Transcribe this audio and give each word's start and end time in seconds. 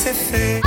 você 0.00 0.14
fez. 0.14 0.62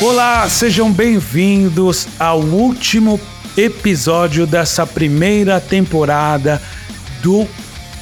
Olá, 0.00 0.48
sejam 0.48 0.92
bem-vindos 0.92 2.06
ao 2.20 2.40
último 2.40 3.20
episódio 3.56 4.46
dessa 4.46 4.86
primeira 4.86 5.60
temporada 5.60 6.62
do 7.22 7.46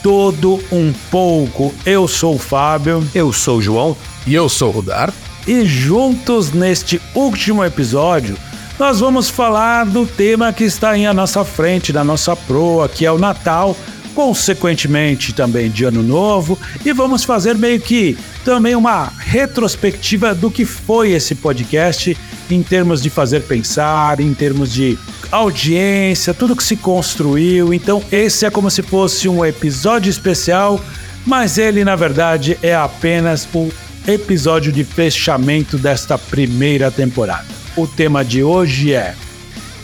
Todo 0.02 0.60
Um 0.70 0.92
Pouco. 1.10 1.74
Eu 1.84 2.06
sou 2.08 2.36
o 2.36 2.38
Fábio. 2.38 3.06
Eu 3.14 3.32
sou 3.32 3.58
o 3.58 3.62
João. 3.62 3.96
E 4.26 4.34
eu 4.34 4.48
sou 4.48 4.68
o 4.68 4.72
Rudar. 4.72 5.12
E 5.46 5.64
juntos 5.64 6.52
neste 6.52 7.00
último 7.14 7.64
episódio, 7.64 8.36
nós 8.78 9.00
vamos 9.00 9.28
falar 9.30 9.86
do 9.86 10.06
tema 10.06 10.52
que 10.52 10.64
está 10.64 10.90
aí 10.90 11.06
à 11.06 11.14
nossa 11.14 11.44
frente, 11.44 11.92
na 11.92 12.04
nossa 12.04 12.36
proa, 12.36 12.88
que 12.88 13.06
é 13.06 13.10
o 13.10 13.18
Natal 13.18 13.76
consequentemente 14.18 15.32
também 15.32 15.70
de 15.70 15.84
Ano 15.84 16.02
Novo, 16.02 16.58
e 16.84 16.92
vamos 16.92 17.22
fazer 17.22 17.54
meio 17.54 17.80
que 17.80 18.18
também 18.44 18.74
uma 18.74 19.12
retrospectiva 19.16 20.34
do 20.34 20.50
que 20.50 20.64
foi 20.64 21.12
esse 21.12 21.36
podcast 21.36 22.18
em 22.50 22.60
termos 22.60 23.00
de 23.00 23.10
fazer 23.10 23.42
pensar, 23.42 24.18
em 24.18 24.34
termos 24.34 24.72
de 24.72 24.98
audiência, 25.30 26.34
tudo 26.34 26.56
que 26.56 26.62
se 26.62 26.76
construiu. 26.76 27.72
Então, 27.72 28.02
esse 28.10 28.46
é 28.46 28.50
como 28.50 28.70
se 28.70 28.82
fosse 28.82 29.28
um 29.28 29.44
episódio 29.44 30.10
especial, 30.10 30.80
mas 31.26 31.58
ele 31.58 31.84
na 31.84 31.96
verdade 31.96 32.58
é 32.62 32.74
apenas 32.74 33.46
o 33.52 33.70
episódio 34.06 34.72
de 34.72 34.84
fechamento 34.84 35.76
desta 35.76 36.16
primeira 36.16 36.90
temporada. 36.90 37.46
O 37.76 37.86
tema 37.86 38.24
de 38.24 38.42
hoje 38.42 38.94
é 38.94 39.14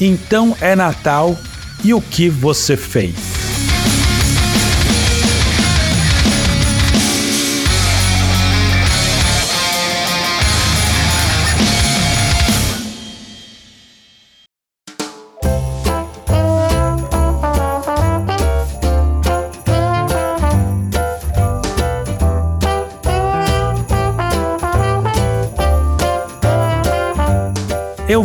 Então 0.00 0.56
é 0.60 0.74
Natal 0.74 1.38
e 1.84 1.92
o 1.92 2.00
que 2.00 2.28
você 2.28 2.76
fez? 2.76 3.33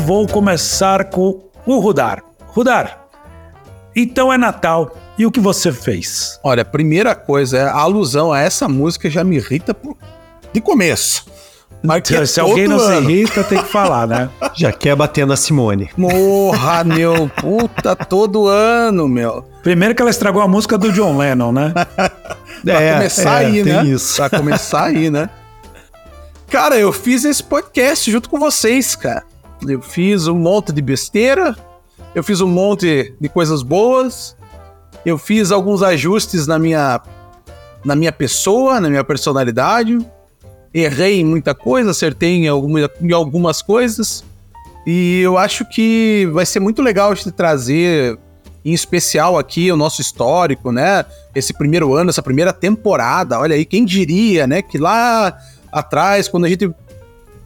Vou 0.09 0.25
começar 0.25 1.03
com 1.11 1.39
o 1.67 1.77
Rudar. 1.77 2.23
Rudar, 2.47 3.05
então 3.95 4.33
é 4.33 4.39
Natal. 4.39 4.97
E 5.19 5.23
o 5.23 5.31
que 5.31 5.39
você 5.39 5.71
fez? 5.71 6.39
Olha, 6.43 6.63
a 6.63 6.65
primeira 6.65 7.13
coisa 7.13 7.59
é 7.59 7.61
a 7.65 7.75
alusão 7.75 8.33
a 8.33 8.39
essa 8.39 8.67
música 8.67 9.07
já 9.07 9.23
me 9.23 9.35
irrita 9.35 9.75
de 10.51 10.59
começo. 10.61 11.27
Mas 11.83 12.09
então, 12.09 12.25
se 12.25 12.39
alguém 12.39 12.67
não 12.67 12.79
ano. 12.79 13.05
se 13.05 13.11
irrita, 13.13 13.43
tem 13.43 13.61
que 13.61 13.69
falar, 13.69 14.07
né? 14.07 14.29
Já 14.57 14.71
quer 14.71 14.95
bater 14.95 15.27
na 15.27 15.35
Simone. 15.35 15.91
Morra, 15.95 16.83
meu. 16.83 17.29
Puta, 17.39 17.95
todo 17.95 18.47
ano, 18.47 19.07
meu. 19.07 19.45
Primeiro 19.61 19.93
que 19.93 20.01
ela 20.01 20.09
estragou 20.09 20.41
a 20.41 20.47
música 20.47 20.75
do 20.75 20.91
John 20.91 21.19
Lennon, 21.19 21.51
né? 21.51 21.71
pra 22.65 22.81
é, 22.81 22.93
começar 22.93 23.43
é, 23.43 23.45
aí, 23.45 23.63
né? 23.63 23.85
Isso. 23.85 24.15
Pra 24.15 24.27
começar 24.27 24.85
aí, 24.85 25.11
né? 25.11 25.29
Cara, 26.49 26.79
eu 26.79 26.91
fiz 26.91 27.23
esse 27.25 27.43
podcast 27.43 28.09
junto 28.09 28.27
com 28.27 28.39
vocês, 28.39 28.95
cara. 28.95 29.23
Eu 29.67 29.81
fiz 29.81 30.27
um 30.27 30.35
monte 30.35 30.71
de 30.71 30.81
besteira, 30.81 31.55
eu 32.15 32.23
fiz 32.23 32.41
um 32.41 32.47
monte 32.47 33.13
de 33.19 33.29
coisas 33.29 33.61
boas, 33.61 34.35
eu 35.05 35.17
fiz 35.17 35.51
alguns 35.51 35.83
ajustes 35.83 36.47
na 36.47 36.57
minha, 36.57 37.01
na 37.83 37.95
minha 37.95 38.11
pessoa, 38.11 38.79
na 38.79 38.89
minha 38.89 39.03
personalidade. 39.03 39.97
Errei 40.73 41.19
em 41.19 41.25
muita 41.25 41.55
coisa, 41.55 41.91
acertei 41.91 42.35
em, 42.35 42.47
alguma, 42.47 42.89
em 43.01 43.11
algumas 43.11 43.61
coisas. 43.61 44.23
E 44.85 45.21
eu 45.21 45.37
acho 45.37 45.65
que 45.65 46.27
vai 46.31 46.45
ser 46.45 46.59
muito 46.59 46.81
legal 46.81 47.13
de 47.13 47.31
trazer, 47.31 48.17
em 48.63 48.73
especial 48.73 49.37
aqui, 49.37 49.71
o 49.71 49.77
nosso 49.77 50.01
histórico, 50.01 50.71
né? 50.71 51.05
Esse 51.35 51.53
primeiro 51.53 51.93
ano, 51.93 52.09
essa 52.09 52.21
primeira 52.21 52.53
temporada. 52.53 53.39
Olha 53.39 53.55
aí, 53.55 53.65
quem 53.65 53.83
diria, 53.83 54.47
né? 54.47 54.61
Que 54.61 54.77
lá 54.77 55.37
atrás, 55.71 56.27
quando 56.27 56.45
a 56.45 56.49
gente 56.49 56.71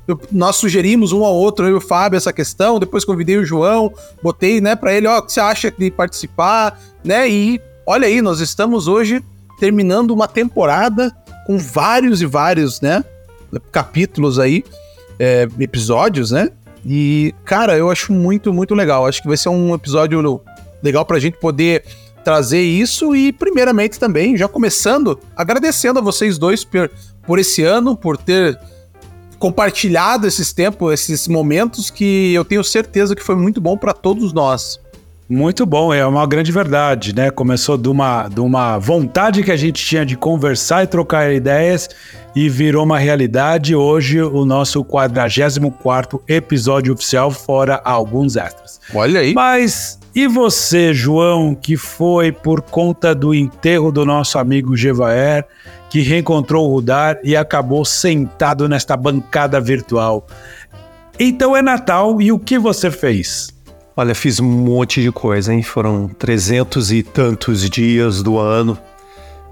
eu, 0.07 0.19
nós 0.31 0.57
sugerimos 0.57 1.11
um 1.11 1.23
ao 1.23 1.33
outro, 1.33 1.65
eu 1.65 1.71
e 1.71 1.77
o 1.77 1.81
Fábio, 1.81 2.17
essa 2.17 2.33
questão. 2.33 2.79
Depois 2.79 3.05
convidei 3.05 3.37
o 3.37 3.45
João, 3.45 3.93
botei, 4.21 4.59
né, 4.59 4.75
para 4.75 4.93
ele, 4.93 5.07
ó, 5.07 5.19
o 5.19 5.21
que 5.21 5.31
você 5.31 5.39
acha 5.39 5.71
de 5.71 5.89
participar, 5.89 6.79
né? 7.03 7.29
E 7.29 7.61
olha 7.85 8.07
aí, 8.07 8.21
nós 8.21 8.39
estamos 8.39 8.87
hoje 8.87 9.23
terminando 9.59 10.11
uma 10.11 10.27
temporada 10.27 11.15
com 11.45 11.57
vários 11.57 12.21
e 12.21 12.25
vários, 12.25 12.81
né, 12.81 13.03
capítulos 13.71 14.39
aí, 14.39 14.63
é, 15.19 15.47
episódios, 15.59 16.31
né? 16.31 16.49
E, 16.85 17.33
cara, 17.45 17.77
eu 17.77 17.89
acho 17.89 18.11
muito, 18.11 18.53
muito 18.53 18.75
legal. 18.75 19.07
Acho 19.07 19.21
que 19.21 19.27
vai 19.27 19.37
ser 19.37 19.49
um 19.49 19.73
episódio 19.73 20.41
legal 20.81 21.05
pra 21.05 21.19
gente 21.19 21.37
poder 21.37 21.85
trazer 22.23 22.61
isso 22.61 23.15
e, 23.15 23.31
primeiramente, 23.31 23.99
também, 23.99 24.35
já 24.35 24.47
começando, 24.47 25.17
agradecendo 25.35 25.99
a 25.99 26.01
vocês 26.01 26.37
dois 26.37 26.63
por, 26.63 26.89
por 27.25 27.39
esse 27.39 27.63
ano, 27.63 27.95
por 27.95 28.17
ter 28.17 28.59
compartilhado 29.43 30.25
esses 30.25 30.53
tempos, 30.53 30.93
esses 30.93 31.27
momentos 31.27 31.89
que 31.89 32.33
eu 32.33 32.45
tenho 32.45 32.63
certeza 32.63 33.13
que 33.13 33.21
foi 33.21 33.35
muito 33.35 33.59
bom 33.59 33.77
para 33.77 33.91
todos 33.91 34.31
nós. 34.31 34.79
Muito 35.33 35.65
bom, 35.65 35.91
é 35.91 36.05
uma 36.05 36.27
grande 36.27 36.51
verdade, 36.51 37.15
né? 37.15 37.31
Começou 37.31 37.75
de 37.75 37.89
uma, 37.89 38.27
de 38.27 38.39
uma 38.39 38.77
vontade 38.77 39.41
que 39.41 39.51
a 39.51 39.55
gente 39.55 39.83
tinha 39.83 40.05
de 40.05 40.15
conversar 40.15 40.83
e 40.83 40.87
trocar 40.87 41.33
ideias 41.33 41.89
e 42.35 42.47
virou 42.47 42.83
uma 42.83 42.99
realidade. 42.99 43.75
Hoje, 43.75 44.21
o 44.21 44.45
nosso 44.45 44.83
44 44.83 46.21
episódio 46.27 46.93
oficial, 46.93 47.31
fora 47.31 47.81
alguns 47.83 48.35
extras. 48.35 48.79
Olha 48.93 49.21
aí. 49.21 49.33
Mas 49.33 49.99
e 50.13 50.27
você, 50.27 50.93
João, 50.93 51.55
que 51.55 51.75
foi 51.75 52.31
por 52.31 52.61
conta 52.61 53.15
do 53.15 53.33
enterro 53.33 53.91
do 53.91 54.05
nosso 54.05 54.37
amigo 54.37 54.77
Gevaer, 54.77 55.47
que 55.89 56.01
reencontrou 56.01 56.69
o 56.69 56.73
Rudar 56.75 57.17
e 57.23 57.35
acabou 57.35 57.83
sentado 57.83 58.69
nesta 58.69 58.95
bancada 58.95 59.59
virtual. 59.59 60.27
Então 61.19 61.57
é 61.57 61.61
Natal 61.63 62.21
e 62.21 62.31
o 62.31 62.37
que 62.37 62.59
você 62.59 62.91
fez? 62.91 63.52
Olha, 63.95 64.15
fiz 64.15 64.39
um 64.39 64.45
monte 64.45 65.01
de 65.01 65.11
coisa, 65.11 65.53
hein? 65.53 65.61
Foram 65.61 66.07
trezentos 66.07 66.91
e 66.91 67.03
tantos 67.03 67.69
dias 67.69 68.23
do 68.23 68.39
ano. 68.39 68.77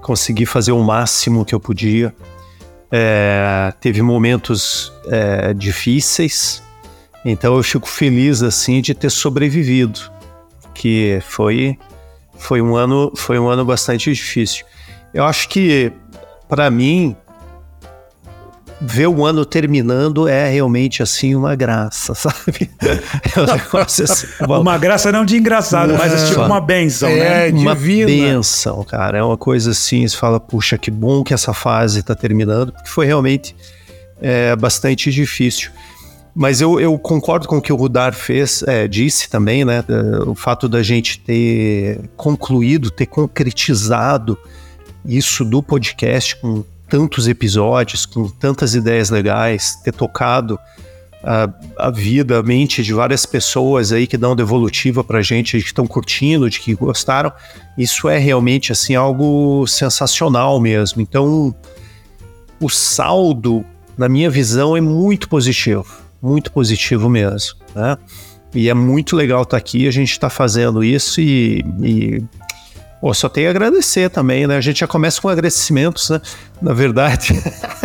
Consegui 0.00 0.44
fazer 0.44 0.72
o 0.72 0.82
máximo 0.82 1.44
que 1.44 1.54
eu 1.54 1.60
podia. 1.60 2.12
É, 2.90 3.72
teve 3.80 4.02
momentos 4.02 4.92
é, 5.06 5.54
difíceis, 5.54 6.62
então 7.24 7.56
eu 7.56 7.62
fico 7.62 7.88
feliz 7.88 8.42
assim 8.42 8.82
de 8.82 8.92
ter 8.92 9.08
sobrevivido, 9.08 9.98
que 10.74 11.18
foi 11.22 11.78
foi 12.36 12.60
um 12.60 12.76
ano 12.76 13.10
foi 13.16 13.38
um 13.38 13.48
ano 13.48 13.64
bastante 13.64 14.12
difícil. 14.12 14.66
Eu 15.14 15.24
acho 15.24 15.48
que 15.48 15.90
para 16.46 16.70
mim, 16.70 17.16
ver 18.84 19.06
o 19.06 19.24
ano 19.24 19.44
terminando 19.44 20.26
é 20.26 20.50
realmente 20.50 21.02
assim 21.02 21.34
uma 21.34 21.54
graça, 21.54 22.14
sabe? 22.14 22.70
É 23.36 23.40
um 23.40 23.46
negócio 23.46 24.04
assim, 24.04 24.26
uma... 24.40 24.58
uma 24.60 24.78
graça 24.78 25.12
não 25.12 25.24
de 25.24 25.36
engraçado, 25.36 25.94
mas 25.96 26.12
assim, 26.12 26.28
tipo 26.28 26.40
uma 26.40 26.60
benção, 26.60 27.08
é, 27.08 27.50
né? 27.50 27.60
Uma 27.60 27.74
divina. 27.74 28.06
benção, 28.06 28.82
cara. 28.84 29.18
É 29.18 29.22
uma 29.22 29.36
coisa 29.36 29.70
assim, 29.70 30.06
você 30.06 30.16
fala, 30.16 30.40
puxa, 30.40 30.76
que 30.76 30.90
bom 30.90 31.22
que 31.22 31.32
essa 31.32 31.54
fase 31.54 32.00
está 32.00 32.14
terminando, 32.14 32.72
porque 32.72 32.88
foi 32.88 33.06
realmente 33.06 33.54
é, 34.20 34.54
bastante 34.56 35.10
difícil. 35.10 35.70
Mas 36.34 36.62
eu, 36.62 36.80
eu, 36.80 36.98
concordo 36.98 37.46
com 37.46 37.58
o 37.58 37.62
que 37.62 37.72
o 37.72 37.76
Rudar 37.76 38.14
fez, 38.14 38.64
é, 38.66 38.88
disse 38.88 39.28
também, 39.28 39.66
né? 39.66 39.84
O 40.26 40.34
fato 40.34 40.66
da 40.66 40.82
gente 40.82 41.20
ter 41.20 42.00
concluído, 42.16 42.90
ter 42.90 43.04
concretizado 43.04 44.38
isso 45.04 45.44
do 45.44 45.62
podcast 45.62 46.36
com 46.36 46.64
tantos 46.92 47.26
episódios, 47.26 48.04
com 48.04 48.28
tantas 48.28 48.74
ideias 48.74 49.08
legais, 49.08 49.76
ter 49.76 49.94
tocado 49.94 50.58
a, 51.24 51.48
a 51.78 51.90
vida, 51.90 52.38
a 52.38 52.42
mente 52.42 52.82
de 52.82 52.92
várias 52.92 53.24
pessoas 53.24 53.92
aí 53.92 54.06
que 54.06 54.18
dão 54.18 54.36
devolutiva 54.36 55.02
pra 55.02 55.22
gente, 55.22 55.58
que 55.58 55.64
estão 55.64 55.86
curtindo, 55.86 56.50
de 56.50 56.60
que 56.60 56.74
gostaram, 56.74 57.32
isso 57.78 58.10
é 58.10 58.18
realmente 58.18 58.72
assim 58.72 58.94
algo 58.94 59.66
sensacional 59.66 60.60
mesmo. 60.60 61.00
Então, 61.00 61.54
o 62.60 62.68
saldo, 62.68 63.64
na 63.96 64.06
minha 64.06 64.28
visão, 64.28 64.76
é 64.76 64.80
muito 64.82 65.30
positivo, 65.30 65.86
muito 66.20 66.52
positivo 66.52 67.08
mesmo, 67.08 67.56
né? 67.74 67.96
E 68.54 68.68
é 68.68 68.74
muito 68.74 69.16
legal 69.16 69.44
estar 69.44 69.52
tá 69.52 69.56
aqui, 69.56 69.88
a 69.88 69.90
gente 69.90 70.10
está 70.10 70.28
fazendo 70.28 70.84
isso 70.84 71.22
e, 71.22 71.64
e 71.82 72.22
Pô, 73.02 73.12
só 73.12 73.28
tem 73.28 73.48
a 73.48 73.50
agradecer 73.50 74.08
também, 74.10 74.46
né? 74.46 74.56
A 74.56 74.60
gente 74.60 74.78
já 74.78 74.86
começa 74.86 75.20
com 75.20 75.28
agradecimentos, 75.28 76.08
né? 76.08 76.20
Na 76.62 76.72
verdade, 76.72 77.34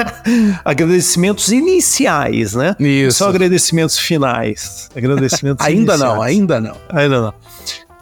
agradecimentos 0.63 1.51
iniciais, 1.51 2.53
né? 2.53 2.75
Isso. 2.79 3.17
Só 3.17 3.29
agradecimentos 3.29 3.97
finais. 3.97 4.91
Agradecimentos 4.95 5.65
ainda 5.65 5.93
iniciais. 5.93 5.99
não, 5.99 6.21
ainda 6.21 6.61
não. 6.61 6.77
Ainda 6.89 7.19
não. 7.19 7.33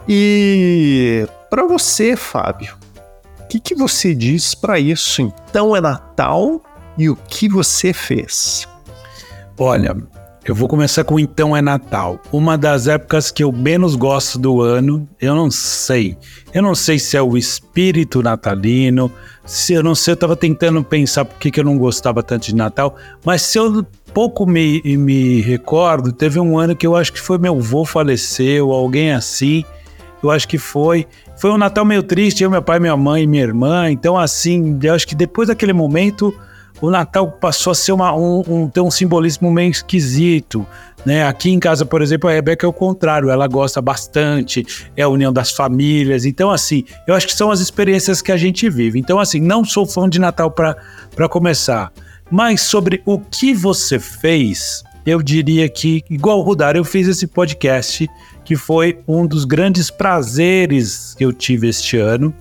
E 0.06 1.26
para 1.48 1.66
você, 1.66 2.16
Fábio, 2.16 2.74
o 3.40 3.46
que, 3.46 3.60
que 3.60 3.74
você 3.74 4.14
diz 4.14 4.54
para 4.54 4.78
isso? 4.78 5.22
Então 5.22 5.74
é 5.74 5.80
Natal 5.80 6.60
e 6.98 7.08
o 7.08 7.16
que 7.16 7.48
você 7.48 7.94
fez? 7.94 8.68
Olha, 9.56 9.96
eu 10.46 10.54
vou 10.54 10.68
começar 10.68 11.02
com 11.02 11.18
Então 11.18 11.56
é 11.56 11.60
Natal. 11.60 12.20
Uma 12.30 12.56
das 12.56 12.86
épocas 12.86 13.32
que 13.32 13.42
eu 13.42 13.50
menos 13.50 13.96
gosto 13.96 14.38
do 14.38 14.62
ano, 14.62 15.08
eu 15.20 15.34
não 15.34 15.50
sei. 15.50 16.16
Eu 16.54 16.62
não 16.62 16.72
sei 16.72 17.00
se 17.00 17.16
é 17.16 17.22
o 17.22 17.36
espírito 17.36 18.22
natalino, 18.22 19.10
se 19.44 19.74
eu 19.74 19.82
não 19.82 19.94
sei, 19.94 20.12
eu 20.12 20.16
tava 20.16 20.36
tentando 20.36 20.82
pensar 20.84 21.24
por 21.24 21.38
que 21.38 21.58
eu 21.58 21.64
não 21.64 21.76
gostava 21.76 22.22
tanto 22.22 22.46
de 22.46 22.54
Natal, 22.54 22.94
mas 23.24 23.42
se 23.42 23.58
eu 23.58 23.84
pouco 24.14 24.46
me, 24.46 24.80
me 24.96 25.40
recordo, 25.40 26.12
teve 26.12 26.38
um 26.38 26.56
ano 26.58 26.76
que 26.76 26.86
eu 26.86 26.94
acho 26.94 27.12
que 27.12 27.20
foi 27.20 27.38
meu 27.38 27.56
avô 27.58 27.84
faleceu, 27.84 28.70
alguém 28.70 29.12
assim, 29.12 29.64
eu 30.22 30.30
acho 30.30 30.46
que 30.48 30.58
foi. 30.58 31.06
Foi 31.36 31.50
um 31.50 31.58
Natal 31.58 31.84
meio 31.84 32.02
triste, 32.02 32.42
eu, 32.42 32.50
meu 32.50 32.62
pai, 32.62 32.78
minha 32.78 32.96
mãe 32.96 33.24
e 33.24 33.26
minha 33.26 33.42
irmã, 33.42 33.90
então 33.90 34.16
assim, 34.16 34.78
eu 34.82 34.94
acho 34.94 35.06
que 35.06 35.14
depois 35.14 35.48
daquele 35.48 35.72
momento 35.72 36.32
o 36.80 36.90
Natal 36.90 37.30
passou 37.32 37.70
a 37.70 37.74
ser 37.74 37.92
uma, 37.92 38.14
um, 38.14 38.42
um, 38.46 38.68
ter 38.68 38.80
um 38.80 38.90
simbolismo 38.90 39.50
meio 39.50 39.70
esquisito. 39.70 40.66
Né? 41.04 41.26
Aqui 41.26 41.50
em 41.50 41.58
casa, 41.58 41.86
por 41.86 42.02
exemplo, 42.02 42.28
a 42.28 42.32
Rebeca 42.32 42.66
é 42.66 42.68
o 42.68 42.72
contrário, 42.72 43.30
ela 43.30 43.46
gosta 43.46 43.80
bastante, 43.80 44.66
é 44.96 45.02
a 45.02 45.08
união 45.08 45.32
das 45.32 45.52
famílias. 45.52 46.24
Então, 46.24 46.50
assim, 46.50 46.84
eu 47.06 47.14
acho 47.14 47.26
que 47.26 47.34
são 47.34 47.50
as 47.50 47.60
experiências 47.60 48.20
que 48.20 48.32
a 48.32 48.36
gente 48.36 48.68
vive. 48.68 48.98
Então, 48.98 49.18
assim, 49.18 49.40
não 49.40 49.64
sou 49.64 49.86
fã 49.86 50.08
de 50.08 50.18
Natal 50.18 50.50
para 50.50 51.28
começar. 51.30 51.92
Mas 52.30 52.62
sobre 52.62 53.02
o 53.06 53.20
que 53.20 53.54
você 53.54 53.98
fez, 54.00 54.82
eu 55.06 55.22
diria 55.22 55.68
que, 55.68 56.02
igual 56.10 56.40
o 56.40 56.42
Rudar, 56.42 56.74
eu 56.74 56.84
fiz 56.84 57.06
esse 57.06 57.28
podcast, 57.28 58.08
que 58.44 58.56
foi 58.56 58.98
um 59.06 59.24
dos 59.24 59.44
grandes 59.44 59.90
prazeres 59.90 61.14
que 61.16 61.24
eu 61.24 61.32
tive 61.32 61.68
este 61.68 61.96
ano. 61.96 62.34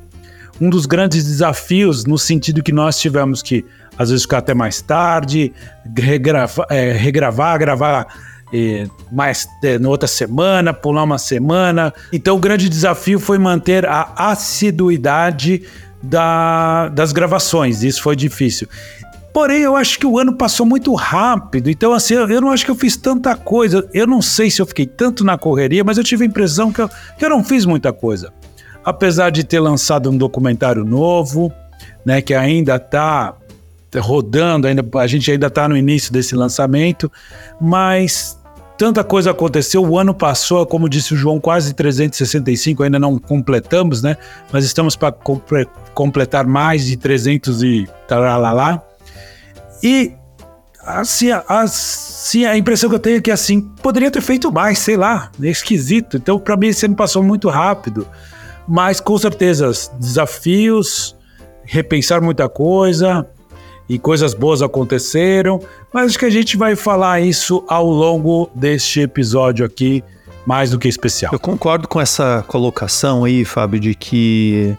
Um 0.60 0.70
dos 0.70 0.86
grandes 0.86 1.26
desafios, 1.26 2.06
no 2.06 2.18
sentido 2.18 2.64
que 2.64 2.72
nós 2.72 2.98
tivemos 2.98 3.44
que 3.44 3.64
às 3.98 4.10
vezes 4.10 4.24
ficar 4.24 4.40
até 4.40 4.54
mais 4.54 4.82
tarde, 4.82 5.54
regravar, 5.96 6.68
é, 6.70 6.92
regravar 6.92 7.60
gravar 7.60 8.08
é, 8.54 8.88
mais 9.12 9.48
é, 9.64 9.80
na 9.80 9.90
outra 9.90 10.08
semana, 10.08 10.74
pular 10.74 11.04
uma 11.04 11.18
semana. 11.18 11.94
Então 12.12 12.36
o 12.36 12.40
grande 12.40 12.70
desafio 12.70 13.20
foi 13.20 13.38
manter 13.38 13.86
a 13.86 14.14
assiduidade 14.18 15.64
da, 16.02 16.90
das 16.90 17.12
gravações. 17.12 17.84
Isso 17.84 18.02
foi 18.02 18.16
difícil. 18.16 18.68
Porém, 19.34 19.64
eu 19.64 19.76
acho 19.76 20.00
que 20.00 20.06
o 20.06 20.18
ano 20.18 20.38
passou 20.38 20.66
muito 20.66 20.94
rápido. 20.94 21.70
Então, 21.70 21.92
assim, 21.92 22.14
eu 22.14 22.40
não 22.40 22.52
acho 22.52 22.64
que 22.64 22.72
eu 22.72 22.76
fiz 22.76 22.96
tanta 22.96 23.36
coisa. 23.36 23.86
Eu 23.94 24.08
não 24.08 24.22
sei 24.22 24.50
se 24.50 24.62
eu 24.62 24.66
fiquei 24.66 24.86
tanto 24.86 25.26
na 25.26 25.38
correria, 25.38 25.84
mas 25.84 25.98
eu 25.98 26.06
tive 26.06 26.24
a 26.24 26.28
impressão 26.28 26.72
que 26.72 26.80
eu, 26.80 26.90
que 27.18 27.26
eu 27.26 27.30
não 27.30 27.44
fiz 27.44 27.66
muita 27.66 27.92
coisa. 27.92 28.32
Apesar 28.82 29.32
de 29.32 29.44
ter 29.44 29.60
lançado 29.60 30.10
um 30.10 30.18
documentário 30.18 30.86
novo, 30.86 31.52
né, 32.06 32.22
que 32.22 32.34
ainda 32.34 32.78
está 32.78 33.36
rodando, 34.00 34.68
ainda, 34.68 34.86
a 34.98 35.08
gente 35.08 35.32
ainda 35.32 35.48
está 35.48 35.68
no 35.68 35.76
início 35.76 36.12
desse 36.12 36.36
lançamento, 36.36 37.12
mas 37.60 38.40
tanta 38.78 39.04
coisa 39.04 39.32
aconteceu. 39.32 39.84
O 39.84 39.98
ano 39.98 40.14
passou, 40.14 40.66
como 40.66 40.90
disse 40.90 41.14
o 41.14 41.18
João, 41.18 41.40
quase 41.40 41.74
365, 41.74 42.84
ainda 42.84 43.00
não 43.00 43.18
completamos, 43.18 44.02
né? 44.02 44.18
Mas 44.52 44.66
estamos 44.66 44.96
para 44.96 45.12
comple 45.12 45.68
completar 45.94 46.46
mais 46.46 46.86
de 46.86 46.98
300 46.98 47.64
e 47.64 47.88
lá 48.10 48.84
E 49.82 50.12
assim, 50.86 51.30
assim, 51.48 52.46
a 52.46 52.58
impressão 52.58 52.90
que 52.90 52.96
eu 52.96 53.00
tenho 53.00 53.18
é 53.18 53.22
que 53.22 53.32
assim, 53.32 53.62
poderia 53.82 54.12
ter 54.12 54.22
feito 54.22 54.52
mais, 54.52 54.80
sei 54.80 54.98
lá, 54.98 55.32
é 55.42 55.48
esquisito. 55.48 56.18
Então, 56.18 56.38
para 56.38 56.58
mim, 56.58 56.68
esse 56.68 56.86
ano 56.86 56.96
passou 56.96 57.24
muito 57.24 57.50
rápido. 57.50 58.06
Mas 58.68 59.00
com 59.00 59.18
certeza, 59.18 59.72
desafios, 60.00 61.16
repensar 61.64 62.22
muita 62.22 62.50
coisa, 62.50 63.28
e 63.88 64.00
coisas 64.00 64.34
boas 64.34 64.62
aconteceram, 64.62 65.60
mas 65.94 66.08
acho 66.08 66.20
que 66.20 66.26
a 66.26 66.30
gente 66.30 66.58
vai 66.58 66.76
falar 66.76 67.22
isso 67.22 67.64
ao 67.68 67.88
longo 67.88 68.50
deste 68.56 69.02
episódio 69.02 69.66
aqui, 69.66 70.04
mais 70.46 70.72
do 70.72 70.80
que 70.80 70.88
especial. 70.88 71.32
Eu 71.34 71.40
concordo 71.40 71.88
com 71.88 72.00
essa 72.02 72.44
colocação 72.48 73.24
aí, 73.24 73.46
Fábio, 73.46 73.80
de 73.80 73.96
que 73.96 74.76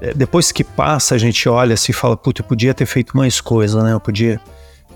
é, 0.00 0.12
depois 0.12 0.52
que 0.52 0.62
passa 0.62 1.14
a 1.14 1.18
gente 1.18 1.48
olha 1.48 1.74
assim 1.74 1.92
e 1.92 1.94
fala, 1.94 2.16
puta, 2.16 2.42
eu 2.42 2.44
podia 2.44 2.74
ter 2.74 2.86
feito 2.86 3.16
mais 3.16 3.40
coisa, 3.40 3.82
né? 3.82 3.92
Eu 3.92 4.00
podia, 4.00 4.40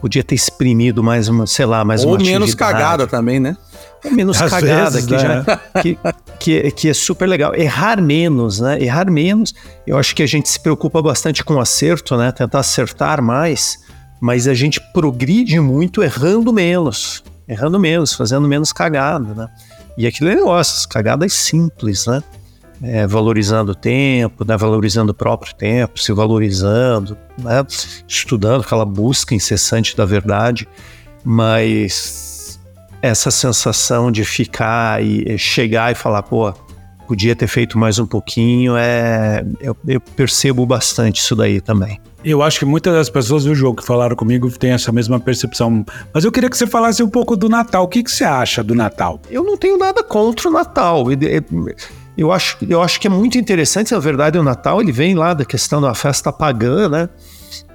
podia 0.01 0.23
ter 0.23 0.35
exprimido 0.35 1.03
mais 1.03 1.29
uma, 1.29 1.47
sei 1.47 1.65
lá, 1.67 1.85
mais 1.85 2.05
Ou 2.05 2.11
uma 2.11 2.19
menos 2.19 2.55
cagada 2.55 3.07
também, 3.07 3.41
né? 3.41 3.57
Menos 4.05 4.41
Às 4.41 4.51
cagada, 4.51 4.91
vezes, 4.91 5.07
que, 5.07 5.13
né? 5.13 5.21
já, 5.21 5.57
que, 5.83 5.99
que, 6.39 6.71
que, 6.71 6.89
é 6.89 6.95
super 6.95 7.29
legal. 7.29 7.55
Errar 7.55 8.01
menos, 8.01 8.61
né? 8.61 8.81
Errar 8.81 9.11
menos. 9.11 9.55
Eu 9.87 9.99
acho 9.99 10.15
que 10.15 10.23
a 10.23 10.27
gente 10.27 10.49
se 10.49 10.61
preocupa 10.61 11.03
bastante 11.03 11.45
com 11.45 11.55
o 11.55 11.61
acerto, 11.61 12.17
né? 12.17 12.31
Tentar 12.31 12.61
acertar 12.61 13.21
mais, 13.21 13.79
mas 14.21 14.47
a 14.47 14.55
gente 14.55 14.81
progride 14.93 15.59
muito 15.61 16.03
errando 16.03 16.53
menos. 16.53 17.25
Errando 17.49 17.81
menos, 17.81 18.13
fazendo 18.13 18.47
menos 18.47 18.73
cagada, 18.73 19.35
né? 19.35 19.49
E 19.97 20.07
aquele 20.07 20.35
negócio, 20.35 20.89
cagadas 20.89 21.33
simples, 21.33 22.07
né? 22.07 22.23
É, 22.81 23.05
valorizando 23.05 23.73
o 23.73 23.75
tempo, 23.75 24.45
né? 24.45 24.57
valorizando 24.57 25.11
o 25.11 25.15
próprio 25.15 25.53
tempo, 25.53 25.99
se 25.99 26.13
valorizando, 26.13 27.19
né? 27.37 27.67
estudando 28.07 28.61
aquela 28.61 28.85
busca 28.85 29.35
incessante 29.35 29.97
da 29.97 30.05
verdade, 30.05 30.69
mas 31.25 32.28
essa 33.01 33.31
sensação 33.31 34.11
de 34.11 34.25
ficar 34.25 35.03
e 35.03 35.39
chegar 35.39 35.93
e 35.93 35.95
falar, 35.95 36.23
pô, 36.23 36.53
podia 37.09 37.35
ter 37.35 37.47
feito 37.47 37.79
mais 37.79 37.99
um 37.99 38.07
pouquinho, 38.07 38.77
é, 38.77 39.43
eu, 39.63 39.75
eu, 39.87 39.99
percebo 39.99 40.67
bastante 40.67 41.23
isso 41.23 41.35
daí 41.35 41.59
também. 41.59 41.99
Eu 42.23 42.43
acho 42.43 42.59
que 42.59 42.67
muitas 42.67 42.93
das 42.93 43.09
pessoas 43.09 43.45
do 43.45 43.55
jogo 43.55 43.81
que 43.81 43.87
falaram 43.87 44.15
comigo 44.15 44.51
têm 44.51 44.73
essa 44.73 44.93
mesma 44.93 45.19
percepção. 45.19 45.87
Mas 46.13 46.25
eu 46.25 46.31
queria 46.31 46.51
que 46.51 46.59
você 46.59 46.67
falasse 46.67 47.03
um 47.03 47.09
pouco 47.09 47.35
do 47.35 47.49
Natal. 47.49 47.85
O 47.85 47.89
que, 47.89 48.03
que 48.03 48.11
você 48.11 48.25
acha 48.25 48.63
do 48.63 48.75
Natal? 48.75 49.23
Eu 49.31 49.43
não 49.43 49.57
tenho 49.57 49.79
nada 49.79 50.03
contra 50.03 50.49
o 50.49 50.53
Natal. 50.53 51.07
Eu 52.17 52.33
acho, 52.33 52.59
eu 52.69 52.83
acho 52.83 53.01
que 53.01 53.07
é 53.07 53.11
muito 53.11 53.39
interessante, 53.39 53.93
na 53.93 54.01
verdade, 54.01 54.37
o 54.37 54.43
Natal 54.43 54.81
ele 54.83 54.91
vem 54.93 55.15
lá 55.15 55.33
da 55.33 55.45
questão 55.45 55.81
da 55.81 55.95
festa 55.95 56.33
pagã, 56.33 56.89
né? 56.89 57.09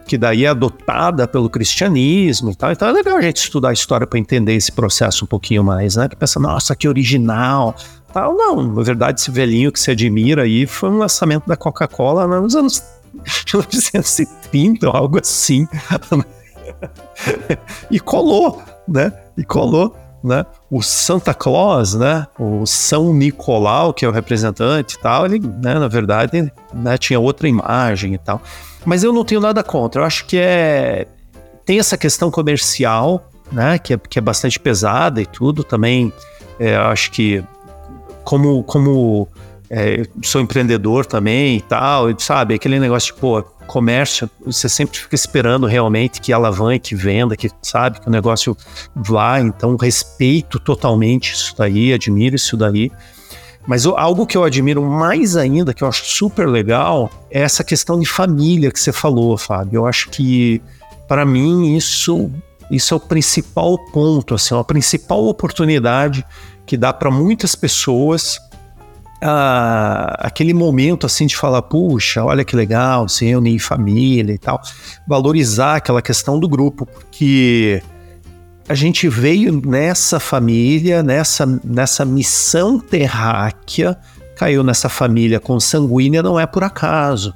Que 0.05 0.17
daí 0.17 0.45
é 0.45 0.49
adotada 0.49 1.27
pelo 1.27 1.49
cristianismo 1.49 2.51
e 2.51 2.55
tal. 2.55 2.71
Então 2.71 2.87
é 2.87 2.91
legal 2.91 3.17
a 3.17 3.21
gente 3.21 3.37
estudar 3.37 3.69
a 3.69 3.73
história 3.73 4.05
para 4.05 4.19
entender 4.19 4.53
esse 4.53 4.71
processo 4.71 5.25
um 5.25 5.27
pouquinho 5.27 5.63
mais, 5.63 5.95
né? 5.95 6.07
Que 6.07 6.15
pensa, 6.15 6.39
nossa, 6.39 6.75
que 6.75 6.87
original. 6.87 7.75
Tal. 8.11 8.35
Não, 8.35 8.61
na 8.61 8.83
verdade, 8.83 9.19
esse 9.19 9.31
velhinho 9.31 9.71
que 9.71 9.79
se 9.79 9.89
admira 9.89 10.43
aí 10.43 10.67
foi 10.67 10.89
um 10.89 10.99
lançamento 10.99 11.47
da 11.47 11.57
Coca-Cola 11.57 12.27
nos 12.27 12.55
anos 12.55 12.83
1930, 13.51 14.87
algo 14.87 15.19
assim. 15.19 15.67
e 17.89 17.99
colou, 17.99 18.61
né? 18.87 19.11
E 19.37 19.43
colou. 19.43 19.95
Né? 20.23 20.45
O 20.71 20.81
Santa 20.81 21.33
Claus, 21.33 21.95
né? 21.95 22.25
O 22.39 22.65
São 22.65 23.13
Nicolau, 23.13 23.93
que 23.93 24.05
é 24.05 24.07
o 24.07 24.11
representante 24.11 24.95
e 24.95 24.99
tal, 24.99 25.25
ele, 25.25 25.37
né, 25.37 25.73
na 25.77 25.89
verdade, 25.89 26.49
né, 26.73 26.97
tinha 26.97 27.19
outra 27.19 27.45
imagem 27.45 28.13
e 28.13 28.17
tal. 28.17 28.41
Mas 28.85 29.03
eu 29.03 29.13
não 29.13 29.23
tenho 29.23 29.41
nada 29.41 29.63
contra. 29.63 30.01
Eu 30.01 30.05
acho 30.05 30.25
que 30.25 30.37
é. 30.37 31.07
Tem 31.65 31.79
essa 31.79 31.97
questão 31.97 32.29
comercial, 32.29 33.29
né? 33.51 33.79
Que 33.79 33.93
é, 33.93 33.97
que 33.97 34.19
é 34.19 34.21
bastante 34.21 34.59
pesada 34.59 35.21
e 35.21 35.25
tudo. 35.25 35.63
Também 35.63 36.11
é, 36.59 36.75
acho 36.75 37.11
que, 37.11 37.43
como, 38.23 38.63
como 38.63 39.27
é, 39.69 40.05
sou 40.21 40.41
empreendedor 40.41 41.05
também 41.05 41.57
e 41.57 41.61
tal, 41.61 42.07
sabe? 42.19 42.53
Aquele 42.53 42.79
negócio 42.79 43.13
de, 43.13 43.19
pô, 43.19 43.41
comércio, 43.65 44.29
você 44.45 44.69
sempre 44.69 44.99
fica 44.99 45.15
esperando 45.15 45.65
realmente 45.65 46.21
que 46.21 46.31
alavanque, 46.31 46.95
venda, 46.95 47.35
que 47.35 47.49
sabe 47.61 47.99
que 47.99 48.07
o 48.07 48.11
negócio 48.11 48.55
vá. 48.95 49.39
Então, 49.39 49.75
respeito 49.75 50.59
totalmente 50.59 51.33
isso 51.33 51.55
daí, 51.57 51.93
admiro 51.93 52.35
isso 52.35 52.55
daí. 52.55 52.91
Mas 53.65 53.85
algo 53.85 54.25
que 54.25 54.37
eu 54.37 54.43
admiro 54.43 54.83
mais 54.83 55.37
ainda, 55.37 55.73
que 55.73 55.83
eu 55.83 55.87
acho 55.87 56.05
super 56.05 56.47
legal, 56.47 57.09
é 57.31 57.41
essa 57.41 57.63
questão 57.63 57.99
de 57.99 58.05
família 58.05 58.71
que 58.71 58.79
você 58.79 58.91
falou, 58.91 59.37
Fábio. 59.37 59.77
Eu 59.77 59.87
acho 59.87 60.09
que, 60.09 60.61
para 61.07 61.25
mim, 61.25 61.75
isso, 61.75 62.29
isso 62.69 62.93
é 62.93 62.97
o 62.97 62.99
principal 62.99 63.77
ponto, 63.91 64.35
assim, 64.35 64.57
a 64.57 64.63
principal 64.63 65.25
oportunidade 65.25 66.25
que 66.65 66.75
dá 66.75 66.91
para 66.91 67.09
muitas 67.09 67.55
pessoas 67.55 68.39
aquele 70.19 70.53
momento 70.53 71.05
assim 71.05 71.25
de 71.25 71.35
falar, 71.35 71.61
puxa, 71.61 72.23
olha 72.23 72.43
que 72.43 72.55
legal, 72.55 73.07
se 73.07 73.25
reunir 73.25 73.55
em 73.55 73.59
família 73.59 74.33
e 74.33 74.37
tal, 74.37 74.61
valorizar 75.07 75.77
aquela 75.77 76.01
questão 76.01 76.39
do 76.39 76.47
grupo, 76.47 76.85
porque 76.85 77.81
a 78.67 78.73
gente 78.73 79.07
veio 79.09 79.61
nessa 79.65 80.19
família, 80.19 81.03
nessa, 81.03 81.45
nessa 81.63 82.05
missão 82.05 82.79
terráquea 82.79 83.97
caiu 84.35 84.63
nessa 84.63 84.89
família 84.89 85.39
consanguínea 85.39 86.23
não 86.23 86.39
é 86.39 86.45
por 86.45 86.63
acaso. 86.63 87.33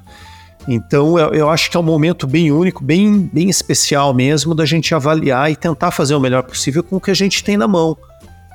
Então 0.66 1.18
eu, 1.18 1.32
eu, 1.32 1.48
acho 1.48 1.70
que 1.70 1.76
é 1.76 1.80
um 1.80 1.84
momento 1.84 2.26
bem 2.26 2.52
único, 2.52 2.84
bem, 2.84 3.30
bem 3.32 3.48
especial 3.48 4.12
mesmo, 4.12 4.54
da 4.54 4.66
gente 4.66 4.94
avaliar 4.94 5.50
e 5.50 5.56
tentar 5.56 5.90
fazer 5.90 6.14
o 6.14 6.20
melhor 6.20 6.42
possível 6.42 6.82
com 6.82 6.96
o 6.96 7.00
que 7.00 7.10
a 7.10 7.14
gente 7.14 7.42
tem 7.42 7.56
na 7.56 7.66
mão. 7.66 7.96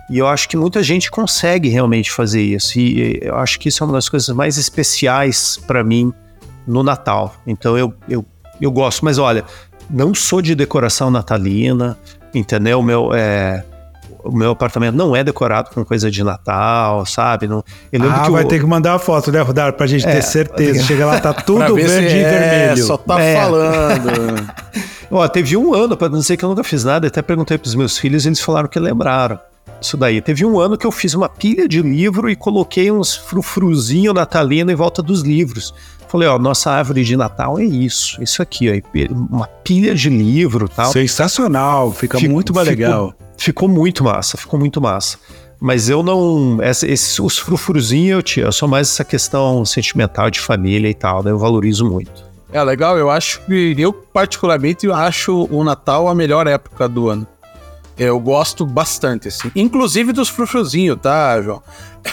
E 0.09 0.19
eu 0.19 0.27
acho 0.27 0.47
que 0.47 0.55
muita 0.55 0.83
gente 0.83 1.09
consegue 1.09 1.69
realmente 1.69 2.11
fazer 2.11 2.43
isso. 2.43 2.77
E 2.77 3.19
eu 3.21 3.35
acho 3.37 3.59
que 3.59 3.69
isso 3.69 3.83
é 3.83 3.87
uma 3.87 3.93
das 3.93 4.09
coisas 4.09 4.29
mais 4.35 4.57
especiais 4.57 5.57
para 5.65 5.83
mim 5.83 6.13
no 6.67 6.83
Natal. 6.83 7.33
Então 7.47 7.75
eu, 7.77 7.93
eu, 8.07 8.23
eu 8.61 8.69
gosto. 8.69 9.03
Mas 9.03 9.17
olha, 9.17 9.43
não 9.89 10.13
sou 10.13 10.41
de 10.41 10.53
decoração 10.53 11.09
natalina, 11.09 11.97
entendeu? 12.33 12.79
O 12.79 12.83
meu, 12.83 13.13
é, 13.13 13.63
o 14.23 14.31
meu 14.31 14.51
apartamento 14.51 14.95
não 14.95 15.15
é 15.15 15.23
decorado 15.23 15.69
com 15.71 15.83
coisa 15.83 16.09
de 16.09 16.23
Natal, 16.23 17.05
sabe? 17.05 17.47
Não, 17.47 17.63
eu 17.91 18.11
ah, 18.11 18.29
vai 18.29 18.43
o... 18.43 18.47
ter 18.47 18.59
que 18.59 18.65
mandar 18.65 18.95
a 18.95 18.99
foto, 18.99 19.31
né, 19.31 19.41
Rodar, 19.41 19.73
pra 19.73 19.85
gente 19.85 20.07
é, 20.07 20.13
ter 20.13 20.21
certeza. 20.21 20.83
Chega 20.87 21.05
lá, 21.05 21.19
tá 21.19 21.33
tudo 21.33 21.75
verde 21.75 22.15
e 22.15 22.19
é, 22.19 22.29
vermelho. 22.29 22.85
Só 22.85 22.97
tá 22.97 23.19
é. 23.19 23.35
falando. 23.35 24.53
Ó, 25.11 25.27
teve 25.27 25.55
um 25.55 25.73
ano, 25.73 25.95
para 25.95 26.09
não 26.09 26.19
dizer 26.19 26.37
que 26.37 26.45
eu 26.45 26.49
nunca 26.49 26.63
fiz 26.63 26.83
nada, 26.83 27.07
até 27.07 27.21
perguntei 27.21 27.57
pros 27.57 27.75
meus 27.75 27.97
filhos, 27.97 28.25
eles 28.25 28.39
falaram 28.39 28.67
que 28.67 28.79
lembraram 28.79 29.37
isso 29.79 29.97
daí. 29.97 30.21
Teve 30.21 30.45
um 30.45 30.59
ano 30.59 30.77
que 30.77 30.87
eu 30.87 30.91
fiz 30.91 31.13
uma 31.13 31.29
pilha 31.29 31.67
de 31.67 31.81
livro 31.81 32.29
e 32.29 32.35
coloquei 32.35 32.91
uns 32.91 33.15
frufruzinho 33.15 34.13
natalino 34.13 34.71
em 34.71 34.75
volta 34.75 35.03
dos 35.03 35.21
livros. 35.21 35.73
Falei, 36.13 36.27
ó, 36.27 36.37
nossa 36.37 36.69
árvore 36.69 37.03
de 37.03 37.17
Natal 37.17 37.57
é 37.57 37.63
isso, 37.63 38.21
isso 38.21 38.39
aqui, 38.39 38.69
ó, 38.69 39.13
uma 39.15 39.47
pilha 39.47 39.95
de 39.95 40.11
livro 40.11 40.69
tal. 40.69 40.91
Sensacional, 40.91 41.91
fica 41.91 42.19
fico, 42.19 42.31
muito 42.31 42.53
mais 42.53 42.67
legal. 42.67 43.07
Ficou, 43.07 43.35
ficou, 43.35 43.67
muito 43.67 44.03
massa, 44.03 44.37
ficou 44.37 44.59
muito 44.59 44.79
massa. 44.79 45.17
Mas 45.59 45.89
eu 45.89 46.03
não. 46.03 46.59
Essa, 46.61 46.85
esses, 46.85 47.17
os 47.17 47.39
frufruzinhos 47.39 48.37
eu, 48.37 48.43
eu 48.43 48.51
sou 48.51 48.69
mais 48.69 48.89
essa 48.89 49.03
questão 49.03 49.65
sentimental 49.65 50.29
de 50.29 50.39
família 50.39 50.87
e 50.87 50.93
tal, 50.93 51.23
né? 51.23 51.31
Eu 51.31 51.39
valorizo 51.39 51.83
muito. 51.89 52.23
É 52.51 52.63
legal, 52.63 52.95
eu 52.95 53.09
acho 53.09 53.41
que 53.47 53.73
eu 53.75 53.91
particularmente 53.91 54.87
acho 54.91 55.47
o 55.49 55.63
Natal 55.63 56.07
a 56.07 56.13
melhor 56.13 56.45
época 56.45 56.87
do 56.87 57.09
ano. 57.09 57.25
Eu 57.97 58.19
gosto 58.19 58.65
bastante, 58.65 59.27
assim. 59.27 59.51
Inclusive 59.55 60.11
dos 60.11 60.27
frufruzinhos, 60.27 60.97
tá, 61.01 61.41
João? 61.41 61.61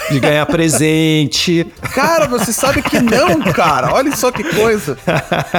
De 0.09 0.19
ganhar 0.19 0.45
presente. 0.45 1.65
Cara, 1.93 2.27
você 2.27 2.53
sabe 2.53 2.81
que 2.81 2.99
não, 2.99 3.41
cara. 3.51 3.93
Olha 3.93 4.15
só 4.15 4.31
que 4.31 4.43
coisa. 4.43 4.97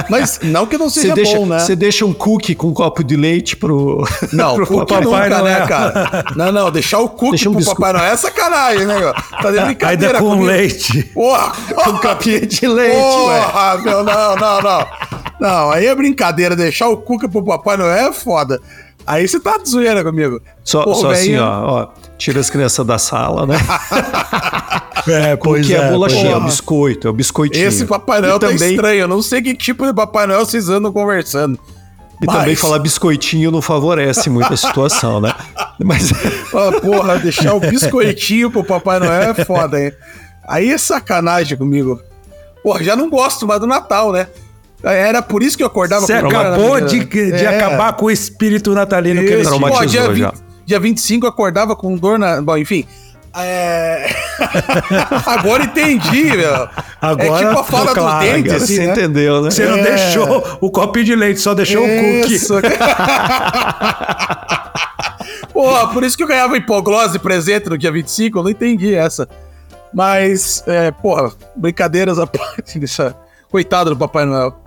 Mas 0.09 0.39
não 0.41 0.65
que 0.65 0.77
não 0.77 0.89
seja 0.89 1.13
deixa, 1.13 1.37
bom, 1.37 1.45
né? 1.45 1.59
Você 1.59 1.75
deixa 1.75 2.05
um 2.05 2.13
cookie 2.13 2.55
com 2.55 2.69
um 2.69 2.73
copo 2.73 3.03
de 3.03 3.15
leite 3.15 3.55
pro. 3.55 4.03
Não, 4.33 4.55
pro 4.55 4.65
cookie 4.65 4.93
Papai 4.93 5.29
nunca, 5.29 5.41
né, 5.43 5.67
cara? 5.67 6.25
Não, 6.35 6.51
não, 6.51 6.71
deixar 6.71 6.99
o 6.99 7.09
cookie 7.09 7.31
deixa 7.31 7.49
um 7.49 7.53
pro 7.53 7.65
Papai 7.65 7.93
Noel 7.93 8.05
é 8.05 8.17
sacanagem, 8.17 8.87
né, 8.87 8.99
meu? 8.99 9.13
Tá 9.13 9.51
de 9.51 9.59
brincadeira. 9.59 10.17
Ainda 10.17 10.19
com 10.19 10.29
comigo. 10.31 10.45
leite. 10.45 11.03
Porra! 11.13 11.51
Com 11.75 11.97
capinha 11.99 12.41
de 12.41 12.67
leite, 12.67 12.95
Porra, 12.95 13.75
ué. 13.75 13.81
meu, 13.83 14.03
não, 14.03 14.35
não, 14.35 14.61
não. 14.61 14.87
Não, 15.39 15.71
aí 15.71 15.85
é 15.85 15.93
brincadeira. 15.93 16.55
Deixar 16.55 16.87
o 16.87 16.97
cookie 16.97 17.27
pro 17.27 17.43
Papai 17.43 17.77
Noel 17.77 18.09
é 18.09 18.13
foda. 18.13 18.59
Aí 19.05 19.27
você 19.27 19.39
tá 19.39 19.57
de 19.57 19.69
zoeira 19.69 20.03
comigo. 20.03 20.41
Só, 20.63 20.83
Pô, 20.83 20.95
só 20.95 21.11
assim, 21.11 21.37
ó, 21.37 21.65
ó, 21.65 21.87
Tira 22.17 22.39
as 22.39 22.49
crianças 22.49 22.85
da 22.85 22.97
sala, 22.97 23.45
né? 23.45 23.57
é, 25.07 25.35
pois 25.35 25.67
Porque 25.67 25.75
é. 25.75 25.87
é 25.87 25.91
bolachinha, 25.91 26.31
é 26.31 26.37
o 26.37 26.41
biscoito, 26.41 27.07
é 27.07 27.11
o 27.11 27.13
biscoitinho. 27.13 27.67
Esse 27.67 27.85
Papai 27.85 28.21
Noel 28.21 28.37
e 28.37 28.39
tá 28.39 28.47
também... 28.47 28.71
estranho. 28.71 29.01
Eu 29.01 29.07
não 29.07 29.21
sei 29.21 29.41
que 29.41 29.53
tipo 29.53 29.85
de 29.85 29.93
Papai 29.93 30.25
Noel 30.25 30.45
vocês 30.45 30.69
andam 30.69 30.91
conversando. 30.91 31.59
E 32.21 32.25
Mas... 32.25 32.37
também 32.37 32.55
falar 32.55 32.79
biscoitinho 32.79 33.51
não 33.51 33.61
favorece 33.61 34.29
muito 34.29 34.53
a 34.53 34.55
situação, 34.57 35.19
né? 35.19 35.33
Mas... 35.83 36.11
ah, 36.53 36.79
porra, 36.79 37.19
deixar 37.19 37.55
o 37.55 37.59
biscoitinho 37.59 38.49
pro 38.49 38.63
Papai 38.63 38.99
Noel 38.99 39.31
é 39.31 39.45
foda, 39.45 39.83
hein? 39.83 39.91
Aí 40.47 40.69
é 40.69 40.77
sacanagem 40.77 41.57
comigo. 41.57 41.99
Porra, 42.63 42.81
já 42.83 42.95
não 42.95 43.09
gosto 43.09 43.45
mais 43.45 43.59
do 43.59 43.67
Natal, 43.67 44.13
né? 44.13 44.27
Era 44.83 45.21
por 45.21 45.41
isso 45.41 45.55
que 45.55 45.63
eu 45.63 45.67
acordava 45.67 46.05
Você 46.05 46.19
com 46.19 46.27
acabou 46.27 46.81
de, 46.81 47.05
de 47.05 47.45
é. 47.45 47.47
acabar 47.47 47.93
com 47.93 48.07
o 48.07 48.11
espírito 48.11 48.73
natalino 48.73 49.21
isso. 49.21 49.27
que 49.27 49.33
ele 49.33 49.43
traumatizou 49.43 49.81
Pô, 49.81 49.87
dia 49.87 50.09
20, 50.09 50.19
já. 50.19 50.33
Dia 50.65 50.79
25 50.79 51.25
eu 51.25 51.29
acordava 51.29 51.75
com 51.75 51.95
dor 51.95 52.19
na... 52.19 52.41
Bom, 52.41 52.57
enfim... 52.57 52.85
É... 53.35 54.13
agora 55.25 55.63
entendi, 55.63 56.25
meu. 56.25 56.69
Agora, 57.01 57.27
é 57.27 57.47
tipo 57.47 57.59
a 57.59 57.63
fala 57.63 57.93
claro, 57.93 58.25
dos 58.25 58.35
dentes, 58.35 58.53
assim, 58.53 58.75
Você 58.75 58.85
né? 58.85 58.91
entendeu, 58.91 59.41
né? 59.41 59.49
Você 59.49 59.65
não 59.65 59.77
é... 59.77 59.81
deixou 59.81 60.57
o 60.61 60.69
copinho 60.69 61.05
de 61.05 61.15
leite, 61.15 61.39
só 61.39 61.55
deixou 61.55 61.83
isso. 61.87 62.55
o 62.55 62.61
cookie. 62.61 62.77
Pô, 65.51 65.87
por 65.87 66.03
isso 66.03 66.15
que 66.15 66.21
eu 66.23 66.27
ganhava 66.27 66.55
hipoglose 66.57 67.17
presente 67.17 67.69
no 67.69 67.77
dia 67.77 67.91
25, 67.91 68.37
eu 68.37 68.43
não 68.43 68.51
entendi 68.51 68.93
essa. 68.93 69.27
Mas, 69.91 70.63
é, 70.67 70.91
porra, 70.91 71.31
brincadeiras 71.55 72.19
à 72.19 72.27
parte, 72.27 72.77
deixa... 72.77 73.15
Coitado 73.49 73.91
do 73.91 73.97
Papai 73.97 74.25
Noel. 74.25 74.62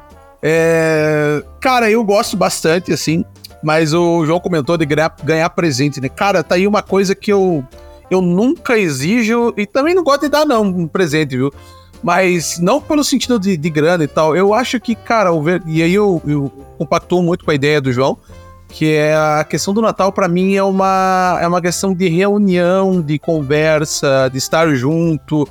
É... 0.48 1.42
Cara, 1.60 1.90
eu 1.90 2.04
gosto 2.04 2.36
bastante, 2.36 2.92
assim, 2.92 3.24
mas 3.64 3.92
o 3.92 4.24
João 4.24 4.38
comentou 4.38 4.76
de 4.76 4.86
ganhar, 4.86 5.12
ganhar 5.24 5.50
presente, 5.50 6.00
né? 6.00 6.08
Cara, 6.08 6.44
tá 6.44 6.54
aí 6.54 6.68
uma 6.68 6.82
coisa 6.82 7.16
que 7.16 7.32
eu, 7.32 7.64
eu 8.08 8.20
nunca 8.20 8.78
exijo 8.78 9.52
e 9.56 9.66
também 9.66 9.92
não 9.92 10.04
gosto 10.04 10.20
de 10.20 10.28
dar, 10.28 10.46
não, 10.46 10.62
um 10.62 10.86
presente, 10.86 11.36
viu? 11.36 11.52
Mas 12.00 12.60
não 12.60 12.80
pelo 12.80 13.02
sentido 13.02 13.40
de, 13.40 13.56
de 13.56 13.70
grana 13.70 14.04
e 14.04 14.06
tal. 14.06 14.36
Eu 14.36 14.54
acho 14.54 14.78
que, 14.78 14.94
cara, 14.94 15.32
ver... 15.40 15.60
e 15.66 15.82
aí 15.82 15.92
eu, 15.92 16.22
eu 16.24 16.52
compactuo 16.78 17.24
muito 17.24 17.44
com 17.44 17.50
a 17.50 17.54
ideia 17.54 17.80
do 17.80 17.92
João, 17.92 18.16
que 18.68 18.94
é 18.94 19.16
a 19.16 19.42
questão 19.42 19.74
do 19.74 19.82
Natal, 19.82 20.12
para 20.12 20.28
mim, 20.28 20.54
é 20.54 20.62
uma, 20.62 21.38
é 21.40 21.48
uma 21.48 21.60
questão 21.60 21.92
de 21.92 22.08
reunião, 22.08 23.02
de 23.02 23.18
conversa, 23.18 24.28
de 24.30 24.38
estar 24.38 24.72
junto. 24.76 25.48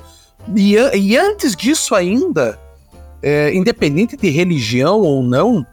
E, 0.54 0.74
e 0.94 1.18
antes 1.18 1.54
disso 1.54 1.94
ainda, 1.94 2.58
é, 3.22 3.54
independente 3.54 4.16
de 4.16 4.30
religião 4.30 5.00
ou 5.00 5.22
não, 5.22 5.66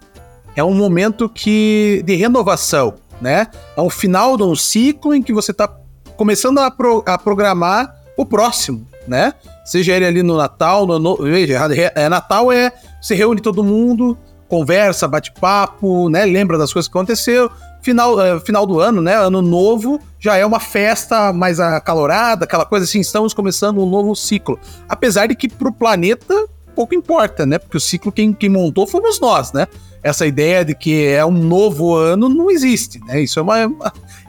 é 0.55 0.63
um 0.63 0.73
momento 0.73 1.27
que 1.27 2.03
de 2.05 2.15
renovação, 2.15 2.95
né? 3.21 3.47
É 3.75 3.81
um 3.81 3.89
final 3.89 4.37
de 4.37 4.43
um 4.43 4.55
ciclo 4.55 5.13
em 5.13 5.21
que 5.21 5.33
você 5.33 5.51
está 5.51 5.67
começando 6.15 6.59
a, 6.59 6.69
pro, 6.69 7.03
a, 7.05 7.17
programar 7.17 7.95
o 8.17 8.25
próximo, 8.25 8.87
né? 9.07 9.33
Seja 9.65 9.93
ele 9.93 10.05
ali 10.05 10.23
no 10.23 10.37
Natal, 10.37 10.85
no, 10.85 10.99
no 10.99 11.17
veja, 11.17 11.59
é, 11.95 12.09
Natal 12.09 12.51
é 12.51 12.71
se 13.01 13.15
reúne 13.15 13.41
todo 13.41 13.63
mundo, 13.63 14.17
conversa, 14.47 15.07
bate 15.07 15.31
papo, 15.31 16.09
né? 16.09 16.25
Lembra 16.25 16.57
das 16.57 16.71
coisas 16.71 16.87
que 16.87 16.97
aconteceu. 16.97 17.49
Final, 17.81 18.21
é, 18.21 18.39
final 18.39 18.65
do 18.65 18.79
ano, 18.79 19.01
né? 19.01 19.15
Ano 19.15 19.41
novo 19.41 19.99
já 20.19 20.37
é 20.37 20.45
uma 20.45 20.59
festa 20.59 21.33
mais 21.33 21.59
acalorada, 21.59 22.45
aquela 22.45 22.65
coisa 22.65 22.85
assim. 22.85 22.99
Estamos 22.99 23.33
começando 23.33 23.81
um 23.81 23.89
novo 23.89 24.15
ciclo, 24.15 24.59
apesar 24.87 25.27
de 25.27 25.35
que 25.35 25.49
para 25.49 25.67
o 25.67 25.73
planeta 25.73 26.47
pouco 26.73 26.95
importa, 26.95 27.45
né? 27.45 27.57
Porque 27.57 27.77
o 27.77 27.79
ciclo 27.79 28.11
quem, 28.11 28.33
quem 28.33 28.49
montou 28.49 28.85
fomos 28.87 29.19
nós, 29.19 29.53
né? 29.53 29.67
Essa 30.01 30.27
ideia 30.27 30.65
de 30.65 30.75
que 30.75 31.05
é 31.05 31.25
um 31.25 31.31
novo 31.31 31.95
ano 31.95 32.27
não 32.27 32.51
existe, 32.51 32.99
né? 33.05 33.21
Isso 33.21 33.39
é 33.39 33.41
uma, 33.41 33.57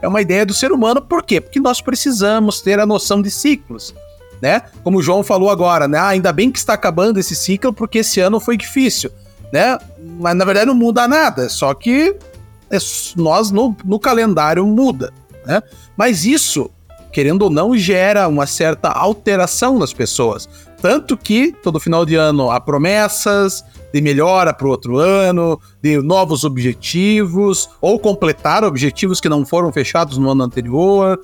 é 0.00 0.06
uma 0.06 0.20
ideia 0.20 0.46
do 0.46 0.54
ser 0.54 0.70
humano, 0.70 1.02
por 1.02 1.22
quê? 1.22 1.40
Porque 1.40 1.58
nós 1.58 1.80
precisamos 1.80 2.60
ter 2.60 2.78
a 2.78 2.86
noção 2.86 3.20
de 3.20 3.30
ciclos, 3.30 3.94
né? 4.40 4.62
Como 4.82 4.98
o 4.98 5.02
João 5.02 5.24
falou 5.24 5.50
agora, 5.50 5.88
né? 5.88 5.98
Ah, 5.98 6.08
ainda 6.08 6.32
bem 6.32 6.50
que 6.50 6.58
está 6.58 6.74
acabando 6.74 7.18
esse 7.18 7.34
ciclo 7.34 7.72
porque 7.72 7.98
esse 7.98 8.20
ano 8.20 8.38
foi 8.38 8.56
difícil, 8.56 9.10
né? 9.52 9.78
Mas 10.20 10.36
na 10.36 10.44
verdade 10.44 10.66
não 10.66 10.74
muda 10.74 11.08
nada, 11.08 11.48
só 11.48 11.74
que 11.74 12.16
é, 12.70 12.78
nós 13.16 13.50
no, 13.50 13.76
no 13.84 13.98
calendário 13.98 14.64
muda, 14.66 15.12
né? 15.46 15.62
Mas 15.96 16.24
isso, 16.24 16.70
querendo 17.12 17.42
ou 17.42 17.50
não, 17.50 17.76
gera 17.76 18.28
uma 18.28 18.46
certa 18.46 18.88
alteração 18.88 19.78
nas 19.78 19.92
pessoas. 19.92 20.48
Tanto 20.84 21.16
que 21.16 21.50
todo 21.50 21.80
final 21.80 22.04
de 22.04 22.14
ano 22.14 22.50
há 22.50 22.60
promessas 22.60 23.64
de 23.90 24.02
melhora 24.02 24.52
para 24.52 24.66
o 24.66 24.70
outro 24.70 24.98
ano, 24.98 25.58
de 25.82 25.96
novos 25.96 26.44
objetivos, 26.44 27.70
ou 27.80 27.98
completar 27.98 28.62
objetivos 28.62 29.18
que 29.18 29.26
não 29.26 29.46
foram 29.46 29.72
fechados 29.72 30.18
no 30.18 30.30
ano 30.30 30.42
anterior. 30.42 31.18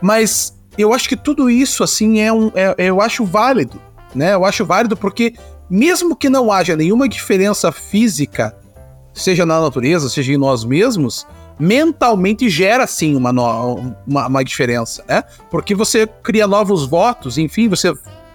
Mas 0.00 0.56
eu 0.78 0.94
acho 0.94 1.08
que 1.08 1.16
tudo 1.16 1.50
isso, 1.50 1.82
assim, 1.82 2.20
é 2.20 2.32
um. 2.32 2.52
É, 2.54 2.72
eu 2.78 3.00
acho 3.00 3.24
válido, 3.24 3.80
né? 4.14 4.32
Eu 4.32 4.44
acho 4.44 4.64
válido 4.64 4.96
porque, 4.96 5.34
mesmo 5.68 6.14
que 6.14 6.28
não 6.28 6.52
haja 6.52 6.76
nenhuma 6.76 7.08
diferença 7.08 7.72
física, 7.72 8.56
seja 9.12 9.44
na 9.44 9.60
natureza, 9.60 10.08
seja 10.08 10.32
em 10.32 10.36
nós 10.36 10.64
mesmos, 10.64 11.26
mentalmente 11.58 12.48
gera 12.48 12.86
sim 12.86 13.16
uma, 13.16 13.32
no, 13.32 13.96
uma, 14.06 14.28
uma, 14.28 14.44
diferença, 14.44 15.02
né? 15.08 15.24
Porque 15.50 15.74
você 15.74 16.06
cria 16.06 16.46
novos 16.46 16.86
votos, 16.86 17.38
enfim, 17.38 17.68
você 17.68 17.92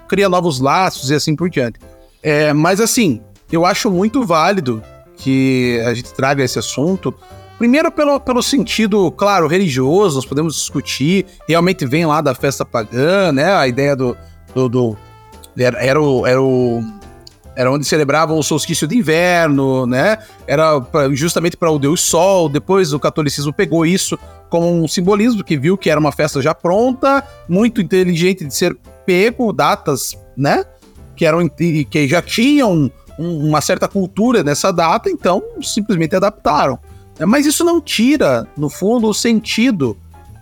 cria 0.09 0.27
novos 0.27 0.59
laços 0.59 1.09
e 1.09 1.13
assim 1.13 1.35
por 1.35 1.49
diante. 1.49 1.79
É, 2.21 2.51
mas 2.51 2.81
assim, 2.81 3.21
eu 3.51 3.65
acho 3.65 3.89
muito 3.89 4.25
válido 4.25 4.83
que 5.15 5.81
a 5.85 5.93
gente 5.93 6.13
traga 6.13 6.43
esse 6.43 6.57
assunto. 6.59 7.13
Primeiro, 7.57 7.91
pelo, 7.91 8.19
pelo 8.19 8.41
sentido, 8.41 9.11
claro, 9.11 9.47
religioso, 9.47 10.15
nós 10.15 10.25
podemos 10.25 10.55
discutir. 10.55 11.25
Realmente 11.47 11.85
vem 11.85 12.05
lá 12.05 12.21
da 12.21 12.33
festa 12.33 12.65
pagã, 12.65 13.31
né? 13.31 13.53
A 13.53 13.67
ideia 13.67 13.95
do. 13.95 14.17
do, 14.53 14.69
do 14.69 14.97
era, 15.57 15.77
era, 15.83 16.01
o, 16.01 16.25
era 16.25 16.41
o. 16.41 16.81
Era 17.55 17.71
onde 17.71 17.85
celebravam 17.85 18.37
o 18.37 18.43
solstício 18.43 18.87
de 18.87 18.97
inverno, 18.97 19.85
né? 19.85 20.17
Era 20.47 20.79
pra, 20.79 21.13
justamente 21.13 21.57
para 21.57 21.69
o 21.69 21.79
Deus 21.79 22.01
Sol. 22.01 22.47
Depois 22.47 22.93
o 22.93 22.99
catolicismo 22.99 23.51
pegou 23.51 23.85
isso 23.85 24.17
como 24.49 24.71
um 24.71 24.87
simbolismo, 24.87 25.43
que 25.43 25.57
viu 25.57 25.77
que 25.77 25.89
era 25.89 25.99
uma 25.99 26.11
festa 26.11 26.41
já 26.41 26.55
pronta, 26.55 27.23
muito 27.47 27.81
inteligente 27.81 28.45
de 28.45 28.53
ser 28.53 28.75
pego, 29.05 29.51
datas, 29.53 30.17
né? 30.35 30.65
Que, 31.15 31.25
eram, 31.25 31.47
que 31.49 32.07
já 32.07 32.21
tinham 32.21 32.89
uma 33.19 33.59
certa 33.59 33.87
cultura 33.87 34.43
nessa 34.43 34.71
data, 34.71 35.09
então 35.09 35.43
simplesmente 35.61 36.15
adaptaram. 36.15 36.79
Mas 37.27 37.45
isso 37.45 37.65
não 37.65 37.81
tira, 37.81 38.47
no 38.55 38.69
fundo, 38.69 39.07
o 39.07 39.13
sentido 39.13 39.97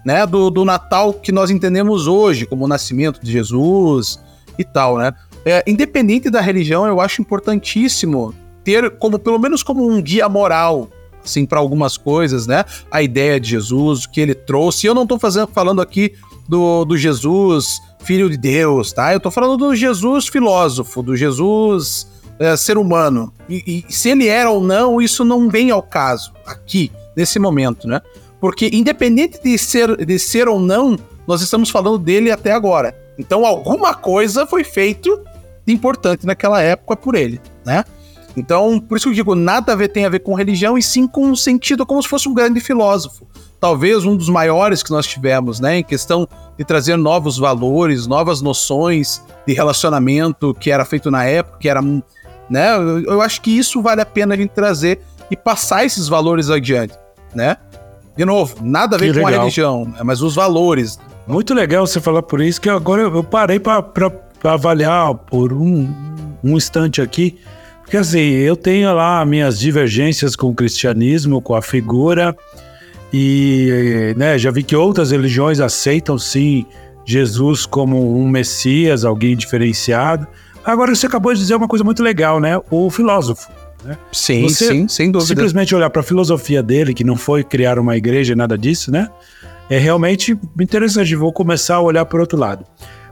né, 0.06 0.26
do, 0.26 0.50
do 0.50 0.64
Natal 0.64 1.12
que 1.12 1.32
nós 1.32 1.50
entendemos 1.50 2.06
hoje, 2.06 2.46
como 2.46 2.66
o 2.66 2.68
nascimento 2.68 3.20
de 3.22 3.32
Jesus 3.32 4.20
e 4.58 4.64
tal, 4.64 4.98
né? 4.98 5.12
É, 5.48 5.64
independente 5.66 6.30
da 6.30 6.42
religião, 6.42 6.86
eu 6.86 7.00
acho 7.00 7.22
importantíssimo 7.22 8.36
ter 8.66 8.92
como 8.98 9.18
pelo 9.18 9.40
menos 9.40 9.64
como 9.64 9.90
um 9.90 10.02
guia 10.02 10.28
moral 10.28 10.90
assim 11.24 11.46
para 11.46 11.58
algumas 11.58 11.96
coisas, 11.96 12.46
né? 12.46 12.66
A 12.92 13.02
ideia 13.02 13.40
de 13.40 13.52
Jesus, 13.52 14.04
o 14.04 14.10
que 14.10 14.20
ele 14.20 14.36
trouxe. 14.36 14.88
Eu 14.88 14.94
não 14.94 15.04
estou 15.04 15.18
fazendo 15.18 15.48
falando 15.48 15.82
aqui 15.82 16.14
do, 16.50 16.84
do 16.84 16.98
Jesus 16.98 17.80
filho 18.00 18.30
de 18.30 18.36
Deus, 18.36 18.92
tá? 18.92 19.14
Eu 19.14 19.18
estou 19.18 19.32
falando 19.32 19.56
do 19.56 19.74
Jesus 19.74 20.28
filósofo, 20.28 21.02
do 21.02 21.16
Jesus 21.16 22.08
é, 22.40 22.58
ser 22.58 22.78
humano. 22.78 23.32
E, 23.48 23.86
e 23.88 23.94
se 23.94 24.10
ele 24.10 24.28
era 24.28 24.50
ou 24.52 24.62
não, 24.62 25.02
isso 25.02 25.24
não 25.24 25.50
vem 25.50 25.72
ao 25.72 25.82
caso 25.82 26.34
aqui 26.46 26.92
nesse 27.16 27.40
momento, 27.40 27.88
né? 27.88 28.02
Porque 28.40 28.70
independente 28.74 29.42
de 29.42 29.58
ser, 29.58 29.96
de 30.06 30.20
ser 30.20 30.50
ou 30.50 30.60
não, 30.60 31.00
nós 31.26 31.42
estamos 31.42 31.70
falando 31.70 31.98
dele 31.98 32.32
até 32.32 32.52
agora. 32.52 32.94
Então 33.18 33.46
alguma 33.46 33.94
coisa 33.94 34.46
foi 34.46 34.64
feito 34.64 35.20
importante 35.74 36.26
naquela 36.26 36.62
época 36.62 36.96
por 36.96 37.16
ele, 37.16 37.42
né? 37.66 37.84
Então, 38.38 38.80
por 38.80 38.98
isso 38.98 39.06
que 39.06 39.10
eu 39.10 39.16
digo, 39.16 39.34
nada 39.34 39.74
a 39.74 39.76
ver, 39.76 39.88
tem 39.88 40.06
a 40.06 40.10
ver 40.10 40.20
com 40.20 40.36
religião, 40.36 40.78
e 40.78 40.84
sim 40.84 41.08
com 41.08 41.26
um 41.26 41.36
sentido 41.36 41.86
como 41.88 42.02
se 42.04 42.08
fosse 42.08 42.30
um 42.30 42.34
grande 42.36 42.60
filósofo. 42.60 43.28
Talvez 43.60 44.06
um 44.06 44.16
dos 44.16 44.30
maiores 44.30 44.84
que 44.84 44.92
nós 44.92 45.08
tivemos, 45.08 45.60
né? 45.60 45.80
Em 45.80 45.84
questão 45.84 46.28
de 46.56 46.64
trazer 46.64 46.96
novos 46.98 47.40
valores, 47.40 48.06
novas 48.06 48.40
noções 48.40 49.24
de 49.48 49.54
relacionamento 49.54 50.54
que 50.54 50.70
era 50.70 50.86
feito 50.86 51.10
na 51.10 51.24
época, 51.24 51.58
que 51.58 51.68
era. 51.68 51.82
Né? 51.82 52.76
Eu, 52.76 53.04
eu 53.06 53.22
acho 53.22 53.42
que 53.42 53.50
isso 53.50 53.82
vale 53.82 54.02
a 54.02 54.06
pena 54.06 54.36
a 54.36 54.38
gente 54.38 54.52
trazer 54.52 55.02
e 55.32 55.36
passar 55.36 55.84
esses 55.84 56.08
valores 56.08 56.52
adiante, 56.52 56.94
né? 57.34 57.58
De 58.16 58.24
novo, 58.24 58.58
nada 58.62 58.96
a 58.96 59.00
ver 59.00 59.14
que 59.14 59.20
com 59.20 59.26
legal. 59.26 59.42
a 59.42 59.44
religião, 59.44 59.86
né, 59.86 60.00
mas 60.04 60.22
os 60.22 60.36
valores. 60.36 61.00
Muito 61.28 61.54
legal 61.54 61.86
você 61.86 62.00
falar 62.00 62.22
por 62.22 62.40
isso, 62.40 62.62
que 62.62 62.70
agora 62.70 63.02
eu 63.02 63.24
parei 63.24 63.60
para 63.60 63.82
avaliar 64.44 65.14
por 65.16 65.54
um, 65.54 65.88
um 66.44 66.58
instante 66.58 67.02
aqui. 67.02 67.38
Porque 67.82 67.98
assim, 67.98 68.20
eu 68.20 68.56
tenho 68.56 68.94
lá 68.94 69.24
minhas 69.26 69.58
divergências 69.60 70.36
com 70.36 70.50
o 70.50 70.54
cristianismo, 70.54 71.42
com 71.42 71.56
a 71.56 71.62
figura, 71.62 72.36
e 73.14 74.14
né, 74.18 74.38
já 74.38 74.52
vi 74.52 74.64
que 74.64 74.76
outras 74.76 75.12
religiões 75.12 75.60
aceitam 75.60 76.18
sim 76.18 76.66
Jesus 77.06 77.66
como 77.66 78.20
um 78.20 78.28
Messias, 78.28 79.06
alguém 79.06 79.38
diferenciado. 79.38 80.28
Agora 80.66 80.94
você 80.94 81.08
acabou 81.08 81.34
de 81.34 81.40
dizer 81.40 81.56
uma 81.56 81.68
coisa 81.68 81.86
muito 81.86 82.04
legal, 82.04 82.42
né? 82.42 82.60
O 82.70 82.90
filósofo. 82.90 83.50
Né? 83.86 83.98
Sim, 84.12 84.44
Você 84.44 84.68
sim, 84.68 84.88
sem 84.90 85.10
dúvida. 85.10 85.30
Simplesmente 85.30 85.74
olhar 85.74 85.90
para 85.90 86.02
a 86.02 86.04
filosofia 86.04 86.62
dele, 86.62 86.94
que 86.94 87.06
não 87.06 87.16
foi 87.16 87.44
criar 87.44 87.80
uma 87.80 87.96
igreja 87.96 88.34
e 88.34 88.36
nada 88.36 88.58
disso, 88.58 88.92
né? 88.92 89.08
É 89.70 89.78
realmente 89.78 90.38
interessante. 90.60 91.16
Vou 91.16 91.32
começar 91.32 91.76
a 91.76 91.82
olhar 91.82 92.04
por 92.04 92.20
outro 92.20 92.38
lado. 92.38 92.66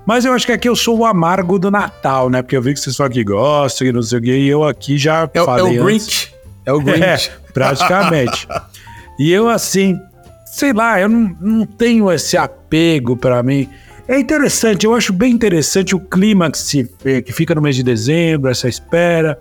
Mas 0.06 0.24
eu 0.24 0.34
acho 0.34 0.46
que 0.46 0.52
aqui 0.52 0.70
eu 0.70 0.76
sou 0.76 1.00
o 1.00 1.06
amargo 1.06 1.58
do 1.58 1.72
Natal, 1.72 2.30
né? 2.30 2.42
Porque 2.42 2.56
eu 2.56 2.62
vi 2.62 2.74
que 2.74 2.80
vocês 2.80 2.96
falam 2.96 3.12
que 3.12 3.24
gostam 3.24 3.88
e 3.88 3.92
não 3.92 4.02
sei 4.02 4.20
o 4.20 4.22
quê, 4.22 4.38
e 4.38 4.48
eu 4.48 4.64
aqui 4.64 4.98
já 4.98 5.30
é, 5.34 5.44
falei. 5.44 5.78
É 5.78 5.82
o 5.82 5.84
Grinch. 5.84 6.34
É 6.66 6.74
o 6.74 6.80
Grinch. 6.80 7.30
É, 7.30 7.52
praticamente. 7.52 8.48
e 9.18 9.32
eu, 9.32 9.50
assim, 9.50 10.00
sei 10.46 10.74
lá, 10.74 11.00
eu 11.02 11.10
não, 11.10 11.36
não 11.42 11.66
tenho 11.66 12.12
esse 12.12 12.38
apego 12.38 13.18
para 13.18 13.42
mim. 13.42 13.68
É 14.08 14.20
interessante, 14.20 14.86
eu 14.86 14.94
acho 14.94 15.12
bem 15.12 15.34
interessante 15.34 15.96
o 15.96 16.00
clímax 16.00 16.72
que 17.26 17.34
fica 17.34 17.56
no 17.56 17.62
mês 17.62 17.76
de 17.76 17.82
dezembro, 17.82 18.52
essa 18.52 18.70
espera. 18.70 19.40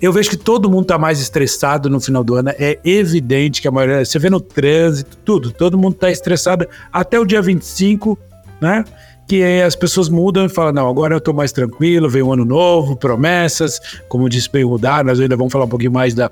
Eu 0.00 0.12
vejo 0.12 0.30
que 0.30 0.36
todo 0.36 0.70
mundo 0.70 0.86
tá 0.86 0.96
mais 0.96 1.20
estressado 1.20 1.90
no 1.90 2.00
final 2.00 2.24
do 2.24 2.34
ano. 2.36 2.50
É 2.50 2.78
evidente 2.84 3.60
que 3.60 3.68
a 3.68 3.70
maioria. 3.70 4.04
Você 4.04 4.18
vê 4.18 4.30
no 4.30 4.40
trânsito, 4.40 5.16
tudo. 5.24 5.50
Todo 5.50 5.76
mundo 5.76 5.94
tá 5.94 6.10
estressado 6.10 6.66
até 6.92 7.18
o 7.18 7.24
dia 7.24 7.42
25, 7.42 8.16
né? 8.60 8.84
Que 9.28 9.42
as 9.62 9.76
pessoas 9.76 10.08
mudam 10.08 10.46
e 10.46 10.48
falam: 10.48 10.72
não, 10.72 10.88
agora 10.88 11.14
eu 11.14 11.20
tô 11.20 11.32
mais 11.32 11.52
tranquilo, 11.52 12.08
vem 12.08 12.22
um 12.22 12.32
ano 12.32 12.44
novo, 12.44 12.96
promessas. 12.96 13.78
Como 14.08 14.28
disse 14.28 14.50
bem 14.50 14.64
o 14.64 14.78
Dar, 14.78 15.04
nós 15.04 15.20
ainda 15.20 15.36
vamos 15.36 15.52
falar 15.52 15.66
um 15.66 15.68
pouquinho 15.68 15.92
mais 15.92 16.14
da, 16.14 16.30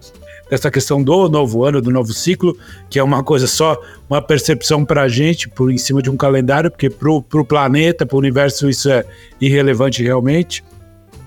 dessa 0.50 0.70
questão 0.70 1.02
do 1.02 1.28
novo 1.28 1.64
ano, 1.64 1.82
do 1.82 1.90
novo 1.90 2.12
ciclo, 2.12 2.56
que 2.88 2.98
é 2.98 3.02
uma 3.02 3.22
coisa 3.22 3.46
só, 3.46 3.78
uma 4.08 4.22
percepção 4.22 4.84
pra 4.84 5.08
gente, 5.08 5.48
por 5.48 5.70
em 5.70 5.78
cima 5.78 6.00
de 6.00 6.08
um 6.08 6.16
calendário, 6.16 6.70
porque 6.70 6.88
pro, 6.88 7.20
pro 7.20 7.44
planeta, 7.44 8.06
pro 8.06 8.16
universo, 8.16 8.68
isso 8.68 8.88
é 8.88 9.04
irrelevante 9.40 10.02
realmente. 10.02 10.64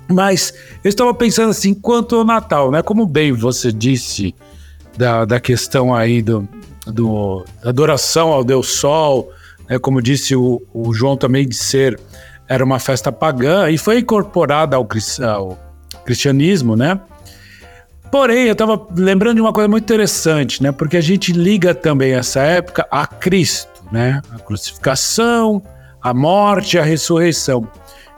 Mas 0.07 0.51
eu 0.83 0.89
estava 0.89 1.13
pensando 1.13 1.51
assim, 1.51 1.73
quanto 1.73 2.15
ao 2.15 2.25
Natal, 2.25 2.71
né? 2.71 2.81
Como 2.81 3.05
bem 3.05 3.31
você 3.31 3.71
disse 3.71 4.33
da, 4.97 5.23
da 5.23 5.39
questão 5.39 5.93
aí 5.93 6.21
do, 6.21 6.47
do 6.87 7.45
adoração 7.63 8.29
ao 8.29 8.43
Deus 8.43 8.67
Sol, 8.69 9.31
né? 9.69 9.77
como 9.79 10.01
disse 10.01 10.35
o, 10.35 10.61
o 10.73 10.93
João 10.93 11.15
também 11.15 11.47
de 11.47 11.55
ser 11.55 11.99
era 12.47 12.65
uma 12.65 12.79
festa 12.79 13.11
pagã 13.11 13.69
e 13.69 13.77
foi 13.77 13.99
incorporada 13.99 14.75
ao, 14.75 14.87
ao 15.23 15.59
cristianismo, 16.03 16.75
né? 16.75 16.99
Porém, 18.11 18.47
eu 18.47 18.53
estava 18.53 18.87
lembrando 18.95 19.35
de 19.35 19.41
uma 19.41 19.53
coisa 19.53 19.67
muito 19.67 19.83
interessante, 19.83 20.63
né? 20.63 20.71
Porque 20.71 20.97
a 20.97 21.01
gente 21.01 21.31
liga 21.31 21.75
também 21.75 22.13
essa 22.13 22.39
época 22.39 22.87
a 22.89 23.05
Cristo, 23.05 23.83
né? 23.91 24.19
A 24.33 24.39
crucificação, 24.39 25.61
a 26.01 26.11
morte, 26.11 26.79
a 26.79 26.83
ressurreição. 26.83 27.67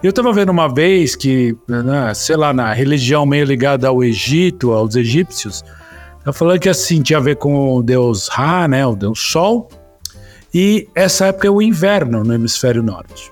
Eu 0.02 0.12
estava 0.12 0.32
vendo 0.32 0.50
uma 0.50 0.74
vez 0.74 1.16
que, 1.16 1.56
né, 1.68 2.14
sei 2.16 2.36
lá, 2.36 2.54
na 2.54 2.74
religião 2.74 3.26
meio 3.26 3.46
ligada 3.46 3.88
ao 3.88 4.04
Egito, 4.04 4.72
aos 4.72 4.96
egípcios, 4.96 5.64
tá 6.24 6.34
falando 6.34 6.60
que 6.60 6.70
assim 6.70 7.02
tinha 7.02 7.20
a 7.20 7.22
ver 7.22 7.36
com 7.36 7.76
o 7.76 7.84
deus 7.84 8.28
Ra, 8.28 8.68
né, 8.68 8.86
o 8.86 8.96
deus 8.96 9.20
Sol, 9.20 9.70
e 10.54 10.88
essa 10.94 11.28
época 11.28 11.48
é 11.48 11.52
o 11.52 11.62
inverno 11.62 12.24
no 12.24 12.34
hemisfério 12.34 12.84
norte. 12.84 13.32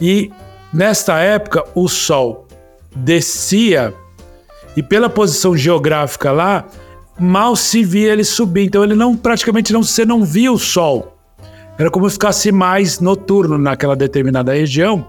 E 0.00 0.30
nesta 0.72 1.18
época 1.18 1.64
o 1.74 1.88
Sol 1.88 2.46
descia 2.94 3.92
e 4.76 4.82
pela 4.82 5.08
posição 5.08 5.56
geográfica 5.56 6.32
lá, 6.32 6.64
mal 7.18 7.54
se 7.56 7.84
via 7.84 8.12
ele 8.12 8.24
subir. 8.24 8.66
Então 8.66 8.82
ele 8.82 8.94
não 8.94 9.16
praticamente 9.16 9.72
não 9.72 9.82
você 9.82 10.04
não 10.04 10.24
via 10.24 10.52
o 10.52 10.58
Sol. 10.58 11.16
Era 11.78 11.90
como 11.90 12.08
se 12.08 12.14
ficasse 12.14 12.52
mais 12.52 13.00
noturno 13.00 13.58
naquela 13.58 13.96
determinada 13.96 14.52
região. 14.52 15.08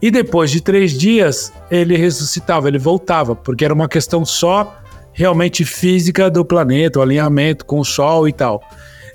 E 0.00 0.12
depois 0.12 0.50
de 0.52 0.60
três 0.60 0.92
dias, 0.92 1.52
ele 1.68 1.96
ressuscitava, 1.96 2.68
ele 2.68 2.78
voltava, 2.78 3.34
porque 3.34 3.64
era 3.64 3.74
uma 3.74 3.88
questão 3.88 4.24
só 4.24 4.76
realmente 5.12 5.64
física 5.64 6.30
do 6.30 6.44
planeta, 6.44 7.00
o 7.00 7.02
alinhamento 7.02 7.64
com 7.64 7.80
o 7.80 7.84
Sol 7.84 8.28
e 8.28 8.32
tal. 8.32 8.62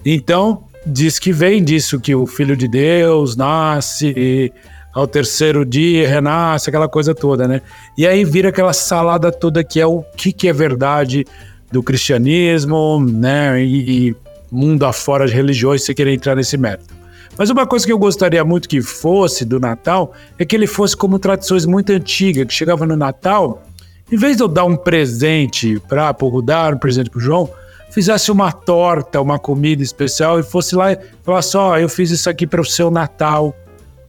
Então, 0.06 0.66
diz 0.86 1.20
que 1.20 1.32
vem 1.32 1.64
disso 1.64 2.00
que 2.00 2.14
o 2.14 2.26
Filho 2.26 2.56
de 2.56 2.68
Deus 2.68 3.36
nasce 3.36 4.14
e 4.16 4.52
ao 4.94 5.08
terceiro 5.08 5.66
dia 5.66 6.08
renasce, 6.08 6.70
aquela 6.70 6.88
coisa 6.88 7.16
toda, 7.16 7.48
né? 7.48 7.62
E 7.98 8.06
aí 8.06 8.24
vira 8.24 8.50
aquela 8.50 8.74
salada 8.74 9.32
toda 9.32 9.64
que 9.64 9.80
é 9.80 9.88
o 9.88 10.04
que, 10.16 10.32
que 10.32 10.48
é 10.48 10.54
verdade 10.54 11.26
do 11.72 11.82
cristianismo, 11.82 13.04
né? 13.04 13.64
E, 13.64 14.10
e 14.10 14.16
mundo 14.52 14.86
afora 14.86 15.26
de 15.26 15.34
religiões, 15.34 15.84
se 15.84 15.94
querer 15.96 16.14
entrar 16.14 16.36
nesse 16.36 16.58
mérito. 16.58 16.94
Mas 17.36 17.50
uma 17.50 17.66
coisa 17.66 17.84
que 17.84 17.92
eu 17.92 17.98
gostaria 17.98 18.44
muito 18.46 18.70
que 18.70 18.80
fosse 18.82 19.44
do 19.44 19.60
Natal 19.60 20.14
é 20.38 20.46
que 20.46 20.56
ele 20.56 20.68
fosse 20.68 20.96
como 20.96 21.18
tradições 21.18 21.66
muito 21.66 21.92
antigas, 21.92 22.46
que 22.46 22.54
chegava 22.54 22.86
no 22.86 22.96
Natal, 22.96 23.64
em 24.12 24.18
vez 24.18 24.38
de 24.38 24.44
eu 24.44 24.48
dar 24.48 24.66
um 24.66 24.76
presente 24.76 25.82
para 25.90 26.16
o 26.22 26.28
Rudar, 26.28 26.76
um 26.76 26.78
presente 26.78 27.10
para 27.10 27.18
o 27.18 27.22
João, 27.22 27.50
fizesse 27.94 28.32
uma 28.32 28.52
torta, 28.52 29.22
uma 29.22 29.38
comida 29.38 29.84
especial 29.84 30.40
e 30.40 30.44
fosse 30.44 30.76
lá 30.76 30.92
e 30.92 31.00
falasse: 31.24 31.56
Ó, 31.56 31.72
oh, 31.72 31.78
eu 31.78 31.88
fiz 31.88 32.10
isso 32.10 32.30
aqui 32.30 32.48
para 32.48 32.60
o 32.60 32.66
seu 32.66 32.90
Natal, 32.90 33.56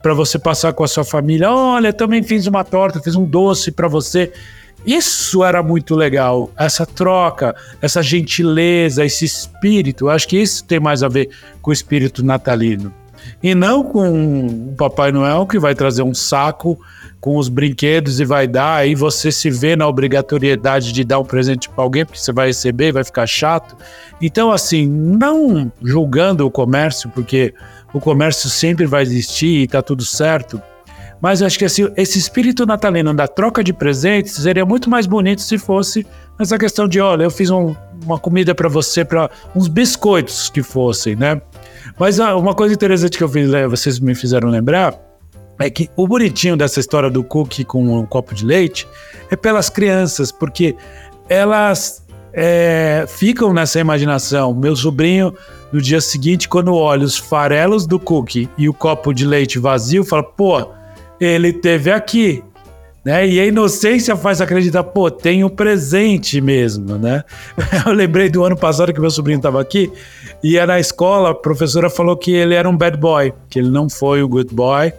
para 0.02 0.14
você 0.14 0.38
passar 0.38 0.72
com 0.72 0.82
a 0.82 0.88
sua 0.88 1.04
família. 1.04 1.50
Olha, 1.50 1.92
também 1.92 2.22
fiz 2.22 2.46
uma 2.46 2.64
torta, 2.64 3.00
fiz 3.00 3.14
um 3.14 3.24
doce 3.24 3.70
para 3.70 3.86
você. 3.86 4.32
Isso 4.86 5.42
era 5.42 5.62
muito 5.62 5.94
legal, 5.94 6.50
essa 6.58 6.84
troca, 6.84 7.56
essa 7.80 8.02
gentileza, 8.02 9.04
esse 9.04 9.24
espírito. 9.24 10.10
Acho 10.10 10.28
que 10.28 10.36
isso 10.36 10.64
tem 10.64 10.78
mais 10.78 11.02
a 11.02 11.08
ver 11.08 11.30
com 11.62 11.70
o 11.70 11.72
espírito 11.72 12.22
natalino. 12.24 12.92
E 13.42 13.54
não 13.54 13.84
com 13.84 14.46
o 14.46 14.74
Papai 14.76 15.12
Noel 15.12 15.46
que 15.46 15.58
vai 15.58 15.74
trazer 15.74 16.02
um 16.02 16.14
saco 16.14 16.78
com 17.20 17.38
os 17.38 17.48
brinquedos 17.48 18.20
e 18.20 18.24
vai 18.24 18.46
dar, 18.46 18.76
aí 18.76 18.94
você 18.94 19.32
se 19.32 19.48
vê 19.48 19.74
na 19.74 19.88
obrigatoriedade 19.88 20.92
de 20.92 21.04
dar 21.04 21.18
um 21.18 21.24
presente 21.24 21.70
para 21.70 21.82
alguém, 21.82 22.04
porque 22.04 22.20
você 22.20 22.32
vai 22.32 22.48
receber, 22.48 22.92
vai 22.92 23.02
ficar 23.02 23.26
chato. 23.26 23.74
Então, 24.20 24.52
assim, 24.52 24.86
não 24.86 25.72
julgando 25.82 26.46
o 26.46 26.50
comércio, 26.50 27.08
porque 27.08 27.54
o 27.94 28.00
comércio 28.00 28.50
sempre 28.50 28.84
vai 28.84 29.02
existir 29.02 29.62
e 29.62 29.66
tá 29.66 29.80
tudo 29.80 30.04
certo, 30.04 30.60
Mas 31.24 31.40
eu 31.40 31.46
acho 31.46 31.58
que 31.58 31.64
assim, 31.64 31.90
esse 31.96 32.18
espírito 32.18 32.66
natalino 32.66 33.14
da 33.14 33.26
troca 33.26 33.64
de 33.64 33.72
presentes 33.72 34.34
seria 34.34 34.66
muito 34.66 34.90
mais 34.90 35.06
bonito 35.06 35.40
se 35.40 35.56
fosse 35.56 36.06
essa 36.38 36.58
questão 36.58 36.86
de, 36.86 37.00
olha, 37.00 37.24
eu 37.24 37.30
fiz 37.30 37.48
um, 37.48 37.74
uma 38.04 38.18
comida 38.18 38.54
para 38.54 38.68
você, 38.68 39.06
para 39.06 39.30
uns 39.56 39.66
biscoitos 39.66 40.50
que 40.50 40.62
fossem, 40.62 41.16
né? 41.16 41.40
Mas 41.98 42.18
uma 42.18 42.54
coisa 42.54 42.74
interessante 42.74 43.16
que 43.16 43.24
eu 43.24 43.28
fiz, 43.28 43.50
né, 43.50 43.66
vocês 43.66 43.98
me 43.98 44.14
fizeram 44.14 44.48
lembrar 44.48 44.98
é 45.58 45.70
que 45.70 45.88
o 45.96 46.06
bonitinho 46.06 46.56
dessa 46.56 46.80
história 46.80 47.08
do 47.08 47.22
cookie 47.22 47.64
com 47.64 47.98
um 47.98 48.06
copo 48.06 48.34
de 48.34 48.44
leite 48.44 48.88
é 49.30 49.36
pelas 49.36 49.70
crianças, 49.70 50.32
porque 50.32 50.74
elas 51.28 52.04
é, 52.32 53.04
ficam 53.08 53.52
nessa 53.52 53.78
imaginação. 53.78 54.52
Meu 54.52 54.74
sobrinho, 54.74 55.32
no 55.72 55.80
dia 55.80 56.00
seguinte, 56.00 56.48
quando 56.48 56.74
olha 56.74 57.04
os 57.04 57.16
farelos 57.16 57.86
do 57.86 58.00
cookie 58.00 58.48
e 58.58 58.68
o 58.68 58.74
copo 58.74 59.14
de 59.14 59.24
leite 59.24 59.58
vazio, 59.58 60.04
fala: 60.04 60.22
pô, 60.22 60.68
ele 61.20 61.52
teve 61.52 61.90
aqui. 61.90 62.42
Né? 63.04 63.28
E 63.28 63.40
a 63.40 63.46
inocência 63.46 64.16
faz 64.16 64.40
acreditar, 64.40 64.82
pô, 64.82 65.10
tem 65.10 65.44
um 65.44 65.48
presente 65.48 66.40
mesmo, 66.40 66.96
né? 66.96 67.22
Eu 67.86 67.92
lembrei 67.92 68.30
do 68.30 68.42
ano 68.42 68.56
passado 68.56 68.94
que 68.94 69.00
meu 69.00 69.10
sobrinho 69.10 69.36
estava 69.36 69.60
aqui 69.60 69.92
e 70.42 70.56
era 70.56 70.74
na 70.74 70.80
escola, 70.80 71.30
a 71.30 71.34
professora 71.34 71.90
falou 71.90 72.16
que 72.16 72.32
ele 72.32 72.54
era 72.54 72.68
um 72.68 72.76
bad 72.76 72.96
boy, 72.96 73.32
que 73.50 73.58
ele 73.58 73.70
não 73.70 73.90
foi 73.90 74.22
o 74.22 74.28
good 74.28 74.54
boy. 74.54 74.92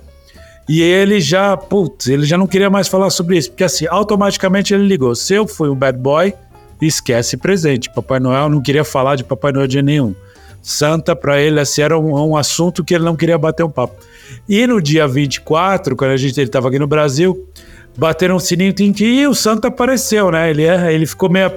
E 0.68 0.82
ele 0.82 1.22
já, 1.22 1.56
putz, 1.56 2.08
ele 2.08 2.26
já 2.26 2.38
não 2.38 2.48
queria 2.48 2.70
mais 2.70 2.88
falar 2.88 3.10
sobre 3.12 3.38
isso, 3.38 3.52
porque 3.52 3.64
assim, 3.64 3.86
automaticamente 3.88 4.74
ele 4.74 4.88
ligou: 4.88 5.14
se 5.14 5.34
eu 5.34 5.48
fui 5.48 5.70
um 5.70 5.76
bad 5.76 5.98
boy, 5.98 6.34
esquece 6.82 7.38
presente. 7.38 7.90
Papai 7.94 8.20
Noel 8.20 8.50
não 8.50 8.62
queria 8.62 8.84
falar 8.84 9.16
de 9.16 9.24
Papai 9.24 9.52
Noel 9.52 9.68
de 9.68 9.82
nenhum. 9.82 10.16
Santa, 10.62 11.16
para 11.16 11.40
ele, 11.40 11.60
assim, 11.60 11.84
era 11.84 11.98
um, 11.98 12.32
um, 12.32 12.36
assunto 12.36 12.84
que 12.84 12.96
ele 12.96 13.04
não 13.04 13.16
queria 13.16 13.38
bater 13.38 13.64
um 13.64 13.70
papo. 13.70 13.96
E 14.50 14.66
no 14.66 14.82
dia 14.82 15.08
24, 15.08 15.96
quando 15.96 16.12
a 16.12 16.18
gente 16.18 16.42
estava 16.42 16.70
aqui 16.70 16.80
no 16.80 16.88
Brasil, 16.88 17.48
bateram 17.98 18.36
um 18.36 18.40
sininho 18.40 18.74
e 19.00 19.28
o 19.28 19.34
Santa 19.34 19.70
apareceu, 19.70 20.32
né? 20.32 20.50
Ele, 20.50 20.64
ele 20.64 21.06
ficou 21.06 21.30
meio, 21.30 21.52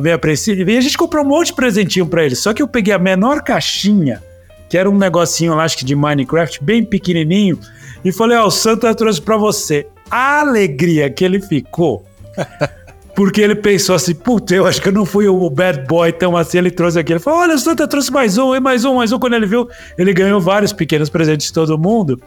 meio 0.00 0.14
apreensivo. 0.14 0.70
E 0.70 0.76
a 0.76 0.80
gente 0.80 0.98
comprou 0.98 1.24
um 1.24 1.28
monte 1.28 1.48
de 1.48 1.54
presentinho 1.54 2.06
para 2.06 2.24
ele. 2.24 2.34
Só 2.34 2.52
que 2.52 2.62
eu 2.62 2.68
peguei 2.68 2.92
a 2.92 2.98
menor 2.98 3.42
caixinha, 3.42 4.22
que 4.68 4.76
era 4.76 4.88
um 4.88 4.96
negocinho 4.96 5.54
lá, 5.54 5.64
acho 5.64 5.78
que 5.78 5.84
de 5.84 5.94
Minecraft, 5.94 6.62
bem 6.62 6.84
pequenininho, 6.84 7.58
e 8.04 8.12
falei: 8.12 8.36
Ó, 8.36 8.44
oh, 8.44 8.46
o 8.48 8.50
Santa 8.50 8.94
trouxe 8.94 9.20
para 9.20 9.36
você. 9.36 9.86
A 10.10 10.40
alegria 10.40 11.10
que 11.10 11.24
ele 11.24 11.40
ficou. 11.40 12.04
Porque 13.16 13.40
ele 13.40 13.54
pensou 13.54 13.96
assim, 13.96 14.14
puta, 14.14 14.54
eu 14.54 14.66
acho 14.66 14.80
que 14.80 14.88
eu 14.88 14.92
não 14.92 15.06
fui 15.06 15.26
o 15.26 15.48
bad 15.48 15.86
boy 15.88 16.12
tão 16.12 16.36
assim. 16.36 16.58
Ele 16.58 16.70
trouxe 16.70 16.98
aqui. 16.98 17.14
Ele 17.14 17.18
falou: 17.18 17.40
olha, 17.40 17.54
o 17.54 17.58
Santa 17.58 17.88
trouxe 17.88 18.12
mais 18.12 18.36
um, 18.36 18.54
e 18.54 18.60
mais 18.60 18.84
um, 18.84 18.96
mais 18.96 19.10
um. 19.10 19.18
Quando 19.18 19.32
ele 19.32 19.46
viu, 19.46 19.66
ele 19.96 20.12
ganhou 20.12 20.38
vários 20.38 20.70
pequenos 20.70 21.08
presentes 21.08 21.46
de 21.46 21.52
todo 21.54 21.78
mundo. 21.78 22.20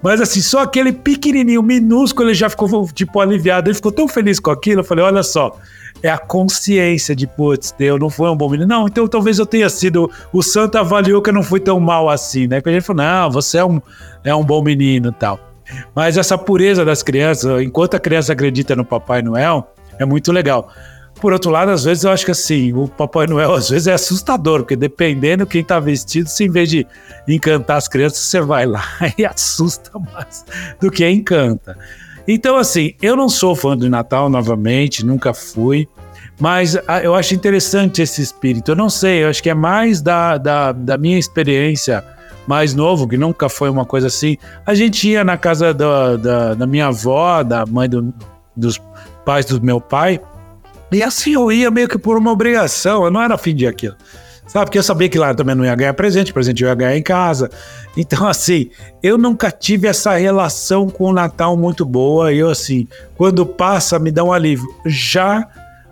Mas 0.00 0.20
assim, 0.20 0.40
só 0.40 0.60
aquele 0.60 0.92
pequenininho, 0.92 1.60
minúsculo, 1.64 2.28
ele 2.28 2.34
já 2.34 2.48
ficou, 2.48 2.88
tipo, 2.94 3.18
aliviado. 3.18 3.68
Ele 3.68 3.74
ficou 3.74 3.90
tão 3.90 4.06
feliz 4.06 4.38
com 4.38 4.52
aquilo. 4.52 4.82
Eu 4.82 4.84
falei: 4.84 5.04
olha 5.04 5.24
só, 5.24 5.58
é 6.00 6.08
a 6.08 6.16
consciência 6.16 7.16
de, 7.16 7.26
putz, 7.26 7.74
eu 7.80 7.98
não 7.98 8.08
fui 8.08 8.30
um 8.30 8.36
bom 8.36 8.48
menino. 8.48 8.68
Não, 8.68 8.86
então 8.86 9.08
talvez 9.08 9.40
eu 9.40 9.46
tenha 9.46 9.68
sido. 9.68 10.08
O 10.32 10.44
Santa 10.44 10.78
avaliou 10.78 11.20
que 11.20 11.30
eu 11.30 11.34
não 11.34 11.42
fui 11.42 11.58
tão 11.58 11.80
mal 11.80 12.08
assim, 12.08 12.46
né? 12.46 12.60
Porque 12.60 12.72
gente 12.72 12.86
falou: 12.86 13.02
não, 13.02 13.30
você 13.32 13.58
é 13.58 13.64
um, 13.64 13.82
é 14.22 14.32
um 14.32 14.44
bom 14.44 14.62
menino 14.62 15.10
tal. 15.10 15.40
Mas 15.92 16.16
essa 16.16 16.38
pureza 16.38 16.84
das 16.84 17.02
crianças, 17.02 17.60
enquanto 17.62 17.96
a 17.96 17.98
criança 17.98 18.32
acredita 18.32 18.76
no 18.76 18.84
Papai 18.84 19.22
Noel 19.22 19.72
é 19.98 20.04
muito 20.04 20.32
legal. 20.32 20.70
Por 21.20 21.32
outro 21.32 21.50
lado, 21.50 21.70
às 21.70 21.84
vezes 21.84 22.04
eu 22.04 22.10
acho 22.10 22.24
que 22.24 22.30
assim, 22.30 22.74
o 22.74 22.86
Papai 22.86 23.26
Noel 23.26 23.54
às 23.54 23.70
vezes 23.70 23.86
é 23.86 23.94
assustador, 23.94 24.60
porque 24.60 24.76
dependendo 24.76 25.46
quem 25.46 25.64
tá 25.64 25.80
vestido, 25.80 26.28
se 26.28 26.44
em 26.44 26.50
vez 26.50 26.68
de 26.68 26.86
encantar 27.26 27.78
as 27.78 27.88
crianças, 27.88 28.18
você 28.18 28.40
vai 28.40 28.66
lá 28.66 28.84
e 29.16 29.24
assusta 29.24 29.90
mais 29.98 30.44
do 30.78 30.90
que 30.90 31.08
encanta. 31.08 31.76
Então, 32.28 32.56
assim, 32.56 32.92
eu 33.00 33.16
não 33.16 33.28
sou 33.28 33.54
fã 33.54 33.76
do 33.76 33.88
Natal 33.88 34.28
novamente, 34.28 35.06
nunca 35.06 35.32
fui, 35.32 35.88
mas 36.38 36.76
ah, 36.86 37.00
eu 37.00 37.14
acho 37.14 37.34
interessante 37.34 38.02
esse 38.02 38.20
espírito. 38.20 38.72
Eu 38.72 38.76
não 38.76 38.90
sei, 38.90 39.24
eu 39.24 39.30
acho 39.30 39.42
que 39.42 39.48
é 39.48 39.54
mais 39.54 40.02
da, 40.02 40.36
da, 40.36 40.72
da 40.72 40.98
minha 40.98 41.18
experiência 41.18 42.04
mais 42.46 42.74
novo, 42.74 43.08
que 43.08 43.16
nunca 43.16 43.48
foi 43.48 43.70
uma 43.70 43.84
coisa 43.84 44.08
assim. 44.08 44.36
A 44.66 44.74
gente 44.74 45.08
ia 45.08 45.24
na 45.24 45.36
casa 45.36 45.72
da, 45.72 46.16
da, 46.16 46.54
da 46.54 46.66
minha 46.66 46.88
avó, 46.88 47.42
da 47.42 47.64
mãe 47.64 47.88
do, 47.88 48.12
dos 48.54 48.80
pais 49.26 49.44
do 49.44 49.60
meu 49.60 49.80
pai. 49.80 50.20
E 50.92 51.02
assim 51.02 51.34
eu 51.34 51.50
ia 51.50 51.68
meio 51.70 51.88
que 51.88 51.98
por 51.98 52.16
uma 52.16 52.30
obrigação, 52.30 53.04
eu 53.04 53.10
não 53.10 53.20
era 53.20 53.36
fim 53.36 53.54
de 53.54 53.66
aquilo. 53.66 53.96
Sabe? 54.46 54.66
Porque 54.66 54.78
eu 54.78 54.82
sabia 54.84 55.08
que 55.08 55.18
lá 55.18 55.30
eu 55.30 55.34
também 55.34 55.56
não 55.56 55.64
ia 55.64 55.74
ganhar 55.74 55.92
presente, 55.94 56.32
presente 56.32 56.62
eu 56.62 56.68
ia 56.68 56.74
ganhar 56.74 56.96
em 56.96 57.02
casa. 57.02 57.50
Então, 57.96 58.28
assim, 58.28 58.70
eu 59.02 59.18
nunca 59.18 59.50
tive 59.50 59.88
essa 59.88 60.14
relação 60.14 60.88
com 60.88 61.06
o 61.06 61.12
Natal 61.12 61.56
muito 61.56 61.84
boa. 61.84 62.32
E 62.32 62.38
eu, 62.38 62.48
assim, 62.48 62.86
quando 63.16 63.44
passa, 63.44 63.98
me 63.98 64.12
dá 64.12 64.22
um 64.22 64.32
alívio. 64.32 64.64
Já 64.86 65.48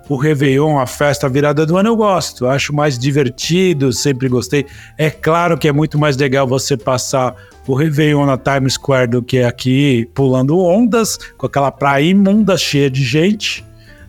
o 0.09 0.17
Réveillon, 0.17 0.79
a 0.79 0.87
festa 0.87 1.29
virada 1.29 1.67
do 1.67 1.77
ano, 1.77 1.89
eu 1.89 1.97
gosto. 1.97 2.47
Acho 2.47 2.73
mais 2.73 2.97
divertido, 2.97 3.93
sempre 3.93 4.29
gostei. 4.29 4.65
É 4.97 5.11
claro 5.11 5.59
que 5.59 5.67
é 5.67 5.73
muito 5.73 5.99
mais 5.99 6.17
legal 6.17 6.47
você 6.47 6.77
passar 6.77 7.35
o 7.67 7.75
Réveillon 7.75 8.27
na 8.27 8.37
Times 8.37 8.75
Square 8.75 9.09
do 9.09 9.23
que 9.23 9.43
aqui 9.43 10.09
pulando 10.15 10.59
ondas, 10.59 11.19
com 11.37 11.47
aquela 11.47 11.71
praia 11.71 12.05
imunda 12.05 12.57
cheia 12.57 12.91
de 12.91 13.03
gente. 13.03 13.65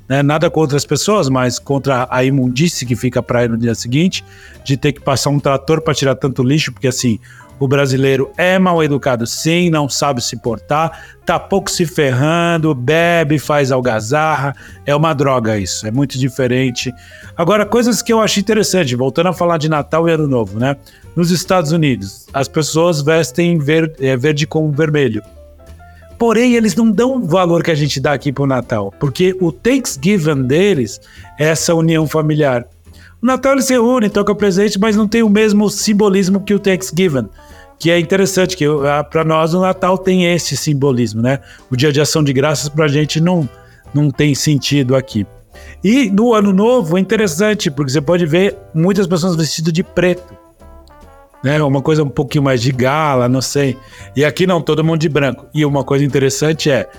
Né? 0.07 0.21
Nada 0.21 0.49
contra 0.49 0.77
as 0.77 0.85
pessoas, 0.85 1.29
mas 1.29 1.57
contra 1.57 2.07
a 2.11 2.23
imundície 2.23 2.85
que 2.85 2.95
fica 2.95 3.19
a 3.19 3.23
praia 3.23 3.47
no 3.47 3.57
dia 3.57 3.73
seguinte, 3.73 4.23
de 4.63 4.77
ter 4.77 4.91
que 4.91 5.01
passar 5.01 5.29
um 5.29 5.39
trator 5.39 5.81
para 5.81 5.93
tirar 5.93 6.15
tanto 6.15 6.43
lixo, 6.43 6.71
porque 6.71 6.87
assim, 6.87 7.19
o 7.57 7.67
brasileiro 7.67 8.31
é 8.37 8.59
mal 8.59 8.83
educado 8.83 9.25
sim, 9.25 9.69
não 9.69 9.87
sabe 9.87 10.21
se 10.21 10.37
portar, 10.37 11.05
tá 11.25 11.39
pouco 11.39 11.71
se 11.71 11.85
ferrando, 11.85 12.75
bebe, 12.75 13.39
faz 13.39 13.71
algazarra. 13.71 14.53
É 14.85 14.93
uma 14.95 15.13
droga 15.13 15.57
isso, 15.57 15.87
é 15.87 15.91
muito 15.91 16.19
diferente. 16.19 16.93
Agora, 17.35 17.65
coisas 17.65 18.01
que 18.01 18.11
eu 18.11 18.19
achei 18.19 18.41
interessante, 18.41 18.95
voltando 18.95 19.29
a 19.29 19.33
falar 19.33 19.57
de 19.57 19.69
Natal 19.69 20.07
e 20.09 20.11
Ano 20.11 20.27
Novo, 20.27 20.59
né? 20.59 20.75
Nos 21.15 21.31
Estados 21.31 21.71
Unidos, 21.71 22.27
as 22.33 22.47
pessoas 22.47 23.01
vestem 23.01 23.57
verde, 23.57 24.05
é, 24.05 24.17
verde 24.17 24.45
com 24.45 24.69
vermelho. 24.69 25.23
Porém, 26.17 26.55
eles 26.55 26.75
não 26.75 26.91
dão 26.91 27.17
o 27.17 27.25
valor 27.25 27.63
que 27.63 27.71
a 27.71 27.75
gente 27.75 27.99
dá 27.99 28.13
aqui 28.13 28.31
pro 28.31 28.45
Natal, 28.45 28.93
porque 28.99 29.35
o 29.39 29.51
Thanksgiving 29.51 30.43
deles 30.43 30.99
é 31.39 31.45
essa 31.45 31.73
união 31.73 32.07
familiar. 32.07 32.65
O 33.21 33.25
Natal 33.25 33.53
eles 33.53 33.65
se 33.65 33.73
reúnem, 33.73 34.09
tocam 34.09 34.35
presente, 34.35 34.79
mas 34.79 34.95
não 34.95 35.07
tem 35.07 35.23
o 35.23 35.29
mesmo 35.29 35.69
simbolismo 35.69 36.41
que 36.41 36.53
o 36.53 36.59
Thanksgiving. 36.59 37.27
Que 37.79 37.91
é 37.91 37.99
interessante, 37.99 38.55
que 38.55 38.65
ah, 38.65 39.03
para 39.03 39.23
nós 39.23 39.53
o 39.53 39.61
Natal 39.61 39.97
tem 39.97 40.33
esse 40.33 40.55
simbolismo, 40.55 41.21
né? 41.21 41.39
O 41.69 41.75
dia 41.75 41.91
de 41.91 41.99
ação 41.99 42.23
de 42.23 42.31
graças 42.31 42.69
para 42.69 42.85
a 42.85 42.89
gente 42.89 43.19
não, 43.19 43.49
não 43.93 44.09
tem 44.09 44.33
sentido 44.35 44.95
aqui. 44.95 45.25
E 45.83 46.09
no 46.09 46.33
ano 46.33 46.53
novo 46.53 46.97
é 46.97 47.01
interessante, 47.01 47.69
porque 47.69 47.91
você 47.91 48.01
pode 48.01 48.25
ver 48.25 48.55
muitas 48.73 49.07
pessoas 49.07 49.35
vestidas 49.35 49.73
de 49.73 49.83
preto. 49.83 50.44
Né? 51.45 51.61
Uma 51.61 51.79
coisa 51.79 52.01
um 52.01 52.09
pouquinho 52.09 52.43
mais 52.43 52.59
de 52.59 52.71
gala, 52.71 53.29
não 53.29 53.39
sei. 53.39 53.77
E 54.15 54.25
aqui 54.25 54.47
não, 54.47 54.59
todo 54.59 54.83
mundo 54.83 54.97
de 54.97 55.07
branco. 55.07 55.45
E 55.53 55.63
uma 55.63 55.83
coisa 55.83 56.03
interessante 56.03 56.71
é, 56.71 56.89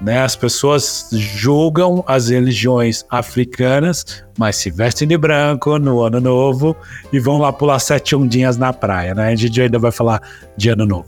né? 0.00 0.20
As 0.24 0.34
pessoas 0.34 1.10
julgam 1.12 2.02
as 2.04 2.28
religiões 2.28 3.04
africanas, 3.08 4.24
mas 4.36 4.56
se 4.56 4.68
vestem 4.68 5.06
de 5.06 5.16
branco 5.16 5.78
no 5.78 6.02
ano 6.02 6.20
novo 6.20 6.76
e 7.12 7.20
vão 7.20 7.38
lá 7.38 7.52
pular 7.52 7.78
sete 7.78 8.16
ondinhas 8.16 8.56
na 8.56 8.72
praia, 8.72 9.14
né? 9.14 9.28
A 9.28 9.36
gente 9.36 9.62
ainda 9.62 9.78
vai 9.78 9.92
falar 9.92 10.20
de 10.56 10.70
ano 10.70 10.84
novo. 10.84 11.06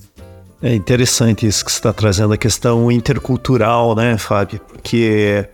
É 0.62 0.72
interessante 0.72 1.44
isso 1.44 1.64
que 1.64 1.72
você 1.72 1.78
está 1.78 1.92
trazendo, 1.92 2.34
a 2.34 2.38
questão 2.38 2.92
intercultural, 2.92 3.96
né, 3.96 4.16
Fábio? 4.16 4.60
Porque 4.60 5.44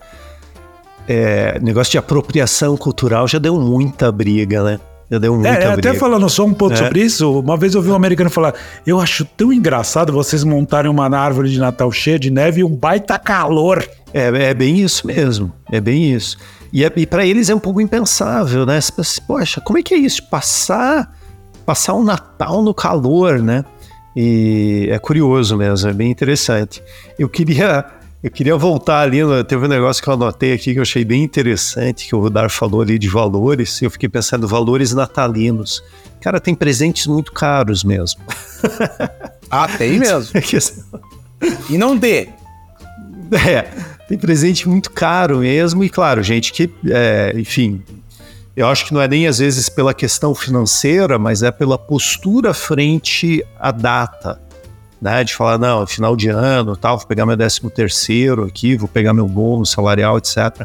é, 1.09 1.59
negócio 1.61 1.93
de 1.93 1.97
apropriação 1.97 2.77
cultural 2.77 3.27
já 3.27 3.39
deu 3.39 3.59
muita 3.59 4.13
briga, 4.13 4.63
né? 4.63 4.81
Já 5.13 5.19
deu 5.19 5.35
muita 5.35 5.51
é. 5.51 5.67
Até 5.67 5.93
falando 5.93 6.27
só 6.31 6.47
um 6.47 6.55
pouco 6.55 6.73
é. 6.73 6.79
sobre 6.79 7.03
isso, 7.03 7.41
uma 7.41 7.55
vez 7.55 7.75
eu 7.75 7.81
ouvi 7.81 7.91
um 7.91 7.95
americano 7.95 8.31
falar: 8.31 8.55
Eu 8.87 8.99
acho 8.99 9.27
tão 9.27 9.53
engraçado 9.53 10.11
vocês 10.11 10.43
montarem 10.43 10.91
uma 10.91 11.07
árvore 11.15 11.51
de 11.51 11.59
Natal 11.59 11.93
cheia 11.93 12.19
de 12.19 12.31
neve 12.31 12.63
e 12.63 12.65
um 12.65 12.75
baita 12.75 13.19
calor. 13.19 13.87
É, 14.15 14.29
é 14.29 14.55
bem 14.55 14.81
isso 14.81 15.07
mesmo. 15.07 15.53
É 15.71 15.83
bem 15.83 16.15
isso. 16.15 16.39
E, 16.73 16.83
é, 16.83 16.91
e 16.97 17.07
para 17.07 17.27
eles 17.27 17.51
é 17.51 17.55
um 17.55 17.59
pouco 17.59 17.79
impensável, 17.79 18.65
né? 18.65 18.81
Você 18.81 18.91
pensa, 18.91 19.23
Poxa, 19.27 19.61
como 19.61 19.79
é 19.79 19.83
que 19.83 19.93
é 19.93 19.99
isso? 19.99 20.27
Passar, 20.31 21.15
passar 21.67 21.93
um 21.93 22.03
Natal 22.03 22.63
no 22.63 22.73
calor, 22.73 23.39
né? 23.39 23.67
E 24.17 24.89
é 24.91 24.99
curioso 24.99 25.59
mesmo, 25.59 25.91
é 25.91 25.93
bem 25.93 26.11
interessante. 26.11 26.83
Eu 27.19 27.29
queria 27.29 27.85
eu 28.23 28.31
queria 28.31 28.57
voltar 28.57 29.01
ali, 29.01 29.19
teve 29.49 29.65
um 29.65 29.69
negócio 29.69 30.01
que 30.01 30.09
eu 30.09 30.15
anotei 30.15 30.53
aqui 30.53 30.73
que 30.73 30.79
eu 30.79 30.83
achei 30.83 31.05
bem 31.05 31.25
interessante, 31.25 32.07
que 32.07 32.15
o 32.15 32.21
Rudar 32.21 32.49
falou 32.51 32.81
ali 32.81 32.97
de 32.97 33.09
valores, 33.09 33.83
e 33.83 33.85
eu 33.85 33.91
fiquei 33.91 34.09
pensando, 34.09 34.47
valores 34.47 34.95
natalinos. 34.95 35.83
Cara, 36.21 36.39
tem 36.41 36.55
presentes 36.55 37.07
muito 37.09 37.33
caros 37.33 37.83
mesmo. 37.83 38.21
Ah, 39.55 39.69
tem 39.69 39.99
mesmo. 39.99 40.33
e 41.69 41.77
não 41.77 41.95
dê. 41.95 42.29
É, 43.47 43.63
tem 44.09 44.17
presente 44.17 44.67
muito 44.67 44.91
caro 44.91 45.39
mesmo, 45.39 45.85
e 45.85 45.91
claro, 45.91 46.23
gente 46.23 46.53
que, 46.53 46.71
é, 46.87 47.33
enfim, 47.35 47.83
eu 48.55 48.67
acho 48.67 48.87
que 48.87 48.95
não 48.95 49.01
é 49.01 49.09
nem 49.09 49.27
às 49.27 49.39
vezes 49.39 49.71
pela 49.71 49.95
questão 49.95 50.35
financeira, 50.35 51.19
mas 51.19 51.43
é 51.43 51.51
pela 51.51 51.79
postura 51.79 52.55
frente 52.55 53.45
à 53.59 53.71
data 53.71 54.41
né? 55.03 55.25
De 55.25 55.35
falar, 55.35 55.59
não, 55.59 55.85
final 55.85 56.15
de 56.15 56.29
ano, 56.29 56.77
tal, 56.77 56.97
vou 56.97 57.07
pegar 57.07 57.27
meu 57.27 57.37
décimo 57.37 57.69
terceiro 57.69 58.45
aqui, 58.45 58.77
vou 58.77 58.89
pegar 58.89 59.13
meu 59.13 59.27
bônus 59.27 59.73
salarial, 59.73 60.17
etc. 60.17 60.65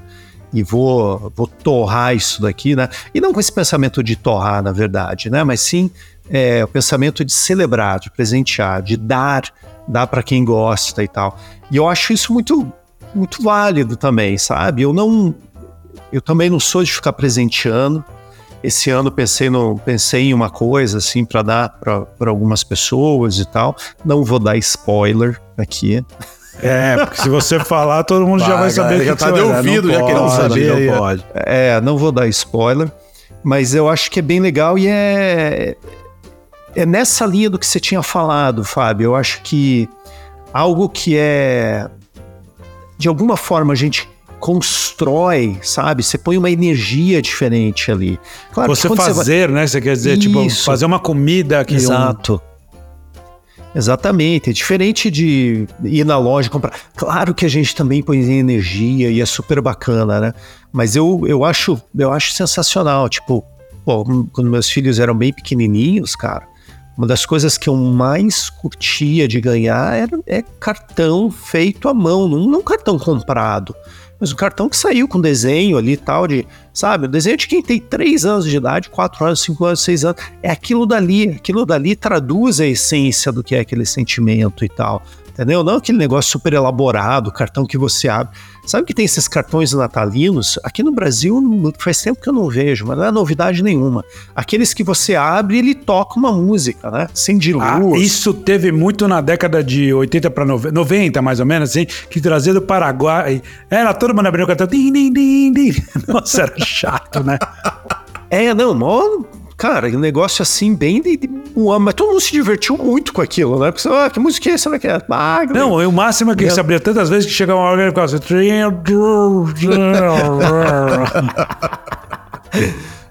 E 0.53 0.61
vou, 0.61 1.33
vou 1.35 1.47
torrar 1.47 2.15
isso 2.15 2.39
daqui, 2.39 2.75
né? 2.75 2.87
E 3.13 3.19
não 3.19 3.33
com 3.33 3.39
esse 3.39 3.51
pensamento 3.51 4.03
de 4.03 4.15
torrar, 4.15 4.61
na 4.61 4.71
verdade, 4.71 5.31
né? 5.31 5.43
Mas 5.43 5.61
sim 5.61 5.89
é, 6.29 6.63
o 6.63 6.67
pensamento 6.67 7.25
de 7.25 7.33
celebrar, 7.33 7.99
de 7.99 8.11
presentear, 8.11 8.83
de 8.83 8.95
dar, 8.95 9.45
dar 9.87 10.05
para 10.05 10.21
quem 10.21 10.45
gosta 10.45 11.03
e 11.03 11.07
tal. 11.07 11.37
E 11.71 11.77
eu 11.77 11.89
acho 11.89 12.13
isso 12.13 12.31
muito, 12.31 12.71
muito 13.15 13.41
válido 13.41 13.97
também, 13.97 14.37
sabe? 14.37 14.83
Eu 14.83 14.93
não, 14.93 15.33
eu 16.13 16.21
também 16.21 16.47
não 16.49 16.59
sou 16.59 16.83
de 16.83 16.93
ficar 16.93 17.13
presenteando. 17.13 18.05
Esse 18.67 18.89
ano 18.89 19.09
pensei, 19.09 19.49
no, 19.49 19.79
pensei 19.79 20.23
em 20.23 20.33
uma 20.33 20.49
coisa 20.49 20.97
assim 20.97 21.23
para 21.23 21.41
dar 21.41 21.69
para 21.79 22.29
algumas 22.29 22.65
pessoas 22.65 23.39
e 23.39 23.45
tal. 23.45 23.73
Não 24.03 24.25
vou 24.25 24.39
dar 24.39 24.57
spoiler 24.57 25.39
aqui. 25.57 26.03
É, 26.61 26.97
porque 26.97 27.21
se 27.21 27.29
você 27.29 27.61
falar, 27.61 28.03
todo 28.03 28.27
mundo 28.27 28.41
vai, 28.41 28.49
já 28.49 28.55
vai 28.57 28.69
saber 28.69 29.05
já 29.05 29.15
que 29.15 29.19
tá 29.19 29.31
de 29.31 29.39
ouvido, 29.39 29.89
já 29.89 30.03
querendo 30.03 30.29
saber. 30.29 30.91
Não 30.91 30.97
pode. 30.97 31.25
É, 31.33 31.79
não 31.79 31.97
vou 31.97 32.11
dar 32.11 32.27
spoiler, 32.27 32.91
mas 33.41 33.73
eu 33.73 33.87
acho 33.87 34.11
que 34.11 34.19
é 34.19 34.21
bem 34.21 34.41
legal 34.41 34.77
e 34.77 34.85
é 34.85 35.77
é 36.75 36.85
nessa 36.85 37.25
linha 37.25 37.49
do 37.49 37.57
que 37.57 37.65
você 37.65 37.79
tinha 37.79 38.03
falado, 38.03 38.65
Fábio. 38.65 39.05
Eu 39.05 39.15
acho 39.15 39.41
que 39.43 39.87
algo 40.51 40.89
que 40.89 41.15
é 41.17 41.89
de 42.97 43.07
alguma 43.07 43.37
forma 43.37 43.71
a 43.71 43.77
gente 43.77 44.09
constrói, 44.39 45.57
sabe? 45.61 46.03
Você 46.03 46.17
põe 46.17 46.37
uma 46.37 46.49
energia 46.49 47.21
diferente 47.21 47.91
ali. 47.91 48.19
Claro 48.53 48.75
você 48.75 48.87
fazer, 48.95 49.47
vai... 49.47 49.61
né? 49.61 49.67
Você 49.67 49.81
quer 49.81 49.93
dizer, 49.93 50.17
tipo, 50.17 50.41
Isso. 50.43 50.57
tipo, 50.57 50.65
fazer 50.65 50.85
uma 50.85 50.99
comida 50.99 51.63
que 51.65 51.75
Exato. 51.75 52.41
Um... 52.43 52.57
Exatamente, 53.75 54.49
é 54.49 54.53
diferente 54.53 55.11
de 55.11 55.67
ir 55.83 56.03
na 56.03 56.17
loja 56.17 56.49
comprar. 56.49 56.73
Claro 56.95 57.33
que 57.35 57.45
a 57.45 57.49
gente 57.49 57.75
também 57.75 58.01
põe 58.01 58.19
energia 58.23 59.11
e 59.11 59.21
é 59.21 59.25
super 59.25 59.61
bacana, 59.61 60.19
né? 60.19 60.33
Mas 60.71 60.95
eu, 60.95 61.21
eu 61.27 61.43
acho 61.43 61.79
eu 61.95 62.11
acho 62.11 62.31
sensacional, 62.31 63.07
tipo, 63.07 63.45
pô, 63.85 64.03
quando 64.31 64.49
meus 64.49 64.69
filhos 64.69 64.99
eram 64.99 65.15
bem 65.15 65.31
pequenininhos, 65.31 66.15
cara, 66.15 66.47
uma 66.97 67.05
das 67.05 67.25
coisas 67.25 67.55
que 67.57 67.69
eu 67.69 67.75
mais 67.75 68.49
curtia 68.49 69.27
de 69.27 69.39
ganhar 69.39 69.95
era, 69.95 70.19
é 70.25 70.41
cartão 70.41 71.29
feito 71.29 71.87
à 71.87 71.93
mão, 71.93 72.27
não, 72.27 72.47
não 72.47 72.63
cartão 72.63 72.97
comprado. 72.97 73.75
Mas 74.19 74.31
o 74.31 74.35
cartão 74.35 74.67
que 74.67 74.75
saiu 74.75 75.07
com 75.07 75.21
desenho 75.21 75.77
ali 75.77 75.93
e 75.93 75.97
tal, 75.97 76.27
de, 76.27 76.45
sabe, 76.73 77.05
o 77.05 77.07
desenho 77.07 77.37
de 77.37 77.47
quem 77.47 77.61
tem 77.61 77.79
3 77.79 78.25
anos 78.25 78.45
de 78.45 78.57
idade, 78.57 78.89
4 78.89 79.25
anos, 79.25 79.41
5 79.41 79.65
anos, 79.65 79.81
6 79.81 80.05
anos, 80.05 80.21
é 80.41 80.51
aquilo 80.51 80.85
dali. 80.85 81.29
Aquilo 81.29 81.65
dali 81.65 81.95
traduz 81.95 82.59
a 82.59 82.65
essência 82.65 83.31
do 83.31 83.43
que 83.43 83.55
é 83.55 83.59
aquele 83.59 83.85
sentimento 83.85 84.65
e 84.65 84.69
tal 84.69 85.03
entendeu? 85.37 85.63
Não 85.63 85.75
aquele 85.75 85.99
negócio 85.99 86.31
super 86.31 86.53
elaborado, 86.53 87.31
cartão 87.31 87.63
que 87.63 87.77
você 87.77 88.09
abre. 88.09 88.35
Sabe 88.67 88.85
que 88.85 88.93
tem 88.93 89.05
esses 89.05 89.29
cartões 89.29 89.71
natalinos? 89.71 90.59
Aqui 90.61 90.83
no 90.83 90.91
Brasil 90.91 91.41
faz 91.79 92.01
tempo 92.01 92.21
que 92.21 92.27
eu 92.27 92.33
não 92.33 92.49
vejo, 92.49 92.85
mas 92.85 92.97
não 92.97 93.05
é 93.05 93.11
novidade 93.11 93.63
nenhuma. 93.63 94.03
Aqueles 94.35 94.73
que 94.73 94.83
você 94.83 95.15
abre 95.15 95.55
e 95.55 95.59
ele 95.59 95.73
toca 95.73 96.19
uma 96.19 96.33
música, 96.33 96.91
né? 96.91 97.07
Sem 97.13 97.37
de 97.37 97.53
luz. 97.53 97.63
Ah, 97.63 97.97
isso 97.97 98.33
teve 98.33 98.69
muito 98.73 99.07
na 99.07 99.21
década 99.21 99.63
de 99.63 99.93
80 99.93 100.29
para 100.31 100.45
90, 100.45 101.21
mais 101.21 101.39
ou 101.39 101.45
menos, 101.45 101.69
assim, 101.69 101.85
que 102.09 102.19
trazia 102.19 102.53
do 102.53 102.61
Paraguai. 102.61 103.41
Era 103.69 103.93
todo 103.93 104.13
mundo 104.13 104.27
abrindo 104.27 104.43
o 104.43 104.47
cartão. 104.47 104.67
Din, 104.67 104.91
din, 104.91 105.13
din, 105.13 105.53
din. 105.53 105.73
Nossa, 106.05 106.41
era 106.41 106.59
chato, 106.59 107.23
né? 107.23 107.39
É, 108.29 108.53
não, 108.53 108.75
mó 108.75 109.01
Cara, 109.57 109.87
um 109.87 109.99
negócio 109.99 110.43
assim, 110.43 110.75
bem 110.75 111.01
de, 111.01 111.17
de 111.17 111.27
mas 111.81 111.95
todo 111.95 112.09
mundo 112.09 112.21
se 112.21 112.31
divertiu 112.31 112.77
muito 112.77 113.11
com 113.11 113.21
aquilo, 113.21 113.59
né? 113.59 113.71
Porque, 113.71 113.87
ah, 113.87 114.07
que 114.07 114.19
música 114.19 114.51
é 114.51 114.53
essa? 114.53 114.69
Né? 114.69 114.77
Ah, 115.09 115.39
não, 115.49 115.73
o 115.73 115.91
máximo 115.91 116.31
é 116.31 116.35
que 116.35 116.47
você 116.47 116.59
abria 116.59 116.79
tantas 116.79 117.09
vezes 117.09 117.25
que 117.25 117.31
chegava 117.31 117.59
uma 117.59 117.67
hora 117.67 117.85
e 117.85 117.87
ficava 117.87 118.05
assim... 118.05 118.19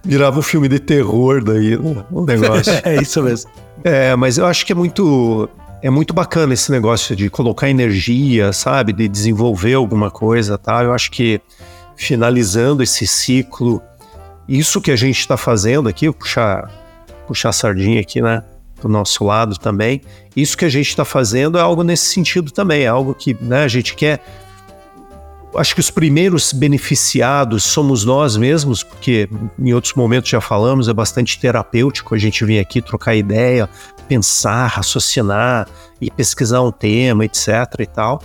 Virava 0.05 0.39
um 0.39 0.43
filme 0.43 0.69
de 0.69 0.79
terror 0.79 1.43
daí, 1.43 1.77
né? 1.77 2.05
um 2.13 2.25
negócio. 2.25 2.73
é 2.85 3.03
isso 3.03 3.21
mesmo. 3.25 3.51
É, 3.83 4.15
mas 4.15 4.39
eu 4.39 4.47
acho 4.47 4.65
que 4.65 4.71
é 4.71 4.75
muito 4.75 5.49
é 5.83 5.91
muito 5.91 6.15
bacana 6.15 6.55
esse 6.55 6.71
negócio 6.71 7.17
de 7.17 7.29
colocar 7.29 7.69
energia, 7.69 8.53
sabe, 8.53 8.93
de 8.93 9.09
desenvolver 9.09 9.75
alguma 9.75 10.13
coisa, 10.13 10.57
tá? 10.57 10.85
Eu 10.85 10.93
acho 10.93 11.11
que 11.11 11.41
finalizando 11.97 12.85
esse 12.85 13.05
ciclo 13.05 13.83
isso 14.49 14.81
que 14.81 14.91
a 14.91 14.97
gente 14.97 15.19
está 15.19 15.37
fazendo 15.37 15.89
aqui, 15.89 16.11
puxar, 16.13 16.71
puxar 17.27 17.49
a 17.49 17.53
sardinha 17.53 18.01
aqui, 18.01 18.21
né? 18.21 18.43
Do 18.81 18.89
nosso 18.89 19.25
lado 19.25 19.59
também. 19.59 20.03
Isso 20.37 20.57
que 20.57 20.65
a 20.65 20.69
gente 20.69 20.89
está 20.89 21.05
fazendo 21.05 21.59
é 21.59 21.61
algo 21.61 21.83
nesse 21.83 22.07
sentido 22.07 22.51
também, 22.51 22.83
é 22.83 22.87
algo 22.87 23.15
que 23.15 23.37
né, 23.41 23.65
a 23.65 23.69
gente 23.69 23.95
quer. 23.95 24.23
Acho 25.57 25.75
que 25.75 25.81
os 25.81 25.91
primeiros 25.91 26.53
beneficiados 26.53 27.65
somos 27.65 28.05
nós 28.05 28.37
mesmos, 28.37 28.83
porque 28.83 29.29
em 29.59 29.73
outros 29.73 29.95
momentos 29.95 30.29
já 30.29 30.41
falamos, 30.41 30.87
é 30.89 30.93
bastante 30.93 31.41
terapêutico 31.41 32.15
a 32.15 32.19
gente 32.19 32.45
vir 32.45 32.61
aqui 32.61 32.83
trocar 32.83 33.15
ideia, 33.15 33.69
pensar, 34.07 34.67
raciocinar 34.67 35.67
e 35.99 36.11
pesquisar 36.11 36.61
um 36.61 36.71
tema, 36.71 37.25
etc. 37.25 37.49
e 37.81 37.87
tal 37.87 38.21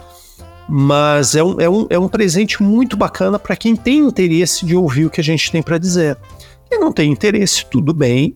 mas 0.67 1.35
é 1.35 1.43
um, 1.43 1.59
é 1.59 1.69
um, 1.69 1.87
é 1.89 1.99
um 1.99 2.07
presente 2.07 2.61
muito 2.61 2.95
bacana 2.95 3.37
para 3.37 3.55
quem 3.55 3.75
tem 3.75 3.99
interesse 3.99 4.65
de 4.65 4.75
ouvir 4.75 5.05
o 5.05 5.09
que 5.09 5.21
a 5.21 5.23
gente 5.23 5.51
tem 5.51 5.61
para 5.61 5.77
dizer. 5.77 6.17
Quem 6.69 6.79
não 6.79 6.91
tem 6.91 7.11
interesse, 7.11 7.65
tudo 7.65 7.93
bem, 7.93 8.35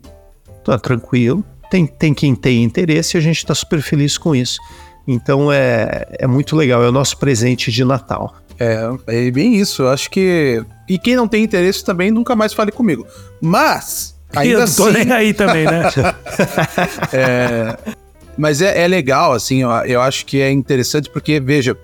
tá 0.63 0.77
tranquilo. 0.77 1.43
Tem, 1.69 1.85
tem 1.85 2.13
quem 2.13 2.35
tem 2.35 2.63
interesse 2.63 3.15
e 3.15 3.17
a 3.17 3.21
gente 3.21 3.37
está 3.37 3.55
super 3.55 3.81
feliz 3.81 4.17
com 4.17 4.35
isso. 4.35 4.59
Então 5.07 5.51
é, 5.51 6.05
é 6.19 6.27
muito 6.27 6.55
legal, 6.55 6.83
é 6.83 6.89
o 6.89 6.91
nosso 6.91 7.17
presente 7.17 7.71
de 7.71 7.83
Natal. 7.83 8.35
É, 8.59 8.89
é 9.07 9.31
bem 9.31 9.55
isso. 9.55 9.83
Eu 9.83 9.89
acho 9.89 10.09
que. 10.09 10.63
E 10.87 10.97
quem 10.97 11.15
não 11.15 11.27
tem 11.27 11.43
interesse 11.43 11.83
também 11.83 12.11
nunca 12.11 12.35
mais 12.35 12.53
fale 12.53 12.71
comigo. 12.71 13.05
Mas. 13.41 14.15
Ainda 14.35 14.61
eu 14.61 14.75
tô 14.75 14.85
assim... 14.87 15.05
nem 15.05 15.11
aí 15.13 15.33
também, 15.33 15.65
né? 15.65 15.83
é, 17.13 17.77
mas 18.37 18.61
é, 18.61 18.83
é 18.83 18.87
legal, 18.87 19.31
assim, 19.31 19.61
eu, 19.61 19.69
eu 19.85 20.01
acho 20.01 20.25
que 20.25 20.41
é 20.41 20.51
interessante 20.51 21.09
porque, 21.09 21.39
veja, 21.39 21.77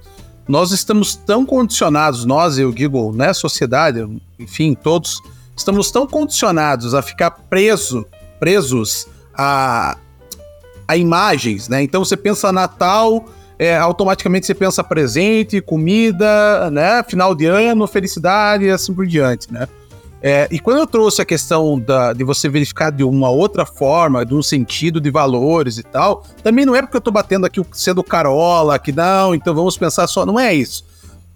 nós 0.52 0.72
estamos 0.72 1.16
tão 1.16 1.46
condicionados, 1.46 2.26
nós 2.26 2.58
e 2.58 2.66
o 2.66 2.74
Google, 2.74 3.14
né, 3.14 3.32
sociedade, 3.32 4.06
enfim, 4.38 4.74
todos, 4.76 5.22
estamos 5.56 5.90
tão 5.90 6.06
condicionados 6.06 6.94
a 6.94 7.02
ficar 7.02 7.32
preso, 7.32 8.06
presos 8.38 9.08
a, 9.34 9.96
a 10.86 10.98
imagens, 10.98 11.70
né? 11.70 11.82
Então 11.82 12.04
você 12.04 12.18
pensa 12.18 12.52
Natal, 12.52 13.30
é, 13.58 13.78
automaticamente 13.78 14.46
você 14.46 14.54
pensa 14.54 14.84
presente, 14.84 15.62
comida, 15.62 16.70
né? 16.70 17.02
Final 17.04 17.34
de 17.34 17.46
ano, 17.46 17.88
felicidade 17.88 18.66
e 18.66 18.70
assim 18.72 18.94
por 18.94 19.08
diante, 19.08 19.54
né? 19.54 19.70
É, 20.24 20.48
e 20.52 20.60
quando 20.60 20.78
eu 20.78 20.88
trouxe 20.88 21.22
a 21.22 21.26
questão 21.26 21.80
da, 21.80 22.14
de 22.14 22.24
você 22.24 22.48
verificar 22.48 22.92
de 22.92 23.04
uma 23.04 23.30
outra 23.30 23.66
forma, 23.66 24.24
de 24.24 24.36
um 24.36 24.44
sentido 24.44 25.02
de 25.02 25.10
valores 25.10 25.80
e 25.80 25.84
tal, 25.84 26.24
também 26.44 26.64
não 26.64 26.76
é 26.76 26.82
porque 26.82 26.96
eu 26.96 27.02
tô 27.02 27.10
batendo 27.10 27.46
aqui 27.46 27.62
sendo 27.72 28.04
carola, 28.04 28.78
que 28.78 28.92
não, 28.92 29.34
então 29.34 29.56
vamos 29.56 29.78
pensar 29.78 30.06
só. 30.06 30.26
Não 30.26 30.40
é 30.40 30.54
isso. 30.54 30.86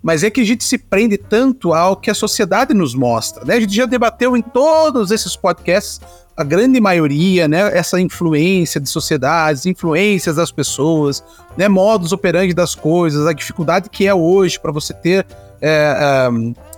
Mas 0.03 0.23
é 0.23 0.29
que 0.29 0.41
a 0.41 0.45
gente 0.45 0.63
se 0.63 0.77
prende 0.77 1.17
tanto 1.17 1.73
ao 1.73 1.95
que 1.95 2.11
a 2.11 2.13
sociedade 2.13 2.75
nos 2.75 2.93
mostra. 2.93 3.43
Né? 3.43 3.55
A 3.55 3.59
gente 3.59 3.75
já 3.75 3.87
debateu 3.87 4.37
em 4.37 4.41
todos 4.41 5.09
esses 5.09 5.35
podcasts, 5.35 5.99
a 6.37 6.43
grande 6.43 6.79
maioria, 6.79 7.47
né? 7.47 7.75
Essa 7.75 7.99
influência 7.99 8.79
de 8.79 8.89
sociedades, 8.89 9.65
influências 9.65 10.35
das 10.35 10.51
pessoas, 10.51 11.23
né? 11.57 11.69
Modos 11.69 12.11
operandi 12.11 12.53
das 12.53 12.75
coisas, 12.75 13.25
a 13.25 13.31
dificuldade 13.31 13.89
que 13.89 14.05
é 14.05 14.13
hoje 14.13 14.59
para 14.59 14.71
você 14.71 14.93
ter. 14.93 15.25
É, 15.61 16.29
é, 16.29 16.29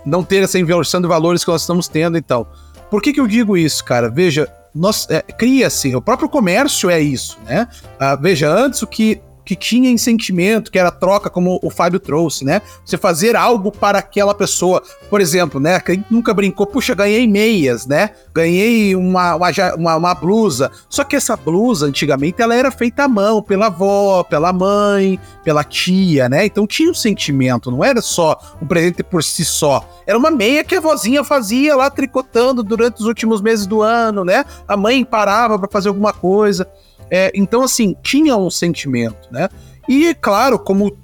não 0.04 0.22
ter 0.22 0.42
essa 0.42 0.58
inversão 0.58 1.00
de 1.00 1.08
valores 1.08 1.44
que 1.44 1.50
nós 1.50 1.62
estamos 1.62 1.88
tendo, 1.88 2.16
então. 2.18 2.46
Por 2.90 3.02
que, 3.02 3.12
que 3.12 3.20
eu 3.20 3.26
digo 3.26 3.56
isso, 3.56 3.84
cara? 3.84 4.08
Veja, 4.08 4.50
nós 4.74 5.08
é, 5.10 5.20
cria-se, 5.20 5.94
o 5.94 6.00
próprio 6.00 6.28
comércio 6.28 6.88
é 6.88 7.00
isso, 7.00 7.38
né? 7.44 7.68
Ah, 7.98 8.16
veja, 8.16 8.50
antes 8.50 8.82
o 8.82 8.86
que 8.86 9.20
que 9.48 9.56
tinha 9.56 9.88
em 9.88 9.96
sentimento, 9.96 10.70
que 10.70 10.78
era 10.78 10.90
troca, 10.90 11.30
como 11.30 11.58
o 11.62 11.70
Fábio 11.70 11.98
trouxe, 11.98 12.44
né? 12.44 12.60
Você 12.84 12.98
fazer 12.98 13.34
algo 13.34 13.72
para 13.72 13.98
aquela 13.98 14.34
pessoa. 14.34 14.82
Por 15.08 15.22
exemplo, 15.22 15.58
né? 15.58 15.80
Quem 15.80 16.04
nunca 16.10 16.34
brincou, 16.34 16.66
puxa, 16.66 16.94
ganhei 16.94 17.26
meias, 17.26 17.86
né? 17.86 18.10
Ganhei 18.34 18.94
uma, 18.94 19.36
uma, 19.74 19.96
uma, 19.96 20.14
blusa. 20.14 20.70
Só 20.86 21.02
que 21.02 21.16
essa 21.16 21.34
blusa, 21.34 21.86
antigamente, 21.86 22.42
ela 22.42 22.54
era 22.54 22.70
feita 22.70 23.04
à 23.04 23.08
mão, 23.08 23.42
pela 23.42 23.68
avó, 23.68 24.22
pela 24.22 24.52
mãe, 24.52 25.18
pela 25.42 25.64
tia, 25.64 26.28
né? 26.28 26.44
Então 26.44 26.66
tinha 26.66 26.90
um 26.90 26.94
sentimento, 26.94 27.70
não 27.70 27.82
era 27.82 28.02
só 28.02 28.38
um 28.60 28.66
presente 28.66 29.02
por 29.02 29.24
si 29.24 29.46
só. 29.46 29.82
Era 30.06 30.18
uma 30.18 30.30
meia 30.30 30.62
que 30.62 30.74
a 30.74 30.80
vozinha 30.80 31.24
fazia 31.24 31.74
lá 31.74 31.88
tricotando 31.88 32.62
durante 32.62 33.00
os 33.00 33.06
últimos 33.06 33.40
meses 33.40 33.66
do 33.66 33.80
ano, 33.80 34.26
né? 34.26 34.44
A 34.68 34.76
mãe 34.76 35.02
parava 35.06 35.58
para 35.58 35.70
fazer 35.70 35.88
alguma 35.88 36.12
coisa. 36.12 36.68
É, 37.10 37.30
então, 37.34 37.62
assim, 37.62 37.96
tinha 38.02 38.36
um 38.36 38.50
sentimento, 38.50 39.28
né? 39.30 39.48
E, 39.88 40.14
claro, 40.14 40.58
como 40.58 40.96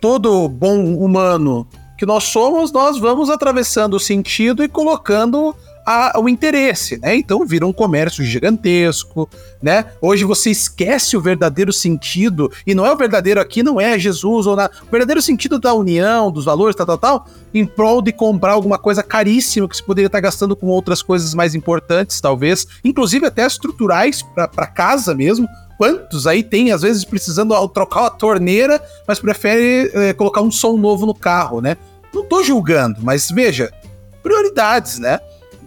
todo 0.00 0.48
bom 0.48 0.94
humano 0.96 1.66
que 1.96 2.06
nós 2.06 2.24
somos, 2.24 2.70
nós 2.70 2.98
vamos 2.98 3.28
atravessando 3.28 3.94
o 3.94 4.00
sentido 4.00 4.62
e 4.62 4.68
colocando 4.68 5.54
a, 5.88 6.20
o 6.20 6.28
interesse, 6.28 6.98
né? 6.98 7.16
Então 7.16 7.46
vira 7.46 7.66
um 7.66 7.72
comércio 7.72 8.22
gigantesco, 8.22 9.26
né? 9.62 9.86
Hoje 10.02 10.22
você 10.22 10.50
esquece 10.50 11.16
o 11.16 11.20
verdadeiro 11.20 11.72
sentido, 11.72 12.52
e 12.66 12.74
não 12.74 12.84
é 12.84 12.92
o 12.92 12.96
verdadeiro 12.96 13.40
aqui, 13.40 13.62
não 13.62 13.80
é 13.80 13.98
Jesus, 13.98 14.46
ou 14.46 14.54
na, 14.54 14.66
o 14.66 14.90
verdadeiro 14.90 15.22
sentido 15.22 15.58
da 15.58 15.72
união, 15.72 16.30
dos 16.30 16.44
valores, 16.44 16.76
tal, 16.76 16.84
tal, 16.84 16.98
tal, 16.98 17.26
em 17.54 17.64
prol 17.64 18.02
de 18.02 18.12
comprar 18.12 18.52
alguma 18.52 18.76
coisa 18.76 19.02
caríssima 19.02 19.66
que 19.66 19.78
você 19.78 19.82
poderia 19.82 20.08
estar 20.08 20.20
gastando 20.20 20.54
com 20.54 20.66
outras 20.66 21.00
coisas 21.00 21.32
mais 21.32 21.54
importantes, 21.54 22.20
talvez, 22.20 22.66
inclusive 22.84 23.24
até 23.24 23.46
estruturais 23.46 24.20
para 24.22 24.66
casa 24.66 25.14
mesmo. 25.14 25.48
Quantos 25.78 26.26
aí 26.26 26.42
tem, 26.42 26.70
às 26.70 26.82
vezes, 26.82 27.02
precisando 27.02 27.66
trocar 27.68 28.06
a 28.06 28.10
torneira, 28.10 28.82
mas 29.06 29.20
prefere 29.20 29.90
é, 29.94 30.12
colocar 30.12 30.42
um 30.42 30.50
som 30.50 30.76
novo 30.76 31.06
no 31.06 31.14
carro, 31.14 31.62
né? 31.62 31.78
Não 32.12 32.24
tô 32.24 32.42
julgando, 32.42 33.00
mas 33.00 33.30
veja, 33.30 33.72
prioridades, 34.22 34.98
né? 34.98 35.18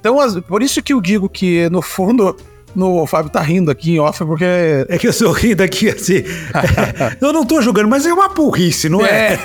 Então, 0.01 0.17
por 0.41 0.63
isso 0.63 0.81
que 0.81 0.91
eu 0.91 0.99
digo 0.99 1.29
que, 1.29 1.69
no 1.69 1.79
fundo, 1.79 2.35
no, 2.75 3.03
o 3.03 3.07
Fábio 3.07 3.31
tá 3.31 3.39
rindo 3.39 3.69
aqui 3.69 3.91
em 3.91 3.99
off, 3.99 4.25
porque. 4.25 4.43
É 4.89 4.97
que 4.97 5.05
eu 5.05 5.11
estou 5.11 5.31
rindo 5.31 5.61
aqui 5.61 5.89
assim. 5.89 6.23
eu 7.21 7.31
não 7.31 7.45
tô 7.45 7.61
julgando, 7.61 7.87
mas 7.87 8.05
é 8.05 8.13
uma 8.13 8.29
burrice, 8.29 8.89
não 8.89 9.05
é? 9.05 9.37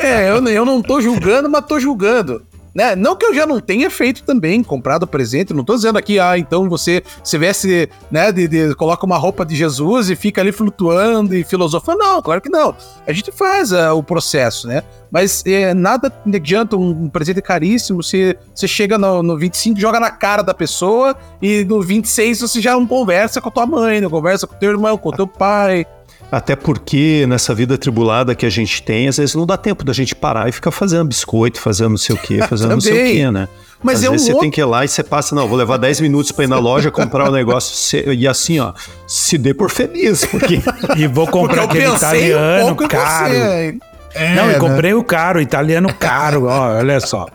É, 0.00 0.06
é 0.06 0.30
eu, 0.30 0.44
eu 0.48 0.64
não 0.64 0.82
tô 0.82 1.00
julgando, 1.00 1.48
mas 1.48 1.64
tô 1.66 1.78
julgando. 1.78 2.44
Né? 2.74 2.96
Não 2.96 3.14
que 3.14 3.24
eu 3.24 3.34
já 3.34 3.46
não 3.46 3.60
tenha 3.60 3.88
feito 3.88 4.24
também, 4.24 4.62
comprado 4.62 5.06
presente, 5.06 5.54
não 5.54 5.64
tô 5.64 5.76
dizendo 5.76 5.96
aqui, 5.96 6.18
ah, 6.18 6.36
então 6.36 6.68
você 6.68 7.04
se 7.22 7.38
veste, 7.38 7.88
né, 8.10 8.32
de, 8.32 8.48
de, 8.48 8.74
coloca 8.74 9.06
uma 9.06 9.16
roupa 9.16 9.46
de 9.46 9.54
Jesus 9.54 10.10
e 10.10 10.16
fica 10.16 10.40
ali 10.40 10.50
flutuando 10.50 11.34
e 11.36 11.44
filosofando. 11.44 11.98
Não, 11.98 12.20
claro 12.20 12.40
que 12.40 12.48
não. 12.48 12.74
A 13.06 13.12
gente 13.12 13.30
faz 13.30 13.70
uh, 13.70 13.92
o 13.94 14.02
processo, 14.02 14.66
né? 14.66 14.82
Mas 15.10 15.44
é, 15.46 15.72
nada 15.72 16.12
adianta 16.26 16.76
um, 16.76 17.08
presente 17.08 17.40
caríssimo 17.40 18.02
se 18.02 18.36
você 18.52 18.66
chega 18.66 18.98
no, 18.98 19.22
no 19.22 19.38
25, 19.38 19.78
joga 19.78 20.00
na 20.00 20.10
cara 20.10 20.42
da 20.42 20.52
pessoa 20.52 21.16
e 21.40 21.64
no 21.64 21.80
26 21.80 22.40
você 22.40 22.60
já 22.60 22.72
não 22.72 22.84
conversa 22.84 23.40
com 23.40 23.48
a 23.48 23.52
tua 23.52 23.66
mãe, 23.66 24.00
não 24.00 24.10
conversa 24.10 24.44
com 24.44 24.56
o 24.56 24.58
teu 24.58 24.72
irmão, 24.72 24.98
com 24.98 25.10
o 25.10 25.12
teu 25.12 25.28
pai, 25.28 25.86
até 26.36 26.56
porque 26.56 27.24
nessa 27.28 27.54
vida 27.54 27.78
tribulada 27.78 28.34
que 28.34 28.44
a 28.44 28.50
gente 28.50 28.82
tem, 28.82 29.06
às 29.06 29.18
vezes 29.18 29.34
não 29.36 29.46
dá 29.46 29.56
tempo 29.56 29.84
da 29.84 29.92
gente 29.92 30.14
parar 30.16 30.48
e 30.48 30.52
ficar 30.52 30.72
fazendo 30.72 31.06
biscoito, 31.06 31.60
fazendo 31.60 31.90
não 31.90 31.96
sei 31.96 32.16
o 32.16 32.18
quê, 32.18 32.40
fazendo 32.48 32.72
não 32.72 32.80
sei 32.80 32.92
o 32.92 33.12
quê, 33.12 33.30
né? 33.30 33.48
Mas 33.80 33.98
Às 33.98 34.04
é 34.04 34.10
vezes 34.10 34.22
um 34.22 34.26
você 34.26 34.32
outro... 34.32 34.40
tem 34.42 34.50
que 34.50 34.60
ir 34.60 34.64
lá 34.64 34.84
e 34.84 34.88
você 34.88 35.02
passa, 35.02 35.34
não, 35.34 35.46
vou 35.46 35.56
levar 35.56 35.76
10 35.76 36.00
minutos 36.00 36.32
para 36.32 36.44
ir 36.44 36.48
na 36.48 36.58
loja 36.58 36.90
comprar 36.90 37.26
o 37.26 37.28
um 37.28 37.32
negócio. 37.36 38.12
E 38.12 38.26
assim, 38.26 38.58
ó, 38.58 38.72
se 39.06 39.38
dê 39.38 39.54
por 39.54 39.70
feliz, 39.70 40.24
porque. 40.24 40.60
e 40.96 41.06
vou 41.06 41.26
comprar 41.26 41.64
aquele 41.64 41.94
italiano 41.94 42.72
um 42.72 42.88
caro. 42.88 43.34
É, 43.34 44.34
não, 44.36 44.44
e 44.44 44.52
né? 44.54 44.58
comprei 44.58 44.94
o 44.94 45.04
caro, 45.04 45.40
italiano 45.40 45.92
caro, 45.92 46.46
ó, 46.46 46.78
olha 46.78 46.98
só. 47.00 47.28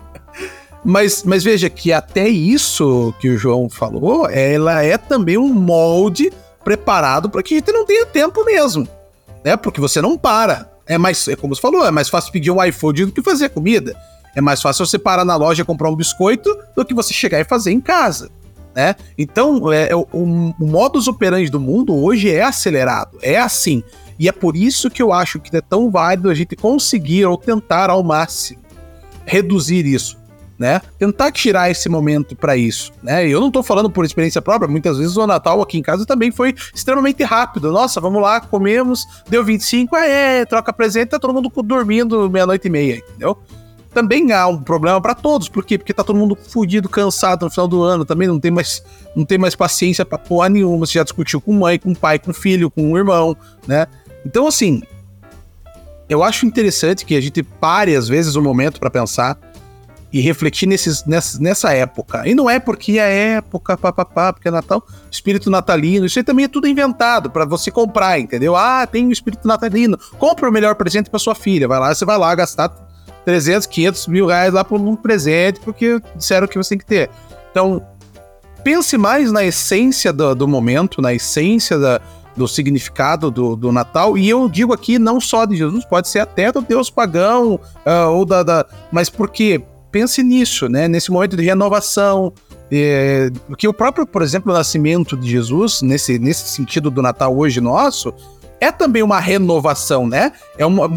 Mas, 0.84 1.22
mas 1.24 1.44
veja 1.44 1.70
que 1.70 1.92
até 1.92 2.28
isso 2.28 3.14
que 3.20 3.28
o 3.28 3.38
João 3.38 3.68
falou, 3.68 4.28
ela 4.28 4.82
é 4.82 4.98
também 4.98 5.38
um 5.38 5.52
molde 5.52 6.32
preparado 6.64 7.28
para 7.30 7.42
que 7.42 7.54
a 7.54 7.58
gente 7.58 7.72
não 7.72 7.84
tenha 7.84 8.06
tempo 8.06 8.44
mesmo, 8.44 8.86
né? 9.44 9.56
Porque 9.56 9.80
você 9.80 10.00
não 10.00 10.16
para. 10.16 10.70
É 10.86 10.98
mais, 10.98 11.26
é 11.28 11.36
como 11.36 11.54
você 11.54 11.60
falou, 11.60 11.86
é 11.86 11.90
mais 11.90 12.08
fácil 12.08 12.32
pedir 12.32 12.50
um 12.50 12.62
iFood 12.64 13.06
do 13.06 13.12
que 13.12 13.22
fazer 13.22 13.48
comida. 13.50 13.96
É 14.34 14.40
mais 14.40 14.60
fácil 14.60 14.84
você 14.86 14.98
parar 14.98 15.24
na 15.24 15.36
loja 15.36 15.62
e 15.62 15.64
comprar 15.64 15.88
um 15.88 15.96
biscoito 15.96 16.56
do 16.76 16.84
que 16.84 16.94
você 16.94 17.12
chegar 17.12 17.40
e 17.40 17.44
fazer 17.44 17.72
em 17.72 17.80
casa. 17.80 18.30
Né? 18.74 18.94
Então, 19.18 19.72
é, 19.72 19.90
é, 19.90 19.96
o, 19.96 20.06
o 20.12 20.66
modus 20.66 21.08
operandi 21.08 21.50
do 21.50 21.58
mundo 21.58 21.96
hoje 21.96 22.30
é 22.30 22.42
acelerado, 22.42 23.18
é 23.22 23.38
assim. 23.38 23.82
E 24.18 24.28
é 24.28 24.32
por 24.32 24.56
isso 24.56 24.90
que 24.90 25.02
eu 25.02 25.12
acho 25.12 25.40
que 25.40 25.56
é 25.56 25.60
tão 25.60 25.90
válido 25.90 26.28
a 26.28 26.34
gente 26.34 26.54
conseguir 26.54 27.24
ou 27.24 27.36
tentar 27.36 27.90
ao 27.90 28.02
máximo 28.02 28.60
reduzir 29.24 29.86
isso 29.86 30.19
né? 30.60 30.82
Tentar 30.98 31.32
tirar 31.32 31.70
esse 31.70 31.88
momento 31.88 32.36
para 32.36 32.54
isso, 32.54 32.92
né? 33.02 33.26
Eu 33.26 33.40
não 33.40 33.50
tô 33.50 33.62
falando 33.62 33.88
por 33.88 34.04
experiência 34.04 34.42
própria, 34.42 34.68
muitas 34.68 34.98
vezes 34.98 35.16
o 35.16 35.26
Natal 35.26 35.62
aqui 35.62 35.78
em 35.78 35.82
casa 35.82 36.04
também 36.04 36.30
foi 36.30 36.54
extremamente 36.74 37.22
rápido. 37.22 37.72
Nossa, 37.72 37.98
vamos 37.98 38.20
lá, 38.20 38.42
comemos, 38.42 39.06
deu 39.26 39.42
25, 39.42 39.96
ah, 39.96 40.06
é, 40.06 40.44
troca 40.44 40.70
presente, 40.70 41.08
tá 41.08 41.18
todo 41.18 41.32
mundo 41.32 41.50
dormindo 41.62 42.28
meia-noite 42.28 42.68
e 42.68 42.70
meia, 42.70 42.96
entendeu? 42.96 43.38
Também 43.94 44.32
há 44.32 44.46
um 44.48 44.62
problema 44.62 45.00
para 45.00 45.14
todos, 45.14 45.48
por 45.48 45.64
quê? 45.64 45.78
Porque 45.78 45.94
tá 45.94 46.04
todo 46.04 46.16
mundo 46.16 46.36
fudido, 46.36 46.90
cansado 46.90 47.46
no 47.46 47.50
final 47.50 47.66
do 47.66 47.82
ano, 47.82 48.04
também 48.04 48.28
não 48.28 48.38
tem 48.38 48.50
mais, 48.50 48.84
não 49.16 49.24
tem 49.24 49.38
mais 49.38 49.56
paciência 49.56 50.04
pra 50.04 50.18
porra 50.18 50.50
nenhuma, 50.50 50.84
você 50.84 50.98
já 50.98 51.02
discutiu 51.02 51.40
com 51.40 51.54
mãe, 51.54 51.78
com 51.78 51.94
pai, 51.94 52.18
com 52.18 52.34
filho, 52.34 52.70
com 52.70 52.98
irmão, 52.98 53.34
né? 53.66 53.86
Então, 54.26 54.46
assim, 54.46 54.82
eu 56.06 56.22
acho 56.22 56.44
interessante 56.44 57.06
que 57.06 57.16
a 57.16 57.20
gente 57.20 57.42
pare 57.42 57.96
às 57.96 58.08
vezes 58.08 58.36
um 58.36 58.42
momento 58.42 58.78
para 58.78 58.90
pensar 58.90 59.38
e 60.12 60.20
refletir 60.20 60.66
nesses, 60.66 61.04
nessa, 61.04 61.38
nessa 61.40 61.72
época. 61.72 62.26
E 62.26 62.34
não 62.34 62.50
é 62.50 62.58
porque 62.58 62.98
é 62.98 63.34
época, 63.36 63.76
papapá, 63.76 64.32
porque 64.32 64.48
é 64.48 64.50
Natal, 64.50 64.84
espírito 65.10 65.50
natalino, 65.50 66.06
isso 66.06 66.18
aí 66.18 66.24
também 66.24 66.44
é 66.46 66.48
tudo 66.48 66.66
inventado 66.66 67.30
para 67.30 67.44
você 67.44 67.70
comprar, 67.70 68.18
entendeu? 68.18 68.56
Ah, 68.56 68.86
tem 68.86 69.06
o 69.06 69.12
espírito 69.12 69.46
natalino, 69.46 69.98
compra 70.18 70.48
o 70.48 70.52
melhor 70.52 70.74
presente 70.74 71.08
para 71.08 71.18
sua 71.18 71.34
filha, 71.34 71.68
vai 71.68 71.78
lá, 71.78 71.94
você 71.94 72.04
vai 72.04 72.18
lá 72.18 72.34
gastar 72.34 72.68
300, 73.24 73.66
500 73.66 74.06
mil 74.08 74.26
reais 74.26 74.52
lá 74.52 74.64
por 74.64 74.80
um 74.80 74.96
presente, 74.96 75.60
porque 75.60 76.00
disseram 76.16 76.48
que 76.48 76.58
você 76.58 76.70
tem 76.70 76.78
que 76.78 76.86
ter. 76.86 77.10
Então, 77.50 77.84
pense 78.64 78.96
mais 78.96 79.30
na 79.30 79.44
essência 79.44 80.12
do, 80.12 80.34
do 80.34 80.48
momento, 80.48 81.00
na 81.00 81.14
essência 81.14 81.78
da, 81.78 82.00
do 82.36 82.48
significado 82.48 83.30
do, 83.30 83.56
do, 83.56 83.72
Natal. 83.72 84.16
E 84.16 84.28
eu 84.28 84.48
digo 84.48 84.72
aqui 84.72 84.98
não 84.98 85.20
só 85.20 85.44
de 85.44 85.56
Jesus, 85.56 85.84
pode 85.84 86.08
ser 86.08 86.20
até 86.20 86.50
do 86.50 86.60
Deus 86.60 86.90
pagão, 86.90 87.54
uh, 87.54 88.10
ou 88.10 88.24
da, 88.24 88.42
da. 88.42 88.66
Mas 88.90 89.08
porque 89.08 89.62
pense 89.90 90.22
nisso, 90.22 90.68
né? 90.68 90.88
Nesse 90.88 91.10
momento 91.10 91.36
de 91.36 91.44
renovação. 91.44 92.32
É, 92.70 93.30
porque 93.46 93.66
o 93.66 93.72
próprio, 93.74 94.06
por 94.06 94.22
exemplo, 94.22 94.52
o 94.52 94.54
nascimento 94.54 95.16
de 95.16 95.28
Jesus, 95.28 95.82
nesse, 95.82 96.18
nesse 96.18 96.48
sentido 96.48 96.90
do 96.90 97.02
Natal 97.02 97.36
hoje 97.36 97.60
nosso, 97.60 98.14
é 98.60 98.70
também 98.70 99.02
uma 99.02 99.18
renovação, 99.18 100.06
né? 100.06 100.32
É, 100.56 100.64
uma, 100.64 100.88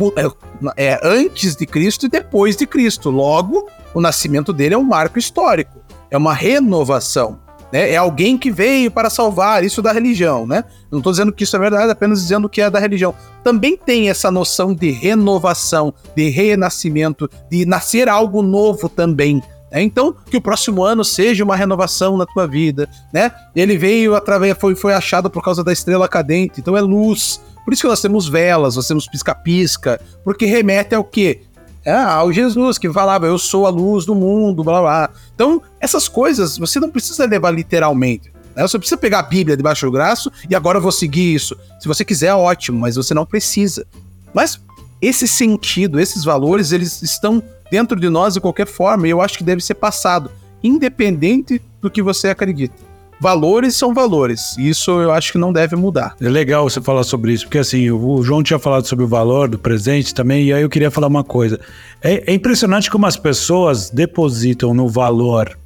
é, 0.76 0.90
é 0.92 1.00
antes 1.02 1.56
de 1.56 1.66
Cristo 1.66 2.06
e 2.06 2.10
depois 2.10 2.56
de 2.56 2.68
Cristo. 2.68 3.10
Logo, 3.10 3.68
o 3.94 4.02
nascimento 4.02 4.52
dele 4.52 4.76
é 4.76 4.78
um 4.78 4.84
marco 4.84 5.18
histórico. 5.18 5.82
É 6.12 6.18
uma 6.18 6.34
renovação. 6.34 7.40
Né? 7.74 7.90
É 7.90 7.98
alguém 7.98 8.38
que 8.38 8.52
veio 8.52 8.92
para 8.92 9.10
salvar 9.10 9.64
isso 9.64 9.82
da 9.82 9.92
religião, 9.92 10.46
né? 10.46 10.64
Não 10.92 11.00
estou 11.00 11.12
dizendo 11.12 11.34
que 11.34 11.44
isso 11.44 11.56
é 11.56 11.60
verdade, 11.60 11.92
apenas 11.92 12.22
dizendo 12.22 12.48
que 12.48 12.62
é 12.62 12.70
da 12.70 12.78
religião. 12.78 13.16
Também 13.44 13.76
tem 13.76 14.12
essa 14.12 14.30
noção 14.30 14.76
de 14.76 14.92
renovação, 14.92 15.92
de 16.16 16.30
renascimento, 16.30 17.28
de 17.50 17.66
nascer 17.66 18.08
algo 18.08 18.44
novo 18.44 18.88
também. 18.88 19.42
Né? 19.72 19.82
Então, 19.82 20.16
que 20.30 20.38
o 20.38 20.42
próximo 20.42 20.84
ano 20.84 21.04
seja 21.04 21.44
uma 21.44 21.56
renovação 21.56 22.16
na 22.16 22.28
tua 22.28 22.46
vida, 22.46 22.88
né? 23.12 23.32
Ele 23.56 23.76
veio 23.76 24.14
através, 24.14 24.56
foi, 24.60 24.76
foi 24.76 24.94
achado 24.94 25.28
por 25.28 25.44
causa 25.44 25.64
da 25.64 25.74
estrela 25.74 26.08
cadente, 26.08 26.62
então 26.62 26.78
é 26.78 26.82
luz. 26.82 27.42
Por 27.66 27.74
isso 27.74 27.82
que 27.82 27.88
nós 27.88 28.02
temos 28.02 28.28
velas, 28.28 28.76
nós 28.76 28.88
temos 28.88 29.08
pisca-pisca, 29.08 30.00
porque 30.24 30.46
remete 30.46 30.94
ao 30.94 31.04
quê? 31.04 31.42
É, 31.86 31.94
ao 31.94 32.32
Jesus 32.32 32.78
que 32.78 32.92
falava, 32.92 33.26
eu 33.26 33.38
sou 33.38 33.66
a 33.66 33.70
luz 33.70 34.06
do 34.06 34.16
mundo, 34.16 34.64
blá 34.64 34.82
blá. 34.82 35.10
Então, 35.36 35.62
essas 35.80 36.08
coisas 36.08 36.58
você 36.58 36.80
não 36.80 36.90
precisa 36.90 37.26
levar 37.26 37.52
literalmente. 37.52 38.32
Né? 38.56 38.62
Você 38.62 38.78
precisa 38.78 38.98
pegar 38.98 39.20
a 39.20 39.24
Bíblia 39.24 39.58
debaixo 39.58 39.86
do 39.86 39.92
braço 39.92 40.32
e 40.50 40.56
agora 40.56 40.78
eu 40.78 40.82
vou 40.82 40.92
seguir 40.92 41.34
isso. 41.34 41.58
Se 41.80 41.88
você 41.88 42.06
quiser, 42.06 42.34
ótimo, 42.34 42.80
mas 42.80 42.96
você 42.96 43.14
não 43.14 43.26
precisa. 43.26 43.86
Mas 44.34 44.60
esse 45.02 45.28
sentido, 45.28 46.00
esses 46.00 46.24
valores, 46.24 46.72
eles 46.72 47.02
estão 47.02 47.44
dentro 47.70 48.00
de 48.00 48.10
nós 48.10 48.36
de 48.36 48.42
qualquer 48.42 48.68
forma 48.68 49.08
e 49.08 49.10
eu 49.10 49.22
acho 49.22 49.38
que 49.38 49.44
deve 49.44 49.62
ser 49.62 49.74
passado, 49.74 50.32
independente 50.64 51.62
do 51.82 51.92
que 51.92 52.02
você 52.02 52.30
acredita 52.30 52.93
valores 53.24 53.78
são 53.78 53.94
valores. 53.94 54.54
Isso 54.58 54.92
eu 55.00 55.10
acho 55.10 55.32
que 55.32 55.38
não 55.38 55.54
deve 55.54 55.78
mudar. 55.78 56.14
É 56.20 56.28
legal 56.28 56.70
você 56.70 56.82
falar 56.82 57.04
sobre 57.04 57.32
isso, 57.32 57.46
porque 57.46 57.58
assim, 57.58 57.90
o 57.90 58.22
João 58.22 58.44
tinha 58.44 58.60
falado 58.60 58.86
sobre 58.86 59.06
o 59.06 59.08
valor 59.08 59.48
do 59.48 59.58
presente 59.58 60.14
também, 60.14 60.48
e 60.48 60.54
aí 60.54 60.62
eu 60.62 60.70
queria 60.70 60.92
falar 60.92 61.08
uma 61.08 61.24
coisa. 61.24 61.58
É, 62.02 62.32
é 62.32 62.34
impressionante 62.34 62.92
como 62.92 63.06
as 63.06 63.16
pessoas 63.16 63.90
depositam 63.90 64.74
no 64.74 64.90
valor 64.90 65.58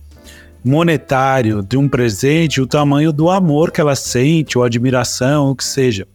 monetário 0.63 1.63
de 1.63 1.77
um 1.77 1.89
presente 1.89 2.61
o 2.61 2.67
tamanho 2.67 3.11
do 3.11 3.27
amor 3.27 3.71
que 3.71 3.81
ela 3.81 3.95
sente, 3.95 4.55
ou 4.55 4.63
admiração, 4.63 5.49
o 5.49 5.55
que 5.55 5.63
seja. 5.63 6.07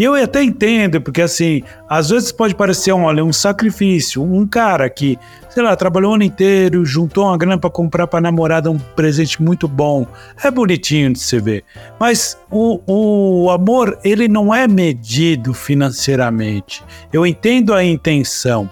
E 0.00 0.02
eu 0.02 0.14
até 0.14 0.42
entendo, 0.42 0.98
porque 0.98 1.20
assim, 1.20 1.62
às 1.86 2.08
vezes 2.08 2.32
pode 2.32 2.54
parecer 2.54 2.90
um, 2.90 3.02
olha, 3.02 3.22
um 3.22 3.34
sacrifício. 3.34 4.22
Um 4.22 4.46
cara 4.46 4.88
que, 4.88 5.18
sei 5.50 5.62
lá, 5.62 5.76
trabalhou 5.76 6.12
o 6.12 6.14
ano 6.14 6.24
inteiro, 6.24 6.86
juntou 6.86 7.26
uma 7.26 7.36
grana 7.36 7.58
para 7.58 7.68
comprar 7.68 8.06
para 8.06 8.18
namorada 8.18 8.70
um 8.70 8.78
presente 8.78 9.42
muito 9.42 9.68
bom. 9.68 10.06
É 10.42 10.50
bonitinho 10.50 11.12
de 11.12 11.18
se 11.18 11.38
ver. 11.38 11.64
Mas 11.98 12.38
o, 12.50 12.80
o 12.86 13.50
amor, 13.50 13.98
ele 14.02 14.26
não 14.26 14.54
é 14.54 14.66
medido 14.66 15.52
financeiramente. 15.52 16.82
Eu 17.12 17.26
entendo 17.26 17.74
a 17.74 17.84
intenção, 17.84 18.70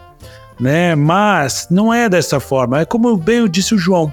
né? 0.59 0.95
Mas 0.95 1.69
não 1.71 1.93
é 1.93 2.09
dessa 2.09 2.41
forma. 2.41 2.81
É 2.81 2.85
como 2.87 3.15
bem 3.19 3.47
disse 3.47 3.75
o 3.75 3.79
João. 3.79 4.11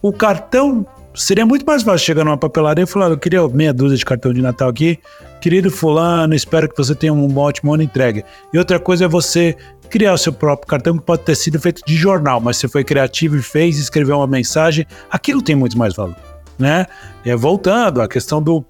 O 0.00 0.12
cartão 0.12 0.86
seria 1.14 1.46
muito 1.46 1.64
mais 1.64 1.82
fácil 1.82 2.06
chegar 2.06 2.24
numa 2.24 2.36
papelaria 2.36 2.84
e 2.84 2.86
falar: 2.86 3.10
eu 3.10 3.18
queria 3.18 3.46
meia 3.48 3.72
dúzia 3.72 3.96
de 3.96 4.04
cartão 4.04 4.32
de 4.32 4.42
Natal 4.42 4.68
aqui, 4.68 4.98
querido 5.44 5.70
Fulano, 5.70 6.34
espero 6.34 6.66
que 6.66 6.74
você 6.74 6.94
tenha 6.94 7.12
um 7.12 7.36
ótimo 7.36 7.74
ano 7.74 7.82
entregue. 7.82 8.24
E 8.50 8.56
outra 8.56 8.80
coisa 8.80 9.04
é 9.04 9.08
você 9.08 9.54
criar 9.90 10.14
o 10.14 10.16
seu 10.16 10.32
próprio 10.32 10.66
cartão, 10.66 10.96
que 10.96 11.04
pode 11.04 11.20
ter 11.20 11.34
sido 11.34 11.60
feito 11.60 11.82
de 11.86 11.94
jornal, 11.94 12.40
mas 12.40 12.56
você 12.56 12.66
foi 12.66 12.82
criativo 12.82 13.36
e 13.36 13.42
fez, 13.42 13.78
escreveu 13.78 14.16
uma 14.16 14.26
mensagem, 14.26 14.86
aquilo 15.10 15.42
tem 15.42 15.54
muito 15.54 15.76
mais 15.76 15.94
valor, 15.94 16.16
né? 16.58 16.86
É, 17.26 17.36
voltando 17.36 18.00
à 18.00 18.08
questão 18.08 18.42
do, 18.42 18.64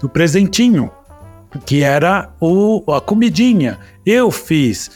do 0.00 0.08
presentinho, 0.08 0.90
que 1.66 1.82
era 1.82 2.30
o, 2.40 2.82
a 2.90 3.02
comidinha. 3.02 3.78
Eu 4.06 4.30
fiz. 4.30 4.92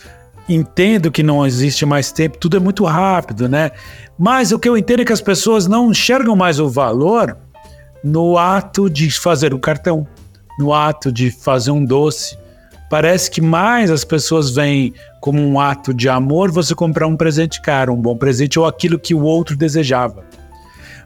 Entendo 0.48 1.10
que 1.10 1.22
não 1.22 1.46
existe 1.46 1.84
mais 1.84 2.10
tempo, 2.10 2.38
tudo 2.38 2.56
é 2.56 2.60
muito 2.60 2.86
rápido, 2.86 3.50
né? 3.50 3.70
Mas 4.18 4.50
o 4.50 4.58
que 4.58 4.66
eu 4.66 4.78
entendo 4.78 5.02
é 5.02 5.04
que 5.04 5.12
as 5.12 5.20
pessoas 5.20 5.66
não 5.66 5.90
enxergam 5.90 6.34
mais 6.34 6.58
o 6.58 6.70
valor 6.70 7.36
no 8.02 8.38
ato 8.38 8.88
de 8.88 9.10
fazer 9.10 9.52
o 9.52 9.58
cartão, 9.58 10.06
no 10.58 10.72
ato 10.72 11.12
de 11.12 11.30
fazer 11.30 11.70
um 11.70 11.84
doce, 11.84 12.36
Parece 12.88 13.30
que 13.30 13.40
mais 13.40 13.90
as 13.90 14.02
pessoas 14.02 14.50
veem 14.50 14.94
como 15.20 15.42
um 15.42 15.60
ato 15.60 15.92
de 15.92 16.08
amor 16.08 16.50
você 16.50 16.74
comprar 16.74 17.06
um 17.06 17.16
presente 17.16 17.60
caro, 17.60 17.92
um 17.92 18.00
bom 18.00 18.16
presente 18.16 18.58
ou 18.58 18.64
aquilo 18.64 18.98
que 18.98 19.14
o 19.14 19.22
outro 19.22 19.56
desejava. 19.56 20.24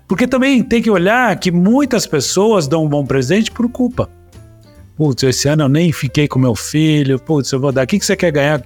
Porque 0.07 0.29
também 0.29 0.63
tem 0.63 0.81
que 0.81 0.91
olhar 0.91 1.35
que 1.39 1.51
muitas 1.51 2.07
pessoas 2.07 2.69
dão 2.69 2.85
um 2.85 2.89
bom 2.89 3.05
presente 3.05 3.51
por 3.51 3.69
culpa. 3.69 4.09
Putz, 4.97 5.23
esse 5.25 5.49
ano 5.49 5.65
eu 5.65 5.69
nem 5.69 5.91
fiquei 5.91 6.29
com 6.29 6.39
meu 6.39 6.55
filho. 6.55 7.19
Putz, 7.19 7.51
eu 7.51 7.59
vou 7.59 7.73
dar. 7.73 7.85
O 7.85 7.87
que, 7.87 7.99
que 7.99 8.05
você 8.07 8.15
quer 8.15 8.31
ganhar? 8.31 8.63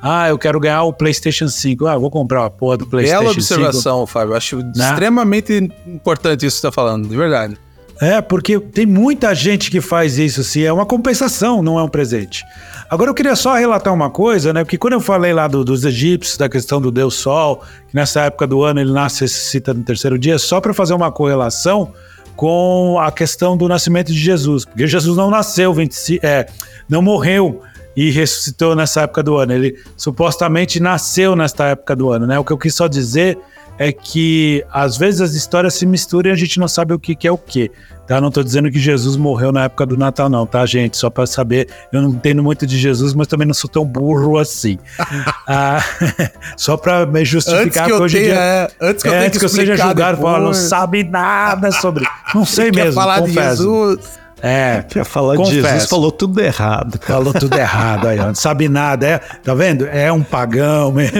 Ah, 0.00 0.28
eu 0.28 0.38
quero 0.38 0.60
ganhar 0.60 0.84
o 0.84 0.92
PlayStation 0.92 1.48
5. 1.48 1.86
Ah, 1.86 1.98
vou 1.98 2.10
comprar 2.10 2.44
a 2.44 2.50
porra 2.50 2.76
do 2.76 2.86
PlayStation 2.86 3.32
5. 3.32 3.32
Bela 3.32 3.32
observação, 3.32 4.00
5. 4.00 4.06
Fábio. 4.06 4.36
Acho 4.36 4.58
né? 4.58 4.72
extremamente 4.76 5.70
importante 5.86 6.46
isso 6.46 6.56
que 6.56 6.60
você 6.60 6.68
está 6.68 6.72
falando, 6.72 7.08
de 7.08 7.16
verdade. 7.16 7.58
É, 8.00 8.22
porque 8.22 8.58
tem 8.58 8.86
muita 8.86 9.34
gente 9.34 9.70
que 9.70 9.80
faz 9.80 10.18
isso, 10.18 10.40
assim, 10.40 10.62
é 10.62 10.72
uma 10.72 10.86
compensação, 10.86 11.62
não 11.62 11.78
é 11.78 11.82
um 11.82 11.88
presente. 11.88 12.42
Agora 12.88 13.10
eu 13.10 13.14
queria 13.14 13.36
só 13.36 13.54
relatar 13.54 13.92
uma 13.92 14.08
coisa, 14.08 14.54
né? 14.54 14.64
Porque 14.64 14.78
quando 14.78 14.94
eu 14.94 15.00
falei 15.00 15.34
lá 15.34 15.46
do, 15.46 15.62
dos 15.62 15.84
egípcios, 15.84 16.38
da 16.38 16.48
questão 16.48 16.80
do 16.80 16.90
Deus 16.90 17.14
Sol, 17.14 17.62
que 17.88 17.94
nessa 17.94 18.22
época 18.22 18.46
do 18.46 18.64
ano 18.64 18.80
ele 18.80 18.90
nasce 18.90 19.18
e 19.18 19.26
ressuscita 19.26 19.74
no 19.74 19.84
terceiro 19.84 20.18
dia, 20.18 20.38
só 20.38 20.62
para 20.62 20.72
fazer 20.72 20.94
uma 20.94 21.12
correlação 21.12 21.92
com 22.34 22.98
a 22.98 23.12
questão 23.12 23.54
do 23.54 23.68
nascimento 23.68 24.08
de 24.08 24.18
Jesus. 24.18 24.64
Porque 24.64 24.86
Jesus 24.86 25.14
não 25.14 25.30
nasceu, 25.30 25.74
25, 25.74 26.24
é, 26.24 26.46
não 26.88 27.02
morreu 27.02 27.60
e 27.94 28.10
ressuscitou 28.10 28.74
nessa 28.74 29.02
época 29.02 29.22
do 29.22 29.36
ano. 29.36 29.52
Ele 29.52 29.76
supostamente 29.94 30.80
nasceu 30.80 31.36
nesta 31.36 31.66
época 31.66 31.94
do 31.94 32.10
ano, 32.10 32.26
né? 32.26 32.38
O 32.38 32.44
que 32.44 32.52
eu 32.52 32.58
quis 32.58 32.74
só 32.74 32.88
dizer 32.88 33.38
é 33.80 33.90
que 33.92 34.62
às 34.70 34.98
vezes 34.98 35.22
as 35.22 35.32
histórias 35.32 35.72
se 35.72 35.86
misturam 35.86 36.28
e 36.28 36.32
a 36.34 36.36
gente 36.36 36.60
não 36.60 36.68
sabe 36.68 36.92
o 36.92 36.98
que, 36.98 37.14
que 37.14 37.26
é 37.26 37.32
o 37.32 37.38
que. 37.38 37.70
Tá? 38.06 38.20
Não 38.20 38.28
estou 38.28 38.44
dizendo 38.44 38.70
que 38.70 38.78
Jesus 38.78 39.16
morreu 39.16 39.50
na 39.52 39.64
época 39.64 39.86
do 39.86 39.96
Natal, 39.96 40.28
não, 40.28 40.44
tá, 40.44 40.66
gente? 40.66 40.98
Só 40.98 41.08
para 41.08 41.26
saber, 41.26 41.66
eu 41.90 42.02
não 42.02 42.10
entendo 42.10 42.42
muito 42.42 42.66
de 42.66 42.76
Jesus, 42.76 43.14
mas 43.14 43.26
também 43.26 43.46
não 43.46 43.54
sou 43.54 43.70
tão 43.70 43.82
burro 43.86 44.36
assim. 44.36 44.78
ah, 45.48 45.82
só 46.58 46.76
para 46.76 47.06
me 47.06 47.24
justificar 47.24 47.84
antes 47.84 47.96
que 47.96 48.02
hoje 48.02 48.18
tenha, 48.18 48.34
dia, 48.34 48.38
é, 48.38 48.70
antes 48.82 49.02
que 49.02 49.08
eu, 49.08 49.14
é, 49.14 49.26
antes 49.26 49.38
que 49.38 49.44
eu 49.46 49.48
seja 49.48 49.76
julgado, 49.78 50.20
fala, 50.20 50.40
não 50.40 50.52
sabe 50.52 51.02
nada 51.02 51.72
sobre. 51.72 52.04
Não 52.34 52.44
sei 52.44 52.70
mesmo. 52.70 52.92
falar 52.92 53.20
confesso. 53.20 53.62
de 53.62 53.62
Jesus. 53.62 54.20
É. 54.42 54.84
Quer 54.88 55.04
falar 55.04 55.36
confesso. 55.36 55.56
de 55.56 55.62
Jesus, 55.62 55.86
falou 55.88 56.10
tudo 56.10 56.40
errado. 56.40 56.98
Cara. 56.98 57.18
Falou 57.18 57.32
tudo 57.32 57.56
errado 57.56 58.08
aí. 58.08 58.18
Não 58.18 58.34
sabe 58.34 58.68
nada. 58.68 59.06
É, 59.06 59.18
tá 59.18 59.54
vendo? 59.54 59.86
É 59.86 60.12
um 60.12 60.22
pagão 60.22 60.92
mesmo. 60.92 61.18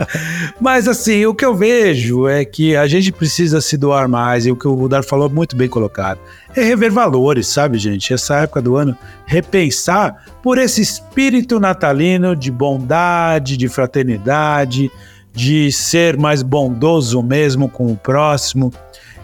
Mas 0.60 0.88
assim, 0.88 1.26
o 1.26 1.34
que 1.34 1.44
eu 1.44 1.54
vejo 1.54 2.28
é 2.28 2.44
que 2.44 2.76
a 2.76 2.86
gente 2.86 3.12
precisa 3.12 3.60
se 3.60 3.76
doar 3.76 4.08
mais, 4.08 4.46
e 4.46 4.50
o 4.50 4.56
que 4.56 4.66
o 4.66 4.74
Rudar 4.74 5.02
falou 5.02 5.28
muito 5.28 5.56
bem 5.56 5.68
colocado. 5.68 6.18
É 6.54 6.62
rever 6.62 6.90
valores, 6.90 7.48
sabe, 7.48 7.78
gente? 7.78 8.14
Essa 8.14 8.36
época 8.36 8.62
do 8.62 8.76
ano, 8.76 8.96
repensar 9.26 10.24
por 10.42 10.58
esse 10.58 10.80
espírito 10.80 11.60
natalino 11.60 12.34
de 12.34 12.50
bondade, 12.50 13.56
de 13.56 13.68
fraternidade, 13.68 14.90
de 15.34 15.70
ser 15.70 16.16
mais 16.16 16.42
bondoso 16.42 17.22
mesmo 17.22 17.68
com 17.68 17.92
o 17.92 17.96
próximo 17.96 18.72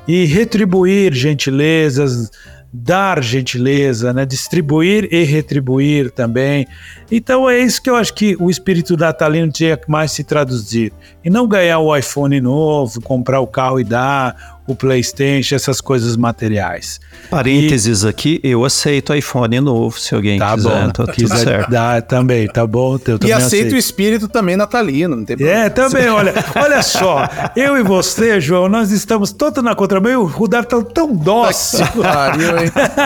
e 0.07 0.26
retribuir 0.26 1.14
gentilezas, 1.14 2.30
dar 2.73 3.23
gentileza, 3.23 4.12
né? 4.12 4.25
distribuir 4.25 5.07
e 5.12 5.25
retribuir 5.25 6.11
também. 6.11 6.66
Então 7.11 7.49
é 7.49 7.59
isso 7.59 7.83
que 7.83 7.91
eu 7.91 7.97
acho 7.97 8.14
que 8.14 8.35
o 8.41 8.49
espírito 8.49 8.97
natalino 8.97 9.53
tinha 9.53 9.77
que 9.77 9.91
mais 9.91 10.12
se 10.12 10.25
traduzir. 10.25 10.93
E 11.23 11.29
não 11.29 11.47
ganhar 11.47 11.81
o 11.81 11.95
iPhone 11.95 12.41
novo, 12.41 13.03
comprar 13.03 13.41
o 13.41 13.47
carro 13.47 13.79
e 13.79 13.85
dar, 13.85 14.62
o 14.67 14.75
PlayStation, 14.75 15.57
essas 15.57 15.81
coisas 15.81 16.17
materiais. 16.17 17.01
Parênteses 17.31 18.03
e... 18.03 18.09
aqui, 18.09 18.41
eu 18.43 18.65
aceito 18.65 19.15
iPhone 19.15 19.61
novo, 19.61 19.99
se 19.99 20.15
alguém 20.15 20.39
tá 20.39 20.55
quiser. 20.55 20.69
Bom, 20.69 20.91
tô 20.91 21.07
quiser 21.11 21.37
certo. 21.37 21.71
dar 21.71 22.03
também, 22.03 22.47
tá 22.47 22.67
bom? 22.67 22.99
Eu 23.07 23.19
e 23.23 23.33
aceito, 23.33 23.47
aceito 23.47 23.73
o 23.73 23.77
espírito 23.77 24.29
também 24.29 24.57
natalino, 24.57 25.17
não 25.17 25.25
tem 25.25 25.37
problema. 25.37 25.65
É, 25.65 25.69
também, 25.71 26.09
olha, 26.09 26.33
olha 26.55 26.83
só, 26.83 27.29
eu 27.57 27.77
e 27.77 27.83
você, 27.83 28.41
João, 28.41 28.69
nós 28.69 28.91
estamos 28.91 29.33
todos 29.33 29.63
na 29.63 29.75
contramão 29.75 30.23
o 30.23 30.27
Rudar 30.27 30.65
tá 30.65 30.81
tão 30.83 31.15
dócil. 31.15 31.85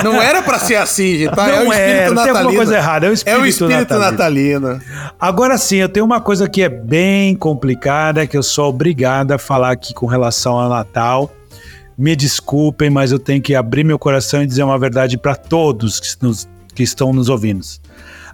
não 0.04 0.20
era 0.20 0.42
para 0.42 0.58
ser 0.58 0.76
assim, 0.76 1.18
gente, 1.18 1.34
tá? 1.34 1.46
Não 1.46 1.54
é 1.54 1.60
o 1.60 1.72
espírito 1.72 1.74
é, 1.74 2.10
natalino. 2.10 2.22
Tem 2.24 2.36
alguma 2.36 2.54
coisa 2.54 2.76
errada, 2.76 3.06
é 3.06 3.10
o 3.10 3.12
espírito, 3.12 3.38
é 3.38 3.42
o 3.42 3.46
espírito 3.46 3.94
natalino. 3.98 4.68
natalino. 4.68 4.82
Agora 5.18 5.58
sim, 5.58 5.76
eu 5.76 5.88
tenho 5.88 6.04
uma 6.04 6.20
coisa 6.20 6.48
que 6.48 6.62
é 6.62 6.68
bem 6.68 7.34
complicada, 7.34 8.26
que 8.26 8.36
eu 8.36 8.42
sou 8.42 8.68
obrigado 8.68 9.32
a 9.32 9.38
falar 9.38 9.72
aqui 9.72 9.94
com 9.94 10.06
relação 10.06 10.58
ao 10.58 10.68
Natal 10.68 11.30
me 11.96 12.14
desculpem, 12.14 12.90
mas 12.90 13.12
eu 13.12 13.18
tenho 13.18 13.40
que 13.40 13.54
abrir 13.54 13.84
meu 13.84 13.98
coração 13.98 14.42
e 14.42 14.46
dizer 14.46 14.62
uma 14.62 14.78
verdade 14.78 15.16
para 15.16 15.34
todos 15.34 15.98
que, 15.98 16.08
nos, 16.22 16.48
que 16.74 16.82
estão 16.82 17.12
nos 17.12 17.28
ouvindo. 17.28 17.64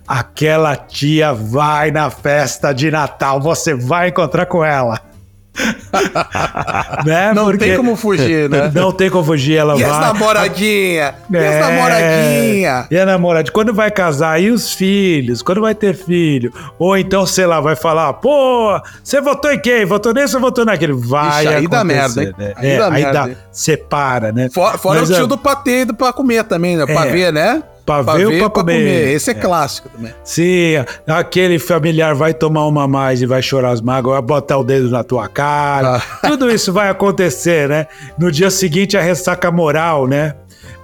Aquela 0.06 0.76
tia 0.76 1.32
vai 1.32 1.90
na 1.90 2.10
festa 2.10 2.72
de 2.72 2.90
Natal, 2.90 3.40
você 3.40 3.74
vai 3.74 4.08
encontrar 4.08 4.46
com 4.46 4.64
ela. 4.64 5.11
né? 7.04 7.32
Não 7.34 7.44
Porque 7.44 7.66
tem 7.66 7.76
como 7.76 7.94
fugir, 7.94 8.48
né? 8.48 8.70
Não 8.74 8.90
tem 8.90 9.10
como 9.10 9.24
fugir, 9.24 9.56
ela 9.56 9.76
e 9.78 9.82
vai. 9.82 9.90
As 9.90 9.98
namoradinha, 9.98 11.14
e 11.30 11.36
as 11.36 11.44
é, 11.44 11.60
namoradinha. 11.60 12.86
E 12.90 12.98
a 12.98 13.06
namoradinha. 13.06 13.52
Quando 13.52 13.74
vai 13.74 13.90
casar, 13.90 14.40
e 14.40 14.50
os 14.50 14.72
filhos? 14.72 15.42
Quando 15.42 15.60
vai 15.60 15.74
ter 15.74 15.94
filho? 15.94 16.52
Ou 16.78 16.96
então, 16.96 17.26
sei 17.26 17.46
lá, 17.46 17.60
vai 17.60 17.76
falar, 17.76 18.14
pô, 18.14 18.80
você 19.02 19.20
votou 19.20 19.52
em 19.52 19.58
quem? 19.58 19.84
Votou 19.84 20.14
nesse 20.14 20.34
ou 20.34 20.40
votou 20.40 20.64
naquele? 20.64 20.94
Vai 20.94 21.44
Ixi, 21.44 21.54
aí 21.54 21.68
dá 21.68 21.84
merda, 21.84 22.22
hein? 22.22 22.34
Né? 22.38 22.52
Aí, 22.56 22.70
é, 22.70 22.78
dá 22.78 22.86
aí 22.86 23.02
merda. 23.02 23.12
dá, 23.12 23.34
separa, 23.50 24.32
né? 24.32 24.48
Fora, 24.48 24.78
fora 24.78 25.00
Mas, 25.00 25.10
o 25.10 25.14
tio 25.14 25.24
é... 25.24 25.28
do 25.28 25.36
patê 25.36 25.86
pra 25.86 26.12
comer 26.12 26.44
também, 26.44 26.76
né? 26.76 26.86
Pra 26.86 27.06
é. 27.06 27.10
ver, 27.10 27.32
né? 27.32 27.62
Pra, 27.84 28.04
pra 28.04 28.14
ver, 28.14 28.18
ver 28.18 28.24
ou 28.26 28.30
pra, 28.32 28.50
pra 28.50 28.62
comer. 28.62 28.78
comer. 28.78 29.14
Esse 29.14 29.30
é, 29.30 29.34
é, 29.34 29.36
clássico 29.36 29.88
também. 29.88 30.14
Sim, 30.22 30.74
aquele 31.06 31.58
familiar 31.58 32.14
vai 32.14 32.32
tomar 32.32 32.66
uma 32.66 32.86
mais 32.86 33.20
e 33.20 33.26
vai 33.26 33.42
chorar 33.42 33.70
as 33.70 33.80
mágoas, 33.80 34.14
vai 34.14 34.22
botar 34.22 34.58
o 34.58 34.64
dedo 34.64 34.88
na 34.90 35.02
tua 35.02 35.28
cara. 35.28 35.96
Ah. 35.96 36.02
Tudo 36.28 36.50
isso 36.50 36.72
vai 36.72 36.88
acontecer, 36.88 37.68
né? 37.68 37.86
No 38.18 38.30
dia 38.30 38.50
seguinte, 38.50 38.96
a 38.96 39.02
ressaca 39.02 39.50
moral, 39.50 40.06
né? 40.06 40.34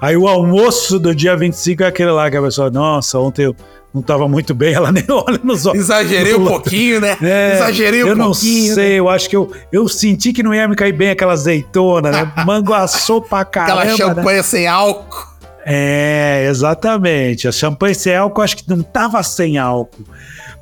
Aí 0.01 0.17
o 0.17 0.29
almoço 0.29 0.99
do 0.99 1.15
dia 1.15 1.37
25 1.37 1.83
é 1.83 1.87
aquele 1.87 2.11
lá 2.11 2.31
que 2.31 2.37
a 2.37 2.43
pessoa, 2.43 2.71
nossa, 2.71 3.19
ontem 3.19 3.47
eu 3.47 3.57
não 3.93 4.01
estava 4.01 4.29
muito 4.29 4.55
bem, 4.55 4.75
ela 4.75 4.91
nem 4.93 5.05
olha 5.09 5.41
nos 5.43 5.67
olhos. 5.67 5.85
Exagerei 5.85 6.35
um 6.35 6.47
pouquinho, 6.47 7.01
né? 7.01 7.17
É, 7.23 7.55
Exagerei 7.55 8.05
um 8.05 8.07
pouquinho. 8.07 8.23
Eu 8.23 8.27
não 8.27 8.35
sei, 8.35 8.77
né? 8.77 8.95
eu 8.95 9.09
acho 9.09 9.29
que 9.29 9.37
eu, 9.37 9.51
eu 9.73 9.89
senti 9.89 10.33
que 10.33 10.43
não 10.43 10.55
ia 10.55 10.69
me 10.69 10.77
cair 10.77 10.93
bem 10.93 11.11
aquela 11.11 11.33
azeitona, 11.33 12.11
né? 12.11 12.33
Mango 12.47 12.73
assou 12.73 13.21
pra 13.21 13.45
caramba. 13.45 13.83
Aquela 13.83 13.97
champanhe 13.97 14.37
né? 14.39 14.43
sem 14.43 14.67
álcool. 14.67 15.38
É, 15.65 16.47
exatamente. 16.49 17.47
A 17.49 17.53
champanhe 17.53 17.95
sem 17.95 18.15
álcool, 18.15 18.43
acho 18.43 18.57
que 18.57 18.69
não 18.69 18.83
tava 18.83 19.23
sem 19.23 19.59
álcool. 19.59 20.05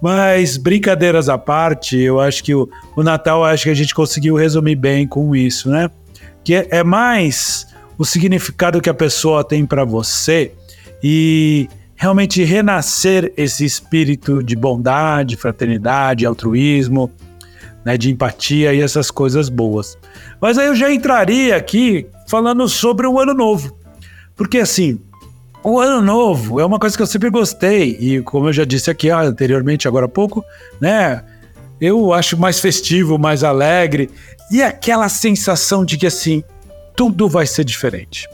Mas, 0.00 0.56
brincadeiras 0.56 1.28
à 1.28 1.38
parte, 1.38 1.96
eu 1.98 2.20
acho 2.20 2.42
que 2.44 2.54
o, 2.54 2.68
o 2.94 3.02
Natal, 3.02 3.44
acho 3.44 3.64
que 3.64 3.70
a 3.70 3.74
gente 3.74 3.94
conseguiu 3.94 4.34
resumir 4.36 4.76
bem 4.76 5.06
com 5.06 5.34
isso, 5.34 5.70
né? 5.70 5.90
Que 6.44 6.54
é, 6.54 6.68
é 6.70 6.84
mais 6.84 7.66
o 7.98 8.04
significado 8.04 8.80
que 8.80 8.90
a 8.90 8.94
pessoa 8.94 9.42
tem 9.42 9.64
para 9.64 9.84
você 9.84 10.52
e 11.02 11.68
realmente 11.94 12.44
renascer 12.44 13.32
esse 13.36 13.64
espírito 13.64 14.42
de 14.42 14.54
bondade, 14.54 15.36
fraternidade, 15.36 16.26
altruísmo, 16.26 17.10
né, 17.84 17.96
de 17.96 18.10
empatia 18.10 18.74
e 18.74 18.82
essas 18.82 19.10
coisas 19.10 19.48
boas. 19.48 19.96
Mas 20.40 20.58
aí 20.58 20.66
eu 20.66 20.74
já 20.74 20.92
entraria 20.92 21.56
aqui 21.56 22.06
falando 22.28 22.68
sobre 22.68 23.06
o 23.06 23.18
ano 23.18 23.32
novo. 23.32 23.76
Porque 24.36 24.58
assim, 24.58 25.00
o 25.64 25.80
ano 25.80 26.00
novo 26.00 26.60
é 26.60 26.64
uma 26.64 26.78
coisa 26.78 26.96
que 26.96 27.02
eu 27.02 27.06
sempre 27.06 27.30
gostei. 27.30 27.96
E 27.98 28.22
como 28.22 28.48
eu 28.48 28.52
já 28.52 28.64
disse 28.64 28.90
aqui 28.90 29.10
anteriormente, 29.10 29.88
agora 29.88 30.06
há 30.06 30.08
pouco, 30.08 30.44
né? 30.80 31.24
Eu 31.80 32.12
acho 32.12 32.36
mais 32.36 32.60
festivo, 32.60 33.18
mais 33.18 33.42
alegre. 33.42 34.10
E 34.50 34.62
aquela 34.62 35.08
sensação 35.08 35.84
de 35.84 35.96
que 35.96 36.06
assim, 36.06 36.44
tudo 36.94 37.28
vai 37.28 37.46
ser 37.46 37.64
diferente. 37.64 38.28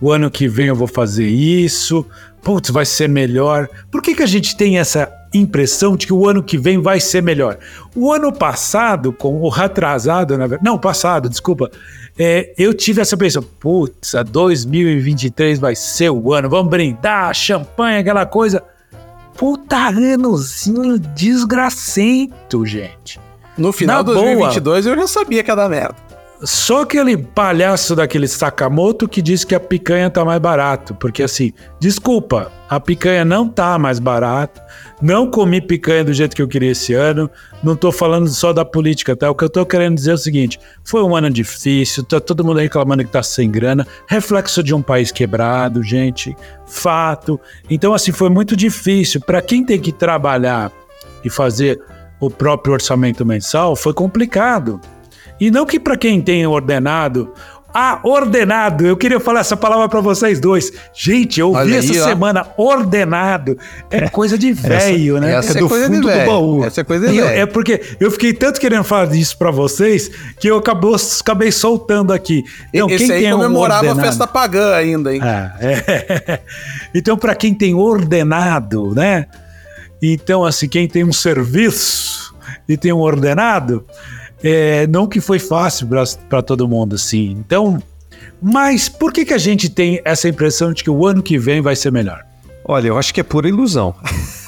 O 0.00 0.10
ano 0.10 0.30
que 0.30 0.48
vem 0.48 0.66
eu 0.66 0.74
vou 0.74 0.88
fazer 0.88 1.28
isso, 1.28 2.04
putz, 2.42 2.70
vai 2.70 2.84
ser 2.84 3.08
melhor. 3.08 3.68
Por 3.90 4.02
que, 4.02 4.16
que 4.16 4.22
a 4.22 4.26
gente 4.26 4.56
tem 4.56 4.78
essa 4.78 5.08
impressão 5.32 5.96
de 5.96 6.06
que 6.06 6.12
o 6.12 6.28
ano 6.28 6.42
que 6.42 6.58
vem 6.58 6.80
vai 6.80 7.00
ser 7.00 7.22
melhor? 7.22 7.58
O 7.94 8.12
ano 8.12 8.32
passado, 8.32 9.12
com 9.12 9.40
o 9.40 9.48
retrasado, 9.48 10.36
na 10.36 10.46
verdade, 10.46 10.64
não, 10.64 10.78
passado, 10.78 11.28
desculpa, 11.28 11.70
é, 12.18 12.52
eu 12.58 12.74
tive 12.74 13.00
essa 13.00 13.14
impressão, 13.14 13.42
putz, 13.42 14.14
2023 14.30 15.58
vai 15.58 15.74
ser 15.74 16.10
o 16.10 16.32
ano, 16.32 16.48
vamos 16.48 16.70
brindar, 16.70 17.34
champanhe, 17.34 17.98
aquela 17.98 18.26
coisa. 18.26 18.62
Puta 19.36 19.76
anozinho 19.76 20.98
desgracento, 20.98 22.66
gente. 22.66 23.18
No 23.56 23.72
final 23.72 24.02
de 24.02 24.12
2022 24.12 24.84
boa. 24.84 24.94
eu 24.94 25.00
já 25.00 25.06
sabia 25.06 25.42
que 25.42 25.50
ia 25.50 25.56
dar 25.56 25.68
merda. 25.68 26.11
Só 26.44 26.82
aquele 26.82 27.16
palhaço 27.16 27.94
daquele 27.94 28.26
Sakamoto 28.26 29.08
que 29.08 29.22
disse 29.22 29.46
que 29.46 29.54
a 29.54 29.60
picanha 29.60 30.10
tá 30.10 30.24
mais 30.24 30.40
barato. 30.40 30.92
Porque 30.92 31.22
assim, 31.22 31.52
desculpa, 31.78 32.50
a 32.68 32.80
picanha 32.80 33.24
não 33.24 33.48
tá 33.48 33.78
mais 33.78 34.00
barata. 34.00 34.60
Não 35.00 35.30
comi 35.30 35.60
picanha 35.60 36.02
do 36.02 36.12
jeito 36.12 36.34
que 36.34 36.42
eu 36.42 36.48
queria 36.48 36.72
esse 36.72 36.94
ano. 36.94 37.30
Não 37.62 37.76
tô 37.76 37.92
falando 37.92 38.28
só 38.28 38.52
da 38.52 38.64
política, 38.64 39.14
tá? 39.14 39.30
O 39.30 39.36
que 39.36 39.44
eu 39.44 39.48
tô 39.48 39.64
querendo 39.64 39.94
dizer 39.94 40.10
é 40.10 40.14
o 40.14 40.18
seguinte: 40.18 40.58
foi 40.82 41.02
um 41.04 41.14
ano 41.14 41.30
difícil, 41.30 42.02
tá 42.02 42.20
todo 42.20 42.44
mundo 42.44 42.58
reclamando 42.58 43.04
que 43.04 43.12
tá 43.12 43.22
sem 43.22 43.48
grana. 43.48 43.86
Reflexo 44.08 44.64
de 44.64 44.74
um 44.74 44.82
país 44.82 45.12
quebrado, 45.12 45.80
gente. 45.80 46.36
Fato. 46.66 47.38
Então, 47.70 47.94
assim, 47.94 48.10
foi 48.10 48.28
muito 48.28 48.56
difícil. 48.56 49.20
Para 49.20 49.40
quem 49.40 49.64
tem 49.64 49.78
que 49.78 49.92
trabalhar 49.92 50.72
e 51.24 51.30
fazer 51.30 51.80
o 52.18 52.28
próprio 52.28 52.74
orçamento 52.74 53.24
mensal, 53.24 53.76
foi 53.76 53.94
complicado. 53.94 54.80
E 55.40 55.50
não 55.50 55.66
que 55.66 55.78
para 55.78 55.96
quem 55.96 56.20
tem 56.20 56.46
ordenado. 56.46 57.32
Ah, 57.74 58.00
ordenado. 58.02 58.84
Eu 58.84 58.96
queria 58.96 59.18
falar 59.18 59.40
essa 59.40 59.56
palavra 59.56 59.88
para 59.88 60.00
vocês 60.00 60.38
dois. 60.38 60.70
Gente, 60.92 61.40
eu 61.40 61.48
ouvi 61.48 61.74
essa 61.74 61.94
semana 61.94 62.46
ordenado. 62.58 63.56
É 63.90 64.08
coisa 64.10 64.36
de 64.36 64.52
velho, 64.52 65.18
né? 65.18 65.34
Essa 65.34 65.54
é, 65.54 65.56
é 65.56 65.60
do 65.60 65.68
coisa 65.68 65.86
fundo 65.86 66.00
do 66.02 66.26
baú. 66.26 66.64
Essa 66.64 66.82
é 66.82 66.84
coisa 66.84 67.08
de 67.08 67.18
velho. 67.18 67.26
É 67.26 67.46
porque 67.46 67.80
eu 67.98 68.10
fiquei 68.10 68.34
tanto 68.34 68.60
querendo 68.60 68.84
falar 68.84 69.06
disso 69.06 69.38
para 69.38 69.50
vocês 69.50 70.10
que 70.38 70.48
eu 70.48 70.58
acabou, 70.58 70.94
acabei 71.20 71.50
soltando 71.50 72.12
aqui. 72.12 72.44
Então, 72.74 72.90
Esse 72.90 73.06
quem 73.06 73.16
aí 73.16 73.22
tem 73.22 73.32
comemorava 73.32 73.86
um 73.86 73.92
a 73.92 74.02
festa 74.02 74.26
pagã 74.26 74.74
ainda, 74.74 75.14
hein? 75.14 75.20
Ah, 75.22 75.56
é. 75.58 76.40
Então, 76.94 77.16
para 77.16 77.34
quem 77.34 77.54
tem 77.54 77.74
ordenado, 77.74 78.94
né? 78.94 79.26
Então, 80.02 80.44
assim, 80.44 80.68
quem 80.68 80.86
tem 80.86 81.04
um 81.04 81.12
serviço 81.12 82.34
e 82.68 82.76
tem 82.76 82.92
um 82.92 82.98
ordenado, 82.98 83.86
é, 84.42 84.86
não 84.86 85.06
que 85.06 85.20
foi 85.20 85.38
fácil 85.38 85.88
para 86.28 86.42
todo 86.42 86.66
mundo, 86.66 86.94
assim. 86.94 87.30
Então, 87.38 87.82
mas 88.40 88.88
por 88.88 89.12
que, 89.12 89.24
que 89.24 89.34
a 89.34 89.38
gente 89.38 89.68
tem 89.68 90.00
essa 90.04 90.28
impressão 90.28 90.72
de 90.72 90.82
que 90.82 90.90
o 90.90 91.06
ano 91.06 91.22
que 91.22 91.38
vem 91.38 91.60
vai 91.60 91.76
ser 91.76 91.92
melhor? 91.92 92.24
Olha, 92.64 92.88
eu 92.88 92.98
acho 92.98 93.14
que 93.14 93.20
é 93.20 93.24
pura 93.24 93.48
ilusão. 93.48 93.94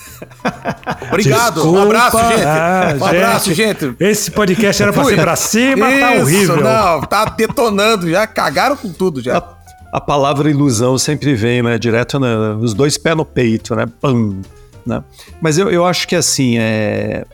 Obrigado, 1.09 1.55
Desculpa, 1.55 1.79
um 1.79 1.83
abraço, 1.83 2.19
gente. 2.19 2.45
Ah, 2.45 2.97
um 2.99 3.05
abraço, 3.05 3.55
gente. 3.55 3.95
Esse 4.01 4.31
podcast 4.31 4.83
era 4.83 4.93
pra 4.93 5.05
ser 5.05 5.21
pra 5.21 5.37
cima, 5.37 5.87
tá 5.87 5.93
Isso, 5.93 6.01
tá 6.01 6.23
horrível. 6.23 6.57
Não, 6.57 7.01
tá 7.03 7.25
detonando 7.27 8.11
já, 8.11 8.27
cagaram 8.27 8.77
com 8.77 8.93
tudo 8.93 9.21
já. 9.23 9.39
A, 9.39 9.55
a 9.93 10.01
palavra 10.01 10.51
ilusão 10.51 10.97
sempre 10.99 11.35
vem, 11.35 11.63
né, 11.63 11.79
direto 11.79 12.19
nos 12.19 12.75
dois 12.75 12.97
pés 12.97 13.17
no 13.17 13.25
peito, 13.25 13.75
né, 13.75 13.87
pam, 14.01 14.41
né? 14.87 15.03
Mas 15.41 15.59
eu, 15.59 15.71
eu 15.71 15.85
acho 15.85 16.07
que 16.09 16.17
assim, 16.17 16.59
é... 16.59 17.25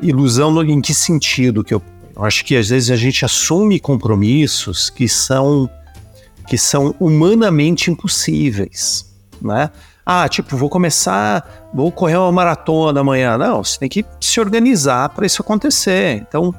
ilusão 0.00 0.50
no, 0.50 0.62
em 0.62 0.80
que 0.80 0.94
sentido 0.94 1.64
que 1.64 1.74
eu 1.74 1.82
eu 2.16 2.24
acho 2.24 2.44
que 2.44 2.56
às 2.56 2.70
vezes 2.70 2.90
a 2.90 2.96
gente 2.96 3.24
assume 3.24 3.78
compromissos 3.78 4.88
que 4.88 5.06
são 5.06 5.68
que 6.48 6.56
são 6.56 6.94
humanamente 7.00 7.90
impossíveis, 7.90 9.04
né? 9.42 9.68
Ah, 10.04 10.28
tipo, 10.28 10.56
vou 10.56 10.70
começar, 10.70 11.68
vou 11.74 11.90
correr 11.90 12.16
uma 12.16 12.30
maratona 12.30 13.00
amanhã. 13.00 13.36
Não, 13.36 13.64
você 13.64 13.80
tem 13.80 13.88
que 13.88 14.04
se 14.20 14.38
organizar 14.38 15.08
para 15.08 15.26
isso 15.26 15.42
acontecer. 15.42 16.24
Então, 16.28 16.54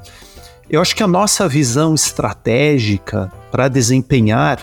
eu 0.68 0.82
acho 0.82 0.94
que 0.94 1.02
a 1.02 1.06
nossa 1.06 1.48
visão 1.48 1.94
estratégica 1.94 3.32
para 3.50 3.66
desempenhar, 3.68 4.60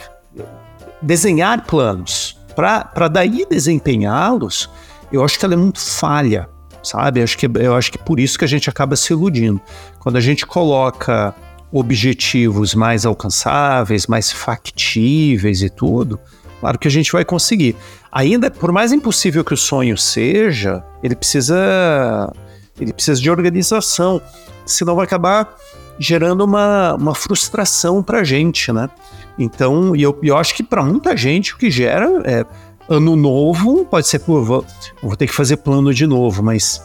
desenhar 1.02 1.66
planos, 1.66 2.38
para 2.56 3.08
daí 3.08 3.48
desempenhá-los, 3.50 4.70
eu 5.12 5.26
acho 5.26 5.40
que 5.40 5.46
ela 5.46 5.56
é 5.56 5.58
muito 5.58 5.80
falha 5.80 6.48
sabe? 6.86 7.22
Acho, 7.22 7.38
que, 7.38 7.46
eu 7.46 7.76
acho 7.76 7.92
que 7.92 7.98
por 7.98 8.20
isso 8.20 8.38
que 8.38 8.46
a 8.46 8.48
gente 8.48 8.70
acaba 8.70 8.96
se 8.96 9.12
iludindo. 9.12 9.60
Quando 10.00 10.16
a 10.18 10.22
gente 10.22 10.46
coloca 10.46 11.36
objetivos 11.72 12.74
mais 12.74 13.06
alcançáveis, 13.06 14.08
mais 14.08 14.32
factíveis 14.32 15.62
e 15.62 15.70
tudo, 15.70 16.20
claro 16.60 16.80
que 16.80 16.88
a 16.88 16.92
gente 16.92 17.12
vai 17.12 17.26
conseguir. 17.26 17.76
Ainda, 18.12 18.50
por 18.50 18.72
mais 18.72 18.94
impossível 18.94 19.44
que 19.44 19.54
o 19.54 19.58
sonho 19.58 19.98
seja, 19.98 20.84
ele 21.04 21.16
precisa, 21.16 22.32
ele 22.80 22.94
precisa 22.94 23.20
de 23.20 23.30
organização, 23.30 24.22
senão 24.66 24.96
vai 24.96 25.06
acabar 25.06 25.54
gerando 26.00 26.44
uma, 26.44 26.96
uma 26.96 27.16
frustração 27.16 28.02
para 28.02 28.20
a 28.20 28.24
gente, 28.24 28.72
né? 28.72 28.90
Então, 29.38 29.96
e 29.96 30.02
eu, 30.02 30.18
eu 30.24 30.38
acho 30.38 30.56
que 30.56 30.64
para 30.64 30.84
muita 30.84 31.16
gente 31.16 31.54
o 31.54 31.58
que 31.58 31.70
gera 31.70 32.22
é 32.24 32.46
ano 32.88 33.16
novo, 33.16 33.86
pode 33.86 34.08
ser, 34.08 34.20
pô, 34.20 34.44
vou, 34.44 34.66
vou 35.02 35.16
ter 35.16 35.28
que 35.28 35.34
fazer 35.34 35.58
plano 35.58 35.94
de 35.94 36.06
novo, 36.06 36.44
mas 36.44 36.82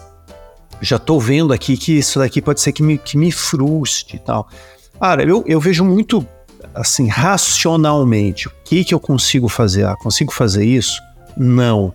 já 0.81 0.99
tô 0.99 1.21
vendo 1.21 1.53
aqui 1.53 1.77
que 1.77 1.99
isso 1.99 2.19
daqui 2.19 2.41
pode 2.41 2.61
ser 2.61 2.73
que 2.73 2.83
me, 2.83 2.97
que 2.97 3.17
me 3.17 3.31
frustre 3.31 4.17
e 4.17 4.21
tal. 4.21 4.49
Cara, 4.99 5.23
eu, 5.23 5.45
eu 5.47 5.61
vejo 5.61 5.85
muito, 5.85 6.27
assim, 6.75 7.07
racionalmente, 7.09 8.49
o 8.49 8.53
que 8.65 8.85
que 8.85 8.95
eu 8.95 9.01
consigo 9.01 9.49
fazer? 9.49 9.87
Ah, 9.87 9.97
consigo 9.97 10.33
fazer 10.33 10.65
isso? 10.65 11.01
Não. 11.37 11.93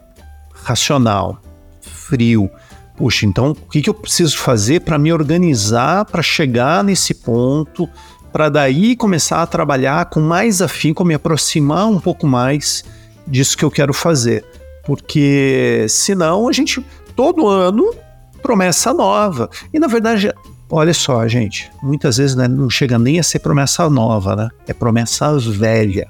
Racional. 0.53 1.39
Frio. 1.81 2.49
Puxa, 2.97 3.25
então 3.25 3.51
o 3.51 3.55
que, 3.55 3.81
que 3.81 3.89
eu 3.89 3.93
preciso 3.93 4.37
fazer 4.37 4.81
para 4.81 4.97
me 4.97 5.11
organizar 5.11 6.05
para 6.05 6.21
chegar 6.21 6.83
nesse 6.83 7.13
ponto, 7.13 7.89
para 8.31 8.47
daí 8.47 8.95
começar 8.95 9.41
a 9.41 9.47
trabalhar 9.47 10.05
com 10.05 10.21
mais 10.21 10.61
afinco, 10.61 11.03
me 11.03 11.13
aproximar 11.13 11.87
um 11.87 11.99
pouco 11.99 12.25
mais 12.25 12.85
disso 13.27 13.57
que 13.57 13.65
eu 13.65 13.71
quero 13.71 13.93
fazer. 13.93 14.43
Porque 14.85 15.85
senão 15.89 16.47
a 16.47 16.51
gente, 16.51 16.83
todo 17.15 17.47
ano, 17.47 17.93
promessa 18.41 18.93
nova. 18.93 19.49
E 19.73 19.79
na 19.79 19.87
verdade, 19.87 20.31
olha 20.69 20.93
só, 20.93 21.27
gente, 21.27 21.71
muitas 21.81 22.17
vezes 22.17 22.35
né, 22.35 22.47
não 22.47 22.69
chega 22.69 22.99
nem 22.99 23.19
a 23.19 23.23
ser 23.23 23.39
promessa 23.39 23.89
nova, 23.89 24.35
né? 24.35 24.49
É 24.67 24.73
promessa 24.73 25.37
velha. 25.39 26.07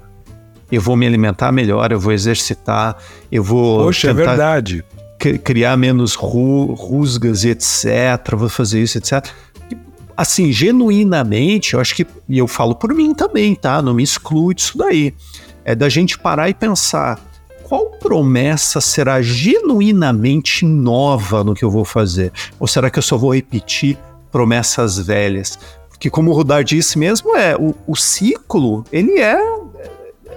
Eu 0.71 0.81
vou 0.81 0.97
me 0.97 1.07
alimentar 1.07 1.51
melhor, 1.51 1.91
eu 1.91 1.99
vou 1.99 2.11
exercitar, 2.11 2.97
eu 3.31 3.43
vou. 3.43 3.85
Poxa, 3.85 4.09
é 4.09 4.13
verdade. 4.13 4.83
Criar 5.43 5.77
menos 5.77 6.13
ru 6.15 6.73
rusgas 6.73 7.45
e 7.45 7.49
etc. 7.49 8.35
Vou 8.35 8.49
fazer 8.49 8.81
isso, 8.81 8.97
etc 8.97 9.25
assim, 10.17 10.49
genuinamente, 10.49 11.73
eu 11.73 11.81
acho 11.81 11.93
que, 11.93 12.07
e 12.29 12.37
eu 12.37 12.47
falo 12.47 12.73
por 12.73 12.93
mim 12.93 13.13
também, 13.13 13.53
tá? 13.53 13.81
Não 13.81 13.93
me 13.93 14.01
exclui 14.01 14.55
disso 14.55 14.77
daí 14.77 15.13
é 15.65 15.75
da 15.75 15.89
gente 15.89 16.17
parar 16.17 16.47
e 16.47 16.53
pensar 16.53 17.19
qual 17.63 17.87
promessa 17.87 18.79
será 18.79 19.23
genuinamente 19.23 20.63
nova 20.63 21.43
no 21.43 21.55
que 21.55 21.65
eu 21.65 21.71
vou 21.71 21.83
fazer? 21.83 22.31
Ou 22.59 22.67
será 22.67 22.91
que 22.91 22.99
eu 22.99 23.03
só 23.03 23.17
vou 23.17 23.33
repetir 23.33 23.97
promessas 24.31 24.99
velhas? 24.99 25.57
Porque 25.89 26.09
como 26.09 26.29
o 26.29 26.33
Rudar 26.33 26.63
disse 26.63 26.99
mesmo, 26.99 27.35
é 27.35 27.55
o, 27.55 27.73
o 27.87 27.95
ciclo, 27.95 28.85
ele 28.91 29.19
é 29.19 29.39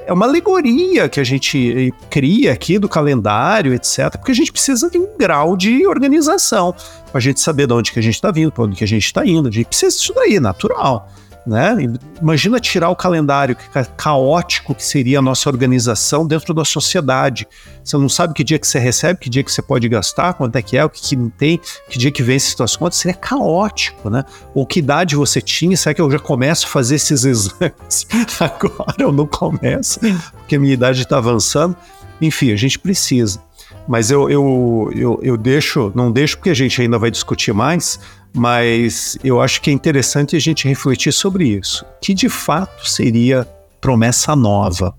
é 0.07 0.13
uma 0.13 0.25
alegoria 0.25 1.07
que 1.07 1.21
a 1.21 1.25
gente 1.25 1.93
cria 2.09 2.55
aqui 2.55 2.79
do 2.79 2.89
calendário, 2.89 3.75
etc., 3.75 4.13
porque 4.13 4.33
a 4.33 4.35
gente 4.35 4.51
precisa 4.51 4.89
de 4.89 4.97
um 4.97 5.07
grau 5.19 5.55
de 5.55 5.87
organização, 5.87 6.75
para 7.13 7.19
a 7.19 7.21
gente 7.21 7.41
saber 7.41 7.67
de 7.67 7.75
onde 7.75 7.93
que 7.93 7.99
a 7.99 8.03
gente 8.03 8.15
está 8.15 8.31
vindo, 8.31 8.51
para 8.51 8.65
onde 8.65 8.75
que 8.75 8.85
a 8.85 8.89
gente 8.89 9.05
está 9.05 9.27
indo. 9.27 9.49
A 9.51 9.53
gente 9.53 9.67
precisa 9.67 9.95
disso 9.95 10.15
daí, 10.15 10.41
natural 10.41 11.11
né? 11.49 11.75
Imagina 12.21 12.61
tirar 12.61 12.91
o 12.91 12.97
calendário 12.97 13.57
caótico 13.97 14.75
que 14.75 14.85
seria 14.85 15.19
a 15.19 15.23
nossa 15.23 15.49
organização 15.49 16.27
dentro 16.27 16.53
da 16.53 16.65
sociedade. 16.65 17.49
Você 17.83 17.97
não 17.97 18.09
sabe 18.09 18.35
que 18.35 18.45
dia 18.45 18.59
que 18.59 18.67
você 18.67 18.79
recebe, 18.79 19.19
que 19.19 19.31
dia 19.31 19.43
que 19.43 19.51
você 19.51 19.63
pode 19.63 19.89
gastar, 19.89 20.35
quanto 20.35 20.55
é 20.57 20.63
que 20.63 20.77
é, 20.77 20.85
o 20.85 20.91
que, 20.91 21.01
que 21.01 21.17
não 21.17 21.31
tem, 21.31 21.59
que 21.89 21.99
dia 21.99 22.11
que 22.11 22.23
vence 22.23 22.55
suas 22.55 22.77
contas, 22.77 22.99
seria 22.99 23.17
caótico, 23.17 24.11
né? 24.11 24.25
Ou 24.55 24.67
que 24.67 24.79
idade 24.79 25.17
você 25.17 25.41
tinha, 25.41 25.75
será 25.77 25.95
que 25.95 26.03
eu 26.03 26.11
já 26.11 26.19
começo 26.19 26.67
a 26.67 26.69
fazer 26.69 26.97
esses 26.97 27.25
exames? 27.27 28.07
Agora 28.39 28.95
eu 28.99 29.11
não 29.11 29.27
começo, 29.27 30.01
porque 30.37 30.57
a 30.57 30.61
minha 30.61 30.75
idade 30.75 31.01
está 31.01 31.17
avançando. 31.17 31.75
Enfim, 32.21 32.53
a 32.53 32.57
gente 32.57 32.79
precisa. 32.79 33.41
Mas 33.87 34.11
eu, 34.11 34.29
eu, 34.29 34.91
eu, 34.95 35.21
eu 35.23 35.37
deixo, 35.37 35.91
não 35.95 36.13
deixo 36.13 36.37
porque 36.37 36.51
a 36.51 36.55
gente 36.55 36.81
ainda 36.83 36.99
vai 36.99 37.11
discutir 37.11 37.55
mais, 37.55 37.99
mas 38.35 39.17
eu 39.23 39.41
acho 39.41 39.61
que 39.61 39.71
é 39.71 39.73
interessante 39.73 40.37
a 40.37 40.39
gente 40.39 40.69
refletir 40.69 41.13
sobre 41.13 41.47
isso. 41.47 41.85
Que 42.01 42.15
de 42.15 42.29
fato 42.29 42.89
seria 42.89 43.47
promessa 43.81 44.35
nova? 44.37 44.95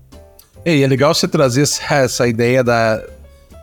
E 0.64 0.82
é 0.82 0.86
legal 0.86 1.14
você 1.14 1.26
trazer 1.26 1.62
essa 1.62 2.28
ideia 2.28 2.62
da, 2.62 3.02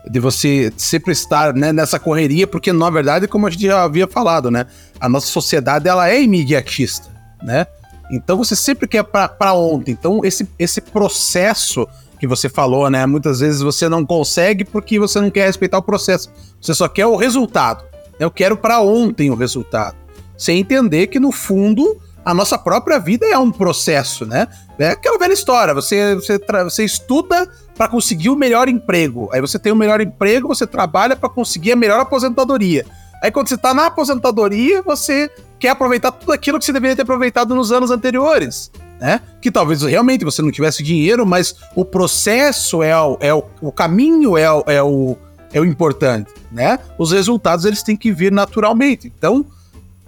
de 0.10 0.20
você 0.20 0.74
sempre 0.76 1.12
estar 1.12 1.54
né, 1.54 1.72
nessa 1.72 2.00
correria, 2.00 2.48
porque 2.48 2.74
na 2.74 2.90
verdade, 2.90 3.28
como 3.28 3.46
a 3.46 3.50
gente 3.50 3.66
já 3.66 3.84
havia 3.84 4.08
falado, 4.08 4.50
né, 4.50 4.66
a 5.00 5.08
nossa 5.08 5.28
sociedade 5.28 5.88
ela 5.88 6.10
é 6.10 6.22
imediatista, 6.22 7.08
né? 7.42 7.68
Então 8.10 8.38
você 8.38 8.56
sempre 8.56 8.88
quer 8.88 9.04
para 9.04 9.54
ontem. 9.54 9.92
Então 9.92 10.22
esse, 10.24 10.48
esse 10.58 10.82
processo 10.82 11.88
que 12.20 12.26
você 12.26 12.50
falou, 12.50 12.90
né, 12.90 13.06
muitas 13.06 13.42
vezes 13.42 13.62
você 13.62 13.88
não 13.88 14.06
consegue 14.06 14.64
porque 14.66 14.98
você 14.98 15.22
não 15.22 15.30
quer 15.30 15.46
respeitar 15.46 15.78
o 15.78 15.84
processo. 15.84 16.32
Você 16.60 16.74
só 16.74 16.88
quer 16.88 17.06
o 17.06 17.16
resultado. 17.16 17.84
Eu 18.20 18.32
quero 18.32 18.58
para 18.58 18.82
ontem 18.82 19.30
o 19.30 19.36
resultado. 19.36 19.96
Sem 20.38 20.60
entender 20.60 21.08
que, 21.08 21.20
no 21.20 21.32
fundo, 21.32 22.00
a 22.24 22.34
nossa 22.34 22.58
própria 22.58 23.00
vida 23.00 23.26
é 23.26 23.38
um 23.38 23.52
processo, 23.52 24.26
né? 24.26 24.48
É 24.78 24.90
aquela 24.90 25.18
velha 25.18 25.34
história, 25.34 25.74
você, 25.74 26.14
você, 26.16 26.38
você 26.64 26.84
estuda 26.84 27.50
para 27.76 27.88
conseguir 27.88 28.30
o 28.30 28.36
melhor 28.36 28.68
emprego. 28.68 29.30
Aí 29.32 29.40
você 29.40 29.58
tem 29.58 29.72
o 29.72 29.76
melhor 29.76 30.02
emprego, 30.02 30.48
você 30.48 30.68
trabalha 30.68 31.16
para 31.16 31.30
conseguir 31.30 31.72
a 31.72 31.76
melhor 31.76 32.00
aposentadoria. 32.00 32.86
Aí 33.24 33.32
quando 33.32 33.48
você 33.48 33.56
está 33.56 33.74
na 33.74 33.86
aposentadoria, 33.86 34.82
você 34.82 35.32
quer 35.60 35.70
aproveitar 35.70 36.12
tudo 36.12 36.32
aquilo 36.32 36.60
que 36.60 36.66
você 36.66 36.74
deveria 36.74 36.96
ter 36.96 37.04
aproveitado 37.04 37.56
nos 37.56 37.72
anos 37.72 37.90
anteriores. 37.90 38.72
Né? 39.00 39.22
Que 39.40 39.52
talvez 39.52 39.84
realmente 39.84 40.26
você 40.26 40.42
não 40.42 40.52
tivesse 40.52 40.84
dinheiro, 40.84 41.26
mas 41.26 41.56
o 41.76 41.86
processo 41.86 42.82
é 42.82 43.00
o, 43.00 43.18
é 43.20 43.34
o, 43.34 43.44
o 43.62 43.72
caminho 43.72 44.38
é 44.38 44.52
o, 44.52 44.64
é 44.68 44.82
o, 44.82 45.16
é 45.54 45.60
o 45.60 45.66
importante, 45.66 46.32
né? 46.52 46.80
Os 46.98 47.12
resultados 47.12 47.66
eles 47.66 47.84
têm 47.84 47.96
que 47.96 48.12
vir 48.12 48.32
naturalmente. 48.32 49.12
Então, 49.18 49.46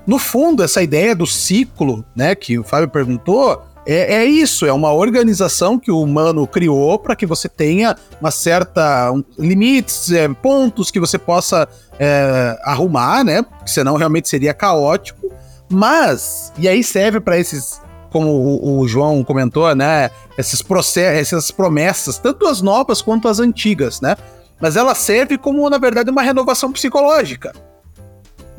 no 0.06 0.18
fundo, 0.18 0.64
essa 0.64 0.82
ideia 0.82 1.16
do 1.16 1.28
ciclo, 1.28 2.04
né, 2.16 2.34
que 2.34 2.58
o 2.58 2.64
Fábio 2.64 2.90
perguntou, 2.90 3.62
é, 3.86 4.16
é 4.16 4.26
isso, 4.26 4.66
é 4.66 4.74
uma 4.74 4.92
organização 4.92 5.80
que 5.80 5.92
o 5.92 6.02
humano 6.02 6.46
criou 6.46 7.00
para 7.00 7.16
que 7.16 7.26
você 7.26 7.48
tenha 7.50 7.96
uma 8.20 8.32
certa 8.32 9.12
um, 9.12 9.24
limites, 9.38 10.12
é, 10.12 10.28
pontos 10.28 10.92
que 10.92 11.00
você 11.00 11.18
possa 11.18 11.68
é, 11.98 12.60
arrumar, 12.64 13.24
né? 13.24 13.42
Porque 13.42 13.70
senão 13.70 13.96
realmente 13.96 14.30
seria 14.30 14.54
caótico. 14.54 15.32
Mas, 15.70 16.52
e 16.58 16.68
aí 16.68 16.84
serve 16.84 17.20
para 17.20 17.38
esses, 17.38 17.82
como 18.12 18.30
o, 18.30 18.80
o, 18.80 18.88
João 18.88 19.24
comentou, 19.24 19.74
né? 19.76 20.12
Esses 20.38 20.62
processos, 20.62 21.34
essas 21.34 21.52
promessas, 21.52 22.18
tanto 22.18 22.48
as 22.48 22.62
novas 22.62 23.02
quanto 23.02 23.28
as 23.28 23.40
antigas, 23.40 24.02
né? 24.02 24.16
Mas 24.60 24.76
ela 24.76 24.94
serve 24.94 25.38
como, 25.38 25.70
na 25.70 25.78
verdade, 25.78 26.12
uma 26.12 26.22
renovação 26.22 26.72
psicológica 26.72 27.54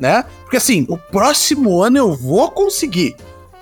né? 0.01 0.25
Porque 0.41 0.57
assim, 0.57 0.83
o 0.89 0.97
próximo 0.97 1.79
ano 1.79 1.95
eu 1.95 2.15
vou 2.15 2.49
conseguir. 2.49 3.15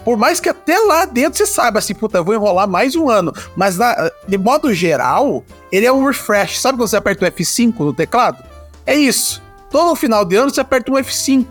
Por 0.05 0.15
mais 0.15 0.39
que 0.39 0.47
até 0.47 0.79
lá 0.79 1.03
dentro 1.03 1.37
você 1.37 1.45
saiba 1.45 1.79
assim, 1.79 1.93
puta, 1.93 2.19
eu 2.19 2.23
vou 2.23 2.33
enrolar 2.33 2.65
mais 2.65 2.95
um 2.95 3.09
ano. 3.09 3.33
Mas 3.57 3.77
na, 3.77 4.09
de 4.25 4.37
modo 4.37 4.73
geral, 4.73 5.43
ele 5.69 5.85
é 5.85 5.91
um 5.91 6.05
refresh. 6.05 6.61
Sabe 6.61 6.77
quando 6.77 6.87
você 6.87 6.95
aperta 6.95 7.25
o 7.25 7.29
F5 7.29 7.79
no 7.79 7.93
teclado? 7.93 8.41
É 8.85 8.95
isso. 8.95 9.43
Todo 9.69 9.93
final 9.97 10.23
de 10.23 10.37
ano 10.37 10.49
você 10.49 10.61
aperta 10.61 10.89
um 10.89 10.95
F5. 10.95 11.45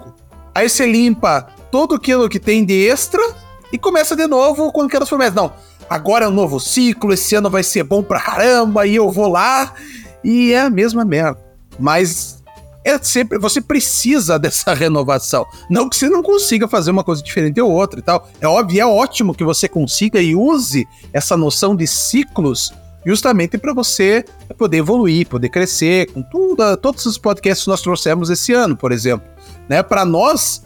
Aí 0.55 0.67
você 0.67 0.91
limpa 0.91 1.47
tudo 1.71 1.97
aquilo 1.97 2.27
que 2.27 2.41
tem 2.41 2.65
de 2.65 2.89
extra 2.89 3.21
e 3.71 3.79
começa 3.79 4.17
de 4.17 4.27
novo 4.27 4.73
com 4.73 4.81
aquelas 4.81 5.09
promessas. 5.11 5.35
Não, 5.35 5.53
agora 5.89 6.25
é 6.25 6.29
um 6.29 6.33
novo 6.33 6.59
ciclo, 6.59 7.13
esse 7.13 7.35
ano 7.35 7.51
vai 7.51 7.63
ser 7.63 7.83
bom 7.83 8.03
pra 8.03 8.19
caramba, 8.19 8.87
e 8.87 8.97
eu 8.97 9.11
vou 9.11 9.29
lá. 9.29 9.75
E 10.23 10.53
é 10.53 10.61
a 10.61 10.71
mesma 10.71 11.05
merda. 11.05 11.39
Mas 11.79 12.43
é 12.85 12.99
sempre 12.99 13.39
você 13.39 13.61
precisa 13.61 14.39
dessa 14.41 14.75
renovação. 14.75 15.47
Não 15.69 15.89
que 15.89 15.97
você 15.97 16.09
não 16.09 16.23
consiga 16.23 16.67
fazer 16.67 16.91
uma 16.91 17.05
coisa 17.05 17.23
diferente 17.23 17.61
ou 17.61 17.71
outra 17.71 18.01
e 18.01 18.03
tal. 18.03 18.29
É 18.41 18.47
óbvio, 18.47 18.81
é 18.81 18.87
ótimo 18.87 19.35
que 19.35 19.45
você 19.45 19.69
consiga 19.69 20.21
e 20.21 20.35
use 20.35 20.87
essa 21.13 21.37
noção 21.37 21.77
de 21.77 21.87
ciclos 21.87 22.73
justamente 23.07 23.57
para 23.57 23.73
você 23.73 24.25
poder 24.59 24.79
evoluir, 24.79 25.27
poder 25.27 25.49
crescer, 25.49 26.11
com 26.13 26.21
tudo, 26.21 26.77
todos 26.77 27.07
os 27.07 27.17
podcasts 27.17 27.65
que 27.65 27.71
nós 27.71 27.81
trouxemos 27.81 28.29
esse 28.29 28.53
ano, 28.53 28.77
por 28.77 28.93
exemplo. 28.93 29.27
Né? 29.67 29.83
Para 29.83 30.05
nós, 30.05 30.63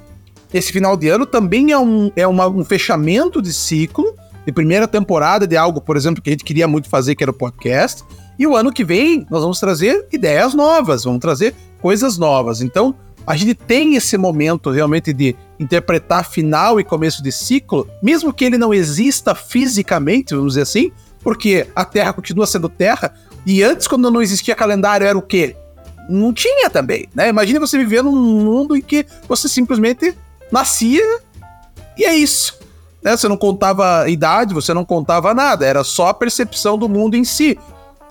esse 0.53 0.73
final 0.73 0.97
de 0.97 1.09
ano 1.09 1.25
também 1.25 1.71
é, 1.71 1.79
um, 1.79 2.11
é 2.17 2.27
uma, 2.27 2.49
um 2.49 2.65
fechamento 2.65 3.41
de 3.41 3.53
ciclo, 3.53 4.17
de 4.45 4.53
primeira 4.53 4.89
temporada 4.89 5.47
de 5.47 5.57
algo, 5.57 5.81
por 5.81 5.97
exemplo, 5.97 6.21
que 6.21 6.31
a 6.31 6.33
gente 6.33 6.45
queria 6.45 6.67
muito 6.67 6.89
fazer, 6.89 7.15
que 7.15 7.23
era 7.23 7.31
o 7.31 7.35
podcast. 7.35 8.03
E 8.39 8.47
o 8.47 8.57
ano 8.57 8.73
que 8.73 8.85
vem 8.85 9.27
nós 9.31 9.43
vamos 9.43 9.61
trazer 9.61 10.07
ideias 10.13 10.55
novas, 10.55 11.05
vamos 11.05 11.21
trazer 11.21 11.55
coisas 11.81 12.19
novas. 12.19 12.61
Então, 12.61 12.95
a 13.27 13.37
gente 13.37 13.55
tem 13.55 13.95
esse 13.95 14.17
momento 14.17 14.71
realmente 14.71 15.13
de 15.13 15.37
interpretar 15.59 16.29
final 16.29 16.81
e 16.81 16.85
começo 16.85 17.23
de 17.23 17.31
ciclo, 17.31 17.89
mesmo 18.03 18.33
que 18.33 18.45
ele 18.45 18.59
não 18.59 18.75
exista 18.75 19.35
fisicamente, 19.35 20.35
vamos 20.35 20.55
dizer 20.55 20.63
assim, 20.63 20.91
porque 21.21 21.69
a 21.75 21.85
Terra 21.85 22.13
continua 22.13 22.47
sendo 22.47 22.69
Terra, 22.69 23.15
e 23.47 23.63
antes, 23.63 23.87
quando 23.87 24.11
não 24.11 24.23
existia 24.23 24.55
calendário, 24.55 25.07
era 25.07 25.17
o 25.17 25.23
quê? 25.23 25.57
Não 26.09 26.33
tinha 26.33 26.69
também, 26.69 27.09
né? 27.15 27.29
Imagina 27.29 27.61
você 27.61 27.79
viver 27.79 28.03
num 28.03 28.13
mundo 28.13 28.77
em 28.77 28.83
que 28.83 29.07
você 29.29 29.49
simplesmente 29.49 30.17
nascia 30.51 31.21
e 31.97 32.05
é 32.05 32.15
isso. 32.15 32.59
Né? 33.03 33.17
Você 33.17 33.29
não 33.29 33.37
contava 33.37 34.09
idade, 34.09 34.55
você 34.55 34.73
não 34.73 34.85
contava 34.85 35.35
nada, 35.35 35.67
era 35.67 35.85
só 35.85 36.09
a 36.09 36.15
percepção 36.15 36.77
do 36.77 36.89
mundo 36.89 37.17
em 37.17 37.25
si. 37.25 37.59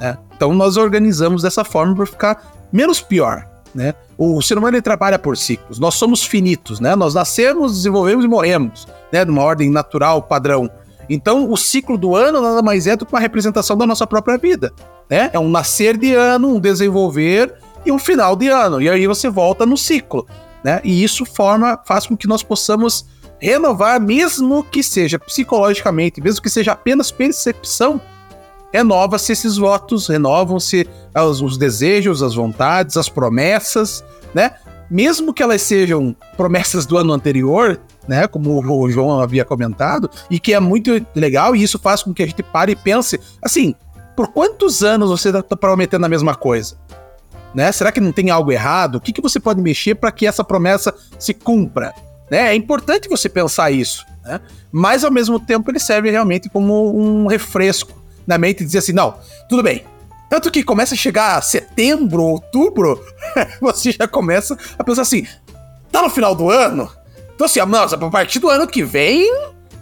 Né? 0.02 0.18
Então 0.36 0.54
nós 0.56 0.76
organizamos 0.76 1.44
dessa 1.44 1.64
forma 1.64 1.96
para 1.96 2.06
ficar 2.08 2.54
menos 2.74 3.00
pior. 3.00 3.48
Né? 3.74 3.94
O 4.18 4.42
ser 4.42 4.58
humano 4.58 4.82
trabalha 4.82 5.20
por 5.20 5.38
ciclos. 5.38 5.80
Nós 5.80 5.94
somos 5.94 6.24
finitos, 6.24 6.80
né? 6.80 6.94
Nós 6.96 7.14
nascemos, 7.14 7.78
desenvolvemos 7.78 8.26
e 8.26 8.28
morremos, 8.28 8.88
né? 9.14 9.24
Numa 9.24 9.44
ordem 9.44 9.70
natural, 9.70 10.22
padrão. 10.24 10.70
Então, 11.10 11.50
o 11.50 11.56
ciclo 11.56 11.98
do 11.98 12.16
ano 12.16 12.42
nada 12.42 12.62
mais 12.62 12.86
é 12.86 12.96
do 12.96 13.06
que 13.06 13.14
uma 13.14 13.20
representação 13.20 13.78
da 13.78 13.86
nossa 13.86 14.06
própria 14.06 14.38
vida, 14.38 14.74
né? 15.10 15.30
É 15.32 15.40
um 15.40 15.50
nascer 15.50 15.96
de 15.96 16.14
ano, 16.14 16.56
um 16.56 16.60
desenvolver 16.60 17.54
e 17.86 17.92
um 17.92 18.00
final 18.00 18.36
de 18.36 18.50
ano. 18.50 18.82
E 18.82 18.90
aí 18.90 19.08
você 19.08 19.30
volta 19.30 19.66
no 19.66 19.78
ciclo, 19.78 20.28
né? 20.64 20.82
E 20.84 21.02
isso 21.02 21.26
forma, 21.26 21.80
faz 21.86 22.06
com 22.06 22.18
que 22.18 22.28
nós 22.28 22.44
possamos 22.44 23.06
renovar, 23.40 24.02
mesmo 24.02 24.64
que 24.66 24.84
seja 24.84 25.18
psicologicamente, 25.18 26.22
mesmo 26.22 26.42
que 26.42 26.50
seja 26.50 26.74
apenas 26.74 27.10
percepção, 27.10 28.00
renova-se 28.72 29.32
esses 29.32 29.58
votos, 29.58 30.08
renovam-se 30.08 30.88
os, 31.16 31.42
os, 31.42 31.58
desejos, 31.58 32.24
as 32.24 32.36
vontades, 32.36 32.98
as 32.98 33.10
promessas, 33.10 34.04
né? 34.34 34.52
Mesmo 34.90 35.34
que 35.34 35.42
elas 35.42 35.62
sejam 35.62 36.16
promessas 36.36 36.86
do 36.86 36.98
ano 36.98 37.14
anterior, 37.14 37.80
né? 38.08 38.28
Como 38.28 38.60
o 38.60 38.90
João 38.90 39.20
havia 39.20 39.46
comentado, 39.46 40.10
e 40.30 40.40
que 40.40 40.54
é 40.54 40.60
muito 40.60 41.06
legal, 41.16 41.56
e 41.56 41.64
isso 41.64 41.80
faz 41.80 42.04
com 42.04 42.14
que 42.14 42.24
a 42.24 42.26
gente 42.26 42.44
pare 42.44 42.74
e 42.74 42.76
pense, 42.76 43.20
assim, 43.42 43.76
por 44.16 44.28
quantos 44.30 44.84
anos 44.84 45.10
você 45.10 45.30
está 45.30 45.56
prometendo 45.56 46.06
a 46.06 46.10
mesma 46.10 46.36
coisa? 46.36 46.76
Né? 47.54 47.72
Será 47.72 47.92
que 47.92 48.00
não 48.00 48.12
tem 48.12 48.30
algo 48.30 48.52
errado? 48.52 48.96
O 48.96 49.02
que, 49.02 49.12
que 49.12 49.22
você 49.22 49.40
pode 49.40 49.62
mexer 49.62 49.96
para 49.96 50.12
que 50.12 50.26
essa 50.26 50.44
promessa 50.44 50.94
se 51.20 51.34
cumpra? 51.34 51.94
Né? 52.30 52.50
É 52.50 52.56
importante 52.56 53.10
você 53.10 53.28
pensar 53.28 53.72
isso, 53.72 54.06
né? 54.24 54.40
mas 54.72 55.04
ao 55.04 55.12
mesmo 55.12 55.40
tempo 55.40 55.70
ele 55.70 55.80
serve 55.80 56.10
realmente 56.10 56.50
como 56.50 56.98
um 56.98 57.28
refresco 57.28 58.01
na 58.26 58.38
mente 58.38 58.62
e 58.62 58.66
dizer 58.66 58.80
assim: 58.80 58.94
não, 58.94 59.16
tudo 59.50 59.64
bem. 59.64 59.86
Tanto 60.30 60.50
que 60.50 60.64
começa 60.64 60.94
a 60.94 60.98
chegar 60.98 61.42
setembro, 61.44 62.24
outubro, 62.24 63.04
você 63.60 63.92
já 63.92 64.08
começa 64.08 64.58
a 64.78 64.84
pensar 64.84 65.02
assim: 65.02 65.28
tá 65.92 66.02
no 66.02 66.10
final 66.10 66.34
do 66.34 66.50
ano? 66.50 66.90
Então, 67.36 67.46
assim, 67.46 67.60
nossa, 67.62 67.96
a 67.96 68.10
partir 68.10 68.40
do 68.40 68.50
ano 68.50 68.68
que 68.68 68.84
vem 68.84 69.28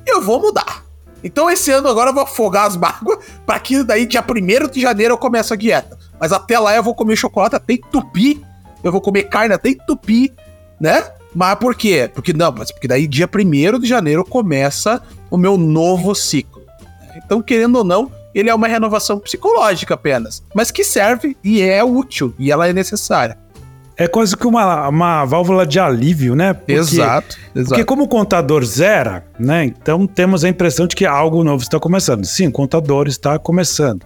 eu 0.06 0.22
vou 0.22 0.42
mudar. 0.42 0.84
Então, 1.24 1.50
esse 1.50 1.72
ano 1.72 1.88
agora 1.88 2.10
eu 2.10 2.14
vou 2.14 2.24
afogar 2.24 2.66
as 2.66 2.78
mágoas 2.78 3.20
para 3.46 3.60
que 3.60 3.84
daí, 3.84 4.06
dia 4.06 4.24
1 4.24 4.70
de 4.70 4.82
janeiro, 4.82 5.14
eu 5.14 5.18
comece 5.18 5.54
a 5.54 5.58
dieta. 5.58 5.98
Mas 6.20 6.32
até 6.32 6.58
lá 6.58 6.76
eu 6.76 6.84
vou 6.84 6.96
comer 6.96 7.16
chocolate 7.16 7.56
até 7.56 7.74
entupir, 7.74 8.40
eu 8.84 8.92
vou 8.92 9.02
comer 9.02 9.24
carne 9.24 9.54
até 9.54 9.70
entupir, 9.70 10.34
né? 10.80 11.04
Mas 11.36 11.56
por 11.60 11.76
quê? 11.76 12.10
Porque 12.14 12.34
não, 12.34 12.52
mas 12.52 12.72
porque 12.72 12.88
daí 12.88 13.08
dia 13.08 13.30
1 13.32 13.80
de 13.80 13.88
janeiro 13.88 14.26
começa 14.26 15.02
o 15.30 15.38
meu 15.38 15.58
novo 15.58 16.16
ciclo. 16.16 16.64
Então, 17.16 17.42
querendo 17.42 17.76
ou 17.78 17.84
não, 17.84 18.12
ele 18.34 18.50
é 18.50 18.56
uma 18.56 18.68
renovação 18.68 19.20
psicológica 19.20 19.94
apenas, 19.94 20.44
mas 20.54 20.72
que 20.72 20.84
serve 20.84 21.36
e 21.44 21.62
é 21.62 21.84
útil 21.84 22.34
e 22.38 22.52
ela 22.52 22.68
é 22.68 22.74
necessária. 22.74 23.38
É 23.98 24.08
quase 24.08 24.36
que 24.38 24.48
uma, 24.48 24.88
uma 24.88 25.26
válvula 25.26 25.68
de 25.68 25.78
alívio, 25.78 26.34
né? 26.34 26.54
Porque, 26.54 26.72
exato, 26.72 27.38
exato. 27.54 27.70
Porque 27.70 27.84
como 27.84 28.04
o 28.04 28.08
contador 28.08 28.64
zera, 28.64 29.26
né? 29.38 29.66
Então 29.66 30.08
temos 30.08 30.46
a 30.46 30.50
impressão 30.50 30.88
de 30.88 30.96
que 30.96 31.06
algo 31.06 31.44
novo 31.44 31.62
está 31.62 31.78
começando. 31.80 32.24
Sim, 32.24 32.48
o 32.48 32.52
contador 32.52 33.08
está 33.08 33.38
começando. 33.38 34.06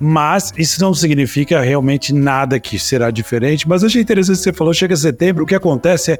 Mas 0.00 0.52
isso 0.58 0.80
não 0.80 0.92
significa 0.92 1.60
realmente 1.60 2.12
nada 2.12 2.58
que 2.58 2.76
será 2.76 3.12
diferente. 3.12 3.68
Mas 3.68 3.84
achei 3.84 4.02
interessante 4.02 4.38
que 4.38 4.42
você 4.42 4.52
falou, 4.52 4.74
chega 4.74 4.96
setembro, 4.96 5.44
o 5.44 5.46
que 5.46 5.54
acontece 5.54 6.12
é 6.12 6.18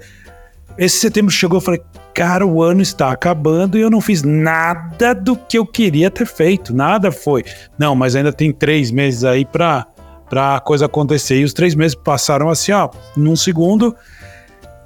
esse 0.76 0.98
setembro 0.98 1.30
chegou, 1.30 1.58
eu 1.58 1.60
falei, 1.60 1.80
cara, 2.14 2.46
o 2.46 2.62
ano 2.62 2.80
está 2.80 3.10
acabando 3.10 3.76
e 3.76 3.80
eu 3.80 3.90
não 3.90 4.00
fiz 4.00 4.22
nada 4.22 5.12
do 5.12 5.36
que 5.36 5.58
eu 5.58 5.66
queria 5.66 6.08
ter 6.10 6.26
feito, 6.26 6.74
nada 6.74 7.10
foi. 7.10 7.44
Não, 7.76 7.96
mas 7.96 8.14
ainda 8.14 8.32
tem 8.32 8.52
três 8.52 8.92
meses 8.92 9.24
aí 9.24 9.44
para 9.44 9.86
a 10.32 10.60
coisa 10.60 10.86
acontecer. 10.86 11.40
E 11.40 11.44
os 11.44 11.52
três 11.52 11.74
meses 11.74 11.96
passaram 11.96 12.48
assim, 12.48 12.70
ó, 12.70 12.88
num 13.16 13.34
segundo. 13.34 13.94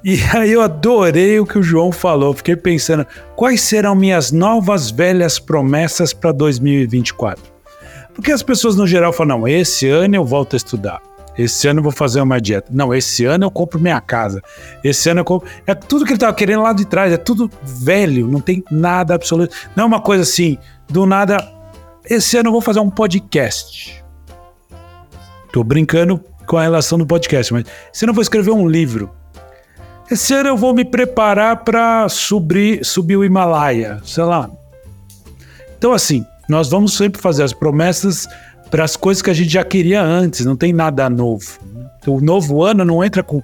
E 0.03 0.19
aí 0.35 0.51
eu 0.51 0.61
adorei 0.61 1.39
o 1.39 1.45
que 1.45 1.59
o 1.59 1.63
João 1.63 1.91
falou. 1.91 2.33
Fiquei 2.33 2.55
pensando, 2.55 3.05
quais 3.35 3.61
serão 3.61 3.93
minhas 3.93 4.31
novas 4.31 4.89
velhas 4.89 5.37
promessas 5.37 6.11
para 6.11 6.31
2024? 6.31 7.43
Porque 8.15 8.31
as 8.31 8.41
pessoas 8.41 8.75
no 8.75 8.87
geral 8.87 9.13
falam, 9.13 9.39
não, 9.39 9.47
esse 9.47 9.87
ano 9.87 10.15
eu 10.15 10.25
volto 10.25 10.55
a 10.55 10.57
estudar. 10.57 11.08
Esse 11.39 11.69
ano 11.69 11.79
eu 11.79 11.83
vou 11.83 11.91
fazer 11.93 12.19
uma 12.19 12.41
dieta. 12.41 12.69
Não, 12.69 12.93
esse 12.93 13.23
ano 13.23 13.45
eu 13.45 13.51
compro 13.51 13.79
minha 13.79 14.01
casa. 14.01 14.41
Esse 14.83 15.09
ano 15.09 15.21
eu 15.21 15.23
compro. 15.23 15.47
É 15.65 15.73
tudo 15.73 16.03
que 16.03 16.11
ele 16.11 16.19
tava 16.19 16.33
querendo 16.33 16.63
lá 16.63 16.73
de 16.73 16.83
trás. 16.83 17.13
É 17.13 17.17
tudo 17.17 17.49
velho. 17.63 18.27
Não 18.27 18.41
tem 18.41 18.61
nada 18.69 19.15
absoluto. 19.15 19.55
Não 19.73 19.85
é 19.85 19.87
uma 19.87 20.01
coisa 20.01 20.23
assim, 20.23 20.57
do 20.89 21.05
nada. 21.05 21.37
Esse 22.03 22.35
ano 22.35 22.49
eu 22.49 22.51
vou 22.51 22.59
fazer 22.59 22.81
um 22.81 22.89
podcast. 22.89 24.03
Tô 25.53 25.63
brincando 25.63 26.21
com 26.45 26.57
a 26.57 26.63
relação 26.63 26.97
do 26.97 27.05
podcast, 27.05 27.53
mas 27.53 27.63
esse 27.93 28.03
ano 28.03 28.11
eu 28.11 28.15
vou 28.15 28.21
escrever 28.21 28.51
um 28.51 28.67
livro. 28.67 29.09
esse 30.11 30.33
ano 30.33 30.49
eu 30.49 30.57
vou 30.57 30.73
me 30.73 30.83
preparar 30.83 31.63
para 31.63 32.09
subir, 32.09 32.83
subir 32.83 33.15
o 33.15 33.23
Himalaia, 33.23 34.01
sei 34.03 34.25
lá. 34.25 34.49
Então, 35.77 35.93
assim, 35.93 36.25
nós 36.49 36.67
vamos 36.67 36.97
sempre 36.97 37.21
fazer 37.21 37.43
as 37.43 37.53
promessas 37.53 38.27
para 38.69 38.83
as 38.83 38.95
coisas 38.95 39.21
que 39.21 39.29
a 39.29 39.33
gente 39.33 39.49
já 39.49 39.63
queria 39.63 40.01
antes, 40.01 40.45
não 40.45 40.55
tem 40.55 40.71
nada 40.71 41.09
novo. 41.09 41.59
O 42.07 42.21
novo 42.21 42.63
ano 42.63 42.85
não 42.85 43.03
entra 43.03 43.23
com. 43.23 43.41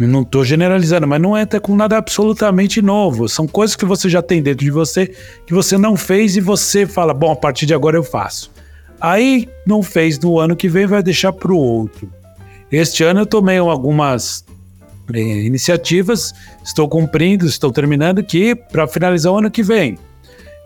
Não 0.00 0.22
estou 0.22 0.44
generalizando, 0.44 1.06
mas 1.06 1.20
não 1.20 1.38
entra 1.38 1.60
com 1.60 1.76
nada 1.76 1.96
absolutamente 1.96 2.82
novo. 2.82 3.28
São 3.28 3.46
coisas 3.46 3.76
que 3.76 3.84
você 3.84 4.08
já 4.08 4.20
tem 4.20 4.42
dentro 4.42 4.64
de 4.64 4.70
você, 4.70 5.06
que 5.46 5.54
você 5.54 5.78
não 5.78 5.96
fez 5.96 6.36
e 6.36 6.40
você 6.40 6.84
fala, 6.84 7.14
bom, 7.14 7.30
a 7.30 7.36
partir 7.36 7.64
de 7.64 7.74
agora 7.74 7.96
eu 7.96 8.02
faço. 8.02 8.50
Aí 9.00 9.48
não 9.64 9.82
fez 9.84 10.18
no 10.18 10.40
ano 10.40 10.56
que 10.56 10.68
vem, 10.68 10.86
vai 10.86 11.02
deixar 11.02 11.32
para 11.32 11.52
o 11.52 11.56
outro. 11.56 12.10
Este 12.72 13.04
ano 13.04 13.20
eu 13.20 13.26
tomei 13.26 13.58
algumas 13.58 14.44
é, 15.12 15.20
iniciativas, 15.20 16.32
estou 16.64 16.88
cumprindo, 16.88 17.46
estou 17.46 17.70
terminando 17.70 18.22
que 18.24 18.54
para 18.54 18.88
finalizar 18.88 19.32
o 19.32 19.38
ano 19.38 19.50
que 19.50 19.62
vem. 19.62 19.96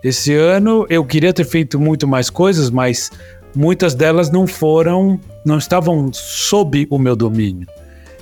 Esse 0.03 0.33
ano 0.33 0.87
eu 0.89 1.03
queria 1.05 1.33
ter 1.33 1.45
feito 1.45 1.79
muito 1.79 2.07
mais 2.07 2.29
coisas, 2.29 2.69
mas 2.69 3.11
muitas 3.55 3.93
delas 3.95 4.29
não 4.29 4.47
foram, 4.47 5.19
não 5.45 5.57
estavam 5.57 6.11
sob 6.13 6.87
o 6.89 6.97
meu 6.97 7.15
domínio. 7.15 7.67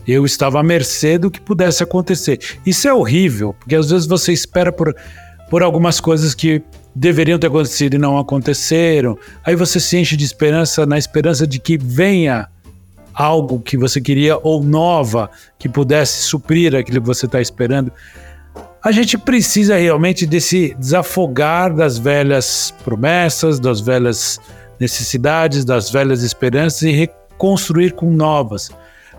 Eu 0.08 0.26
estava 0.26 0.60
à 0.60 0.64
mercê 0.64 1.18
do 1.18 1.30
que 1.30 1.42
pudesse 1.42 1.84
acontecer. 1.84 2.40
Isso 2.66 2.88
é 2.88 2.94
horrível, 2.94 3.54
porque 3.54 3.76
às 3.76 3.90
vezes 3.90 4.08
você 4.08 4.32
espera 4.32 4.72
por, 4.72 4.96
por 5.50 5.62
algumas 5.62 6.00
coisas 6.00 6.34
que 6.34 6.62
deveriam 6.96 7.38
ter 7.38 7.48
acontecido 7.48 7.96
e 7.96 8.00
não 8.00 8.18
aconteceram. 8.18 9.18
Aí 9.44 9.56
você 9.56 9.80
se 9.80 9.98
enche 9.98 10.16
de 10.16 10.24
esperança 10.24 10.86
na 10.86 10.98
esperança 10.98 11.46
de 11.46 11.60
que 11.60 11.78
venha 11.78 12.48
algo 13.14 13.60
que 13.60 13.78
você 13.78 14.00
queria 14.00 14.38
ou 14.38 14.64
nova 14.64 15.30
que 15.58 15.68
pudesse 15.68 16.24
suprir 16.24 16.76
aquilo 16.76 17.02
que 17.02 17.08
você 17.08 17.26
está 17.26 17.42
esperando. 17.42 17.92
A 18.84 18.92
gente 18.92 19.18
precisa 19.18 19.76
realmente 19.76 20.26
desse 20.26 20.76
desafogar 20.80 21.76
das 21.76 21.98
velhas 21.98 22.74
promessas, 22.84 23.60
das 23.60 23.82
velhas 23.82 24.40
necessidades, 24.80 25.66
das 25.66 25.90
velhas 25.90 26.24
esperanças 26.24 26.84
e 26.84 26.92
reconstruir 26.92 27.94
com 27.94 28.12
novas, 28.12 28.72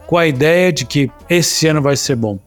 com 0.06 0.16
a 0.16 0.26
ideia 0.26 0.72
de 0.72 0.84
que 0.84 1.10
esse 1.28 1.66
ano 1.66 1.82
vai 1.82 1.96
ser 1.96 2.16
bom. 2.16 2.38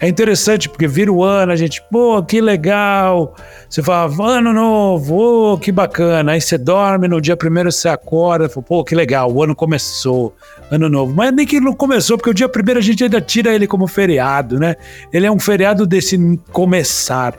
É 0.00 0.06
interessante 0.06 0.68
porque 0.68 0.86
vira 0.86 1.12
o 1.12 1.24
ano, 1.24 1.50
a 1.50 1.56
gente, 1.56 1.82
pô, 1.90 2.22
que 2.22 2.40
legal. 2.40 3.34
Você 3.68 3.82
fala, 3.82 4.38
ano 4.38 4.52
novo, 4.52 5.54
oh, 5.54 5.58
que 5.58 5.72
bacana. 5.72 6.32
Aí 6.32 6.40
você 6.40 6.56
dorme, 6.56 7.08
no 7.08 7.20
dia 7.20 7.36
primeiro 7.36 7.72
você 7.72 7.88
acorda, 7.88 8.48
pô, 8.48 8.84
que 8.84 8.94
legal, 8.94 9.32
o 9.32 9.42
ano 9.42 9.56
começou, 9.56 10.32
ano 10.70 10.88
novo. 10.88 11.12
Mas 11.12 11.32
nem 11.32 11.44
que 11.44 11.58
não 11.58 11.72
começou, 11.72 12.16
porque 12.16 12.30
o 12.30 12.34
dia 12.34 12.48
primeiro 12.48 12.78
a 12.78 12.82
gente 12.82 13.02
ainda 13.02 13.20
tira 13.20 13.52
ele 13.52 13.66
como 13.66 13.88
feriado, 13.88 14.60
né? 14.60 14.76
Ele 15.12 15.26
é 15.26 15.30
um 15.32 15.40
feriado 15.40 15.84
desse 15.84 16.16
começar. 16.52 17.34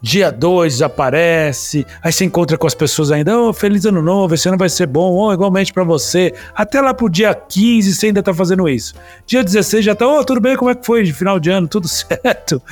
Dia 0.00 0.30
2 0.30 0.80
aparece, 0.80 1.84
aí 2.00 2.12
você 2.12 2.24
encontra 2.24 2.56
com 2.56 2.68
as 2.68 2.74
pessoas 2.74 3.10
ainda, 3.10 3.36
oh, 3.36 3.52
feliz 3.52 3.84
ano 3.84 4.00
novo, 4.00 4.32
esse 4.32 4.48
ano 4.48 4.56
vai 4.56 4.68
ser 4.68 4.86
bom, 4.86 5.12
oh, 5.12 5.32
igualmente 5.32 5.72
para 5.72 5.82
você. 5.82 6.32
Até 6.54 6.80
lá 6.80 6.94
pro 6.94 7.10
dia 7.10 7.34
15 7.34 7.94
você 7.94 8.06
ainda 8.06 8.22
tá 8.22 8.32
fazendo 8.32 8.68
isso. 8.68 8.94
Dia 9.26 9.42
16 9.42 9.84
já 9.84 9.96
tá, 9.96 10.06
oh, 10.06 10.24
tudo 10.24 10.40
bem, 10.40 10.56
como 10.56 10.70
é 10.70 10.74
que 10.76 10.86
foi 10.86 11.02
de 11.02 11.12
final 11.12 11.40
de 11.40 11.50
ano? 11.50 11.66
Tudo 11.66 11.88
certo. 11.88 12.62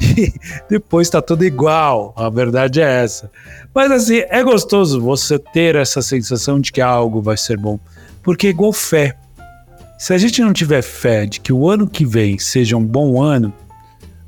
e 0.00 0.32
depois 0.70 1.10
tá 1.10 1.20
tudo 1.20 1.44
igual, 1.44 2.14
a 2.16 2.30
verdade 2.30 2.80
é 2.80 3.02
essa. 3.02 3.28
Mas 3.74 3.90
assim, 3.90 4.22
é 4.28 4.42
gostoso 4.44 5.00
você 5.00 5.40
ter 5.40 5.74
essa 5.74 6.00
sensação 6.00 6.60
de 6.60 6.70
que 6.70 6.80
algo 6.80 7.20
vai 7.20 7.36
ser 7.36 7.56
bom, 7.58 7.78
porque 8.22 8.46
é 8.46 8.50
igual 8.50 8.72
fé. 8.72 9.16
Se 9.98 10.14
a 10.14 10.18
gente 10.18 10.42
não 10.42 10.52
tiver 10.52 10.82
fé 10.82 11.26
de 11.26 11.40
que 11.40 11.52
o 11.52 11.68
ano 11.68 11.88
que 11.88 12.04
vem 12.04 12.38
seja 12.38 12.76
um 12.76 12.84
bom 12.84 13.20
ano, 13.20 13.52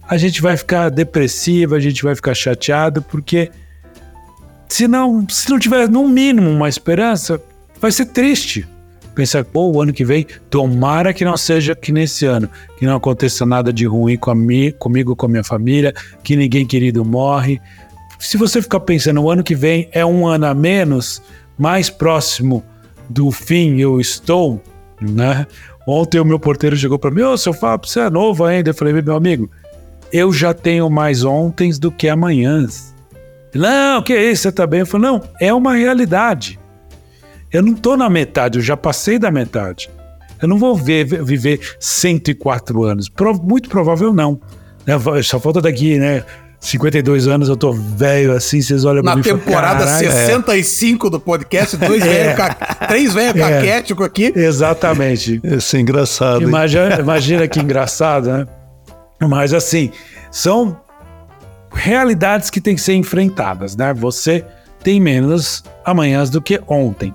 a 0.09 0.17
gente 0.17 0.41
vai 0.41 0.57
ficar 0.57 0.89
depressivo, 0.89 1.75
a 1.75 1.81
gente 1.81 2.03
vai 2.03 2.15
ficar 2.15 2.35
chateado, 2.35 3.03
porque 3.03 3.51
se 4.67 4.89
não, 4.89 5.27
se 5.29 5.51
não 5.51 5.59
tiver 5.59 5.89
no 5.89 6.09
mínimo 6.09 6.51
uma 6.51 6.69
esperança, 6.69 7.41
vai 7.79 7.93
ser 7.93 8.07
triste. 8.07 8.67
Pensar, 9.15 9.45
pô, 9.45 9.71
o 9.71 9.83
ano 9.83 9.93
que 9.93 10.05
vem, 10.05 10.27
tomara 10.49 11.13
que 11.13 11.25
não 11.25 11.37
seja 11.37 11.75
que 11.75 11.93
nesse 11.93 12.25
ano, 12.25 12.49
que 12.79 12.87
não 12.87 12.97
aconteça 12.97 13.45
nada 13.45 13.73
de 13.73 13.85
ruim 13.85 14.17
com 14.17 14.35
mi, 14.35 14.73
comigo, 14.73 15.15
com 15.15 15.27
a 15.27 15.29
minha 15.29 15.45
família, 15.45 15.93
que 16.23 16.37
ninguém 16.37 16.65
querido 16.65 17.05
morre. 17.05 17.61
Se 18.19 18.37
você 18.37 18.63
ficar 18.63 18.81
pensando, 18.81 19.21
o 19.21 19.31
ano 19.31 19.43
que 19.43 19.55
vem 19.55 19.89
é 19.93 20.07
um 20.07 20.27
ano 20.27 20.47
a 20.47 20.55
menos, 20.55 21.21
mais 21.59 21.91
próximo 21.91 22.65
do 23.11 23.31
fim 23.31 23.79
eu 23.79 24.01
estou, 24.01 24.63
né? 25.01 25.47
Ontem 25.87 26.21
o 26.21 26.25
meu 26.25 26.39
porteiro 26.39 26.77
chegou 26.77 26.99
para 26.99 27.11
mim, 27.11 27.23
ô, 27.23 27.37
seu 27.37 27.53
Fábio, 27.53 27.89
você 27.89 28.01
é 28.01 28.11
novo 28.11 28.45
ainda. 28.45 28.71
Eu 28.71 28.75
falei, 28.75 28.93
meu 29.03 29.17
amigo, 29.17 29.51
eu 30.13 30.33
já 30.33 30.55
tenho 30.55 30.89
mais 30.91 31.25
ontens 31.25 31.79
do 31.79 31.91
que 31.91 32.09
amanhãs. 32.09 32.95
Não, 33.55 34.03
que 34.03 34.15
isso, 34.15 34.43
você 34.43 34.53
tá 34.53 34.67
bem? 34.67 34.81
Eu 34.81 34.87
falei, 34.87 35.11
não, 35.11 35.23
é 35.41 35.53
uma 35.53 35.75
realidade. 35.75 36.59
Eu 37.51 37.63
não 37.63 37.75
tô 37.75 37.97
na 37.97 38.11
metade, 38.11 38.59
eu 38.59 38.63
já 38.63 38.77
passei 38.77 39.19
da 39.19 39.31
metade. 39.31 39.91
Eu 40.41 40.49
não 40.49 40.59
vou 40.59 40.77
ver, 40.77 41.05
viver 41.25 41.61
104 41.81 42.85
anos. 42.85 43.09
Pro, 43.09 43.35
muito 43.35 43.69
provável 43.69 44.13
não. 44.13 44.41
Né? 44.87 44.95
Só 45.23 45.41
falta 45.41 45.61
daqui, 45.61 45.99
né? 45.99 46.25
52 46.61 47.29
anos, 47.29 47.49
eu 47.49 47.57
tô 47.57 47.73
velho 47.73 48.33
assim, 48.33 48.61
vocês 48.61 48.85
olham 48.85 49.03
pra 49.03 49.13
Na 49.13 49.17
mim 49.17 49.23
temporada 49.23 49.87
falam, 49.87 50.01
65 50.01 51.07
é. 51.07 51.11
do 51.11 51.21
podcast, 51.21 51.77
dois 51.77 52.03
é. 52.05 52.35
velhos, 52.35 52.57
três 52.89 53.15
velhos 53.15 53.41
é. 53.41 53.51
caquéticos 53.51 54.05
aqui. 54.05 54.33
Exatamente. 54.35 55.41
Isso 55.45 55.77
é 55.77 55.81
engraçado. 55.81 56.43
Imagina, 56.43 56.99
imagina 56.99 57.49
que 57.49 57.61
engraçado, 57.61 58.29
né? 58.29 58.47
Mas 59.21 59.53
assim, 59.53 59.91
são 60.31 60.81
realidades 61.73 62.51
que 62.51 62.61
têm 62.61 62.75
que 62.75 62.81
ser 62.81 62.95
enfrentadas, 62.95 63.77
né? 63.77 63.93
Você 63.95 64.45
tem 64.83 65.01
menos 65.01 65.65
amanhãs 65.85 66.31
do 66.31 66.41
que 66.41 66.61
ontem. 66.67 67.15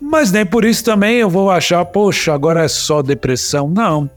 Mas 0.00 0.32
nem 0.32 0.44
por 0.44 0.64
isso 0.64 0.84
também 0.84 1.18
eu 1.18 1.30
vou 1.30 1.50
achar, 1.50 1.84
poxa, 1.84 2.32
agora 2.32 2.64
é 2.64 2.68
só 2.68 3.02
depressão. 3.02 3.68
Não. 3.68 4.10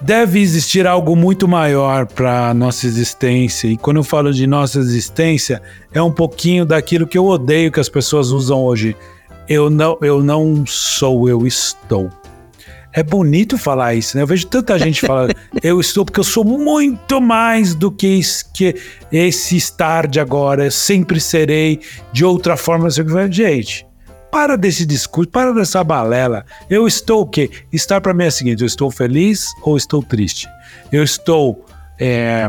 Deve 0.00 0.40
existir 0.40 0.86
algo 0.86 1.16
muito 1.16 1.48
maior 1.48 2.04
para 2.04 2.52
nossa 2.52 2.86
existência. 2.86 3.68
E 3.68 3.76
quando 3.76 3.96
eu 3.96 4.04
falo 4.04 4.32
de 4.32 4.46
nossa 4.46 4.78
existência, 4.78 5.62
é 5.92 6.02
um 6.02 6.12
pouquinho 6.12 6.66
daquilo 6.66 7.06
que 7.06 7.16
eu 7.16 7.24
odeio 7.24 7.72
que 7.72 7.80
as 7.80 7.88
pessoas 7.88 8.30
usam 8.30 8.62
hoje. 8.62 8.94
Eu 9.48 9.70
não, 9.70 9.96
eu 10.02 10.22
não 10.22 10.66
sou, 10.66 11.28
eu 11.28 11.46
estou. 11.46 12.10
É 12.96 13.02
bonito 13.02 13.58
falar 13.58 13.96
isso, 13.96 14.16
né? 14.16 14.22
Eu 14.22 14.26
vejo 14.26 14.46
tanta 14.46 14.78
gente 14.78 15.00
falando, 15.00 15.34
eu 15.60 15.80
estou 15.80 16.04
porque 16.04 16.20
eu 16.20 16.24
sou 16.24 16.44
muito 16.44 17.20
mais 17.20 17.74
do 17.74 17.90
que 17.90 18.06
esse, 18.18 18.44
que 18.52 18.76
esse 19.10 19.56
estar 19.56 20.06
de 20.06 20.20
agora, 20.20 20.66
eu 20.66 20.70
sempre 20.70 21.20
serei 21.20 21.80
de 22.12 22.24
outra 22.24 22.56
forma. 22.56 22.88
Gente, 22.88 23.84
para 24.30 24.56
desse 24.56 24.86
discurso, 24.86 25.28
para 25.28 25.52
dessa 25.52 25.82
balela. 25.82 26.46
Eu 26.70 26.86
estou 26.86 27.22
o 27.22 27.26
quê? 27.26 27.50
Estar 27.72 28.00
para 28.00 28.14
mim 28.14 28.24
é 28.24 28.28
o 28.28 28.32
seguinte: 28.32 28.60
eu 28.62 28.66
estou 28.66 28.90
feliz 28.92 29.48
ou 29.62 29.76
estou 29.76 30.00
triste? 30.00 30.48
Eu 30.92 31.02
estou 31.02 31.66
é, 31.98 32.48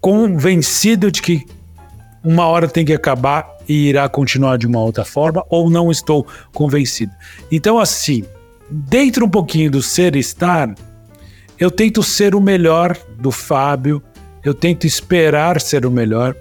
convencido 0.00 1.12
de 1.12 1.20
que 1.20 1.44
uma 2.24 2.46
hora 2.46 2.68
tem 2.68 2.84
que 2.84 2.92
acabar 2.94 3.56
e 3.68 3.88
irá 3.88 4.08
continuar 4.08 4.56
de 4.56 4.66
uma 4.66 4.80
outra 4.80 5.04
forma, 5.04 5.44
ou 5.50 5.68
não 5.68 5.90
estou 5.90 6.26
convencido. 6.52 7.12
Então, 7.50 7.78
assim, 7.78 8.24
dentro 8.70 9.26
um 9.26 9.28
pouquinho 9.28 9.70
do 9.70 9.82
ser 9.82 10.16
estar, 10.16 10.74
eu 11.58 11.70
tento 11.70 12.02
ser 12.02 12.34
o 12.34 12.40
melhor 12.40 12.96
do 13.18 13.30
Fábio, 13.30 14.02
eu 14.44 14.52
tento 14.52 14.86
esperar 14.86 15.60
ser 15.60 15.86
o 15.86 15.90
melhor, 15.90 16.36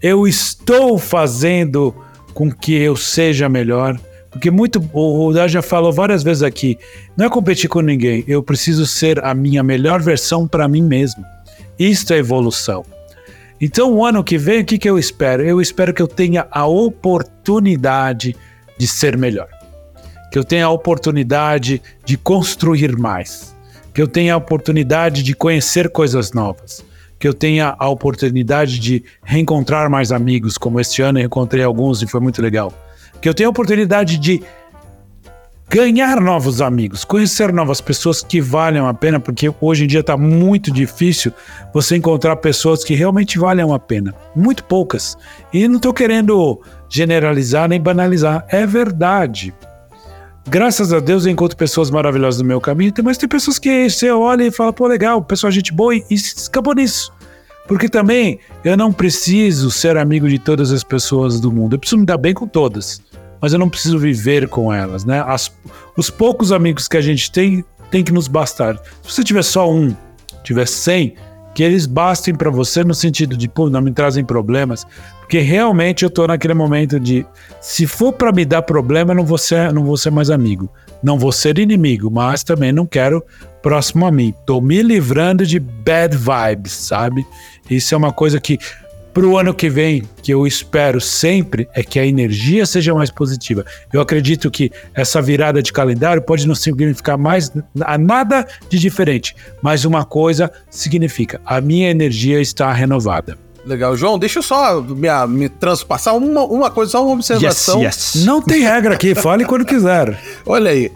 eu 0.00 0.26
estou 0.26 0.98
fazendo 0.98 1.94
com 2.32 2.50
que 2.50 2.74
eu 2.74 2.96
seja 2.96 3.48
melhor. 3.48 3.98
Porque 4.30 4.50
muito, 4.50 4.82
o 4.92 5.16
Rudá 5.16 5.46
já 5.46 5.60
falou 5.60 5.92
várias 5.92 6.22
vezes 6.22 6.42
aqui, 6.42 6.78
não 7.16 7.26
é 7.26 7.28
competir 7.28 7.68
com 7.68 7.80
ninguém, 7.80 8.24
eu 8.26 8.42
preciso 8.42 8.86
ser 8.86 9.22
a 9.22 9.34
minha 9.34 9.62
melhor 9.62 10.00
versão 10.00 10.48
para 10.48 10.66
mim 10.66 10.82
mesmo. 10.82 11.22
Isto 11.78 12.14
é 12.14 12.18
evolução. 12.18 12.84
Então, 13.60 13.92
o 13.92 14.04
ano 14.04 14.24
que 14.24 14.38
vem, 14.38 14.62
o 14.62 14.64
que, 14.64 14.78
que 14.78 14.88
eu 14.88 14.98
espero? 14.98 15.44
Eu 15.44 15.60
espero 15.60 15.92
que 15.92 16.02
eu 16.02 16.08
tenha 16.08 16.46
a 16.50 16.66
oportunidade 16.66 18.34
de 18.78 18.86
ser 18.88 19.16
melhor 19.16 19.61
que 20.32 20.38
eu 20.38 20.44
tenha 20.44 20.64
a 20.64 20.70
oportunidade 20.70 21.82
de 22.06 22.16
construir 22.16 22.96
mais, 22.96 23.54
que 23.92 24.00
eu 24.00 24.08
tenha 24.08 24.32
a 24.32 24.36
oportunidade 24.38 25.22
de 25.22 25.34
conhecer 25.34 25.90
coisas 25.90 26.32
novas, 26.32 26.82
que 27.18 27.28
eu 27.28 27.34
tenha 27.34 27.76
a 27.78 27.86
oportunidade 27.90 28.78
de 28.78 29.04
reencontrar 29.22 29.90
mais 29.90 30.10
amigos, 30.10 30.56
como 30.56 30.80
este 30.80 31.02
ano 31.02 31.18
eu 31.20 31.26
encontrei 31.26 31.62
alguns 31.62 32.00
e 32.00 32.06
foi 32.06 32.18
muito 32.18 32.40
legal, 32.40 32.72
que 33.20 33.28
eu 33.28 33.34
tenha 33.34 33.46
a 33.46 33.50
oportunidade 33.50 34.16
de 34.16 34.42
ganhar 35.68 36.18
novos 36.18 36.62
amigos, 36.62 37.04
conhecer 37.04 37.52
novas 37.52 37.82
pessoas 37.82 38.22
que 38.22 38.40
valham 38.40 38.88
a 38.88 38.94
pena, 38.94 39.20
porque 39.20 39.52
hoje 39.60 39.84
em 39.84 39.86
dia 39.86 40.00
está 40.00 40.16
muito 40.16 40.72
difícil 40.72 41.30
você 41.74 41.96
encontrar 41.96 42.36
pessoas 42.36 42.82
que 42.82 42.94
realmente 42.94 43.38
valham 43.38 43.72
a 43.72 43.78
pena. 43.78 44.14
Muito 44.34 44.64
poucas. 44.64 45.16
E 45.52 45.68
não 45.68 45.76
estou 45.76 45.92
querendo 45.92 46.60
generalizar 46.90 47.68
nem 47.68 47.80
banalizar, 47.80 48.44
é 48.48 48.66
verdade. 48.66 49.54
Graças 50.46 50.92
a 50.92 51.00
Deus 51.00 51.24
eu 51.24 51.32
encontro 51.32 51.56
pessoas 51.56 51.90
maravilhosas 51.90 52.40
no 52.40 52.46
meu 52.46 52.60
caminho, 52.60 52.92
mas 53.04 53.16
tem 53.16 53.28
pessoas 53.28 53.58
que 53.58 53.88
você 53.88 54.10
olha 54.10 54.44
e 54.44 54.50
fala, 54.50 54.72
pô, 54.72 54.86
legal, 54.86 55.22
pessoal, 55.22 55.50
gente 55.50 55.72
boa, 55.72 55.94
e, 55.94 56.04
e 56.10 56.16
acabou 56.46 56.74
nisso. 56.74 57.12
Porque 57.68 57.88
também 57.88 58.40
eu 58.64 58.76
não 58.76 58.92
preciso 58.92 59.70
ser 59.70 59.96
amigo 59.96 60.28
de 60.28 60.38
todas 60.38 60.72
as 60.72 60.82
pessoas 60.82 61.40
do 61.40 61.52
mundo. 61.52 61.74
Eu 61.74 61.78
preciso 61.78 61.98
me 61.98 62.06
dar 62.06 62.18
bem 62.18 62.34
com 62.34 62.46
todas. 62.46 63.00
Mas 63.40 63.52
eu 63.52 63.58
não 63.58 63.68
preciso 63.68 63.98
viver 63.98 64.48
com 64.48 64.72
elas, 64.72 65.04
né? 65.04 65.22
As, 65.26 65.50
os 65.96 66.10
poucos 66.10 66.52
amigos 66.52 66.86
que 66.86 66.96
a 66.96 67.00
gente 67.00 67.30
tem, 67.30 67.64
tem 67.90 68.04
que 68.04 68.12
nos 68.12 68.28
bastar. 68.28 68.76
Se 69.02 69.14
você 69.14 69.24
tiver 69.24 69.42
só 69.42 69.70
um, 69.70 69.94
tiver 70.44 70.66
cem, 70.66 71.14
que 71.54 71.62
eles 71.62 71.86
bastem 71.86 72.34
para 72.34 72.50
você 72.50 72.84
no 72.84 72.94
sentido 72.94 73.36
de, 73.36 73.48
pô, 73.48 73.68
não 73.68 73.80
me 73.80 73.92
trazem 73.92 74.24
problemas. 74.24 74.86
Porque 75.32 75.46
realmente 75.46 76.04
eu 76.04 76.10
tô 76.10 76.26
naquele 76.26 76.52
momento 76.52 77.00
de, 77.00 77.24
se 77.58 77.86
for 77.86 78.12
para 78.12 78.30
me 78.30 78.44
dar 78.44 78.60
problema, 78.60 79.12
eu 79.12 79.16
não 79.16 79.24
vou 79.24 79.38
ser, 79.38 79.72
não 79.72 79.82
vou 79.82 79.96
ser 79.96 80.10
mais 80.10 80.28
amigo. 80.28 80.68
Não 81.02 81.18
vou 81.18 81.32
ser 81.32 81.58
inimigo, 81.58 82.10
mas 82.10 82.44
também 82.44 82.70
não 82.70 82.84
quero 82.84 83.24
próximo 83.62 84.04
a 84.04 84.12
mim. 84.12 84.34
Tô 84.44 84.60
me 84.60 84.82
livrando 84.82 85.46
de 85.46 85.58
bad 85.58 86.14
vibes, 86.14 86.72
sabe? 86.72 87.26
Isso 87.70 87.94
é 87.94 87.96
uma 87.96 88.12
coisa 88.12 88.38
que 88.38 88.58
pro 89.14 89.38
ano 89.38 89.54
que 89.54 89.70
vem, 89.70 90.02
que 90.22 90.34
eu 90.34 90.46
espero 90.46 91.00
sempre, 91.00 91.66
é 91.72 91.82
que 91.82 91.98
a 91.98 92.04
energia 92.04 92.66
seja 92.66 92.92
mais 92.92 93.10
positiva. 93.10 93.64
Eu 93.90 94.02
acredito 94.02 94.50
que 94.50 94.70
essa 94.92 95.22
virada 95.22 95.62
de 95.62 95.72
calendário 95.72 96.20
pode 96.20 96.46
não 96.46 96.54
significar 96.54 97.16
mais 97.16 97.50
nada 97.74 98.46
de 98.68 98.78
diferente, 98.78 99.34
mas 99.62 99.86
uma 99.86 100.04
coisa 100.04 100.52
significa: 100.68 101.40
a 101.46 101.58
minha 101.58 101.88
energia 101.88 102.38
está 102.38 102.70
renovada. 102.70 103.38
Legal, 103.64 103.96
João, 103.96 104.18
deixa 104.18 104.40
eu 104.40 104.42
só 104.42 104.80
me, 104.80 105.08
me 105.28 105.48
transpassar 105.48 106.16
uma, 106.16 106.42
uma 106.42 106.70
coisa, 106.70 106.92
só 106.92 107.04
uma 107.04 107.14
observação. 107.14 107.80
Yes, 107.82 108.14
yes. 108.14 108.24
Não 108.24 108.42
tem 108.42 108.62
regra 108.62 108.94
aqui, 108.94 109.14
fale 109.14 109.44
quando 109.44 109.64
quiser. 109.64 110.20
Olha 110.44 110.70
aí. 110.70 110.90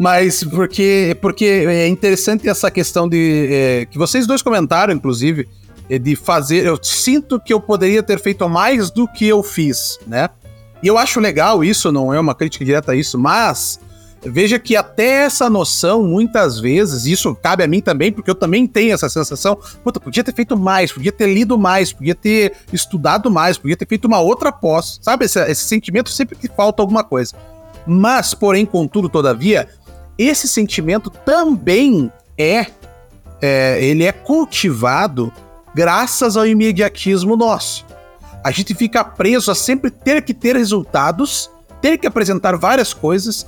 Mas 0.00 0.44
porque, 0.44 1.16
porque 1.20 1.44
é 1.44 1.88
interessante 1.88 2.48
essa 2.48 2.70
questão 2.70 3.08
de. 3.08 3.48
É, 3.50 3.86
que 3.86 3.98
vocês 3.98 4.26
dois 4.26 4.42
comentaram, 4.42 4.92
inclusive, 4.92 5.48
é 5.90 5.98
de 5.98 6.14
fazer. 6.16 6.66
Eu 6.66 6.78
sinto 6.82 7.40
que 7.40 7.52
eu 7.52 7.60
poderia 7.60 8.02
ter 8.02 8.20
feito 8.20 8.48
mais 8.48 8.90
do 8.90 9.08
que 9.08 9.26
eu 9.26 9.42
fiz, 9.42 9.98
né? 10.06 10.28
E 10.82 10.86
eu 10.86 10.96
acho 10.96 11.18
legal 11.18 11.64
isso, 11.64 11.90
não 11.90 12.14
é 12.14 12.20
uma 12.20 12.34
crítica 12.34 12.64
direta 12.64 12.92
a 12.92 12.96
isso, 12.96 13.18
mas 13.18 13.80
veja 14.22 14.58
que 14.58 14.76
até 14.76 15.24
essa 15.24 15.48
noção, 15.48 16.02
muitas 16.02 16.58
vezes, 16.58 17.06
isso 17.06 17.34
cabe 17.34 17.62
a 17.62 17.68
mim 17.68 17.80
também, 17.80 18.12
porque 18.12 18.30
eu 18.30 18.34
também 18.34 18.66
tenho 18.66 18.92
essa 18.92 19.08
sensação, 19.08 19.56
puta, 19.84 20.00
podia 20.00 20.24
ter 20.24 20.34
feito 20.34 20.56
mais, 20.56 20.92
podia 20.92 21.12
ter 21.12 21.32
lido 21.32 21.58
mais, 21.58 21.92
podia 21.92 22.14
ter 22.14 22.54
estudado 22.72 23.30
mais, 23.30 23.58
podia 23.58 23.76
ter 23.76 23.86
feito 23.86 24.06
uma 24.06 24.20
outra 24.20 24.50
pós, 24.50 24.98
sabe? 25.02 25.24
Esse, 25.24 25.40
esse 25.50 25.64
sentimento 25.64 26.10
sempre 26.10 26.36
que 26.36 26.48
falta 26.48 26.82
alguma 26.82 27.04
coisa. 27.04 27.34
Mas, 27.86 28.34
porém, 28.34 28.66
contudo, 28.66 29.08
todavia, 29.08 29.68
esse 30.18 30.48
sentimento 30.48 31.10
também 31.10 32.12
é, 32.36 32.66
é 33.40 33.82
ele 33.82 34.04
é 34.04 34.12
cultivado 34.12 35.32
graças 35.74 36.36
ao 36.36 36.46
imediatismo 36.46 37.36
nosso. 37.36 37.86
A 38.44 38.50
gente 38.50 38.74
fica 38.74 39.04
preso 39.04 39.50
a 39.50 39.54
sempre 39.54 39.90
ter 39.90 40.22
que 40.22 40.34
ter 40.34 40.56
resultados, 40.56 41.50
ter 41.80 41.98
que 41.98 42.06
apresentar 42.06 42.56
várias 42.56 42.92
coisas, 42.92 43.46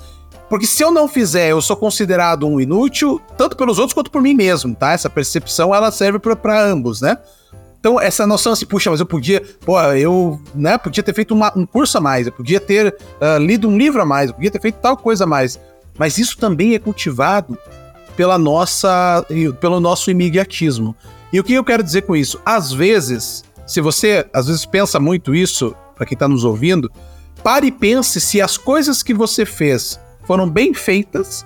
porque 0.51 0.67
se 0.67 0.83
eu 0.83 0.91
não 0.91 1.07
fizer, 1.07 1.53
eu 1.53 1.63
sou 1.63 1.77
considerado 1.77 2.45
um 2.45 2.61
inútil, 2.61 3.21
tanto 3.39 3.57
pelos 3.57 3.79
outros 3.79 3.95
quanto 3.95 4.11
por 4.11 4.21
mim 4.21 4.35
mesmo, 4.35 4.75
tá? 4.75 4.91
Essa 4.91 5.09
percepção 5.09 5.73
ela 5.73 5.93
serve 5.93 6.19
para 6.19 6.61
ambos, 6.61 7.01
né? 7.01 7.17
Então, 7.79 8.01
essa 8.01 8.27
noção 8.27 8.53
assim, 8.53 8.67
puxa, 8.67 8.91
mas 8.91 8.99
eu 8.99 9.07
podia, 9.07 9.41
pô, 9.65 9.81
eu, 9.93 10.43
né, 10.53 10.77
podia 10.77 11.05
ter 11.05 11.15
feito 11.15 11.33
uma, 11.33 11.57
um 11.57 11.65
curso 11.65 11.97
a 11.97 12.01
mais, 12.01 12.27
eu 12.27 12.33
podia 12.33 12.61
ter 12.61 12.89
uh, 12.89 13.39
lido 13.39 13.69
um 13.69 13.79
livro 13.79 14.03
a 14.03 14.05
mais, 14.05 14.29
eu 14.29 14.35
podia 14.35 14.51
ter 14.51 14.61
feito 14.61 14.81
tal 14.81 14.97
coisa 14.97 15.23
a 15.23 15.27
mais. 15.27 15.59
Mas 15.97 16.19
isso 16.19 16.37
também 16.37 16.75
é 16.75 16.81
cultivado 16.81 17.57
pela 18.17 18.37
nossa, 18.37 19.25
pelo 19.61 19.79
nosso 19.79 20.11
imediatismo. 20.11 20.97
E 21.33 21.39
o 21.39 21.45
que 21.45 21.55
eu 21.55 21.65
quero 21.65 21.83
dizer 21.83 22.03
com 22.03 22.17
isso? 22.17 22.41
Às 22.45 22.73
vezes, 22.73 23.45
se 23.65 23.81
você 23.81 24.27
às 24.33 24.49
vezes 24.49 24.67
pensa 24.67 24.99
muito 24.99 25.33
isso, 25.33 25.77
para 25.95 26.05
quem 26.05 26.17
está 26.17 26.27
nos 26.27 26.43
ouvindo, 26.43 26.91
pare 27.41 27.69
e 27.69 27.73
pense 27.73 28.21
se 28.21 28.41
as 28.41 28.59
coisas 28.59 29.01
que 29.01 29.15
você 29.15 29.47
fez 29.47 29.99
foram 30.31 30.49
bem 30.49 30.73
feitas 30.73 31.45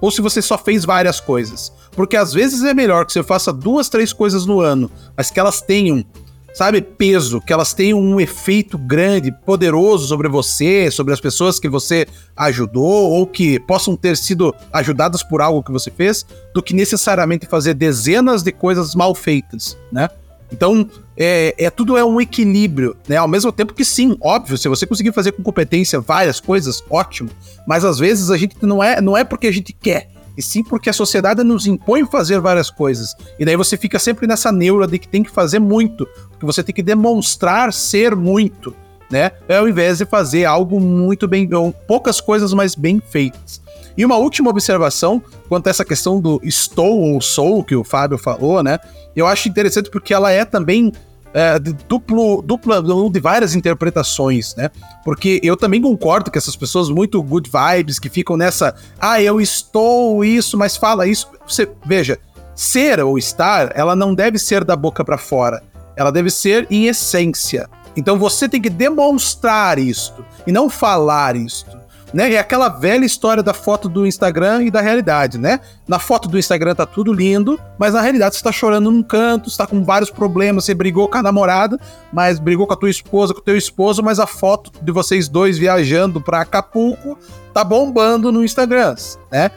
ou 0.00 0.10
se 0.10 0.20
você 0.20 0.42
só 0.42 0.58
fez 0.58 0.84
várias 0.84 1.20
coisas. 1.20 1.72
Porque 1.92 2.16
às 2.16 2.32
vezes 2.32 2.64
é 2.64 2.74
melhor 2.74 3.06
que 3.06 3.12
você 3.12 3.22
faça 3.22 3.52
duas, 3.52 3.88
três 3.88 4.12
coisas 4.12 4.44
no 4.44 4.58
ano, 4.58 4.90
mas 5.16 5.30
que 5.30 5.38
elas 5.38 5.62
tenham 5.62 6.04
sabe, 6.52 6.82
peso, 6.82 7.40
que 7.40 7.52
elas 7.52 7.72
tenham 7.72 8.00
um 8.00 8.20
efeito 8.20 8.76
grande, 8.76 9.30
poderoso 9.30 10.08
sobre 10.08 10.28
você, 10.28 10.90
sobre 10.90 11.14
as 11.14 11.20
pessoas 11.20 11.60
que 11.60 11.68
você 11.68 12.04
ajudou 12.36 13.12
ou 13.12 13.24
que 13.24 13.60
possam 13.60 13.94
ter 13.94 14.16
sido 14.16 14.52
ajudadas 14.72 15.22
por 15.22 15.40
algo 15.40 15.62
que 15.62 15.70
você 15.70 15.92
fez, 15.92 16.26
do 16.52 16.60
que 16.60 16.74
necessariamente 16.74 17.46
fazer 17.46 17.74
dezenas 17.74 18.42
de 18.42 18.50
coisas 18.50 18.96
mal 18.96 19.14
feitas, 19.14 19.78
né? 19.92 20.10
Então, 20.52 20.88
é, 21.16 21.54
é, 21.58 21.70
tudo 21.70 21.96
é 21.96 22.04
um 22.04 22.20
equilíbrio, 22.20 22.96
né? 23.08 23.16
Ao 23.16 23.28
mesmo 23.28 23.52
tempo 23.52 23.74
que 23.74 23.84
sim, 23.84 24.16
óbvio, 24.20 24.58
se 24.58 24.68
você 24.68 24.86
conseguir 24.86 25.12
fazer 25.12 25.32
com 25.32 25.42
competência 25.42 26.00
várias 26.00 26.40
coisas, 26.40 26.82
ótimo. 26.90 27.30
Mas 27.66 27.84
às 27.84 27.98
vezes 27.98 28.30
a 28.30 28.36
gente 28.36 28.56
não 28.62 28.82
é, 28.82 29.00
não 29.00 29.16
é 29.16 29.22
porque 29.24 29.46
a 29.46 29.52
gente 29.52 29.72
quer, 29.72 30.10
e 30.36 30.42
sim 30.42 30.62
porque 30.62 30.88
a 30.88 30.92
sociedade 30.92 31.42
nos 31.42 31.66
impõe 31.66 32.06
fazer 32.06 32.40
várias 32.40 32.70
coisas. 32.70 33.14
E 33.38 33.44
daí 33.44 33.56
você 33.56 33.76
fica 33.76 33.98
sempre 33.98 34.26
nessa 34.26 34.50
neura 34.50 34.86
de 34.86 34.98
que 34.98 35.08
tem 35.08 35.22
que 35.22 35.30
fazer 35.30 35.58
muito, 35.58 36.06
porque 36.30 36.46
você 36.46 36.62
tem 36.62 36.74
que 36.74 36.82
demonstrar 36.82 37.72
ser 37.72 38.16
muito, 38.16 38.74
né? 39.10 39.32
Ao 39.48 39.68
invés 39.68 39.98
de 39.98 40.04
fazer 40.04 40.44
algo 40.44 40.80
muito 40.80 41.26
bem, 41.26 41.52
ou 41.52 41.72
poucas 41.72 42.20
coisas, 42.20 42.52
mas 42.52 42.74
bem 42.74 43.02
feitas. 43.10 43.60
E 43.96 44.04
uma 44.04 44.16
última 44.16 44.50
observação 44.50 45.22
quanto 45.48 45.66
a 45.66 45.70
essa 45.70 45.84
questão 45.84 46.20
do 46.20 46.40
estou 46.42 47.00
ou 47.00 47.20
sou, 47.20 47.64
que 47.64 47.74
o 47.74 47.84
Fábio 47.84 48.16
falou, 48.16 48.62
né? 48.62 48.78
Eu 49.14 49.26
acho 49.26 49.48
interessante 49.48 49.90
porque 49.90 50.14
ela 50.14 50.30
é 50.30 50.44
também 50.44 50.92
é, 51.32 51.58
duplo, 51.58 52.42
dupla, 52.42 52.82
de 53.10 53.20
várias 53.20 53.54
interpretações, 53.54 54.54
né? 54.56 54.70
Porque 55.04 55.40
eu 55.42 55.56
também 55.56 55.80
concordo 55.80 56.30
que 56.30 56.38
essas 56.38 56.56
pessoas 56.56 56.88
muito 56.88 57.22
good 57.22 57.50
vibes 57.50 57.98
que 57.98 58.08
ficam 58.08 58.36
nessa, 58.36 58.74
ah, 58.98 59.20
eu 59.20 59.40
estou 59.40 60.24
isso, 60.24 60.56
mas 60.56 60.76
fala 60.76 61.06
isso. 61.06 61.28
Você 61.46 61.68
veja, 61.84 62.18
ser 62.54 63.00
ou 63.00 63.18
estar, 63.18 63.72
ela 63.74 63.94
não 63.94 64.14
deve 64.14 64.38
ser 64.38 64.64
da 64.64 64.76
boca 64.76 65.04
para 65.04 65.18
fora, 65.18 65.62
ela 65.96 66.10
deve 66.10 66.30
ser 66.30 66.66
em 66.70 66.86
essência. 66.86 67.68
Então 67.96 68.18
você 68.18 68.48
tem 68.48 68.60
que 68.60 68.70
demonstrar 68.70 69.78
isto 69.78 70.24
e 70.46 70.52
não 70.52 70.70
falar 70.70 71.36
isto 71.36 71.80
né? 72.12 72.32
É 72.32 72.38
aquela 72.38 72.68
velha 72.68 73.04
história 73.04 73.42
da 73.42 73.54
foto 73.54 73.88
do 73.88 74.06
Instagram 74.06 74.64
e 74.64 74.70
da 74.70 74.80
realidade, 74.80 75.38
né? 75.38 75.60
Na 75.86 75.98
foto 75.98 76.28
do 76.28 76.38
Instagram 76.38 76.74
tá 76.74 76.86
tudo 76.86 77.12
lindo, 77.12 77.58
mas 77.78 77.94
na 77.94 78.00
realidade 78.00 78.36
você 78.36 78.42
tá 78.42 78.52
chorando 78.52 78.90
num 78.90 79.02
canto, 79.02 79.48
está 79.48 79.66
com 79.66 79.84
vários 79.84 80.10
problemas, 80.10 80.64
você 80.64 80.74
brigou 80.74 81.08
com 81.08 81.18
a 81.18 81.22
namorada, 81.22 81.78
mas 82.12 82.38
brigou 82.38 82.66
com 82.66 82.72
a 82.72 82.76
tua 82.76 82.90
esposa, 82.90 83.34
com 83.34 83.40
o 83.40 83.44
teu 83.44 83.56
esposo, 83.56 84.02
mas 84.02 84.18
a 84.18 84.26
foto 84.26 84.72
de 84.82 84.92
vocês 84.92 85.28
dois 85.28 85.58
viajando 85.58 86.20
para 86.20 86.40
Acapulco 86.40 87.18
tá 87.52 87.64
bombando 87.64 88.30
no 88.32 88.44
Instagram, 88.44 88.94
né? 89.30 89.50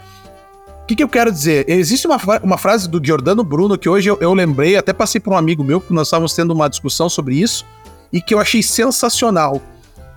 O 0.83 0.85
que, 0.85 0.97
que, 0.97 1.03
eu 1.03 1.07
quero 1.07 1.31
dizer? 1.31 1.63
Existe 1.69 2.05
uma, 2.05 2.17
uma 2.43 2.57
frase 2.57 2.89
do 2.89 2.99
Giordano 3.01 3.41
Bruno 3.41 3.77
que 3.77 3.87
hoje 3.87 4.09
eu, 4.09 4.17
eu 4.19 4.33
lembrei, 4.33 4.75
até 4.75 4.91
passei 4.91 5.19
para 5.21 5.33
um 5.33 5.37
amigo 5.37 5.63
meu, 5.63 5.79
que 5.79 5.93
nós 5.93 6.07
estávamos 6.07 6.33
tendo 6.35 6.51
uma 6.51 6.69
discussão 6.69 7.07
sobre 7.07 7.35
isso, 7.35 7.65
e 8.13 8.21
que 8.21 8.33
eu 8.33 8.39
achei 8.39 8.63
sensacional 8.63 9.61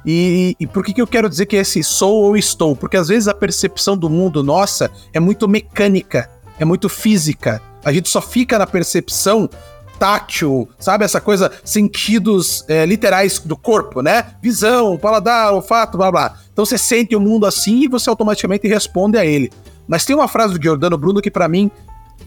e, 0.07 0.55
e 0.61 0.66
por 0.68 0.84
que, 0.84 0.92
que 0.92 1.03
eu 1.03 1.07
quero 1.07 1.28
dizer 1.28 1.47
que 1.47 1.57
é 1.57 1.61
esse 1.61 1.82
sou 1.82 2.22
ou 2.22 2.36
estou? 2.36 2.76
Porque 2.76 2.97
às 2.97 3.09
vezes 3.09 3.26
a 3.26 3.34
percepção 3.34 3.97
do 3.97 4.09
mundo 4.09 4.40
nossa 4.40 4.88
é 5.12 5.18
muito 5.18 5.49
mecânica, 5.49 6.30
é 6.61 6.64
muito 6.64 6.88
física. 6.88 7.61
A 7.84 7.92
gente 7.92 8.09
só 8.09 8.22
fica 8.22 8.57
na 8.57 8.68
percepção 8.68 9.51
tátil, 9.99 10.68
sabe? 10.78 11.05
Essa 11.05 11.20
coisa, 11.20 11.51
sentidos 11.64 12.64
é, 12.68 12.86
literais 12.86 13.40
do 13.40 13.57
corpo, 13.57 14.01
né? 14.01 14.26
Visão, 14.40 14.97
paladar, 14.97 15.53
olfato, 15.53 15.99
blá 15.99 16.12
blá. 16.12 16.38
Então 16.53 16.64
você 16.64 16.78
sente 16.78 17.16
o 17.16 17.20
mundo 17.20 17.44
assim 17.44 17.82
e 17.82 17.88
você 17.88 18.09
automaticamente 18.09 18.68
responde 18.68 19.18
a 19.18 19.26
ele. 19.26 19.51
Mas 19.88 20.05
tem 20.05 20.14
uma 20.14 20.28
frase 20.28 20.57
do 20.57 20.62
Giordano 20.62 20.97
Bruno 20.97 21.20
que 21.20 21.30
para 21.32 21.49
mim 21.49 21.68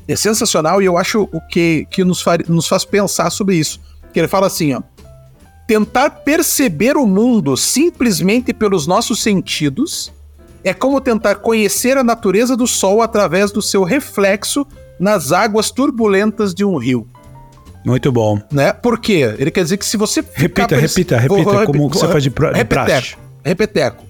é 0.06 0.18
sensacional 0.18 0.82
e 0.82 0.86
eu 0.86 0.98
acho 0.98 1.30
o 1.32 1.40
que, 1.48 1.88
que 1.90 2.04
nos, 2.04 2.22
faz, 2.22 2.46
nos 2.50 2.68
faz 2.68 2.84
pensar 2.84 3.30
sobre 3.30 3.56
isso. 3.56 3.80
Que 4.12 4.20
ele 4.20 4.28
fala 4.28 4.48
assim, 4.48 4.74
ó 4.74 4.82
tentar 5.70 6.10
perceber 6.10 6.98
o 6.98 7.06
mundo 7.06 7.56
simplesmente 7.56 8.52
pelos 8.52 8.88
nossos 8.88 9.22
sentidos 9.22 10.12
é 10.64 10.74
como 10.74 11.00
tentar 11.00 11.36
conhecer 11.36 11.96
a 11.96 12.04
natureza 12.04 12.58
do 12.58 12.66
Sol 12.66 13.04
através 13.04 13.52
do 13.52 13.62
seu 13.62 13.84
reflexo 13.84 14.66
nas 15.00 15.32
águas 15.32 15.70
turbulentas 15.70 16.56
de 16.56 16.66
um 16.66 16.76
rio. 16.76 17.08
Muito 17.86 18.12
bom. 18.12 18.42
Né? 18.52 18.74
Por 18.74 19.00
quê? 19.00 19.36
Ele 19.38 19.52
quer 19.52 19.62
dizer 19.62 19.78
que 19.78 19.86
se 19.86 19.96
você. 19.96 20.26
Repita, 20.34 20.76
repita, 20.76 21.20
repita, 21.20 21.44
vou, 21.44 21.66
como 21.68 21.80
vou, 21.82 21.90
você 21.92 22.08
faz 22.08 22.24
de, 22.24 22.32
pra, 22.32 22.52
repeteco, 22.52 23.20
repeteco. 23.46 24.04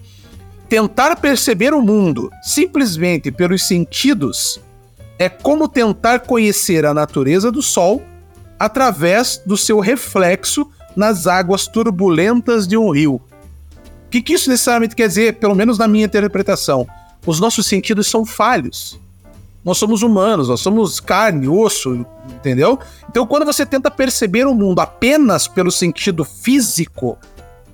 Tentar 0.70 1.18
perceber 1.18 1.74
o 1.74 1.82
mundo 1.82 2.32
simplesmente 2.42 3.34
pelos 3.34 3.68
sentidos 3.68 4.62
é 5.20 5.28
como 5.28 5.68
tentar 5.68 6.22
conhecer 6.22 6.86
a 6.86 6.94
natureza 6.94 7.52
do 7.52 7.62
Sol 7.62 8.02
através 8.58 9.42
do 9.46 9.58
seu 9.58 9.82
reflexo 9.82 10.66
nas 10.96 11.28
águas 11.28 11.68
turbulentas 11.68 12.68
de 12.68 12.78
um 12.78 12.90
rio. 12.90 13.16
O 13.16 14.10
que, 14.10 14.22
que 14.22 14.34
isso 14.34 14.50
necessariamente 14.50 14.96
quer 14.96 15.08
dizer, 15.08 15.36
pelo 15.36 15.56
menos 15.56 15.78
na 15.78 15.88
minha 15.88 16.06
interpretação? 16.06 16.88
os 17.26 17.40
nossos 17.40 17.66
sentidos 17.66 18.08
são 18.08 18.26
falhos. 18.26 19.00
Nós 19.64 19.78
somos 19.78 20.02
humanos, 20.02 20.48
nós 20.48 20.62
somos 20.62 21.00
carne, 21.00 21.48
osso, 21.48 22.06
entendeu? 22.28 22.80
Então, 23.10 23.28
quando 23.28 23.46
você 23.46 23.66
tenta 23.66 23.92
perceber 23.92 24.48
o 24.48 24.56
mundo 24.56 24.80
apenas 24.80 25.48
pelo 25.48 25.70
sentido 25.70 26.24
físico, 26.24 27.18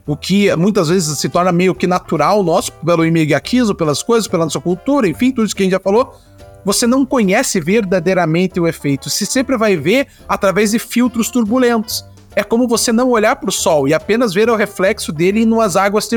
o 0.06 0.18
que 0.18 0.54
muitas 0.56 0.90
vezes 0.90 1.18
se 1.18 1.30
torna 1.30 1.52
meio 1.52 1.76
que 1.76 1.88
natural 1.88 2.44
nosso, 2.44 2.72
pelo 2.74 3.06
imediatismo, 3.06 3.76
pelas 3.76 4.02
coisas, 4.02 4.28
pela 4.28 4.46
nossa 4.46 4.60
cultura, 4.60 5.08
enfim, 5.08 5.32
tudo 5.32 5.46
isso 5.46 5.56
que 5.56 5.64
a 5.64 5.66
gente 5.66 5.74
já 5.74 5.80
falou, 5.80 6.20
você 6.66 6.88
não 6.88 7.06
conhece 7.06 7.60
verdadeiramente 7.62 8.60
o 8.60 8.68
efeito. 8.68 9.10
Você 9.10 9.26
sempre 9.26 9.56
vai 9.56 9.78
ver 9.78 10.08
através 10.28 10.72
de 10.72 10.80
filtros 10.80 11.30
turbulentos. 11.30 12.04
É 12.36 12.44
como 12.44 12.68
você 12.68 12.92
não 12.92 13.10
olhar 13.10 13.36
para 13.38 13.50
o 13.50 13.54
sol 13.54 13.88
e 13.88 13.94
apenas 13.94 14.34
ver 14.34 14.50
o 14.50 14.56
reflexo 14.56 15.12
dele 15.12 15.42
em 15.42 15.52
umas 15.52 15.76
águas 15.76 16.10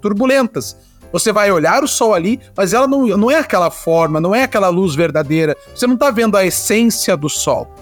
turbulentas. 0.00 0.76
Você 1.12 1.32
vai 1.32 1.52
olhar 1.52 1.84
o 1.84 1.88
sol 1.88 2.12
ali, 2.12 2.40
mas 2.56 2.72
ela 2.72 2.88
não, 2.88 3.06
não 3.06 3.30
é 3.30 3.38
aquela 3.38 3.70
forma, 3.70 4.20
não 4.20 4.34
é 4.34 4.42
aquela 4.42 4.68
luz 4.68 4.96
verdadeira. 4.96 5.56
Você 5.72 5.86
não 5.86 5.94
está 5.94 6.10
vendo 6.10 6.36
a 6.36 6.44
essência 6.44 7.16
do 7.16 7.28
sol, 7.28 7.72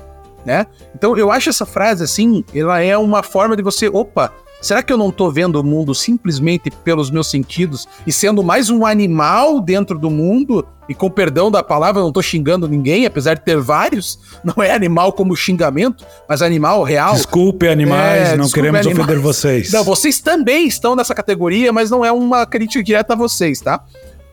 né? 0.44 0.66
Então 0.94 1.16
eu 1.16 1.32
acho 1.32 1.48
essa 1.48 1.64
frase 1.64 2.04
assim, 2.04 2.44
ela 2.54 2.80
é 2.80 2.96
uma 2.98 3.22
forma 3.22 3.56
de 3.56 3.62
você, 3.62 3.88
opa, 3.88 4.30
Será 4.62 4.80
que 4.80 4.92
eu 4.92 4.96
não 4.96 5.08
estou 5.08 5.28
vendo 5.28 5.56
o 5.56 5.64
mundo 5.64 5.92
simplesmente 5.92 6.70
pelos 6.70 7.10
meus 7.10 7.28
sentidos 7.28 7.88
e 8.06 8.12
sendo 8.12 8.44
mais 8.44 8.70
um 8.70 8.86
animal 8.86 9.60
dentro 9.60 9.98
do 9.98 10.08
mundo? 10.08 10.64
E 10.92 10.94
com 10.94 11.08
perdão 11.08 11.50
da 11.50 11.62
palavra, 11.62 12.00
eu 12.00 12.02
não 12.02 12.10
estou 12.10 12.22
xingando 12.22 12.68
ninguém, 12.68 13.06
apesar 13.06 13.32
de 13.32 13.40
ter 13.40 13.58
vários. 13.58 14.18
Não 14.44 14.62
é 14.62 14.74
animal 14.74 15.12
como 15.12 15.34
xingamento, 15.34 16.04
mas 16.28 16.42
animal 16.42 16.82
real. 16.82 17.14
Desculpe, 17.14 17.66
animais, 17.66 18.28
é, 18.28 18.36
não 18.36 18.44
desculpe, 18.44 18.54
queremos 18.54 18.86
animais. 18.86 18.98
ofender 18.98 19.22
vocês. 19.22 19.72
Não, 19.72 19.84
vocês 19.84 20.20
também 20.20 20.66
estão 20.66 20.96
nessa 20.96 21.14
categoria, 21.14 21.72
mas 21.72 21.90
não 21.90 22.04
é 22.04 22.10
uma 22.10 22.44
crítica 22.44 22.82
direta 22.82 23.12
a 23.12 23.16
vocês, 23.16 23.60
tá? 23.60 23.84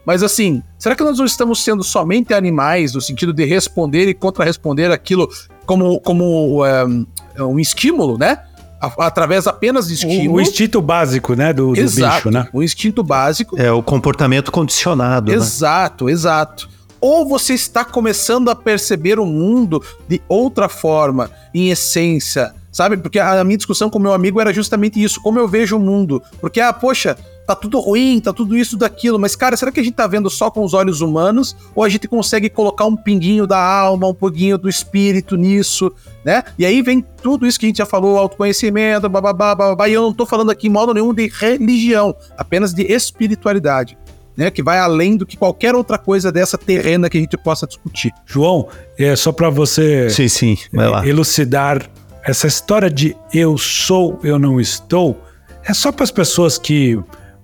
Mas 0.03 0.23
assim, 0.23 0.63
será 0.79 0.95
que 0.95 1.03
nós 1.03 1.19
não 1.19 1.25
estamos 1.25 1.63
sendo 1.63 1.83
somente 1.83 2.33
animais 2.33 2.93
no 2.93 3.01
sentido 3.01 3.31
de 3.31 3.45
responder 3.45 4.07
e 4.07 4.13
contra-responder 4.13 4.91
aquilo 4.91 5.29
como, 5.65 5.99
como 6.01 6.61
um, 6.61 6.65
eh, 6.65 7.43
um 7.43 7.59
estímulo, 7.59 8.17
né? 8.17 8.39
Através 8.79 9.47
apenas 9.47 9.87
de 9.87 9.95
estímulo. 9.95 10.31
O, 10.31 10.35
o 10.35 10.41
instinto 10.41 10.81
básico, 10.81 11.33
né, 11.35 11.51
do, 11.51 11.73
do 11.73 11.81
bicho, 11.81 12.31
né? 12.31 12.47
O 12.53 12.63
instinto 12.63 13.03
básico. 13.03 13.59
É 13.59 13.71
o 13.71 13.83
comportamento 13.83 14.51
condicionado. 14.51 15.31
Né? 15.31 15.37
Exato, 15.37 16.05
né? 16.05 16.11
exato. 16.11 16.69
Ou 17.01 17.27
você 17.27 17.53
está 17.53 17.85
começando 17.85 18.49
a 18.49 18.55
perceber 18.55 19.19
o 19.19 19.25
mundo 19.25 19.81
de 20.07 20.21
outra 20.27 20.67
forma, 20.67 21.31
em 21.53 21.69
essência, 21.69 22.53
sabe? 22.71 22.97
Porque 22.97 23.19
a 23.19 23.41
minha 23.43 23.57
discussão 23.57 23.89
com 23.89 23.99
meu 23.99 24.13
amigo 24.13 24.41
era 24.41 24.53
justamente 24.53 25.01
isso, 25.01 25.21
como 25.21 25.39
eu 25.39 25.47
vejo 25.47 25.77
o 25.77 25.79
mundo. 25.79 26.21
Porque, 26.41 26.59
ah, 26.59 26.73
poxa, 26.73 27.17
tá 27.49 27.55
tudo 27.55 27.79
ruim, 27.79 28.19
tá 28.19 28.31
tudo 28.31 28.55
isso, 28.55 28.77
daquilo, 28.77 29.17
mas 29.17 29.35
cara, 29.35 29.57
será 29.57 29.71
que 29.71 29.79
a 29.79 29.83
gente 29.83 29.95
tá 29.95 30.05
vendo 30.05 30.29
só 30.29 30.51
com 30.51 30.63
os 30.63 30.75
olhos 30.75 31.01
humanos 31.01 31.55
ou 31.73 31.83
a 31.83 31.89
gente 31.89 32.07
consegue 32.07 32.47
colocar 32.47 32.85
um 32.85 32.95
pinguinho 32.95 33.47
da 33.47 33.59
alma, 33.59 34.07
um 34.07 34.13
pouquinho 34.13 34.55
do 34.55 34.69
espírito 34.69 35.35
nisso, 35.35 35.91
né? 36.23 36.43
E 36.59 36.65
aí 36.65 36.83
vem 36.83 37.03
tudo 37.23 37.47
isso 37.47 37.59
que 37.59 37.65
a 37.65 37.69
gente 37.69 37.79
já 37.79 37.87
falou, 37.87 38.19
autoconhecimento, 38.19 39.09
bababá, 39.09 39.55
bababá, 39.55 39.89
e 39.89 39.93
eu 39.93 40.03
não 40.03 40.13
tô 40.13 40.27
falando 40.27 40.51
aqui 40.51 40.67
em 40.67 40.69
modo 40.69 40.93
nenhum 40.93 41.11
de 41.11 41.27
religião, 41.27 42.15
apenas 42.37 42.71
de 42.71 42.83
espiritualidade. 42.83 43.97
Né, 44.37 44.49
que 44.49 44.63
vai 44.63 44.79
além 44.79 45.17
do 45.17 45.25
que 45.25 45.35
qualquer 45.35 45.75
outra 45.75 45.97
coisa 45.97 46.31
dessa 46.31 46.57
terrena 46.57 47.09
que 47.09 47.17
a 47.17 47.19
gente 47.19 47.35
possa 47.35 47.67
discutir. 47.67 48.13
João, 48.25 48.69
é 48.97 49.13
só 49.13 49.33
para 49.33 49.49
você 49.49 50.09
sim, 50.09 50.29
sim, 50.29 50.57
elucidar 51.03 51.89
essa 52.23 52.47
história 52.47 52.89
de 52.89 53.17
eu 53.33 53.57
sou, 53.57 54.17
eu 54.23 54.39
não 54.39 54.61
estou, 54.61 55.21
é 55.65 55.73
só 55.73 55.91
para 55.91 56.05
as 56.05 56.11
pessoas 56.11 56.57
que 56.57 56.97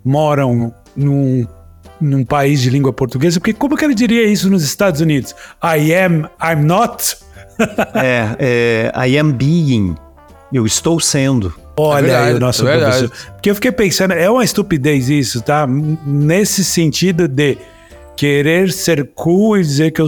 moram 0.06 0.72
num, 0.96 1.48
num 2.00 2.24
país 2.24 2.62
de 2.62 2.70
língua 2.70 2.94
portuguesa, 2.94 3.40
porque 3.40 3.54
como 3.54 3.76
que 3.76 3.84
ele 3.84 3.96
diria 3.96 4.24
isso 4.28 4.50
nos 4.50 4.64
Estados 4.64 5.02
Unidos? 5.02 5.36
I 5.64 5.94
am, 5.96 6.30
I'm 6.42 6.64
not? 6.64 7.18
é, 7.96 8.36
é, 8.94 9.08
I 9.08 9.18
am 9.18 9.32
being. 9.32 9.96
Eu 10.54 10.66
estou 10.66 11.00
sendo. 11.00 11.54
Olha 11.78 12.06
é 12.06 12.08
verdade, 12.08 12.30
aí 12.30 12.34
o 12.36 12.40
nosso 12.40 12.68
é 12.68 12.78
professor. 12.78 13.12
Porque 13.34 13.50
eu 13.50 13.56
fiquei 13.56 13.72
pensando, 13.72 14.14
é 14.14 14.30
uma 14.30 14.44
estupidez 14.44 15.10
isso, 15.10 15.42
tá? 15.42 15.68
Nesse 15.68 16.64
sentido 16.64 17.28
de 17.28 17.58
querer 18.16 18.72
ser 18.72 19.12
cool 19.14 19.58
e 19.58 19.62
dizer 19.62 19.92
que 19.92 20.02
eu, 20.02 20.08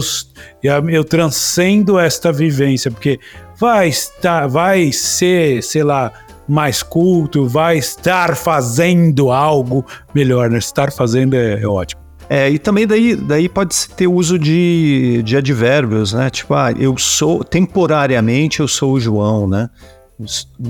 eu 0.88 1.04
transcendo 1.04 1.98
esta 1.98 2.32
vivência, 2.32 2.90
porque 2.90 3.20
vai 3.58 3.88
estar, 3.88 4.46
vai 4.46 4.92
ser, 4.92 5.62
sei 5.62 5.82
lá, 5.82 6.10
mais 6.48 6.82
culto, 6.82 7.46
vai 7.46 7.76
estar 7.76 8.34
fazendo 8.34 9.30
algo 9.30 9.84
melhor, 10.14 10.48
né? 10.50 10.58
Estar 10.58 10.90
fazendo 10.90 11.34
é, 11.34 11.60
é 11.60 11.66
ótimo. 11.66 12.00
É, 12.30 12.50
e 12.50 12.58
também 12.58 12.86
daí, 12.86 13.16
daí 13.16 13.48
pode 13.48 13.74
ter 13.96 14.06
uso 14.06 14.38
de, 14.38 15.22
de 15.24 15.36
advérbios, 15.36 16.12
né? 16.12 16.28
Tipo, 16.28 16.54
ah, 16.54 16.72
eu 16.72 16.96
sou, 16.98 17.42
temporariamente 17.42 18.60
eu 18.60 18.68
sou 18.68 18.92
o 18.92 19.00
João, 19.00 19.48
né? 19.48 19.70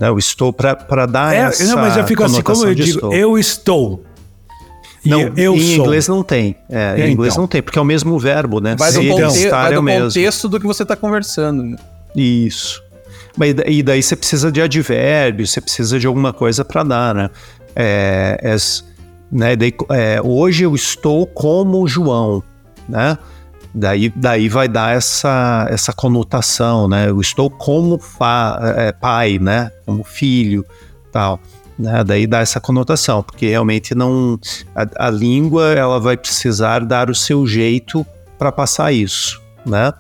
Eu 0.00 0.18
estou 0.18 0.52
para 0.52 1.06
dar 1.06 1.34
é, 1.34 1.38
essa 1.38 1.64
Não, 1.64 1.76
mas 1.76 1.96
eu 1.96 2.06
fico 2.06 2.22
assim, 2.22 2.42
como 2.42 2.66
eu 2.66 2.74
digo, 2.74 2.88
estou. 2.88 3.12
eu 3.12 3.38
estou. 3.38 4.04
Não, 5.04 5.20
eu 5.36 5.54
em 5.54 5.60
sou. 5.60 5.84
inglês 5.84 6.06
não 6.06 6.22
tem. 6.22 6.54
É, 6.68 7.08
em 7.08 7.12
inglês 7.12 7.32
então. 7.32 7.42
não 7.42 7.48
tem, 7.48 7.62
porque 7.62 7.78
é 7.78 7.82
o 7.82 7.84
mesmo 7.84 8.18
verbo, 8.18 8.60
né? 8.60 8.76
Vai 8.78 8.92
do, 8.92 9.00
conte 9.00 9.48
vai 9.48 9.74
do 9.74 9.88
é 9.88 10.00
contexto 10.00 10.48
do 10.48 10.60
que 10.60 10.66
você 10.66 10.82
está 10.82 10.94
conversando. 10.94 11.62
Né? 11.62 11.76
Isso. 12.14 12.82
Mas, 13.38 13.54
e 13.66 13.82
daí 13.84 14.02
você 14.02 14.16
precisa 14.16 14.50
de 14.50 14.60
advérbio, 14.60 15.46
você 15.46 15.60
precisa 15.60 15.98
de 15.98 16.06
alguma 16.08 16.32
coisa 16.32 16.64
para 16.64 16.82
dar, 16.82 17.14
né? 17.14 17.30
É, 17.74 18.36
é, 18.42 18.56
né 19.30 19.54
daí, 19.54 19.72
é, 19.90 20.20
hoje 20.22 20.64
eu 20.64 20.74
estou 20.74 21.24
como 21.24 21.86
João, 21.86 22.42
né? 22.88 23.16
Daí, 23.72 24.12
daí 24.16 24.48
vai 24.48 24.66
dar 24.66 24.96
essa, 24.96 25.68
essa 25.70 25.92
conotação, 25.92 26.88
né? 26.88 27.08
Eu 27.08 27.20
estou 27.20 27.48
como 27.48 27.96
fa, 27.98 28.58
é, 28.76 28.90
pai, 28.90 29.38
né? 29.38 29.70
Como 29.86 30.02
filho, 30.02 30.64
tal. 31.12 31.38
Né? 31.78 32.02
Daí 32.02 32.26
dá 32.26 32.40
essa 32.40 32.60
conotação, 32.60 33.22
porque 33.22 33.46
realmente 33.46 33.94
não 33.94 34.36
a, 34.74 35.06
a 35.06 35.10
língua 35.10 35.74
ela 35.74 36.00
vai 36.00 36.16
precisar 36.16 36.80
dar 36.80 37.08
o 37.08 37.14
seu 37.14 37.46
jeito 37.46 38.04
para 38.36 38.50
passar 38.50 38.90
isso, 38.90 39.40
né? 39.64 39.92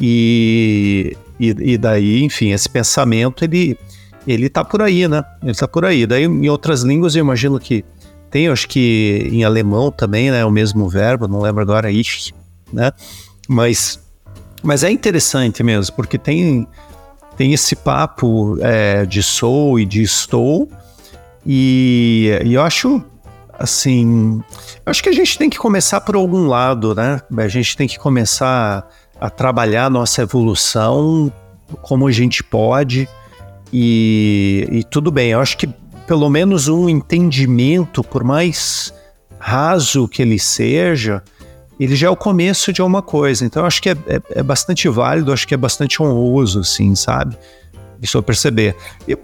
E, 0.00 1.16
e, 1.38 1.54
e 1.72 1.78
daí, 1.78 2.22
enfim, 2.22 2.52
esse 2.52 2.68
pensamento, 2.68 3.44
ele, 3.44 3.78
ele 4.26 4.48
tá 4.48 4.64
por 4.64 4.82
aí, 4.82 5.06
né? 5.06 5.22
Ele 5.42 5.54
tá 5.54 5.68
por 5.68 5.84
aí. 5.84 6.06
Daí, 6.06 6.24
em 6.24 6.48
outras 6.48 6.82
línguas, 6.82 7.14
eu 7.14 7.20
imagino 7.20 7.58
que 7.60 7.84
tem, 8.30 8.48
acho 8.48 8.68
que 8.68 9.28
em 9.30 9.44
alemão 9.44 9.90
também, 9.90 10.30
né? 10.30 10.44
O 10.44 10.50
mesmo 10.50 10.88
verbo, 10.88 11.28
não 11.28 11.40
lembro 11.40 11.62
agora, 11.62 11.90
ich, 11.90 12.34
né? 12.72 12.92
Mas, 13.48 14.00
mas 14.62 14.82
é 14.82 14.90
interessante 14.90 15.62
mesmo, 15.62 15.94
porque 15.94 16.18
tem, 16.18 16.66
tem 17.36 17.52
esse 17.52 17.76
papo 17.76 18.58
é, 18.60 19.06
de 19.06 19.22
sou 19.22 19.78
e 19.78 19.84
de 19.84 20.02
estou, 20.02 20.68
e, 21.44 22.30
e 22.44 22.54
eu 22.54 22.62
acho 22.62 23.02
assim, 23.58 24.42
eu 24.84 24.90
acho 24.90 25.02
que 25.02 25.08
a 25.08 25.12
gente 25.12 25.38
tem 25.38 25.48
que 25.48 25.56
começar 25.56 26.00
por 26.00 26.14
algum 26.14 26.46
lado, 26.46 26.94
né? 26.94 27.20
A 27.38 27.48
gente 27.48 27.76
tem 27.76 27.88
que 27.88 27.98
começar 27.98 28.86
a 29.20 29.30
trabalhar 29.30 29.86
a 29.86 29.90
nossa 29.90 30.22
evolução 30.22 31.32
como 31.82 32.06
a 32.06 32.12
gente 32.12 32.42
pode. 32.44 33.08
E, 33.72 34.68
e 34.70 34.84
tudo 34.84 35.10
bem, 35.10 35.30
eu 35.30 35.40
acho 35.40 35.56
que 35.56 35.68
pelo 36.06 36.30
menos 36.30 36.68
um 36.68 36.88
entendimento, 36.88 38.02
por 38.02 38.22
mais 38.22 38.94
raso 39.38 40.06
que 40.06 40.22
ele 40.22 40.38
seja, 40.38 41.22
ele 41.78 41.94
já 41.94 42.06
é 42.06 42.10
o 42.10 42.16
começo 42.16 42.72
de 42.72 42.80
alguma 42.80 43.02
coisa. 43.02 43.44
Então 43.44 43.64
acho 43.64 43.82
que 43.82 43.90
é, 43.90 43.96
é, 44.06 44.20
é 44.36 44.42
bastante 44.42 44.88
válido, 44.88 45.32
acho 45.32 45.46
que 45.46 45.54
é 45.54 45.58
bastante 45.58 46.02
honroso, 46.02 46.60
assim, 46.60 46.94
sabe? 46.94 47.36
Isso 48.00 48.16
eu 48.16 48.22
perceber. 48.22 48.76
Eu, 49.06 49.18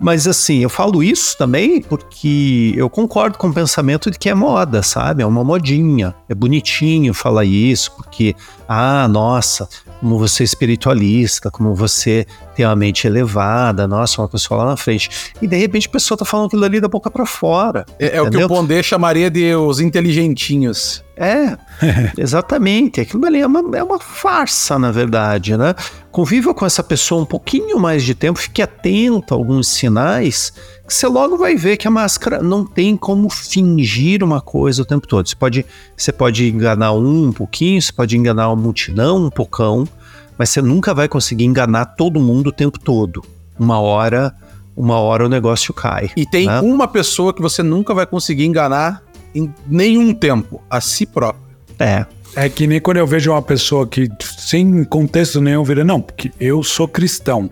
mas 0.00 0.26
assim, 0.26 0.58
eu 0.58 0.68
falo 0.68 1.02
isso 1.02 1.36
também 1.38 1.80
porque 1.80 2.74
eu 2.76 2.90
concordo 2.90 3.38
com 3.38 3.48
o 3.48 3.54
pensamento 3.54 4.10
de 4.10 4.18
que 4.18 4.28
é 4.28 4.34
moda, 4.34 4.82
sabe? 4.82 5.22
É 5.22 5.26
uma 5.26 5.44
modinha. 5.44 6.14
É 6.28 6.34
bonitinho 6.34 7.14
falar 7.14 7.44
isso, 7.44 7.92
porque, 7.96 8.34
ah, 8.68 9.06
nossa, 9.08 9.68
como 10.00 10.18
você 10.18 10.42
é 10.42 10.44
espiritualista, 10.44 11.50
como 11.50 11.74
você 11.74 12.26
tem 12.54 12.64
uma 12.66 12.76
mente 12.76 13.06
elevada, 13.06 13.86
nossa, 13.86 14.20
uma 14.20 14.28
pessoa 14.28 14.62
lá 14.62 14.70
na 14.70 14.76
frente. 14.76 15.32
E 15.40 15.46
de 15.46 15.56
repente 15.56 15.88
a 15.88 15.90
pessoa 15.90 16.16
tá 16.16 16.24
falando 16.24 16.46
aquilo 16.46 16.64
ali 16.64 16.80
da 16.80 16.88
boca 16.88 17.10
para 17.10 17.26
fora. 17.26 17.84
É, 17.98 18.16
é 18.16 18.22
o 18.22 18.30
que 18.30 18.42
o 18.42 18.48
Pondé 18.48 18.82
chamaria 18.82 19.30
de 19.30 19.54
os 19.54 19.80
inteligentinhos. 19.80 21.02
É, 21.16 21.56
exatamente. 22.18 23.00
Aquilo 23.00 23.24
ali 23.24 23.40
é 23.40 23.46
uma, 23.46 23.76
é 23.76 23.82
uma 23.82 23.98
farsa, 23.98 24.78
na 24.78 24.90
verdade, 24.90 25.56
né? 25.56 25.74
Conviva 26.10 26.54
com 26.54 26.66
essa 26.66 26.82
pessoa 26.82 27.22
um 27.22 27.26
pouquinho 27.26 27.78
mais 27.78 28.02
de 28.02 28.14
tempo, 28.14 28.38
fique 28.38 28.62
atento 28.62 29.34
a 29.34 29.36
alguns 29.36 29.68
sinais, 29.68 30.52
você 30.86 31.06
logo 31.06 31.36
vai 31.36 31.56
ver 31.56 31.76
que 31.76 31.88
a 31.88 31.90
máscara 31.90 32.42
não 32.42 32.64
tem 32.64 32.96
como 32.96 33.30
fingir 33.30 34.22
uma 34.22 34.40
coisa 34.40 34.82
o 34.82 34.84
tempo 34.84 35.06
todo. 35.06 35.28
Você 35.28 35.34
pode, 35.34 35.66
você 35.96 36.12
pode 36.12 36.48
enganar 36.48 36.92
um, 36.92 37.28
um 37.28 37.32
pouquinho, 37.32 37.80
você 37.80 37.92
pode 37.92 38.16
enganar 38.16 38.48
uma 38.48 38.56
multidão 38.56 39.24
um 39.24 39.30
pocão, 39.30 39.88
mas 40.36 40.50
você 40.50 40.60
nunca 40.60 40.92
vai 40.92 41.08
conseguir 41.08 41.44
enganar 41.44 41.86
todo 41.86 42.20
mundo 42.20 42.48
o 42.48 42.52
tempo 42.52 42.78
todo. 42.78 43.24
Uma 43.58 43.80
hora, 43.80 44.34
uma 44.76 44.98
hora 44.98 45.24
o 45.24 45.28
negócio 45.28 45.72
cai. 45.72 46.10
E 46.16 46.26
tem 46.26 46.46
né? 46.46 46.60
uma 46.60 46.86
pessoa 46.86 47.32
que 47.32 47.40
você 47.40 47.62
nunca 47.62 47.94
vai 47.94 48.06
conseguir 48.06 48.44
enganar 48.44 49.02
em 49.34 49.52
nenhum 49.66 50.12
tempo 50.12 50.62
a 50.68 50.80
si 50.80 51.06
próprio. 51.06 51.42
É. 51.78 52.06
É 52.36 52.48
que 52.48 52.66
nem 52.66 52.80
quando 52.80 52.96
eu 52.96 53.06
vejo 53.06 53.30
uma 53.30 53.42
pessoa 53.42 53.86
que, 53.86 54.08
sem 54.36 54.84
contexto 54.84 55.40
nenhum, 55.40 55.62
vira, 55.62 55.84
não, 55.84 56.00
porque 56.00 56.32
eu 56.40 56.62
sou 56.62 56.88
cristão. 56.88 57.48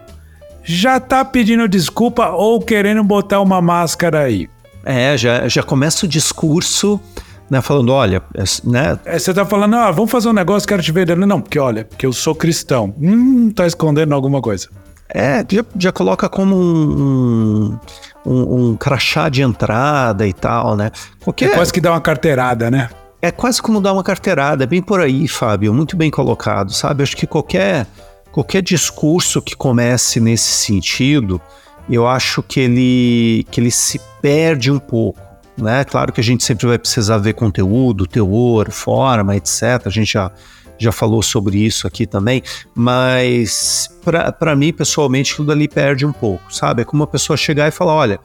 Já 0.62 1.00
tá 1.00 1.24
pedindo 1.24 1.68
desculpa 1.68 2.30
ou 2.30 2.60
querendo 2.60 3.02
botar 3.02 3.40
uma 3.40 3.60
máscara 3.60 4.22
aí. 4.22 4.48
É, 4.84 5.16
já, 5.16 5.48
já 5.48 5.62
começa 5.62 6.06
o 6.06 6.08
discurso, 6.08 7.00
né, 7.48 7.60
falando, 7.60 7.92
olha, 7.92 8.22
é, 8.34 8.42
né? 8.64 8.98
É, 9.04 9.18
você 9.18 9.32
tá 9.32 9.44
falando, 9.44 9.76
ah, 9.76 9.90
vamos 9.90 10.10
fazer 10.10 10.28
um 10.28 10.32
negócio, 10.32 10.66
quero 10.66 10.82
te 10.82 10.90
ver. 10.90 11.16
Não, 11.16 11.40
porque 11.40 11.58
olha, 11.58 11.84
porque 11.84 12.06
eu 12.06 12.12
sou 12.12 12.34
cristão. 12.34 12.94
Hum, 13.00 13.50
tá 13.50 13.66
escondendo 13.66 14.14
alguma 14.14 14.40
coisa. 14.40 14.68
É, 15.14 15.44
já, 15.48 15.64
já 15.76 15.92
coloca 15.92 16.28
como 16.28 16.56
um, 16.56 17.78
um, 18.24 18.70
um, 18.70 18.76
crachá 18.76 19.28
de 19.28 19.42
entrada 19.42 20.26
e 20.26 20.32
tal, 20.32 20.74
né? 20.74 20.90
Qualquer... 21.22 21.50
É 21.50 21.54
quase 21.54 21.72
que 21.72 21.80
dá 21.80 21.90
uma 21.90 22.00
carteirada, 22.00 22.70
né? 22.70 22.88
É 23.20 23.30
quase 23.30 23.60
como 23.60 23.80
dar 23.80 23.92
uma 23.92 24.02
carteirada, 24.02 24.64
é 24.64 24.66
bem 24.66 24.82
por 24.82 25.00
aí, 25.00 25.28
Fábio, 25.28 25.72
muito 25.72 25.96
bem 25.96 26.10
colocado, 26.10 26.72
sabe? 26.72 27.02
Acho 27.02 27.16
que 27.16 27.26
qualquer, 27.26 27.86
qualquer 28.32 28.62
discurso 28.62 29.40
que 29.42 29.54
comece 29.54 30.18
nesse 30.18 30.50
sentido, 30.50 31.40
eu 31.88 32.08
acho 32.08 32.42
que 32.42 32.58
ele, 32.60 33.46
que 33.50 33.60
ele 33.60 33.70
se 33.70 34.00
perde 34.20 34.70
um 34.70 34.78
pouco. 34.78 35.20
Né? 35.56 35.84
Claro 35.84 36.12
que 36.12 36.20
a 36.20 36.24
gente 36.24 36.42
sempre 36.42 36.66
vai 36.66 36.78
precisar 36.78 37.18
ver 37.18 37.34
conteúdo, 37.34 38.06
teor, 38.06 38.70
forma, 38.70 39.36
etc. 39.36 39.82
A 39.84 39.90
gente 39.90 40.14
já, 40.14 40.32
já 40.78 40.90
falou 40.90 41.22
sobre 41.22 41.58
isso 41.58 41.86
aqui 41.86 42.06
também, 42.06 42.42
mas 42.74 43.90
para 44.38 44.56
mim, 44.56 44.72
pessoalmente, 44.72 45.36
tudo 45.36 45.52
ali 45.52 45.68
perde 45.68 46.06
um 46.06 46.12
pouco, 46.12 46.52
sabe? 46.52 46.82
É 46.82 46.84
como 46.86 47.02
uma 47.02 47.06
pessoa 47.06 47.36
chegar 47.36 47.68
e 47.68 47.70
falar: 47.70 47.92
olha, 47.92 48.18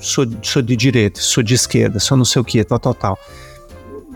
sou, 0.00 0.26
sou 0.42 0.60
de 0.60 0.74
direita, 0.74 1.20
sou 1.20 1.44
de 1.44 1.54
esquerda, 1.54 2.00
sou 2.00 2.18
não 2.18 2.24
sei 2.24 2.42
o 2.42 2.44
que, 2.44 2.62
tal, 2.64 2.80
tal, 2.80 2.94
tal 2.94 3.18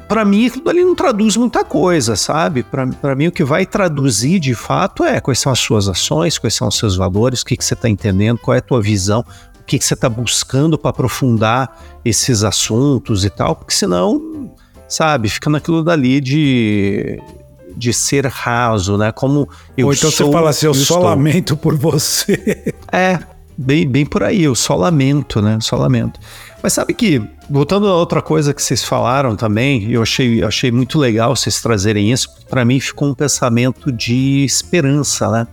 para 0.08 0.24
mim 0.24 0.48
tudo 0.48 0.70
ali 0.70 0.84
não 0.84 0.94
traduz 0.94 1.36
muita 1.36 1.64
coisa, 1.64 2.16
sabe? 2.16 2.62
Para 2.62 3.14
mim 3.14 3.26
o 3.26 3.32
que 3.32 3.44
vai 3.44 3.66
traduzir 3.66 4.40
de 4.40 4.54
fato 4.54 5.04
é 5.04 5.20
quais 5.20 5.38
são 5.38 5.52
as 5.52 5.58
suas 5.58 5.86
ações, 5.88 6.38
quais 6.38 6.54
são 6.54 6.66
os 6.66 6.76
seus 6.76 6.96
valores, 6.96 7.42
o 7.42 7.44
que, 7.44 7.56
que 7.56 7.64
você 7.64 7.74
está 7.74 7.88
entendendo, 7.88 8.38
qual 8.38 8.54
é 8.54 8.58
a 8.58 8.62
tua 8.62 8.80
visão, 8.80 9.20
o 9.60 9.64
que, 9.64 9.78
que 9.78 9.84
você 9.84 9.94
está 9.94 10.08
buscando 10.08 10.78
para 10.78 10.90
aprofundar 10.90 11.78
esses 12.04 12.42
assuntos 12.42 13.24
e 13.24 13.30
tal, 13.30 13.54
porque 13.54 13.74
senão, 13.74 14.50
sabe, 14.88 15.28
fica 15.28 15.50
naquilo 15.50 15.84
dali 15.84 16.20
de 16.20 17.20
de 17.76 17.92
ser 17.92 18.26
raso, 18.26 18.96
né? 18.96 19.12
Como 19.12 19.48
eu 19.76 19.86
Ou 19.86 19.92
então 19.92 20.10
sou, 20.10 20.26
você 20.26 20.32
fala 20.32 20.50
assim, 20.50 20.66
eu, 20.66 20.70
eu 20.70 20.74
só 20.74 20.94
estou. 20.94 21.08
lamento 21.08 21.56
por 21.56 21.76
você. 21.76 22.74
É, 22.90 23.20
bem, 23.58 23.88
bem 23.88 24.06
por 24.06 24.22
aí, 24.22 24.44
eu 24.44 24.54
só 24.54 24.76
lamento, 24.76 25.42
né? 25.42 25.58
Só 25.60 25.76
lamento. 25.76 26.20
Mas 26.62 26.72
sabe 26.72 26.94
que, 26.94 27.20
voltando 27.50 27.88
a 27.88 27.94
outra 27.94 28.22
coisa 28.22 28.54
que 28.54 28.62
vocês 28.62 28.84
falaram 28.84 29.34
também, 29.34 29.90
eu 29.90 30.00
achei, 30.00 30.44
achei 30.44 30.70
muito 30.70 30.98
legal 30.98 31.34
vocês 31.34 31.60
trazerem 31.60 32.12
isso, 32.12 32.28
para 32.48 32.64
mim 32.64 32.78
ficou 32.78 33.08
um 33.08 33.14
pensamento 33.14 33.90
de 33.90 34.44
esperança, 34.44 35.28
né? 35.30 35.46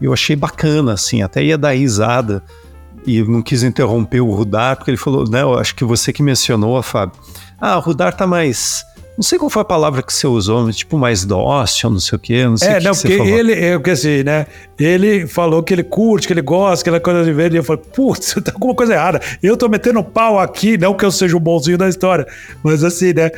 Eu 0.00 0.12
achei 0.12 0.34
bacana, 0.34 0.94
assim, 0.94 1.22
até 1.22 1.42
ia 1.42 1.56
dar 1.56 1.76
risada 1.76 2.42
e 3.06 3.22
não 3.22 3.40
quis 3.40 3.62
interromper 3.62 4.20
o 4.20 4.30
Rudar, 4.30 4.76
porque 4.76 4.90
ele 4.90 4.98
falou, 4.98 5.28
né, 5.28 5.42
eu 5.42 5.58
acho 5.58 5.74
que 5.74 5.84
você 5.84 6.12
que 6.12 6.22
mencionou, 6.22 6.80
Fábio, 6.82 7.18
ah, 7.60 7.76
o 7.78 7.80
Rudar 7.80 8.12
tá 8.12 8.26
mais 8.26 8.84
não 9.18 9.22
sei 9.24 9.36
qual 9.36 9.50
foi 9.50 9.62
a 9.62 9.64
palavra 9.64 10.00
que 10.00 10.14
você 10.14 10.28
usou, 10.28 10.64
mas 10.64 10.76
tipo 10.76 10.96
mais 10.96 11.24
dócil, 11.24 11.90
não 11.90 11.98
sei 11.98 12.14
o 12.14 12.20
quê. 12.20 12.44
Não 12.44 12.56
sei 12.56 12.68
é, 12.68 12.78
que 12.78 12.84
não, 12.84 12.92
que 12.92 13.16
porque 13.16 13.28
ele, 13.28 13.52
é, 13.52 13.76
porque 13.76 13.90
assim, 13.90 14.22
né? 14.22 14.46
Ele 14.78 15.26
falou 15.26 15.60
que 15.60 15.74
ele 15.74 15.82
curte, 15.82 16.28
que 16.28 16.32
ele 16.32 16.40
gosta, 16.40 16.84
aquela 16.84 17.00
coisa 17.00 17.24
de 17.24 17.32
verde. 17.32 17.56
E 17.56 17.58
eu 17.58 17.64
falei, 17.64 17.82
putz, 17.96 18.34
tá 18.44 18.52
alguma 18.54 18.76
coisa 18.76 18.94
errada. 18.94 19.20
Eu 19.42 19.56
tô 19.56 19.68
metendo 19.68 20.04
pau 20.04 20.38
aqui, 20.38 20.78
não 20.78 20.94
que 20.94 21.04
eu 21.04 21.10
seja 21.10 21.36
o 21.36 21.40
bonzinho 21.40 21.76
da 21.76 21.88
história, 21.88 22.28
mas 22.62 22.84
assim, 22.84 23.12
né? 23.12 23.32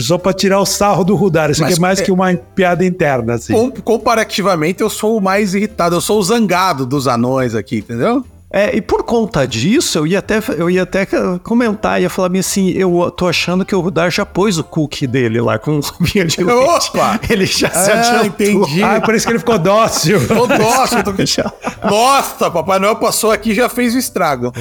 Só 0.00 0.16
pra 0.16 0.32
tirar 0.32 0.58
o 0.58 0.64
sarro 0.64 1.04
do 1.04 1.14
Rudar. 1.14 1.50
Isso 1.50 1.62
aqui 1.62 1.74
é 1.74 1.78
mais 1.78 2.00
é, 2.00 2.04
que 2.04 2.10
uma 2.10 2.34
piada 2.34 2.82
interna, 2.82 3.34
assim. 3.34 3.52
Comparativamente, 3.84 4.80
eu 4.80 4.88
sou 4.88 5.18
o 5.18 5.20
mais 5.20 5.52
irritado, 5.52 5.96
eu 5.96 6.00
sou 6.00 6.18
o 6.18 6.22
zangado 6.22 6.86
dos 6.86 7.06
anões 7.06 7.54
aqui, 7.54 7.76
entendeu? 7.76 8.24
É, 8.52 8.76
e 8.76 8.80
por 8.80 9.04
conta 9.04 9.46
disso, 9.46 9.98
eu 9.98 10.06
ia 10.06 10.18
até, 10.18 10.40
eu 10.56 10.68
ia 10.68 10.82
até 10.82 11.06
comentar, 11.42 12.02
ia 12.02 12.10
falar 12.10 12.36
assim, 12.36 12.70
eu 12.70 13.08
tô 13.10 13.28
achando 13.28 13.64
que 13.64 13.74
o 13.74 13.80
Rudar 13.80 14.10
já 14.10 14.26
pôs 14.26 14.58
o 14.58 14.64
cookie 14.64 15.06
dele 15.06 15.40
lá 15.40 15.56
com 15.56 15.78
roupinha 15.78 16.24
de 16.24 16.42
leite. 16.42 16.90
Opa! 16.90 17.20
Ele 17.28 17.46
já 17.46 17.68
ah, 17.68 17.70
se 17.70 17.92
adiantou. 17.92 18.26
entendi. 18.26 18.82
Ah, 18.82 19.00
por 19.00 19.14
isso 19.14 19.24
que 19.24 19.32
ele 19.32 19.38
ficou 19.38 19.58
dócil. 19.58 20.18
Ficou 20.30 20.46
dócil. 20.48 21.02
Tô... 21.04 21.88
Nossa, 21.88 22.50
Papai 22.50 22.78
Noel 22.78 22.96
passou 22.96 23.30
aqui 23.30 23.50
e 23.50 23.54
já 23.54 23.68
fez 23.68 23.94
o 23.94 23.98
estrago. 23.98 24.52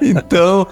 Então... 0.00 0.66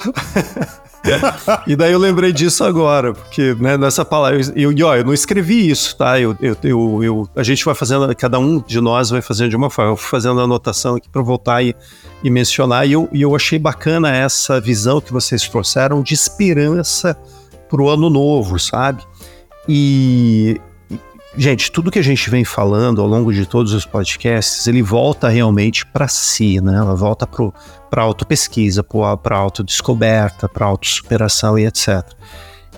e 1.66 1.74
daí 1.74 1.92
eu 1.92 1.98
lembrei 1.98 2.32
disso 2.32 2.62
agora, 2.64 3.12
porque 3.12 3.54
né, 3.58 3.76
nessa 3.76 4.04
palavra. 4.04 4.40
Eu, 4.54 4.72
ó, 4.86 4.96
eu 4.96 5.04
não 5.04 5.12
escrevi 5.12 5.68
isso, 5.70 5.96
tá? 5.96 6.18
Eu, 6.20 6.36
eu, 6.40 6.56
eu, 6.62 7.02
eu, 7.02 7.28
a 7.34 7.42
gente 7.42 7.64
vai 7.64 7.74
fazendo, 7.74 8.14
cada 8.14 8.38
um 8.38 8.60
de 8.60 8.80
nós 8.80 9.10
vai 9.10 9.20
fazendo 9.20 9.50
de 9.50 9.56
uma 9.56 9.70
forma. 9.70 9.92
Eu 9.92 9.96
fui 9.96 10.08
fazendo 10.08 10.40
a 10.40 10.44
anotação 10.44 10.96
aqui 10.96 11.08
para 11.08 11.22
voltar 11.22 11.62
e, 11.62 11.74
e 12.22 12.30
mencionar. 12.30 12.86
E 12.86 12.92
eu, 12.92 13.08
e 13.12 13.20
eu 13.22 13.34
achei 13.34 13.58
bacana 13.58 14.14
essa 14.14 14.60
visão 14.60 15.00
que 15.00 15.12
vocês 15.12 15.48
trouxeram 15.48 16.02
de 16.02 16.14
esperança 16.14 17.16
para 17.68 17.82
o 17.82 17.88
ano 17.88 18.08
novo, 18.08 18.58
sabe? 18.58 19.02
E, 19.68 20.60
gente, 21.36 21.72
tudo 21.72 21.90
que 21.90 21.98
a 21.98 22.02
gente 22.04 22.28
vem 22.30 22.44
falando 22.44 23.00
ao 23.00 23.06
longo 23.06 23.32
de 23.32 23.46
todos 23.46 23.72
os 23.72 23.84
podcasts, 23.86 24.66
ele 24.66 24.82
volta 24.82 25.28
realmente 25.28 25.84
para 25.86 26.06
si, 26.06 26.60
né? 26.60 26.76
Ela 26.76 26.94
volta 26.94 27.26
para 27.92 28.00
autopesquisa, 28.00 28.82
para 28.82 29.36
autodescoberta, 29.36 30.48
para 30.48 30.64
autossuperação 30.64 31.58
e 31.58 31.66
etc. 31.66 32.02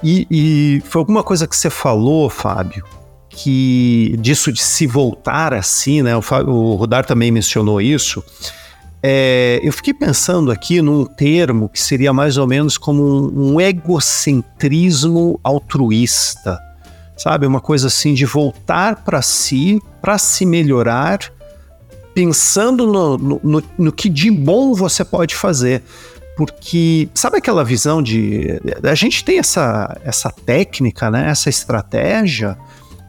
E, 0.03 0.27
e 0.29 0.83
foi 0.87 0.99
alguma 0.99 1.23
coisa 1.23 1.47
que 1.47 1.55
você 1.55 1.71
falou, 1.71 2.29
Fábio, 2.29 2.85
que 3.29 4.17
disso 4.19 4.53
de 4.53 4.61
se 4.61 4.89
voltar 4.89 5.55
assim, 5.55 6.03
né? 6.03 6.17
O, 6.17 6.21
Fábio, 6.21 6.53
o 6.53 6.75
Rudar 6.75 7.07
também 7.07 7.31
mencionou 7.31 7.81
isso. 7.81 8.25
É, 9.01 9.61
eu 9.62 9.73
fiquei 9.73 9.95
pensando 9.95 10.51
aqui 10.51 10.83
num 10.83 11.05
termo 11.05 11.69
que 11.69 11.81
seria 11.81 12.12
mais 12.12 12.37
ou 12.37 12.49
menos 12.49 12.77
como 12.77 13.05
um, 13.05 13.53
um 13.53 13.61
egocentrismo 13.61 15.39
altruísta 15.45 16.59
sabe? 17.17 17.47
Uma 17.47 17.61
coisa 17.61 17.87
assim 17.87 18.12
de 18.12 18.27
voltar 18.27 19.05
para 19.05 19.23
si, 19.23 19.81
para 20.03 20.19
se 20.19 20.45
melhorar, 20.45 21.21
pensando 22.15 22.87
no, 22.87 23.19
no, 23.19 23.41
no, 23.43 23.62
no, 23.77 23.93
que 23.93 24.09
de 24.09 24.31
bom 24.31 24.73
você 24.73 25.05
pode 25.05 25.35
fazer. 25.35 25.83
Porque 26.37 27.09
sabe 27.15 27.39
aquela 27.39 27.65
visão 27.65 28.03
de. 28.03 28.61
A 28.83 28.95
gente 28.95 29.25
tem 29.25 29.39
essa, 29.39 29.97
essa 30.05 30.31
técnica, 30.31 31.11
né? 31.11 31.29
essa 31.31 31.49
estratégia 31.49 32.57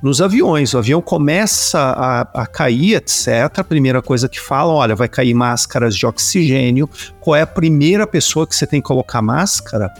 nos 0.02 0.22
aviões. 0.22 0.74
O 0.74 0.78
avião 0.78 1.02
começa 1.02 1.80
a, 1.80 2.22
a 2.44 2.46
cair, 2.46 2.96
etc. 2.96 3.28
A 3.58 3.64
primeira 3.64 4.02
coisa 4.02 4.30
que 4.30 4.40
falam, 4.40 4.76
olha, 4.76 4.96
vai 4.96 5.08
cair 5.08 5.34
máscaras 5.34 5.96
de 5.96 6.06
oxigênio. 6.06 6.88
Qual 7.20 7.36
é 7.36 7.42
a 7.42 7.48
primeira 7.48 8.06
pessoa 8.06 8.46
que 8.46 8.56
você 8.56 8.68
tem 8.68 8.80
que 8.80 8.88
colocar 8.88 9.22
máscara? 9.22 9.92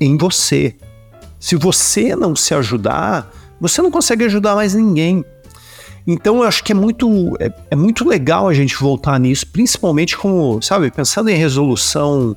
Em 0.00 0.16
você. 0.16 0.74
Se 1.38 1.54
você 1.54 2.16
não 2.16 2.34
se 2.34 2.54
ajudar, 2.54 3.30
você 3.60 3.80
não 3.80 3.92
consegue 3.92 4.24
ajudar 4.24 4.56
mais 4.56 4.74
ninguém. 4.74 5.24
Então 6.06 6.38
eu 6.38 6.42
acho 6.42 6.64
que 6.64 6.72
é 6.72 6.74
muito, 6.74 7.36
é, 7.38 7.52
é, 7.70 7.76
muito 7.76 8.06
legal 8.06 8.48
a 8.48 8.54
gente 8.54 8.76
voltar 8.76 9.18
nisso, 9.18 9.46
principalmente 9.46 10.16
como, 10.16 10.60
sabe, 10.60 10.90
pensando 10.90 11.28
em 11.28 11.36
resolução 11.36 12.36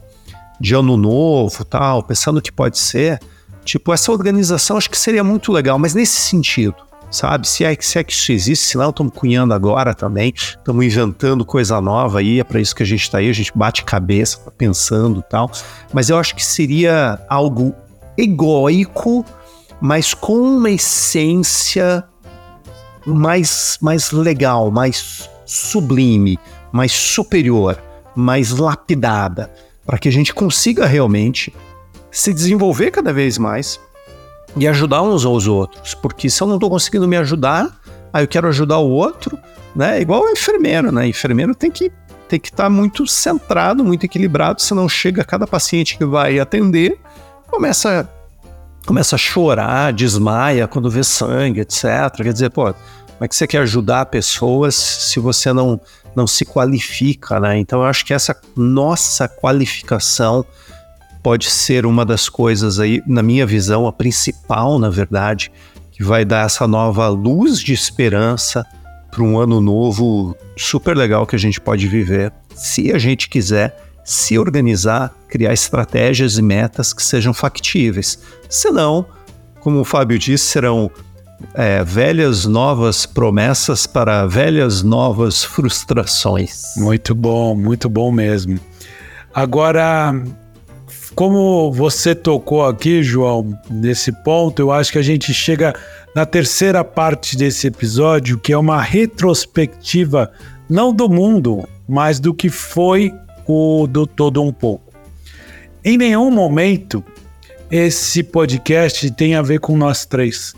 de 0.60 0.76
ano 0.76 0.96
novo 0.96 1.66
tal, 1.66 2.04
pensando 2.04 2.42
que 2.42 2.52
pode 2.52 2.78
ser. 2.78 3.20
Tipo, 3.64 3.94
essa 3.94 4.12
organização 4.12 4.78
acho 4.78 4.90
que 4.90 4.98
seria 4.98 5.24
muito 5.24 5.52
legal, 5.52 5.80
mas 5.80 5.96
nesse 5.96 6.22
sentido, 6.22 6.76
sabe? 7.10 7.48
Se 7.48 7.64
é, 7.64 7.76
se 7.80 7.98
é 7.98 8.04
que 8.04 8.14
isso 8.14 8.32
existe, 8.32 8.66
senão 8.66 8.92
estamos 8.92 9.12
cunhando 9.16 9.54
agora 9.54 9.96
também, 9.96 10.32
estamos 10.36 10.86
inventando 10.86 11.44
coisa 11.44 11.82
nova 11.82 12.20
aí, 12.20 12.40
é 12.40 12.44
para 12.44 12.62
isso 12.62 12.76
que 12.76 12.84
a 12.84 12.86
gente 12.86 13.02
está 13.02 13.18
aí, 13.18 13.30
a 13.30 13.34
gente 13.34 13.52
bate 13.56 13.84
cabeça 13.84 14.38
tá 14.38 14.52
pensando 14.52 15.24
tal. 15.24 15.52
Mas 15.92 16.10
eu 16.10 16.20
acho 16.20 16.36
que 16.36 16.46
seria 16.46 17.20
algo 17.28 17.74
egóico 18.16 19.26
mas 19.80 20.14
com 20.14 20.34
uma 20.34 20.70
essência 20.70 22.04
mais, 23.06 23.78
mais 23.82 24.12
legal, 24.12 24.72
mais 24.72 25.30
sublime, 25.46 26.40
mais 26.72 26.92
superior, 26.92 27.82
mais 28.16 28.52
lapidada, 28.52 29.52
para 29.86 29.98
que 29.98 30.10
a 30.10 30.12
gente 30.12 30.34
consiga 30.34 30.86
realmente 30.86 31.54
se 32.12 32.34
desenvolver 32.34 32.92
cada 32.92 33.14
vez 33.14 33.38
mais 33.38 33.80
e 34.58 34.68
ajudar 34.68 35.02
uns 35.02 35.26
aos 35.26 35.48
outros. 35.48 35.94
Porque 35.94 36.30
se 36.30 36.42
eu 36.42 36.48
não 36.48 36.56
estou 36.56 36.70
conseguindo 36.70 37.08
me 37.08 37.18
ajudar, 37.18 37.78
aí 38.12 38.24
eu 38.24 38.28
quero 38.28 38.48
ajudar 38.48 38.80
o 38.80 38.90
outro, 38.90 39.38
né? 39.76 40.02
Igual 40.02 40.24
o 40.24 40.30
enfermeiro, 40.30 40.92
né? 40.92 41.04
O 41.04 41.08
enfermeiro 41.08 41.54
tem 41.54 41.70
que 41.70 41.92
tem 42.28 42.40
que 42.40 42.48
estar 42.48 42.64
tá 42.64 42.70
muito 42.70 43.06
centrado, 43.06 43.84
muito 43.84 44.04
equilibrado, 44.04 44.60
senão 44.60 44.90
chega 44.90 45.24
cada 45.24 45.46
paciente 45.46 45.96
que 45.96 46.04
vai 46.04 46.40
atender, 46.40 46.98
começa 47.48 48.10
começa 48.86 49.16
a 49.16 49.20
chorar, 49.20 49.92
desmaia 49.92 50.68
quando 50.68 50.90
vê 50.90 51.04
sangue, 51.04 51.62
etc. 51.62 51.86
Quer 52.16 52.34
dizer, 52.34 52.50
pô, 52.52 52.66
como 52.66 53.24
é 53.24 53.28
que 53.28 53.36
você 53.36 53.48
quer 53.48 53.60
ajudar 53.60 54.06
pessoas 54.08 54.76
se 54.76 55.20
você 55.20 55.52
não, 55.52 55.80
não 56.16 56.28
se 56.28 56.46
qualifica, 56.46 57.40
né? 57.40 57.58
Então 57.58 57.80
eu 57.80 57.86
acho 57.86 58.06
que 58.06 58.14
essa 58.14 58.36
nossa 58.56 59.28
qualificação 59.28 60.46
pode 61.24 61.50
ser 61.50 61.86
uma 61.86 62.06
das 62.06 62.30
coisas 62.30 62.80
aí, 62.80 63.02
na 63.08 63.24
minha 63.24 63.46
visão, 63.46 63.88
a 63.88 63.92
principal, 63.92 64.78
na 64.78 64.90
verdade, 64.90 65.52
que 65.92 66.04
vai 66.04 66.24
dar 66.24 66.46
essa 66.46 66.68
nova 66.68 67.08
luz 67.08 67.60
de 67.60 67.74
esperança 67.74 68.64
para 69.10 69.24
um 69.24 69.40
ano 69.40 69.62
novo 69.62 70.36
super 70.58 70.96
legal 70.96 71.26
que 71.26 71.36
a 71.36 71.40
gente 71.40 71.60
pode 71.60 71.88
viver, 71.88 72.34
se 72.54 72.92
a 72.92 73.00
gente 73.00 73.30
quiser 73.30 73.85
se 74.06 74.38
organizar, 74.38 75.12
criar 75.28 75.52
estratégias 75.52 76.38
e 76.38 76.42
metas 76.42 76.94
que 76.94 77.02
sejam 77.02 77.34
factíveis. 77.34 78.20
Senão, 78.48 79.08
como 79.60 79.80
o 79.80 79.86
Fábio 79.86 80.20
disse, 80.20 80.46
serão 80.46 80.92
é, 81.56 81.84
velhas 81.84 82.46
novas 82.46 83.08
promessas 83.08 83.88
para 83.88 84.28
velhas 84.28 84.84
novas 84.84 85.44
frustrações. 85.44 86.76
Muito 86.78 87.16
bom, 87.16 87.56
muito 87.56 87.90
bom 87.90 88.12
mesmo. 88.12 88.60
Agora, 89.34 90.14
como 91.16 91.72
você 91.72 92.14
tocou 92.14 92.64
aqui, 92.66 93.02
João, 93.02 93.58
nesse 93.70 94.12
ponto, 94.24 94.62
eu 94.62 94.72
acho 94.72 94.92
que 94.92 95.00
a 95.00 95.04
gente 95.04 95.34
chega 95.34 95.74
na 96.16 96.26
terceira 96.26 96.84
parte 96.84 97.36
desse 97.36 97.68
episódio, 97.68 98.38
que 98.38 98.54
é 98.54 98.58
uma 98.58 98.82
retrospectiva 98.82 100.32
não 100.70 100.94
do 100.94 101.10
mundo, 101.10 101.68
mas 101.88 102.20
do 102.20 102.34
que 102.34 102.50
foi 102.50 103.12
o 103.48 103.88
do 103.88 104.08
todo 104.08 104.42
um 104.42 104.52
pouco. 104.52 104.94
Em 105.84 105.98
nenhum 105.98 106.32
momento 106.32 107.04
esse 107.70 108.24
podcast 108.24 109.10
tem 109.12 109.36
a 109.36 109.42
ver 109.42 109.60
com 109.60 109.78
nós 109.78 110.06
três. 110.06 110.54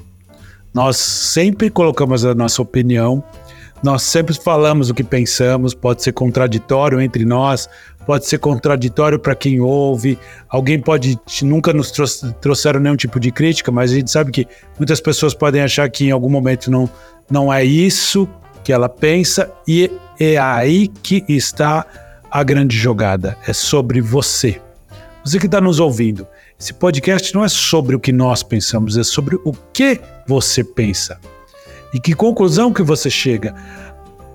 Nós 0.73 0.97
sempre 0.97 1.69
colocamos 1.69 2.25
a 2.25 2.35
nossa 2.35 2.61
opinião, 2.61 3.23
nós 3.81 4.03
sempre 4.03 4.35
falamos 4.35 4.89
o 4.89 4.93
que 4.93 5.03
pensamos, 5.03 5.73
pode 5.73 6.03
ser 6.03 6.11
contraditório 6.11 6.99
entre 6.99 7.25
nós, 7.25 7.69
pode 8.05 8.25
ser 8.25 8.37
contraditório 8.39 9.17
para 9.19 9.35
quem 9.35 9.59
ouve. 9.59 10.19
Alguém 10.49 10.79
pode 10.79 11.19
nunca 11.41 11.73
nos 11.73 11.91
trouxeram 12.41 12.79
nenhum 12.79 12.95
tipo 12.95 13.19
de 13.19 13.31
crítica, 13.31 13.71
mas 13.71 13.91
a 13.91 13.95
gente 13.95 14.11
sabe 14.11 14.31
que 14.31 14.47
muitas 14.77 15.01
pessoas 15.01 15.33
podem 15.33 15.61
achar 15.61 15.89
que 15.89 16.05
em 16.05 16.11
algum 16.11 16.29
momento 16.29 16.69
não, 16.69 16.89
não 17.29 17.51
é 17.51 17.63
isso 17.63 18.27
que 18.63 18.73
ela 18.73 18.89
pensa 18.89 19.51
e 19.67 19.91
é 20.19 20.37
aí 20.37 20.87
que 20.87 21.23
está 21.27 21.85
a 22.37 22.43
grande 22.43 22.77
jogada. 22.77 23.35
É 23.47 23.51
sobre 23.51 23.99
você. 23.99 24.61
Você 25.25 25.39
que 25.39 25.47
está 25.47 25.59
nos 25.59 25.79
ouvindo. 25.79 26.27
Esse 26.59 26.71
podcast 26.71 27.33
não 27.33 27.43
é 27.43 27.49
sobre 27.49 27.95
o 27.95 27.99
que 27.99 28.11
nós 28.11 28.43
pensamos, 28.43 28.95
é 28.95 29.03
sobre 29.03 29.39
o 29.43 29.51
que 29.73 29.99
você 30.27 30.63
pensa. 30.63 31.19
E 31.91 31.99
que 31.99 32.13
conclusão 32.13 32.71
que 32.71 32.83
você 32.83 33.09
chega. 33.09 33.55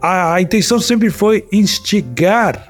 A, 0.01 0.35
a 0.35 0.43
intenção 0.43 0.81
sempre 0.81 1.11
foi 1.11 1.47
instigar 1.53 2.69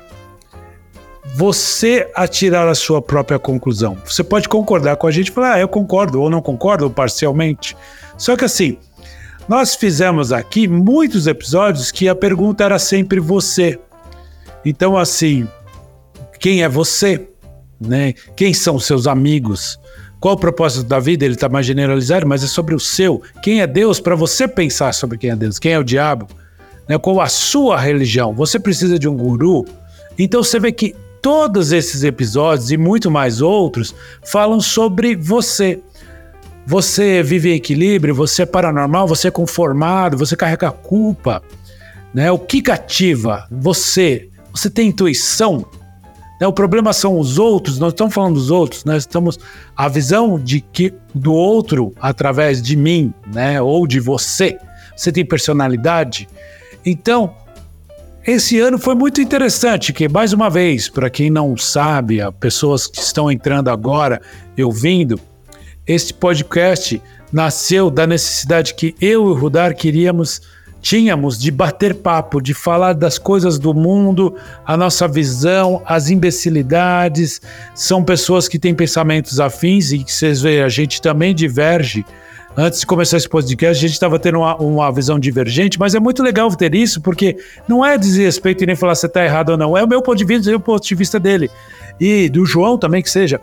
você 1.34 2.10
a 2.14 2.28
tirar 2.28 2.68
a 2.68 2.74
sua 2.74 3.00
própria 3.00 3.38
conclusão. 3.38 3.96
Você 4.04 4.22
pode 4.22 4.50
concordar 4.50 4.96
com 4.96 5.06
a 5.06 5.10
gente 5.10 5.28
e 5.28 5.32
falar, 5.32 5.54
ah, 5.54 5.60
eu 5.60 5.68
concordo, 5.68 6.20
ou 6.20 6.28
não 6.28 6.42
concordo, 6.42 6.84
ou 6.84 6.90
parcialmente. 6.90 7.74
Só 8.18 8.36
que 8.36 8.44
assim, 8.44 8.76
nós 9.48 9.74
fizemos 9.74 10.30
aqui 10.30 10.68
muitos 10.68 11.26
episódios 11.26 11.90
que 11.90 12.06
a 12.06 12.14
pergunta 12.14 12.64
era 12.64 12.78
sempre 12.78 13.18
você. 13.18 13.80
Então, 14.64 14.96
assim, 14.96 15.46
quem 16.38 16.62
é 16.62 16.68
você? 16.68 17.28
né? 17.88 18.14
Quem 18.36 18.54
são 18.54 18.78
seus 18.78 19.06
amigos? 19.06 19.78
Qual 20.20 20.34
o 20.34 20.38
propósito 20.38 20.84
da 20.86 21.00
vida? 21.00 21.24
Ele 21.24 21.34
está 21.34 21.48
mais 21.48 21.66
generalizado, 21.66 22.26
mas 22.26 22.44
é 22.44 22.46
sobre 22.46 22.74
o 22.74 22.80
seu. 22.80 23.20
Quem 23.42 23.60
é 23.60 23.66
Deus 23.66 23.98
para 23.98 24.14
você 24.14 24.46
pensar 24.46 24.94
sobre 24.94 25.18
quem 25.18 25.30
é 25.30 25.36
Deus? 25.36 25.58
Quem 25.58 25.72
é 25.72 25.78
o 25.78 25.84
diabo? 25.84 26.28
Né? 26.88 26.96
Qual 26.96 27.20
a 27.20 27.28
sua 27.28 27.78
religião? 27.78 28.32
Você 28.34 28.58
precisa 28.58 28.98
de 28.98 29.08
um 29.08 29.16
guru? 29.16 29.64
Então 30.18 30.42
você 30.42 30.60
vê 30.60 30.70
que 30.70 30.94
todos 31.20 31.72
esses 31.72 32.04
episódios 32.04 32.70
e 32.70 32.76
muito 32.76 33.10
mais 33.10 33.40
outros 33.40 33.94
falam 34.24 34.60
sobre 34.60 35.16
você. 35.16 35.80
Você 36.64 37.22
vive 37.24 37.50
em 37.50 37.56
equilíbrio, 37.56 38.14
você 38.14 38.42
é 38.42 38.46
paranormal, 38.46 39.08
você 39.08 39.26
é 39.26 39.30
conformado, 39.30 40.16
você 40.16 40.36
carrega 40.36 40.70
culpa. 40.70 41.42
Né? 42.14 42.30
O 42.30 42.38
que 42.38 42.62
cativa 42.62 43.48
você? 43.50 44.28
Você 44.52 44.70
tem 44.70 44.88
intuição? 44.88 45.66
Né? 46.40 46.46
O 46.46 46.52
problema 46.52 46.92
são 46.92 47.18
os 47.18 47.38
outros, 47.38 47.78
nós 47.78 47.92
estamos 47.92 48.12
falando 48.12 48.34
dos 48.34 48.50
outros, 48.50 48.84
nós 48.84 49.04
estamos 49.04 49.38
a 49.76 49.88
visão 49.88 50.38
de 50.38 50.60
que 50.60 50.92
do 51.14 51.32
outro 51.32 51.94
através 52.00 52.60
de 52.60 52.76
mim, 52.76 53.14
né, 53.32 53.62
ou 53.62 53.86
de 53.86 54.00
você. 54.00 54.58
Você 54.96 55.12
tem 55.12 55.24
personalidade. 55.24 56.28
Então, 56.84 57.34
esse 58.26 58.60
ano 58.60 58.78
foi 58.78 58.94
muito 58.94 59.20
interessante, 59.20 59.92
que 59.92 60.08
mais 60.08 60.32
uma 60.32 60.48
vez, 60.48 60.88
para 60.88 61.10
quem 61.10 61.30
não 61.30 61.56
sabe, 61.56 62.18
pessoas 62.38 62.86
que 62.86 63.00
estão 63.00 63.30
entrando 63.30 63.68
agora 63.68 64.20
e 64.56 64.62
ouvindo, 64.62 65.18
este 65.86 66.14
podcast 66.14 67.02
nasceu 67.32 67.90
da 67.90 68.06
necessidade 68.06 68.74
que 68.74 68.94
eu 69.00 69.26
e 69.28 69.30
o 69.30 69.34
Rudar 69.34 69.74
queríamos 69.74 70.40
tínhamos 70.82 71.38
de 71.38 71.50
bater 71.52 71.94
papo, 71.94 72.42
de 72.42 72.52
falar 72.52 72.92
das 72.92 73.16
coisas 73.16 73.58
do 73.58 73.72
mundo, 73.72 74.34
a 74.66 74.76
nossa 74.76 75.06
visão, 75.06 75.80
as 75.86 76.10
imbecilidades. 76.10 77.40
São 77.74 78.02
pessoas 78.04 78.48
que 78.48 78.58
têm 78.58 78.74
pensamentos 78.74 79.38
afins 79.38 79.92
e 79.92 80.00
que 80.00 80.12
vocês 80.12 80.42
veem, 80.42 80.60
a 80.60 80.68
gente 80.68 81.00
também 81.00 81.34
diverge. 81.34 82.04
Antes 82.54 82.80
de 82.80 82.86
começar 82.86 83.16
esse 83.16 83.28
podcast, 83.28 83.78
a 83.78 83.88
gente 83.88 83.94
estava 83.94 84.18
tendo 84.18 84.40
uma, 84.40 84.56
uma, 84.56 84.92
visão 84.92 85.18
divergente, 85.18 85.78
mas 85.78 85.94
é 85.94 86.00
muito 86.00 86.22
legal 86.22 86.54
ter 86.54 86.74
isso, 86.74 87.00
porque 87.00 87.38
não 87.66 87.82
é 87.82 87.96
desrespeito 87.96 88.62
e 88.62 88.66
nem 88.66 88.76
falar 88.76 88.94
se 88.94 89.06
está 89.06 89.24
errado 89.24 89.50
ou 89.50 89.56
não, 89.56 89.74
é 89.74 89.82
o 89.82 89.88
meu 89.88 90.02
ponto 90.02 90.18
de 90.18 90.24
vista 90.24 90.50
e 90.50 90.54
o 90.54 90.60
ponto 90.60 90.86
de 90.86 90.94
vista 90.94 91.18
dele. 91.18 91.50
E 91.98 92.28
do 92.28 92.44
João 92.44 92.76
também, 92.76 93.02
que 93.02 93.08
seja. 93.08 93.40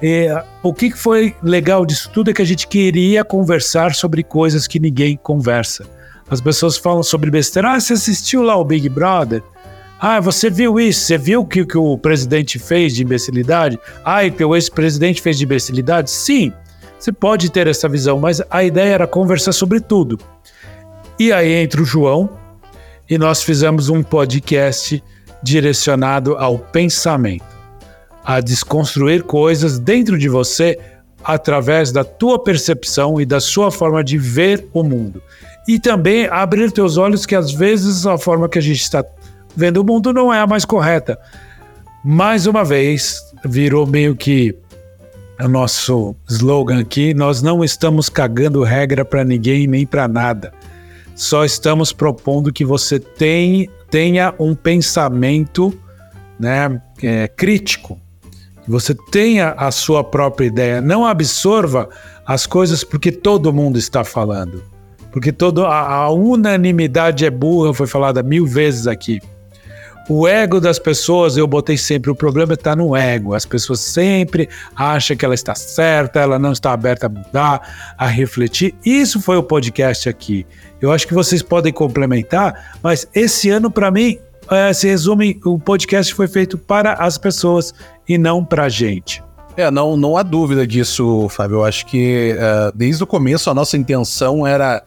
É, 0.00 0.44
o 0.62 0.72
que 0.72 0.92
foi 0.92 1.34
legal 1.42 1.84
disso 1.86 2.10
tudo 2.12 2.30
é 2.30 2.34
que 2.34 2.42
a 2.42 2.44
gente 2.44 2.68
queria 2.68 3.24
conversar 3.24 3.94
sobre 3.94 4.22
coisas 4.22 4.68
que 4.68 4.78
ninguém 4.78 5.18
conversa. 5.20 5.84
As 6.28 6.40
pessoas 6.40 6.76
falam 6.76 7.02
sobre 7.02 7.30
besteira. 7.30 7.72
Ah, 7.72 7.80
você 7.80 7.92
assistiu 7.92 8.42
lá 8.42 8.56
o 8.56 8.64
Big 8.64 8.88
Brother? 8.88 9.42
Ah, 10.00 10.20
você 10.20 10.50
viu 10.50 10.80
isso? 10.80 11.00
Você 11.02 11.18
viu 11.18 11.42
o 11.42 11.46
que, 11.46 11.64
que 11.64 11.78
o 11.78 11.96
presidente 11.98 12.58
fez 12.58 12.94
de 12.94 13.02
imbecilidade? 13.02 13.78
Ah, 14.04 14.24
e 14.24 14.30
que 14.30 14.44
o 14.44 14.54
ex-presidente 14.54 15.20
fez 15.20 15.38
de 15.38 15.44
imbecilidade? 15.44 16.10
Sim, 16.10 16.52
você 16.98 17.12
pode 17.12 17.50
ter 17.50 17.66
essa 17.66 17.88
visão, 17.88 18.18
mas 18.18 18.42
a 18.50 18.64
ideia 18.64 18.94
era 18.94 19.06
conversar 19.06 19.52
sobre 19.52 19.80
tudo. 19.80 20.18
E 21.18 21.32
aí 21.32 21.52
entra 21.52 21.80
o 21.80 21.84
João 21.84 22.30
e 23.08 23.18
nós 23.18 23.42
fizemos 23.42 23.88
um 23.88 24.02
podcast 24.02 25.02
direcionado 25.42 26.36
ao 26.36 26.58
pensamento, 26.58 27.44
a 28.24 28.40
desconstruir 28.40 29.22
coisas 29.22 29.78
dentro 29.78 30.18
de 30.18 30.28
você 30.28 30.78
através 31.22 31.92
da 31.92 32.02
tua 32.02 32.42
percepção 32.42 33.20
e 33.20 33.26
da 33.26 33.40
sua 33.40 33.70
forma 33.70 34.02
de 34.02 34.18
ver 34.18 34.66
o 34.72 34.82
mundo 34.82 35.22
e 35.66 35.78
também 35.78 36.26
abrir 36.26 36.70
teus 36.70 36.96
olhos 36.96 37.24
que 37.24 37.34
às 37.34 37.52
vezes 37.52 38.06
a 38.06 38.18
forma 38.18 38.48
que 38.48 38.58
a 38.58 38.62
gente 38.62 38.82
está 38.82 39.04
vendo 39.56 39.78
o 39.78 39.84
mundo 39.84 40.12
não 40.12 40.32
é 40.32 40.40
a 40.40 40.46
mais 40.46 40.64
correta. 40.64 41.18
Mais 42.04 42.46
uma 42.46 42.64
vez, 42.64 43.18
virou 43.44 43.86
meio 43.86 44.14
que 44.14 44.54
o 45.40 45.48
nosso 45.48 46.14
slogan 46.28 46.80
aqui, 46.80 47.14
nós 47.14 47.42
não 47.42 47.64
estamos 47.64 48.08
cagando 48.08 48.62
regra 48.62 49.04
para 49.04 49.24
ninguém 49.24 49.66
nem 49.66 49.86
para 49.86 50.06
nada. 50.06 50.52
Só 51.14 51.44
estamos 51.44 51.92
propondo 51.92 52.52
que 52.52 52.64
você 52.64 52.98
tem, 52.98 53.70
tenha 53.90 54.34
um 54.38 54.54
pensamento 54.54 55.72
né, 56.38 56.80
é, 57.02 57.28
crítico, 57.28 57.98
que 58.64 58.70
você 58.70 58.94
tenha 59.10 59.52
a 59.52 59.70
sua 59.70 60.02
própria 60.02 60.46
ideia, 60.46 60.80
não 60.80 61.06
absorva 61.06 61.88
as 62.26 62.46
coisas 62.46 62.82
porque 62.82 63.12
todo 63.12 63.52
mundo 63.52 63.78
está 63.78 64.04
falando. 64.04 64.73
Porque 65.14 65.30
toda 65.30 65.64
a, 65.64 66.10
unanimidade 66.10 67.24
é 67.24 67.30
burra, 67.30 67.72
foi 67.72 67.86
falada 67.86 68.20
mil 68.20 68.44
vezes 68.44 68.88
aqui. 68.88 69.20
O 70.08 70.26
ego 70.26 70.60
das 70.60 70.76
pessoas, 70.76 71.36
eu 71.36 71.46
botei 71.46 71.78
sempre, 71.78 72.10
o 72.10 72.16
problema 72.16 72.54
está 72.54 72.74
no 72.74 72.96
ego. 72.96 73.32
As 73.32 73.46
pessoas 73.46 73.78
sempre 73.78 74.48
acham 74.74 75.16
que 75.16 75.24
ela 75.24 75.36
está 75.36 75.54
certa, 75.54 76.18
ela 76.18 76.36
não 76.36 76.50
está 76.50 76.72
aberta 76.72 77.06
a 77.06 77.08
mudar, 77.08 77.94
a 77.96 78.08
refletir. 78.08 78.74
Isso 78.84 79.20
foi 79.20 79.36
o 79.36 79.42
podcast 79.44 80.08
aqui. 80.08 80.44
Eu 80.82 80.90
acho 80.90 81.06
que 81.06 81.14
vocês 81.14 81.42
podem 81.42 81.72
complementar, 81.72 82.76
mas 82.82 83.06
esse 83.14 83.50
ano, 83.50 83.70
para 83.70 83.92
mim, 83.92 84.18
é, 84.50 84.72
se 84.72 84.88
resume: 84.88 85.40
o 85.44 85.60
podcast 85.60 86.12
foi 86.12 86.26
feito 86.26 86.58
para 86.58 86.94
as 86.94 87.16
pessoas 87.16 87.72
e 88.08 88.18
não 88.18 88.44
para 88.44 88.64
a 88.64 88.68
gente. 88.68 89.22
É, 89.56 89.70
não, 89.70 89.96
não 89.96 90.16
há 90.16 90.24
dúvida 90.24 90.66
disso, 90.66 91.28
Fábio. 91.28 91.58
Eu 91.58 91.64
acho 91.64 91.86
que 91.86 92.34
uh, 92.34 92.76
desde 92.76 93.04
o 93.04 93.06
começo 93.06 93.48
a 93.48 93.54
nossa 93.54 93.76
intenção 93.76 94.44
era 94.44 94.82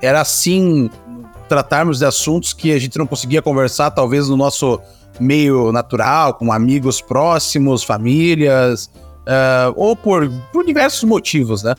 era 0.00 0.20
assim 0.20 0.90
tratarmos 1.48 1.98
de 1.98 2.04
assuntos 2.04 2.52
que 2.52 2.72
a 2.72 2.78
gente 2.78 2.96
não 2.98 3.06
conseguia 3.06 3.42
conversar, 3.42 3.90
talvez 3.90 4.28
no 4.28 4.36
nosso 4.36 4.80
meio 5.18 5.72
natural, 5.72 6.34
com 6.34 6.52
amigos 6.52 7.00
próximos, 7.00 7.82
famílias, 7.82 8.86
uh, 9.20 9.72
ou 9.74 9.96
por, 9.96 10.30
por 10.52 10.64
diversos 10.64 11.04
motivos, 11.04 11.62
né? 11.62 11.74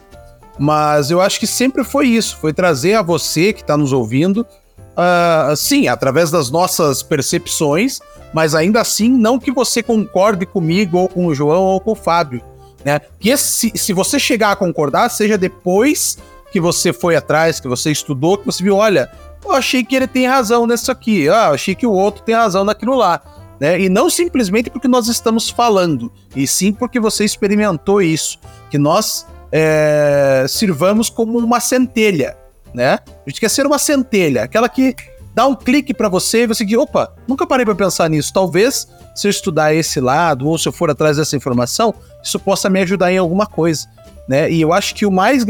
Mas 0.59 1.09
eu 1.09 1.21
acho 1.21 1.39
que 1.39 1.47
sempre 1.47 1.83
foi 1.83 2.07
isso, 2.07 2.37
foi 2.37 2.53
trazer 2.53 2.95
a 2.95 3.01
você 3.01 3.53
que 3.53 3.61
está 3.61 3.77
nos 3.77 3.93
ouvindo, 3.93 4.41
uh, 4.41 5.55
sim, 5.55 5.87
através 5.87 6.29
das 6.29 6.51
nossas 6.51 7.01
percepções, 7.01 7.99
mas 8.33 8.53
ainda 8.53 8.81
assim 8.81 9.09
não 9.09 9.39
que 9.39 9.51
você 9.51 9.81
concorde 9.81 10.45
comigo, 10.45 10.97
ou 10.97 11.07
com 11.07 11.25
o 11.27 11.33
João, 11.33 11.63
ou 11.63 11.79
com 11.79 11.91
o 11.91 11.95
Fábio, 11.95 12.43
né? 12.83 12.99
Porque 12.99 13.35
se, 13.37 13.71
se 13.75 13.93
você 13.93 14.19
chegar 14.19 14.51
a 14.51 14.55
concordar, 14.55 15.09
seja 15.09 15.37
depois 15.37 16.17
que 16.51 16.59
você 16.59 16.91
foi 16.91 17.15
atrás, 17.15 17.59
que 17.59 17.67
você 17.67 17.91
estudou, 17.91 18.37
que 18.37 18.45
você 18.45 18.63
viu, 18.63 18.75
olha, 18.75 19.09
eu 19.43 19.51
achei 19.51 19.83
que 19.83 19.95
ele 19.95 20.07
tem 20.07 20.27
razão 20.27 20.67
nisso 20.67 20.91
aqui, 20.91 21.29
ah, 21.29 21.47
eu 21.47 21.53
achei 21.53 21.73
que 21.73 21.87
o 21.87 21.91
outro 21.91 22.23
tem 22.23 22.35
razão 22.35 22.63
naquilo 22.63 22.95
lá. 22.95 23.21
Né? 23.59 23.81
E 23.81 23.89
não 23.89 24.09
simplesmente 24.09 24.69
porque 24.69 24.87
nós 24.87 25.07
estamos 25.07 25.49
falando, 25.49 26.11
e 26.35 26.47
sim 26.47 26.73
porque 26.73 26.99
você 26.99 27.23
experimentou 27.23 28.01
isso, 28.01 28.39
que 28.69 28.77
nós 28.77 29.25
é, 29.51 30.45
sirvamos 30.47 31.09
como 31.09 31.37
uma 31.37 31.59
centelha, 31.59 32.37
né? 32.73 32.99
A 33.25 33.29
gente 33.29 33.39
quer 33.39 33.49
ser 33.49 33.65
uma 33.65 33.77
centelha, 33.77 34.43
aquela 34.43 34.69
que 34.69 34.95
dá 35.33 35.47
um 35.47 35.55
clique 35.55 35.93
para 35.93 36.09
você 36.09 36.43
e 36.43 36.47
você 36.47 36.65
diz, 36.65 36.77
opa, 36.77 37.13
nunca 37.27 37.45
parei 37.45 37.65
para 37.65 37.75
pensar 37.75 38.09
nisso. 38.09 38.33
Talvez 38.33 38.87
se 39.15 39.27
eu 39.27 39.29
estudar 39.29 39.73
esse 39.73 39.99
lado 39.99 40.47
ou 40.47 40.57
se 40.57 40.67
eu 40.67 40.71
for 40.71 40.89
atrás 40.89 41.17
dessa 41.17 41.35
informação, 41.35 41.93
isso 42.23 42.39
possa 42.39 42.69
me 42.69 42.81
ajudar 42.81 43.11
em 43.11 43.17
alguma 43.17 43.45
coisa. 43.45 43.87
Né? 44.31 44.49
E 44.49 44.61
eu 44.61 44.71
acho 44.71 44.95
que 44.95 45.05
o 45.05 45.11
mais, 45.11 45.45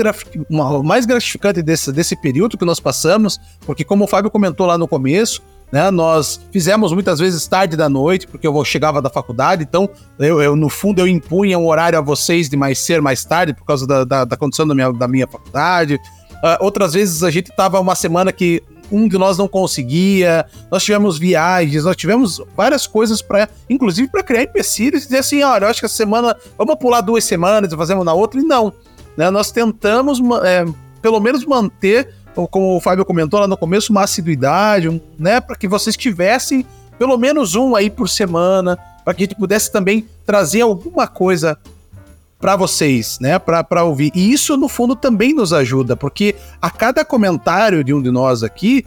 o 0.50 0.82
mais 0.82 1.06
gratificante 1.06 1.62
desse, 1.62 1.92
desse 1.92 2.20
período 2.20 2.58
que 2.58 2.66
nós 2.66 2.80
passamos, 2.80 3.40
porque 3.64 3.84
como 3.84 4.06
o 4.06 4.08
Fábio 4.08 4.32
comentou 4.32 4.66
lá 4.66 4.76
no 4.76 4.88
começo, 4.88 5.40
né, 5.72 5.92
nós 5.92 6.42
fizemos 6.52 6.92
muitas 6.92 7.20
vezes 7.20 7.46
tarde 7.46 7.78
da 7.78 7.88
noite, 7.88 8.26
porque 8.26 8.48
eu 8.48 8.66
chegava 8.66 9.00
da 9.00 9.08
faculdade, 9.08 9.62
então 9.62 9.88
eu, 10.18 10.42
eu 10.42 10.56
no 10.56 10.68
fundo 10.68 10.98
eu 10.98 11.08
impunha 11.08 11.60
um 11.60 11.68
horário 11.68 12.00
a 12.00 12.02
vocês 12.02 12.50
de 12.50 12.58
mais 12.58 12.80
ser 12.80 13.04
mais 13.04 13.24
tarde 13.24 13.54
por 13.54 13.66
causa 13.66 13.86
da, 13.86 14.04
da, 14.04 14.26
da 14.26 14.36
condição 14.36 14.68
da 14.68 14.74
minha, 14.74 14.92
da 14.92 15.08
minha 15.08 15.28
faculdade. 15.28 16.00
Uh, 16.44 16.58
outras 16.60 16.94
vezes 16.94 17.22
a 17.22 17.30
gente 17.30 17.56
tava 17.56 17.80
uma 17.80 17.94
semana 17.94 18.32
que 18.32 18.64
um 18.92 19.08
de 19.08 19.18
nós 19.18 19.38
não 19.38 19.48
conseguia, 19.48 20.46
nós 20.70 20.84
tivemos 20.84 21.18
viagens, 21.18 21.84
nós 21.84 21.96
tivemos 21.96 22.42
várias 22.56 22.86
coisas 22.86 23.22
para, 23.22 23.50
inclusive 23.70 24.10
para 24.10 24.24
criar 24.24 24.44
empecilhos 24.44 25.04
e 25.04 25.06
dizer 25.06 25.20
assim, 25.20 25.44
olha, 25.44 25.66
eu 25.66 25.70
acho 25.70 25.80
que 25.80 25.86
essa 25.86 25.96
semana, 25.96 26.36
vamos 26.58 26.76
pular 26.76 27.02
duas 27.02 27.24
semanas 27.24 27.72
e 27.72 27.78
fazemos 27.78 28.06
na 28.06 28.14
outra, 28.14 28.40
e 28.40 28.44
não. 28.44 28.74
Né? 29.16 29.30
Nós 29.30 29.52
tentamos, 29.52 30.20
é, 30.44 30.66
pelo 31.02 31.20
menos, 31.20 31.46
manter, 31.46 32.14
como 32.50 32.78
o 32.78 32.80
Fábio 32.80 33.06
comentou 33.06 33.40
lá 33.40 33.48
no 33.48 33.58
começo, 33.58 33.92
uma 33.92 34.04
assiduidade, 34.04 35.02
né, 35.18 35.42
para 35.42 35.56
que 35.56 35.68
vocês 35.68 35.98
tivessem 35.98 36.66
pelo 36.98 37.18
menos 37.18 37.56
um 37.56 37.76
aí 37.76 37.90
por 37.90 38.08
semana, 38.08 38.78
para 39.04 39.14
que 39.14 39.24
a 39.24 39.26
gente 39.26 39.36
pudesse 39.36 39.72
também 39.72 40.08
trazer 40.26 40.62
alguma 40.62 41.08
coisa 41.08 41.58
para 42.42 42.56
vocês, 42.56 43.20
né, 43.22 43.38
para 43.38 43.84
ouvir. 43.84 44.12
E 44.16 44.34
isso 44.34 44.58
no 44.58 44.68
fundo 44.68 44.96
também 44.96 45.34
nos 45.34 45.54
ajuda, 45.54 45.96
porque 45.96 46.36
a 46.60 46.72
cada 46.72 47.06
comentário 47.06 47.84
de 47.84 47.94
um 47.94 48.02
de 48.02 48.10
nós 48.10 48.44
aqui 48.44 48.84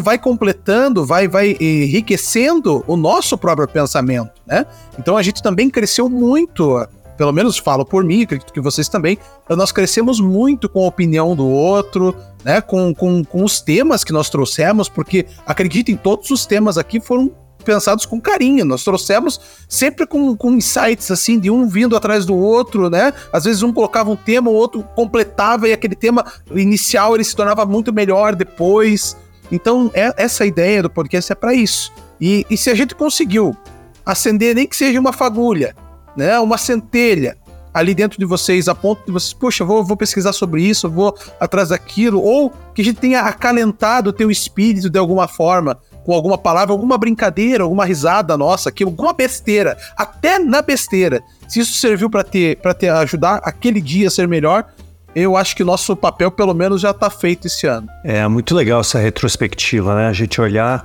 vai 0.00 0.18
completando, 0.18 1.04
vai 1.04 1.26
vai 1.26 1.56
enriquecendo 1.58 2.84
o 2.86 2.96
nosso 2.96 3.36
próprio 3.36 3.66
pensamento, 3.66 4.30
né? 4.46 4.64
Então 4.96 5.16
a 5.16 5.22
gente 5.22 5.42
também 5.42 5.68
cresceu 5.68 6.08
muito, 6.08 6.86
pelo 7.16 7.32
menos 7.32 7.58
falo 7.58 7.84
por 7.84 8.04
mim, 8.04 8.22
acredito 8.22 8.52
que 8.52 8.60
vocês 8.60 8.88
também, 8.88 9.18
nós 9.48 9.72
crescemos 9.72 10.20
muito 10.20 10.68
com 10.68 10.84
a 10.84 10.86
opinião 10.86 11.34
do 11.34 11.44
outro, 11.44 12.14
né, 12.44 12.60
com, 12.60 12.94
com, 12.94 13.24
com 13.24 13.42
os 13.42 13.60
temas 13.60 14.04
que 14.04 14.12
nós 14.12 14.30
trouxemos, 14.30 14.88
porque 14.88 15.26
acreditem, 15.44 15.96
todos 15.96 16.30
os 16.30 16.46
temas 16.46 16.78
aqui 16.78 17.00
foram 17.00 17.30
pensados 17.64 18.06
com 18.06 18.20
carinho. 18.20 18.64
Nós 18.64 18.84
trouxemos 18.84 19.40
sempre 19.68 20.06
com, 20.06 20.36
com 20.36 20.52
insights 20.52 21.10
assim, 21.10 21.38
de 21.38 21.50
um 21.50 21.66
vindo 21.68 21.96
atrás 21.96 22.24
do 22.24 22.36
outro, 22.36 22.90
né? 22.90 23.12
Às 23.32 23.44
vezes 23.44 23.62
um 23.62 23.72
colocava 23.72 24.10
um 24.10 24.16
tema, 24.16 24.50
o 24.50 24.54
outro 24.54 24.82
completava 24.94 25.68
e 25.68 25.72
aquele 25.72 25.94
tema 25.94 26.24
inicial 26.50 27.14
ele 27.14 27.24
se 27.24 27.34
tornava 27.34 27.64
muito 27.64 27.92
melhor 27.92 28.34
depois. 28.34 29.16
Então, 29.50 29.90
é, 29.94 30.12
essa 30.16 30.46
ideia 30.46 30.82
do 30.82 30.90
podcast 30.90 31.32
é 31.32 31.34
para 31.34 31.54
isso. 31.54 31.92
E, 32.20 32.46
e 32.48 32.56
se 32.56 32.70
a 32.70 32.74
gente 32.74 32.94
conseguiu 32.94 33.56
acender 34.04 34.54
nem 34.54 34.66
que 34.66 34.76
seja 34.76 34.98
uma 34.98 35.12
fagulha, 35.12 35.74
né? 36.16 36.38
Uma 36.38 36.58
centelha 36.58 37.36
ali 37.72 37.94
dentro 37.94 38.18
de 38.18 38.24
vocês, 38.24 38.68
a 38.68 38.74
ponto 38.74 39.04
de 39.06 39.12
vocês, 39.12 39.32
poxa, 39.32 39.64
vou, 39.64 39.84
vou 39.84 39.96
pesquisar 39.96 40.32
sobre 40.32 40.62
isso, 40.62 40.90
vou 40.90 41.16
atrás 41.38 41.68
daquilo, 41.68 42.20
ou 42.20 42.52
que 42.74 42.82
a 42.82 42.84
gente 42.84 43.00
tenha 43.00 43.20
acalentado 43.22 44.10
o 44.10 44.12
teu 44.12 44.30
espírito 44.30 44.90
de 44.90 44.98
alguma 44.98 45.28
forma, 45.28 45.78
com 46.10 46.16
alguma 46.16 46.36
palavra, 46.36 46.72
alguma 46.72 46.98
brincadeira, 46.98 47.62
alguma 47.62 47.84
risada 47.84 48.36
nossa, 48.36 48.72
que 48.72 48.82
alguma 48.82 49.12
besteira, 49.12 49.76
até 49.96 50.40
na 50.40 50.60
besteira. 50.60 51.22
Se 51.48 51.60
isso 51.60 51.74
serviu 51.74 52.10
para 52.10 52.24
ter 52.24 52.56
para 52.56 52.74
ter 52.74 52.88
ajudar 52.88 53.40
aquele 53.44 53.80
dia 53.80 54.08
a 54.08 54.10
ser 54.10 54.26
melhor, 54.26 54.66
eu 55.14 55.36
acho 55.36 55.54
que 55.54 55.62
nosso 55.62 55.94
papel 55.94 56.28
pelo 56.32 56.52
menos 56.52 56.80
já 56.80 56.90
está 56.90 57.08
feito 57.08 57.46
esse 57.46 57.68
ano. 57.68 57.86
É 58.02 58.26
muito 58.26 58.56
legal 58.56 58.80
essa 58.80 58.98
retrospectiva, 58.98 59.94
né? 59.94 60.08
A 60.08 60.12
gente 60.12 60.40
olhar 60.40 60.84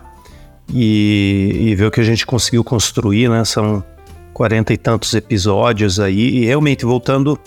e, 0.71 1.55
e 1.59 1.75
ver 1.75 1.87
o 1.87 1.91
que 1.91 2.01
a 2.01 2.03
gente 2.03 2.23
conseguiu 2.23 2.63
construir, 2.63 3.27
né? 3.27 3.43
São 3.43 3.83
quarenta 4.31 4.73
e 4.73 4.77
tantos 4.77 5.15
episódios 5.15 5.99
aí 5.99 6.37
e 6.37 6.45
realmente 6.45 6.85
voltando 6.85 7.39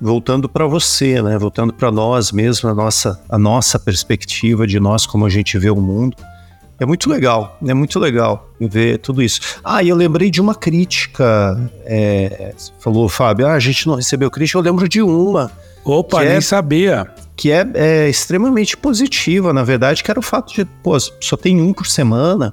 voltando 0.00 0.48
para 0.48 0.66
você, 0.66 1.22
né? 1.22 1.38
Voltando 1.38 1.72
para 1.72 1.92
nós 1.92 2.32
mesmo, 2.32 2.68
a 2.68 2.74
nossa 2.74 3.22
a 3.28 3.38
nossa 3.38 3.78
perspectiva 3.78 4.66
de 4.66 4.80
nós 4.80 5.06
como 5.06 5.24
a 5.24 5.30
gente 5.30 5.56
vê 5.56 5.70
o 5.70 5.76
mundo. 5.76 6.16
É 6.82 6.84
muito 6.84 7.08
legal, 7.08 7.56
é 7.64 7.72
muito 7.72 7.96
legal 8.00 8.50
ver 8.60 8.98
tudo 8.98 9.22
isso. 9.22 9.40
Ah, 9.62 9.84
e 9.84 9.88
eu 9.88 9.94
lembrei 9.94 10.32
de 10.32 10.40
uma 10.40 10.52
crítica. 10.52 11.56
É, 11.84 12.52
falou, 12.80 13.08
Fábio, 13.08 13.46
ah, 13.46 13.52
a 13.52 13.60
gente 13.60 13.86
não 13.86 13.94
recebeu 13.94 14.28
crítica, 14.28 14.58
eu 14.58 14.62
lembro 14.62 14.88
de 14.88 15.00
uma. 15.00 15.48
Opa, 15.84 16.24
nem 16.24 16.32
é, 16.32 16.40
sabia. 16.40 17.06
Que 17.36 17.52
é, 17.52 17.64
é, 17.74 18.08
extremamente 18.08 18.76
positiva, 18.76 19.52
na 19.52 19.62
verdade, 19.62 20.02
que 20.02 20.10
era 20.10 20.18
o 20.18 20.22
fato 20.22 20.52
de, 20.52 20.64
pô, 20.82 20.98
só 20.98 21.36
tem 21.36 21.60
um 21.60 21.72
por 21.72 21.86
semana. 21.86 22.52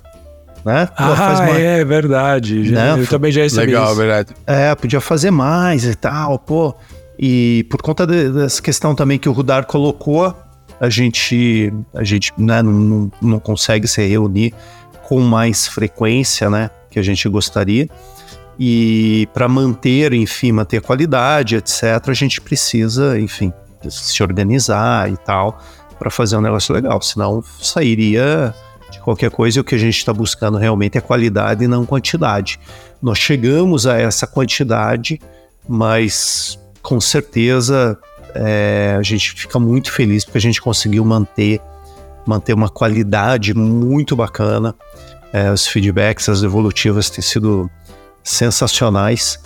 Né? 0.63 0.85
Pô, 0.85 0.93
ah, 0.97 1.37
uma... 1.39 1.49
é 1.57 1.83
verdade. 1.83 2.71
Né? 2.71 2.97
Eu 2.99 3.07
também 3.07 3.31
já 3.31 3.41
recebi 3.41 3.65
Legal, 3.65 3.87
isso. 3.87 3.95
verdade. 3.95 4.35
É, 4.45 4.75
podia 4.75 5.01
fazer 5.01 5.31
mais 5.31 5.85
e 5.85 5.95
tal, 5.95 6.37
pô. 6.37 6.75
E 7.17 7.65
por 7.67 7.81
conta 7.81 8.05
de, 8.05 8.29
dessa 8.29 8.61
questão 8.61 8.93
também 8.93 9.17
que 9.17 9.27
o 9.27 9.31
Rudar 9.31 9.65
colocou, 9.65 10.35
a 10.79 10.89
gente, 10.89 11.73
a 11.93 12.03
gente 12.03 12.33
né, 12.37 12.61
não, 12.61 13.11
não 13.21 13.39
consegue 13.39 13.87
se 13.87 14.05
reunir 14.05 14.53
com 15.03 15.19
mais 15.19 15.67
frequência, 15.67 16.49
né, 16.49 16.69
que 16.89 16.99
a 16.99 17.01
gente 17.01 17.27
gostaria. 17.27 17.89
E 18.57 19.27
para 19.33 19.47
manter, 19.47 20.13
enfim, 20.13 20.51
manter 20.51 20.81
qualidade, 20.81 21.55
etc., 21.55 21.83
a 22.07 22.13
gente 22.13 22.41
precisa, 22.41 23.19
enfim, 23.19 23.53
se 23.89 24.21
organizar 24.21 25.09
e 25.09 25.17
tal, 25.17 25.61
para 25.97 26.09
fazer 26.09 26.35
um 26.35 26.41
negócio 26.41 26.73
legal. 26.73 27.01
Senão 27.01 27.43
sairia 27.61 28.53
de 28.91 28.99
qualquer 28.99 29.31
coisa 29.31 29.59
e 29.59 29.61
o 29.61 29.63
que 29.63 29.75
a 29.75 29.77
gente 29.77 29.97
está 29.97 30.13
buscando 30.13 30.57
realmente 30.57 30.97
é 30.97 31.01
qualidade 31.01 31.63
e 31.63 31.67
não 31.67 31.85
quantidade. 31.85 32.59
Nós 33.01 33.17
chegamos 33.17 33.87
a 33.87 33.97
essa 33.97 34.27
quantidade, 34.27 35.21
mas 35.67 36.59
com 36.81 36.99
certeza 36.99 37.97
é, 38.35 38.95
a 38.97 39.03
gente 39.03 39.33
fica 39.33 39.59
muito 39.59 39.91
feliz 39.91 40.23
porque 40.23 40.37
a 40.37 40.41
gente 40.41 40.61
conseguiu 40.61 41.03
manter, 41.05 41.61
manter 42.25 42.53
uma 42.53 42.69
qualidade 42.69 43.53
muito 43.53 44.15
bacana. 44.15 44.75
É, 45.31 45.51
os 45.51 45.67
feedbacks, 45.67 46.27
as 46.27 46.41
evolutivas 46.43 47.09
têm 47.09 47.21
sido 47.21 47.69
sensacionais. 48.23 49.39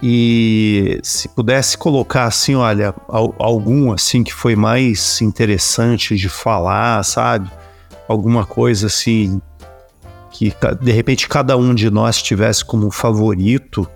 E 0.00 1.00
se 1.02 1.28
pudesse 1.28 1.76
colocar 1.76 2.24
assim, 2.24 2.54
olha, 2.54 2.94
algum 3.08 3.92
assim 3.92 4.22
que 4.22 4.32
foi 4.32 4.54
mais 4.54 5.20
interessante 5.20 6.14
de 6.14 6.28
falar, 6.28 7.02
sabe? 7.04 7.50
Alguma 8.06 8.46
coisa 8.46 8.86
assim 8.86 9.40
que 10.30 10.54
de 10.80 10.92
repente 10.92 11.28
cada 11.28 11.56
um 11.56 11.74
de 11.74 11.90
nós 11.90 12.22
tivesse 12.22 12.64
como 12.64 12.92
favorito, 12.92 13.88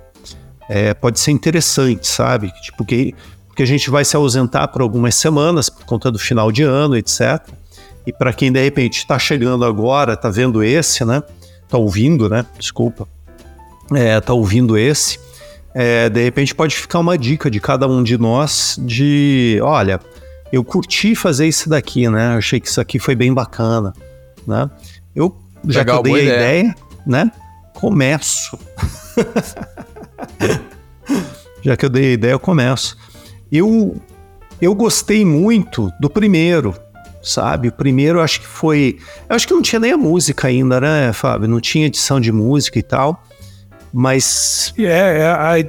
é, 0.68 0.92
pode 0.92 1.20
ser 1.20 1.30
interessante, 1.30 2.06
sabe? 2.06 2.50
Tipo, 2.62 2.84
que 2.84 3.14
porque 3.52 3.62
a 3.62 3.66
gente 3.66 3.90
vai 3.90 4.02
se 4.02 4.16
ausentar 4.16 4.66
por 4.68 4.80
algumas 4.80 5.14
semanas 5.14 5.68
por 5.68 5.84
conta 5.84 6.10
do 6.10 6.18
final 6.18 6.50
de 6.50 6.62
ano, 6.62 6.96
etc. 6.96 7.46
E 8.06 8.10
para 8.10 8.32
quem 8.32 8.50
de 8.50 8.58
repente 8.58 9.00
está 9.00 9.18
chegando 9.18 9.66
agora, 9.66 10.14
está 10.14 10.30
vendo 10.30 10.62
esse, 10.64 11.04
né? 11.04 11.22
Está 11.62 11.76
ouvindo, 11.76 12.30
né? 12.30 12.46
Desculpa. 12.58 13.06
É, 13.94 14.18
tá 14.22 14.32
ouvindo 14.32 14.78
esse. 14.78 15.20
É, 15.74 16.08
de 16.08 16.24
repente 16.24 16.54
pode 16.54 16.74
ficar 16.74 17.00
uma 17.00 17.18
dica 17.18 17.50
de 17.50 17.60
cada 17.60 17.86
um 17.86 18.02
de 18.02 18.16
nós 18.16 18.78
de, 18.80 19.60
olha, 19.62 20.00
eu 20.50 20.64
curti 20.64 21.14
fazer 21.14 21.46
isso 21.46 21.68
daqui, 21.68 22.08
né? 22.08 22.28
Achei 22.36 22.58
que 22.58 22.68
isso 22.68 22.80
aqui 22.80 22.98
foi 22.98 23.14
bem 23.14 23.34
bacana, 23.34 23.92
né? 24.46 24.70
Eu 25.14 25.36
já 25.68 25.80
Legal, 25.80 26.02
que 26.02 26.08
eu 26.08 26.14
dei 26.14 26.22
a 26.22 26.24
ideia. 26.24 26.58
ideia, 26.60 26.74
né? 27.06 27.30
Começo. 27.74 28.58
já 31.60 31.76
que 31.76 31.84
eu 31.84 31.90
dei 31.90 32.06
a 32.06 32.12
ideia, 32.12 32.32
eu 32.32 32.40
começo. 32.40 32.96
Eu, 33.52 33.94
eu 34.60 34.74
gostei 34.74 35.24
muito 35.24 35.92
do 36.00 36.08
primeiro, 36.08 36.74
sabe? 37.22 37.68
O 37.68 37.72
primeiro 37.72 38.20
acho 38.20 38.40
que 38.40 38.46
foi. 38.46 38.98
Acho 39.28 39.46
que 39.46 39.52
não 39.52 39.60
tinha 39.60 39.78
nem 39.78 39.92
a 39.92 39.96
música 39.98 40.48
ainda, 40.48 40.80
né, 40.80 41.12
Fábio? 41.12 41.46
Não 41.46 41.60
tinha 41.60 41.86
edição 41.86 42.18
de 42.18 42.32
música 42.32 42.78
e 42.78 42.82
tal. 42.82 43.22
Mas. 43.92 44.72
É, 44.78 45.18
é 45.18 45.26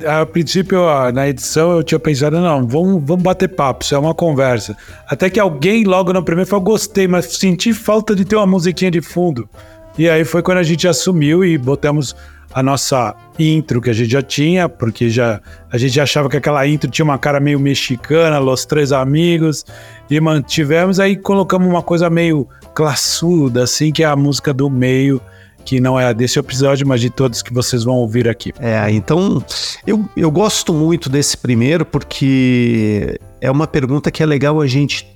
a, 0.07 0.21
a, 0.21 0.25
princípio, 0.25 0.79
na 1.11 1.27
edição 1.27 1.73
eu 1.73 1.83
tinha 1.83 1.99
pensado, 1.99 2.39
não, 2.39 2.65
vamos, 2.65 3.03
vamos 3.05 3.21
bater 3.21 3.49
papo, 3.49 3.83
isso 3.83 3.93
é 3.93 3.99
uma 3.99 4.13
conversa. 4.13 4.77
Até 5.05 5.29
que 5.29 5.39
alguém 5.39 5.83
logo 5.83 6.13
no 6.13 6.23
primeiro 6.23 6.49
falou, 6.49 6.63
gostei, 6.63 7.05
mas 7.05 7.25
senti 7.25 7.73
falta 7.73 8.15
de 8.15 8.23
ter 8.23 8.37
uma 8.37 8.47
musiquinha 8.47 8.89
de 8.89 9.01
fundo. 9.01 9.49
E 9.97 10.09
aí 10.09 10.23
foi 10.23 10.41
quando 10.41 10.59
a 10.59 10.63
gente 10.63 10.87
assumiu 10.87 11.43
e 11.43 11.57
botamos 11.57 12.15
a 12.53 12.61
nossa 12.61 13.15
intro 13.39 13.81
que 13.81 13.89
a 13.89 13.93
gente 13.93 14.11
já 14.11 14.21
tinha, 14.21 14.69
porque 14.69 15.09
já 15.09 15.41
a 15.71 15.77
gente 15.77 15.99
achava 15.99 16.29
que 16.29 16.37
aquela 16.37 16.65
intro 16.67 16.89
tinha 16.89 17.03
uma 17.03 17.17
cara 17.17 17.39
meio 17.39 17.59
mexicana, 17.59 18.37
Los 18.37 18.65
Três 18.65 18.91
Amigos, 18.91 19.65
e 20.09 20.19
mantivemos, 20.19 20.99
aí 20.99 21.15
colocamos 21.15 21.67
uma 21.67 21.81
coisa 21.81 22.09
meio 22.09 22.47
classuda, 22.75 23.63
assim, 23.63 23.91
que 23.91 24.03
é 24.03 24.05
a 24.05 24.15
música 24.15 24.53
do 24.53 24.69
meio, 24.69 25.19
que 25.65 25.79
não 25.79 25.99
é 25.99 26.13
desse 26.13 26.37
episódio, 26.37 26.87
mas 26.87 27.01
de 27.01 27.09
todos 27.09 27.41
que 27.41 27.53
vocês 27.53 27.83
vão 27.83 27.95
ouvir 27.95 28.27
aqui. 28.27 28.53
É, 28.59 28.91
então 28.91 29.43
eu, 29.87 30.07
eu 30.15 30.29
gosto 30.29 30.73
muito 30.73 31.09
desse 31.09 31.37
primeiro 31.37 31.85
porque 31.85 33.19
é 33.41 33.49
uma 33.49 33.65
pergunta 33.65 34.11
que 34.11 34.21
é 34.21 34.25
legal 34.25 34.61
a 34.61 34.67
gente 34.67 35.07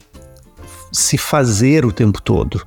se 0.91 1.17
fazer 1.17 1.85
o 1.85 1.91
tempo 1.91 2.21
todo, 2.21 2.65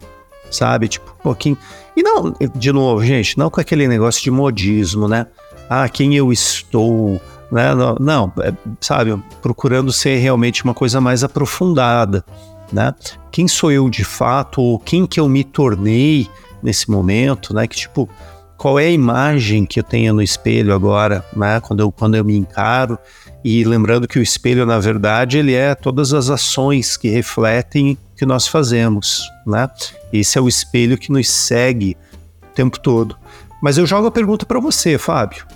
sabe? 0.50 0.88
Tipo, 0.88 1.10
um 1.18 1.22
pouquinho. 1.22 1.58
E 1.96 2.02
não, 2.02 2.34
de 2.54 2.72
novo, 2.72 3.04
gente, 3.04 3.38
não 3.38 3.50
com 3.50 3.60
aquele 3.60 3.88
negócio 3.88 4.22
de 4.22 4.30
modismo, 4.30 5.08
né? 5.08 5.26
Ah, 5.68 5.88
quem 5.88 6.16
eu 6.16 6.32
estou, 6.32 7.20
né? 7.50 7.74
Não, 7.74 7.96
não 8.00 8.32
é, 8.40 8.52
sabe? 8.80 9.20
Procurando 9.42 9.92
ser 9.92 10.18
realmente 10.18 10.64
uma 10.64 10.74
coisa 10.74 11.00
mais 11.00 11.22
aprofundada, 11.24 12.24
né? 12.72 12.94
Quem 13.30 13.46
sou 13.48 13.70
eu 13.70 13.88
de 13.88 14.04
fato, 14.04 14.60
ou 14.60 14.78
quem 14.78 15.06
que 15.06 15.20
eu 15.20 15.28
me 15.28 15.44
tornei 15.44 16.28
nesse 16.62 16.90
momento, 16.90 17.54
né? 17.54 17.66
Que 17.66 17.76
tipo, 17.76 18.08
qual 18.56 18.78
é 18.78 18.84
a 18.84 18.90
imagem 18.90 19.64
que 19.64 19.80
eu 19.80 19.84
tenho 19.84 20.12
no 20.12 20.22
espelho 20.22 20.74
agora, 20.74 21.24
né? 21.34 21.60
Quando 21.60 21.80
eu, 21.80 21.90
quando 21.90 22.14
eu 22.14 22.24
me 22.24 22.36
encaro. 22.36 22.98
E 23.42 23.64
lembrando 23.64 24.06
que 24.06 24.18
o 24.18 24.22
espelho, 24.22 24.66
na 24.66 24.78
verdade, 24.78 25.38
ele 25.38 25.54
é 25.54 25.74
todas 25.74 26.12
as 26.12 26.28
ações 26.28 26.96
que 26.96 27.08
refletem 27.08 27.96
que 28.20 28.26
nós 28.26 28.46
fazemos, 28.46 29.32
né? 29.46 29.66
Esse 30.12 30.36
é 30.36 30.42
o 30.42 30.46
espelho 30.46 30.98
que 30.98 31.10
nos 31.10 31.26
segue 31.26 31.96
o 32.42 32.54
tempo 32.54 32.78
todo. 32.78 33.16
Mas 33.62 33.78
eu 33.78 33.86
jogo 33.86 34.08
a 34.08 34.10
pergunta 34.10 34.44
para 34.44 34.60
você, 34.60 34.98
Fábio. 34.98 35.46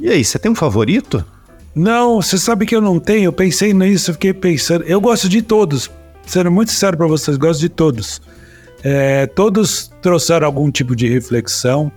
E 0.00 0.08
aí, 0.08 0.24
você 0.24 0.36
tem 0.36 0.50
um 0.50 0.54
favorito? 0.56 1.24
Não, 1.72 2.20
você 2.20 2.36
sabe 2.36 2.66
que 2.66 2.74
eu 2.74 2.80
não 2.80 2.98
tenho. 2.98 3.26
Eu 3.26 3.32
pensei 3.32 3.72
nisso, 3.72 4.10
eu 4.10 4.14
fiquei 4.14 4.34
pensando. 4.34 4.82
Eu 4.82 5.00
gosto 5.00 5.28
de 5.28 5.40
todos. 5.42 5.88
Sendo 6.26 6.50
muito 6.50 6.72
sério 6.72 6.98
para 6.98 7.06
vocês, 7.06 7.36
gosto 7.36 7.60
de 7.60 7.68
todos. 7.68 8.20
É, 8.82 9.28
todos 9.28 9.92
trouxeram 10.02 10.44
algum 10.44 10.72
tipo 10.72 10.96
de 10.96 11.08
reflexão. 11.08 11.92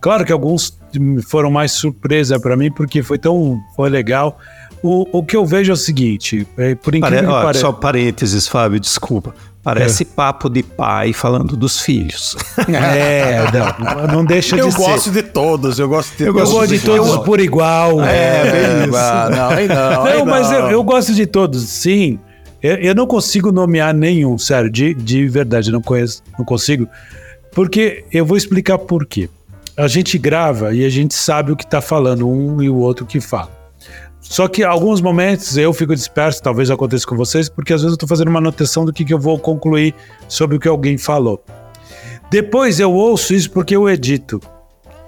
Claro 0.00 0.24
que 0.24 0.32
alguns 0.32 0.78
foram 1.26 1.50
mais 1.50 1.72
surpresa 1.72 2.38
para 2.38 2.56
mim, 2.56 2.70
porque 2.70 3.02
foi 3.02 3.18
tão 3.18 3.60
foi 3.74 3.90
legal. 3.90 4.38
O, 4.80 5.18
o 5.18 5.24
que 5.24 5.36
eu 5.36 5.44
vejo 5.44 5.72
é 5.72 5.74
o 5.74 5.76
seguinte, 5.76 6.46
é, 6.56 6.76
por 6.76 6.94
incrível 6.94 7.24
Pare, 7.24 7.38
que 7.38 7.42
pareça... 7.46 7.60
Só 7.62 7.72
parênteses, 7.72 8.46
Fábio, 8.46 8.78
desculpa. 8.78 9.34
Parece 9.66 10.04
é. 10.04 10.06
papo 10.06 10.48
de 10.48 10.62
pai 10.62 11.12
falando 11.12 11.56
dos 11.56 11.80
filhos. 11.80 12.36
É, 12.68 13.44
não, 13.52 14.18
não 14.18 14.24
deixa 14.24 14.56
eu 14.56 14.68
de 14.68 14.74
ser. 14.74 14.80
Eu 14.80 14.86
gosto 14.86 15.10
de 15.10 15.22
todos, 15.22 15.78
eu 15.78 15.88
gosto 15.88 16.16
de 16.16 16.24
Eu 16.24 16.32
gosto 16.32 16.66
de, 16.66 16.78
de 16.78 16.84
todos 16.84 17.08
eu... 17.08 17.20
por 17.20 17.40
igual. 17.40 18.02
É, 18.02 18.46
é 18.46 18.52
bem 18.52 18.88
isso. 18.88 19.36
Não, 19.36 19.48
aí 19.48 19.68
não, 19.68 20.04
aí 20.04 20.18
não, 20.18 20.26
mas 20.26 20.52
eu, 20.52 20.70
eu, 20.70 20.84
gosto 20.84 21.14
de 21.14 21.26
todos, 21.26 21.62
sim. 21.64 22.18
Eu, 22.62 22.76
eu, 22.76 22.94
não 22.94 23.06
consigo 23.06 23.50
nomear 23.50 23.94
nenhum, 23.94 24.38
sério, 24.38 24.70
de, 24.70 24.94
de 24.94 25.26
verdade, 25.26 25.72
não 25.72 25.82
conheço, 25.82 26.22
não 26.38 26.44
consigo. 26.44 26.88
Porque 27.52 28.04
eu 28.12 28.24
vou 28.24 28.36
explicar 28.36 28.78
por 28.78 29.04
quê. 29.04 29.28
A 29.76 29.88
gente 29.88 30.16
grava 30.16 30.74
e 30.74 30.84
a 30.84 30.88
gente 30.88 31.14
sabe 31.14 31.52
o 31.52 31.56
que 31.56 31.64
está 31.64 31.80
falando, 31.80 32.28
um 32.28 32.62
e 32.62 32.68
o 32.68 32.76
outro 32.76 33.04
que 33.04 33.20
fala. 33.20 33.50
Só 34.28 34.48
que 34.48 34.64
alguns 34.64 35.00
momentos 35.00 35.56
eu 35.56 35.72
fico 35.72 35.94
disperso, 35.94 36.42
talvez 36.42 36.70
aconteça 36.70 37.06
com 37.06 37.16
vocês, 37.16 37.48
porque 37.48 37.72
às 37.72 37.80
vezes 37.80 37.92
eu 37.92 37.94
estou 37.94 38.08
fazendo 38.08 38.28
uma 38.28 38.40
anotação 38.40 38.84
do 38.84 38.92
que, 38.92 39.04
que 39.04 39.14
eu 39.14 39.18
vou 39.18 39.38
concluir 39.38 39.94
sobre 40.28 40.56
o 40.56 40.60
que 40.60 40.68
alguém 40.68 40.98
falou. 40.98 41.42
Depois 42.30 42.80
eu 42.80 42.92
ouço 42.92 43.32
isso 43.32 43.50
porque 43.50 43.76
eu 43.76 43.88
edito. 43.88 44.40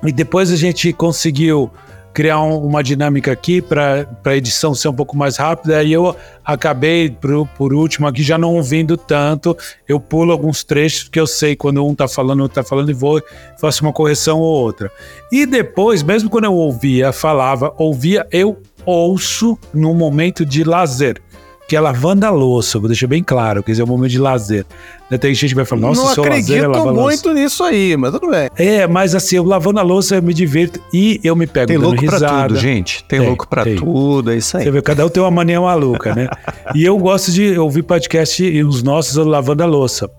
E 0.04 0.12
depois 0.12 0.52
a 0.52 0.56
gente 0.56 0.92
conseguiu 0.92 1.70
criar 2.14 2.40
um, 2.40 2.64
uma 2.64 2.82
dinâmica 2.82 3.32
aqui 3.32 3.60
para 3.60 4.08
a 4.24 4.36
edição 4.36 4.74
ser 4.74 4.88
um 4.88 4.94
pouco 4.94 5.16
mais 5.16 5.36
rápida. 5.36 5.82
E 5.82 5.92
eu 5.92 6.16
acabei, 6.44 7.10
por, 7.10 7.46
por 7.56 7.74
último, 7.74 8.06
aqui 8.06 8.22
já 8.22 8.38
não 8.38 8.54
ouvindo 8.54 8.96
tanto. 8.96 9.56
Eu 9.86 9.98
pulo 9.98 10.32
alguns 10.32 10.62
trechos 10.62 11.08
que 11.08 11.18
eu 11.18 11.26
sei 11.26 11.56
quando 11.56 11.84
um 11.84 11.92
está 11.92 12.06
falando, 12.06 12.40
outro 12.40 12.60
está 12.60 12.68
falando, 12.68 12.90
e 12.90 12.94
vou 12.94 13.20
faço 13.60 13.82
uma 13.82 13.92
correção 13.92 14.38
ou 14.38 14.62
outra. 14.62 14.90
E 15.30 15.44
depois, 15.44 16.02
mesmo 16.02 16.30
quando 16.30 16.44
eu 16.44 16.54
ouvia, 16.54 17.12
falava, 17.12 17.74
ouvia, 17.76 18.26
eu 18.30 18.62
ouço 18.88 19.58
no 19.72 19.94
momento 19.94 20.44
de 20.44 20.64
lazer 20.64 21.20
que 21.68 21.76
é 21.76 21.80
lavando 21.80 22.24
a 22.24 22.30
louça, 22.30 22.78
vou 22.78 22.88
deixar 22.88 23.06
bem 23.06 23.22
claro, 23.22 23.62
quer 23.62 23.72
dizer, 23.72 23.82
é 23.82 23.84
um 23.84 23.88
momento 23.88 24.10
de 24.10 24.18
lazer. 24.18 24.64
Né, 25.10 25.18
tem 25.18 25.34
gente 25.34 25.50
que 25.50 25.54
vai 25.54 25.66
falar, 25.66 25.82
nossa, 25.82 26.02
não 26.02 26.14
seu 26.14 26.24
lazer 26.24 26.64
é 26.64 26.66
lavar 26.66 26.94
muito 26.94 27.34
nisso 27.34 27.62
aí, 27.62 27.94
mas 27.94 28.10
tudo 28.10 28.30
bem. 28.30 28.48
É, 28.56 28.86
mas 28.86 29.14
assim, 29.14 29.36
eu 29.36 29.44
lavando 29.44 29.78
a 29.78 29.82
louça 29.82 30.16
eu 30.16 30.22
me 30.22 30.32
divirto 30.32 30.80
e 30.94 31.20
eu 31.22 31.36
me 31.36 31.46
pego 31.46 31.66
tem 31.66 31.76
dando 31.76 31.88
louco 31.88 32.00
risada. 32.00 32.26
pra 32.26 32.48
tudo, 32.48 32.56
gente. 32.58 33.04
Tem, 33.04 33.18
tem 33.18 33.28
louco 33.28 33.46
pra 33.46 33.64
tem. 33.64 33.76
tudo, 33.76 34.30
é 34.30 34.38
isso 34.38 34.56
aí. 34.56 34.64
Você 34.64 34.70
vê, 34.70 34.80
cada 34.80 35.04
um 35.04 35.10
tem 35.10 35.22
uma 35.22 35.30
mania 35.30 35.60
maluca, 35.60 36.14
né? 36.14 36.28
e 36.74 36.82
eu 36.86 36.96
gosto 36.96 37.30
de 37.30 37.58
ouvir 37.58 37.82
podcast 37.82 38.42
e 38.42 38.64
os 38.64 38.82
nossos 38.82 39.14
lavando 39.16 39.62
a 39.62 39.66
louça. 39.66 40.10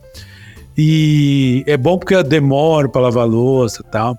E 0.77 1.63
é 1.65 1.75
bom 1.75 1.97
porque 1.97 2.13
eu 2.13 2.23
demoro 2.23 2.89
pra 2.89 3.01
lavar 3.01 3.23
a 3.23 3.27
louça 3.27 3.83
e 3.83 3.91
tal 3.91 4.15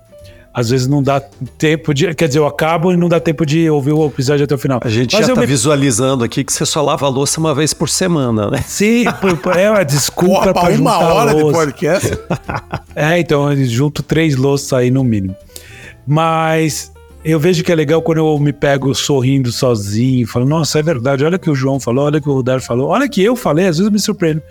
às 0.53 0.69
vezes 0.69 0.87
não 0.87 1.01
dá 1.01 1.19
tempo 1.57 1.93
de. 1.93 2.13
Quer 2.13 2.27
dizer, 2.27 2.39
eu 2.39 2.45
acabo 2.45 2.91
e 2.91 2.97
não 2.97 3.07
dá 3.07 3.19
tempo 3.19 3.45
de 3.45 3.69
ouvir 3.69 3.93
o 3.93 4.05
episódio 4.05 4.43
até 4.43 4.53
o 4.53 4.57
final. 4.57 4.81
A 4.83 4.89
gente 4.89 5.15
Mas 5.15 5.27
já 5.27 5.33
tá 5.33 5.41
me... 5.41 5.47
visualizando 5.47 6.23
aqui 6.23 6.43
que 6.43 6.51
você 6.51 6.65
só 6.65 6.81
lava 6.81 7.05
a 7.05 7.09
louça 7.09 7.39
uma 7.39 7.55
vez 7.55 7.73
por 7.73 7.89
semana, 7.89 8.49
né? 8.49 8.63
Sim, 8.67 9.05
é 9.57 9.69
uma 9.69 9.83
desculpa 9.85 10.53
para 10.53 10.73
uma 10.73 10.97
hora 10.97 11.33
de 11.33 11.41
podcast. 11.51 12.17
é, 12.93 13.19
então 13.19 13.51
eu 13.51 13.65
junto 13.65 14.03
três 14.03 14.35
louças 14.35 14.73
aí 14.73 14.91
no 14.91 15.03
mínimo. 15.03 15.35
Mas 16.05 16.91
eu 17.23 17.39
vejo 17.39 17.63
que 17.63 17.71
é 17.71 17.75
legal 17.75 18.01
quando 18.01 18.17
eu 18.17 18.37
me 18.37 18.51
pego 18.51 18.93
sorrindo 18.93 19.51
sozinho, 19.51 20.27
falo, 20.27 20.45
nossa, 20.45 20.79
é 20.79 20.83
verdade, 20.83 21.23
olha 21.23 21.37
o 21.37 21.39
que 21.39 21.49
o 21.49 21.55
João 21.55 21.79
falou, 21.79 22.05
olha 22.05 22.17
o 22.17 22.21
que 22.21 22.27
o 22.27 22.33
Rudar 22.33 22.59
falou, 22.59 22.89
olha 22.89 23.05
o 23.05 23.09
que 23.09 23.23
eu 23.23 23.35
falei, 23.35 23.67
às 23.67 23.77
vezes 23.77 23.85
eu 23.85 23.91
me 23.91 23.99
surpreendo 23.99 24.41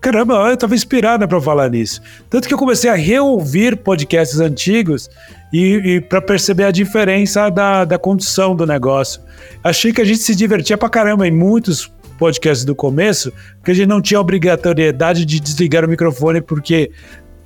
caramba, 0.00 0.34
eu 0.48 0.54
estava 0.54 0.74
inspirada 0.74 1.28
para 1.28 1.40
falar 1.40 1.68
nisso. 1.68 2.00
Tanto 2.28 2.48
que 2.48 2.54
eu 2.54 2.58
comecei 2.58 2.88
a 2.88 2.94
reouvir 2.94 3.76
podcasts 3.76 4.40
antigos 4.40 5.10
e, 5.52 5.96
e 5.96 6.00
para 6.00 6.20
perceber 6.20 6.64
a 6.64 6.70
diferença 6.70 7.50
da, 7.50 7.84
da 7.84 7.98
condição 7.98 8.54
do 8.54 8.66
negócio. 8.66 9.20
Achei 9.62 9.92
que 9.92 10.00
a 10.00 10.04
gente 10.04 10.20
se 10.20 10.34
divertia 10.34 10.78
pra 10.78 10.88
caramba 10.88 11.26
em 11.26 11.30
muitos 11.30 11.92
podcasts 12.18 12.64
do 12.64 12.74
começo, 12.74 13.32
porque 13.56 13.70
a 13.70 13.74
gente 13.74 13.88
não 13.88 14.02
tinha 14.02 14.20
obrigatoriedade 14.20 15.24
de 15.24 15.40
desligar 15.40 15.84
o 15.84 15.88
microfone, 15.88 16.40
porque, 16.40 16.90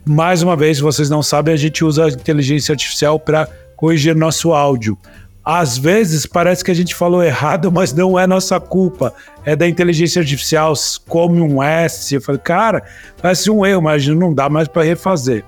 mais 0.04 0.42
uma 0.42 0.56
vez, 0.56 0.80
vocês 0.80 1.08
não 1.08 1.22
sabem, 1.22 1.54
a 1.54 1.56
gente 1.56 1.84
usa 1.84 2.06
a 2.06 2.08
inteligência 2.08 2.72
artificial 2.72 3.18
para 3.20 3.48
corrigir 3.76 4.16
nosso 4.16 4.52
áudio. 4.52 4.98
Às 5.44 5.76
vezes 5.76 6.24
parece 6.24 6.64
que 6.64 6.70
a 6.70 6.74
gente 6.74 6.94
falou 6.94 7.22
errado, 7.22 7.70
mas 7.70 7.92
não 7.92 8.18
é 8.18 8.26
nossa 8.26 8.58
culpa. 8.58 9.12
É 9.44 9.54
da 9.54 9.68
inteligência 9.68 10.20
artificial, 10.20 10.72
come 11.06 11.40
um 11.40 11.62
S. 11.62 12.14
Eu 12.14 12.20
falei, 12.22 12.40
cara, 12.42 12.82
parece 13.20 13.50
um 13.50 13.64
erro, 13.64 13.82
mas 13.82 14.06
não 14.08 14.32
dá 14.32 14.48
mais 14.48 14.66
para 14.66 14.82
refazer. 14.82 15.44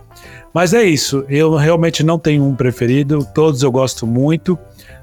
Mas 0.56 0.72
é 0.72 0.82
isso, 0.82 1.22
eu 1.28 1.54
realmente 1.54 2.02
não 2.02 2.18
tenho 2.18 2.42
um 2.42 2.56
preferido, 2.56 3.22
todos 3.34 3.62
eu 3.62 3.70
gosto 3.70 4.06
muito, 4.06 4.58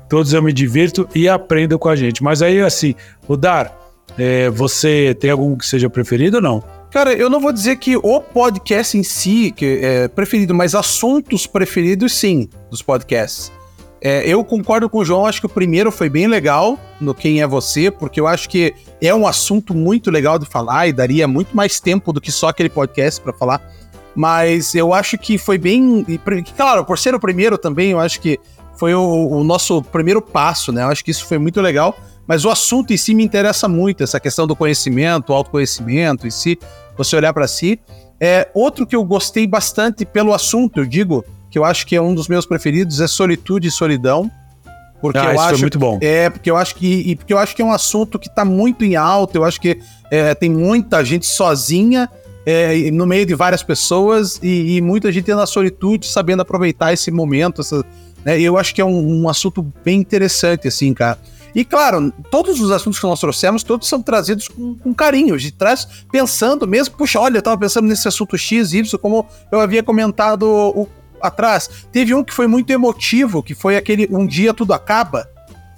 todos 0.09 0.33
eu 0.33 0.41
me 0.41 0.51
divirto 0.51 1.07
e 1.13 1.29
aprendo 1.29 1.77
com 1.77 1.89
a 1.89 1.95
gente. 1.95 2.23
Mas 2.23 2.41
aí, 2.41 2.59
assim, 2.59 2.95
o 3.27 3.37
Dar, 3.37 3.71
é, 4.17 4.49
você 4.49 5.15
tem 5.19 5.29
algum 5.29 5.55
que 5.55 5.63
seja 5.67 5.87
preferido 5.91 6.37
ou 6.37 6.41
não? 6.41 6.63
Cara, 6.89 7.13
eu 7.13 7.29
não 7.29 7.39
vou 7.39 7.53
dizer 7.53 7.75
que 7.75 7.95
o 7.95 8.19
podcast 8.19 8.97
em 8.97 9.03
si 9.03 9.53
que 9.55 9.79
é 9.83 10.07
preferido, 10.07 10.55
mas 10.55 10.73
assuntos 10.73 11.45
preferidos 11.45 12.13
sim, 12.13 12.49
dos 12.71 12.81
podcasts. 12.81 13.51
É, 14.01 14.27
eu 14.27 14.43
concordo 14.43 14.89
com 14.89 14.97
o 14.97 15.05
João, 15.05 15.27
acho 15.27 15.39
que 15.39 15.45
o 15.45 15.49
primeiro 15.49 15.91
foi 15.91 16.09
bem 16.09 16.25
legal 16.25 16.79
no 16.99 17.13
Quem 17.13 17.41
é 17.41 17.47
Você, 17.47 17.91
porque 17.91 18.19
eu 18.19 18.25
acho 18.25 18.49
que 18.49 18.73
é 18.99 19.13
um 19.13 19.27
assunto 19.27 19.75
muito 19.75 20.09
legal 20.09 20.39
de 20.39 20.47
falar 20.47 20.87
e 20.87 20.91
daria 20.91 21.27
muito 21.27 21.55
mais 21.55 21.79
tempo 21.79 22.11
do 22.11 22.19
que 22.19 22.31
só 22.31 22.47
aquele 22.47 22.69
podcast 22.69 23.21
para 23.21 23.31
falar. 23.31 23.61
Mas 24.15 24.75
eu 24.75 24.93
acho 24.93 25.17
que 25.17 25.37
foi 25.37 25.57
bem. 25.57 26.05
Claro, 26.55 26.85
por 26.85 26.97
ser 26.97 27.15
o 27.15 27.19
primeiro 27.19 27.57
também, 27.57 27.91
eu 27.91 27.99
acho 27.99 28.19
que 28.19 28.39
foi 28.77 28.93
o, 28.93 29.27
o 29.29 29.43
nosso 29.43 29.81
primeiro 29.81 30.21
passo, 30.21 30.71
né? 30.71 30.83
Eu 30.83 30.87
acho 30.87 31.03
que 31.03 31.11
isso 31.11 31.25
foi 31.25 31.37
muito 31.37 31.61
legal. 31.61 31.95
Mas 32.27 32.45
o 32.45 32.49
assunto 32.49 32.93
em 32.93 32.97
si 32.97 33.13
me 33.13 33.23
interessa 33.23 33.67
muito, 33.67 34.03
essa 34.03 34.19
questão 34.19 34.47
do 34.47 34.55
conhecimento, 34.55 35.33
autoconhecimento 35.33 36.25
em 36.25 36.31
si, 36.31 36.57
você 36.97 37.15
olhar 37.15 37.33
para 37.33 37.47
si. 37.47 37.79
É, 38.19 38.47
outro 38.53 38.85
que 38.87 38.95
eu 38.95 39.03
gostei 39.03 39.45
bastante 39.45 40.05
pelo 40.05 40.33
assunto, 40.33 40.79
eu 40.79 40.85
digo, 40.85 41.25
que 41.49 41.59
eu 41.59 41.65
acho 41.65 41.85
que 41.85 41.95
é 41.95 42.01
um 42.01 42.15
dos 42.15 42.27
meus 42.27 42.45
preferidos, 42.45 43.01
é 43.01 43.07
Solitude 43.07 43.67
e 43.67 43.71
Solidão. 43.71 44.31
Porque 45.01 45.17
ah, 45.17 45.33
eu 45.33 45.39
acho 45.41 45.59
muito 45.59 45.77
bom. 45.77 45.99
É, 46.01 46.29
porque 46.29 46.49
eu 46.49 46.55
acho 46.55 46.75
que 46.75 47.03
e 47.05 47.15
porque 47.15 47.33
eu 47.33 47.37
acho 47.37 47.53
que 47.53 47.61
é 47.61 47.65
um 47.65 47.73
assunto 47.73 48.17
que 48.17 48.29
está 48.29 48.45
muito 48.45 48.85
em 48.85 48.95
alta, 48.95 49.37
eu 49.37 49.43
acho 49.43 49.59
que 49.59 49.77
é, 50.09 50.33
tem 50.33 50.49
muita 50.49 51.03
gente 51.03 51.25
sozinha 51.25 52.09
é, 52.45 52.91
no 52.91 53.05
meio 53.05 53.25
de 53.25 53.35
várias 53.35 53.63
pessoas 53.63 54.39
e, 54.41 54.77
e, 54.77 54.81
muita 54.81 55.11
gente 55.11 55.33
na 55.33 55.45
solitude 55.45 56.07
sabendo 56.07 56.41
aproveitar 56.41 56.91
esse 56.91 57.09
momento, 57.09 57.61
essa, 57.61 57.83
né? 58.25 58.39
Eu 58.39 58.57
acho 58.57 58.73
que 58.73 58.81
é 58.81 58.85
um, 58.85 59.23
um 59.23 59.29
assunto 59.29 59.61
bem 59.83 59.99
interessante, 59.99 60.67
assim, 60.67 60.93
cara. 60.93 61.19
E 61.55 61.63
claro, 61.63 62.11
todos 62.31 62.59
os 62.59 62.71
assuntos 62.71 62.99
que 62.99 63.05
nós 63.05 63.19
trouxemos, 63.19 63.63
todos 63.63 63.87
são 63.87 64.01
trazidos 64.01 64.47
com, 64.47 64.75
com 64.75 64.93
carinho. 64.93 65.37
Gente 65.37 65.53
traz 65.53 65.87
pensando 66.11 66.67
mesmo, 66.67 66.95
puxa, 66.95 67.19
olha, 67.19 67.37
eu 67.37 67.41
tava 67.41 67.57
pensando 67.57 67.87
nesse 67.87 68.07
assunto 68.07 68.37
X, 68.37 68.73
Y, 68.73 68.97
como 68.99 69.25
eu 69.51 69.59
havia 69.59 69.83
comentado 69.83 70.43
o, 70.43 70.89
atrás. 71.21 71.69
Teve 71.91 72.13
um 72.13 72.23
que 72.23 72.33
foi 72.33 72.47
muito 72.47 72.71
emotivo, 72.71 73.43
que 73.43 73.53
foi 73.53 73.77
aquele 73.77 74.07
Um 74.11 74.25
Dia 74.25 74.53
Tudo 74.53 74.73
Acaba. 74.73 75.29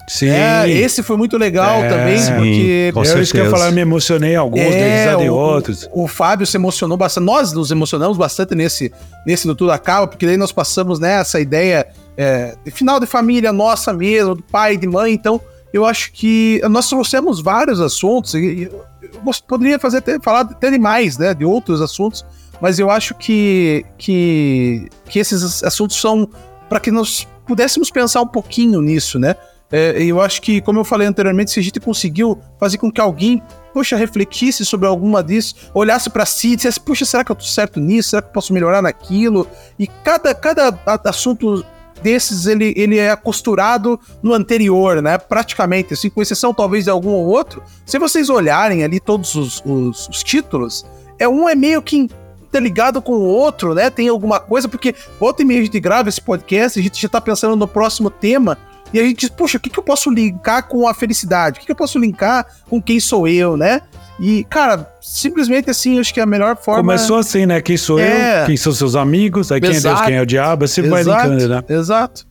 Sim. 0.08 0.30
É, 0.30 0.70
esse 0.70 1.02
foi 1.02 1.18
muito 1.18 1.36
legal 1.38 1.84
é, 1.84 1.90
também, 1.90 2.18
sim, 2.20 2.34
porque. 2.34 2.92
Com 2.94 3.04
eu 3.04 3.22
isso 3.22 3.34
que 3.34 3.40
eu 3.40 3.50
falar, 3.50 3.72
me 3.72 3.82
emocionei 3.82 4.36
alguns, 4.36 4.62
é, 4.62 5.16
deles 5.16 5.30
outros. 5.30 5.90
O, 5.92 6.04
o 6.04 6.08
Fábio 6.08 6.46
se 6.46 6.58
emocionou 6.58 6.96
bastante. 6.96 7.24
Nós 7.24 7.52
nos 7.54 7.72
emocionamos 7.72 8.18
bastante 8.18 8.54
nesse, 8.54 8.92
nesse 9.26 9.48
do 9.48 9.56
Tudo 9.56 9.72
Acaba, 9.72 10.08
porque 10.08 10.26
daí 10.26 10.38
nós 10.38 10.52
passamos 10.52 11.00
nessa 11.00 11.38
né, 11.38 11.42
ideia 11.42 11.88
é, 12.16 12.56
de 12.64 12.72
final 12.72 13.00
de 13.00 13.08
família 13.08 13.52
nossa 13.52 13.92
mesmo, 13.94 14.36
do 14.36 14.44
pai, 14.44 14.78
de 14.78 14.88
mãe. 14.88 15.14
Então, 15.14 15.42
eu 15.74 15.86
acho 15.86 16.12
que 16.12 16.62
nós 16.70 16.88
trouxemos 16.88 17.42
vários 17.42 17.82
assuntos, 17.82 18.36
e 18.36 18.70
eu 18.72 19.34
poderia 19.48 19.80
fazer 19.80 19.98
até, 19.98 20.20
falar 20.20 20.42
até 20.42 20.70
de 20.70 20.78
mais, 20.78 21.18
né? 21.18 21.34
De 21.34 21.44
outros 21.44 21.82
assuntos, 21.82 22.24
mas 22.62 22.78
eu 22.78 22.92
acho 22.92 23.16
que, 23.16 23.84
que, 23.98 24.88
que 25.10 25.20
esses 25.20 25.64
assuntos 25.64 26.00
são 26.00 26.30
para 26.70 26.80
que 26.80 26.92
nós 26.92 27.28
pudéssemos 27.46 27.92
pensar 27.92 28.22
um 28.22 28.28
pouquinho 28.28 28.82
nisso, 28.82 29.20
né? 29.20 29.36
É, 29.78 30.02
eu 30.02 30.22
acho 30.22 30.42
que, 30.42 30.62
como 30.62 30.80
eu 30.80 30.86
falei 30.86 31.06
anteriormente, 31.06 31.52
se 31.52 31.60
a 31.60 31.64
gente 31.64 31.82
conseguiu 31.82 32.40
fazer 32.58 32.78
com 32.78 32.90
que 32.90 33.02
alguém, 33.02 33.44
poxa, 33.74 33.98
refletisse 33.98 34.66
sobre 34.66 34.88
alguma 34.88 35.22
disso, 35.22 35.54
olhasse 35.74 36.10
para 36.10 36.26
si 36.26 36.54
e 36.54 36.56
dissesse, 36.56 36.80
poxa, 36.80 37.04
será 37.04 37.26
que 37.26 37.32
eu 37.34 37.36
tô 37.36 37.44
certo 37.44 37.82
nisso? 37.82 38.12
Será 38.12 38.22
que 38.22 38.30
eu 38.30 38.32
posso 38.32 38.54
melhorar 38.54 38.82
naquilo? 38.82 39.46
E 39.78 39.86
cada, 39.86 40.34
cada 40.34 40.80
assunto 41.04 41.66
desses, 42.02 42.46
ele, 42.46 42.74
ele 42.78 42.98
é 42.98 43.14
costurado 43.18 44.00
no 44.24 44.34
anterior, 44.34 45.02
né? 45.02 45.18
Praticamente, 45.18 45.94
assim, 45.94 46.10
com 46.10 46.22
exceção 46.22 46.54
talvez 46.54 46.86
de 46.86 46.90
algum 46.90 47.10
ou 47.10 47.26
outro. 47.26 47.62
Se 47.86 48.00
vocês 48.00 48.30
olharem 48.30 48.82
ali 48.82 49.02
todos 49.02 49.36
os, 49.36 49.62
os, 49.66 50.08
os 50.08 50.24
títulos, 50.24 50.86
é 51.20 51.28
um 51.28 51.50
é 51.50 51.56
meio 51.56 51.82
que 51.82 52.08
interligado 52.48 53.02
com 53.02 53.12
o 53.12 53.26
outro, 53.26 53.74
né? 53.74 53.90
Tem 53.90 54.08
alguma 54.08 54.40
coisa, 54.40 54.70
porque 54.70 54.96
volta 55.20 55.42
e 55.42 55.46
meia 55.46 55.60
a 55.60 55.66
gente 55.66 55.82
grava 55.82 56.08
esse 56.08 56.22
podcast, 56.22 56.80
a 56.80 56.82
gente 56.82 57.02
já 57.02 57.10
tá 57.10 57.20
pensando 57.20 57.58
no 57.58 57.68
próximo 57.68 58.10
tema, 58.10 58.58
e 58.94 59.00
a 59.00 59.04
gente 59.04 59.20
diz, 59.22 59.30
poxa, 59.30 59.58
o 59.58 59.62
que, 59.62 59.70
que 59.70 59.80
eu 59.80 59.84
posso 59.84 60.10
linkar 60.10 60.68
com 60.68 60.88
a 60.88 60.94
felicidade? 60.94 61.58
O 61.58 61.60
que, 61.60 61.66
que 61.66 61.72
eu 61.72 61.76
posso 61.76 62.00
linkar 62.00 62.46
com 62.70 62.82
quem 62.82 63.00
sou 63.00 63.28
eu, 63.28 63.58
né? 63.58 63.82
E, 64.20 64.46
cara, 64.46 64.90
simplesmente 65.02 65.70
assim, 65.70 66.00
acho 66.00 66.14
que 66.14 66.20
é 66.20 66.24
a 66.24 66.28
melhor 66.28 66.56
forma. 66.56 66.82
Começou 66.82 67.18
assim, 67.18 67.46
né? 67.46 67.62
Quem 67.62 67.76
sou 67.76 68.00
é... 68.00 68.44
eu, 68.44 68.46
quem 68.46 68.58
são 68.58 68.72
seus 68.72 68.96
amigos, 68.96 69.52
aí 69.52 69.60
quem 69.60 69.76
é 69.76 69.80
Deus, 69.80 70.02
quem 70.02 70.16
é 70.16 70.22
o 70.22 70.26
diabo, 70.26 70.66
assim 70.66 70.82
vai 70.84 71.04
linkando, 71.04 71.48
né? 71.50 71.64
Exato. 71.68 72.26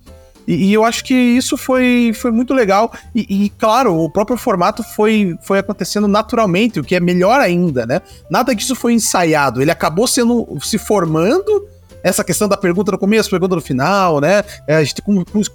E, 0.47 0.71
e, 0.71 0.75
eu 0.75 0.85
acho 0.85 1.05
que 1.05 1.15
isso 1.15 1.57
foi, 1.57 2.13
foi 2.15 2.31
muito 2.31 2.53
legal. 2.53 2.93
E, 3.15 3.45
e, 3.45 3.51
claro, 3.51 3.95
o 3.97 4.11
próprio 4.11 4.37
formato 4.37 4.83
foi, 4.83 5.37
foi 5.43 5.59
acontecendo 5.59 6.07
naturalmente, 6.07 6.79
o 6.79 6.85
que 6.85 6.95
é 6.95 7.01
melhor 7.01 7.41
ainda, 7.41 7.87
né? 7.87 8.01
Nada 8.31 8.55
disso 8.55 8.75
foi 8.75 8.93
ensaiado. 8.93 9.63
Ele 9.63 9.71
acabou 9.71 10.07
sendo 10.07 10.47
se 10.61 10.79
formando 10.79 11.67
essa 12.05 12.23
questão 12.23 12.47
da 12.47 12.57
pergunta 12.57 12.93
no 12.93 12.99
começo, 12.99 13.31
pergunta 13.31 13.57
no 13.57 13.63
final, 13.63 14.21
né? 14.21 14.45
É, 14.69 14.77
a 14.77 14.85
gente 14.85 15.03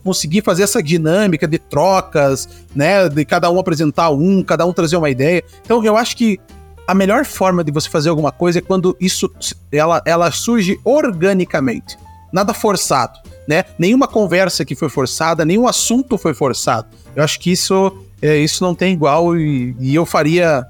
conseguir 0.04 0.42
fazer 0.42 0.64
essa 0.64 0.82
dinâmica 0.82 1.48
de 1.48 1.60
trocas, 1.60 2.50
né? 2.76 3.08
De 3.08 3.24
cada 3.24 3.52
um 3.52 3.60
apresentar 3.60 4.10
um, 4.10 4.44
cada 4.44 4.66
um 4.66 4.74
trazer 4.74 4.98
uma 4.98 5.12
ideia. 5.12 5.44
Então 5.64 5.86
eu 5.86 5.96
acho 5.96 6.18
que 6.18 6.40
a 6.88 6.96
melhor 6.96 7.24
forma 7.24 7.64
de 7.64 7.72
você 7.72 7.88
fazer 7.88 8.10
alguma 8.10 8.32
coisa 8.32 8.58
é 8.58 8.62
quando 8.64 8.98
isso 9.00 9.32
ela, 9.72 10.02
ela 10.04 10.32
surge 10.32 10.80
organicamente, 10.84 11.96
nada 12.34 12.52
forçado, 12.52 13.20
né? 13.48 13.64
Nenhuma 13.78 14.08
conversa 14.08 14.66
que 14.66 14.76
foi 14.76 14.90
forçada, 14.90 15.46
nenhum 15.46 15.68
assunto 15.68 16.18
foi 16.18 16.34
forçado. 16.34 16.88
Eu 17.16 17.24
acho 17.24 17.40
que 17.40 17.52
isso 17.52 17.96
é, 18.20 18.38
isso 18.38 18.64
não 18.64 18.74
tem 18.74 18.92
igual 18.92 19.38
e, 19.38 19.76
e 19.80 19.94
eu 19.94 20.04
faria 20.04 20.66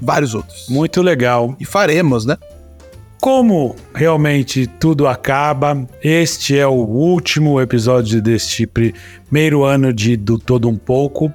vários 0.00 0.32
outros. 0.32 0.66
Muito 0.68 1.02
legal. 1.02 1.56
E 1.58 1.64
faremos, 1.64 2.24
né? 2.24 2.36
Como 3.20 3.74
realmente 3.92 4.66
tudo 4.66 5.08
acaba, 5.08 5.84
este 6.02 6.56
é 6.56 6.66
o 6.66 6.72
último 6.72 7.60
episódio 7.60 8.22
deste 8.22 8.64
primeiro 8.64 9.64
ano 9.64 9.92
de 9.92 10.16
do 10.16 10.38
Todo 10.38 10.68
Um 10.68 10.76
Pouco. 10.76 11.32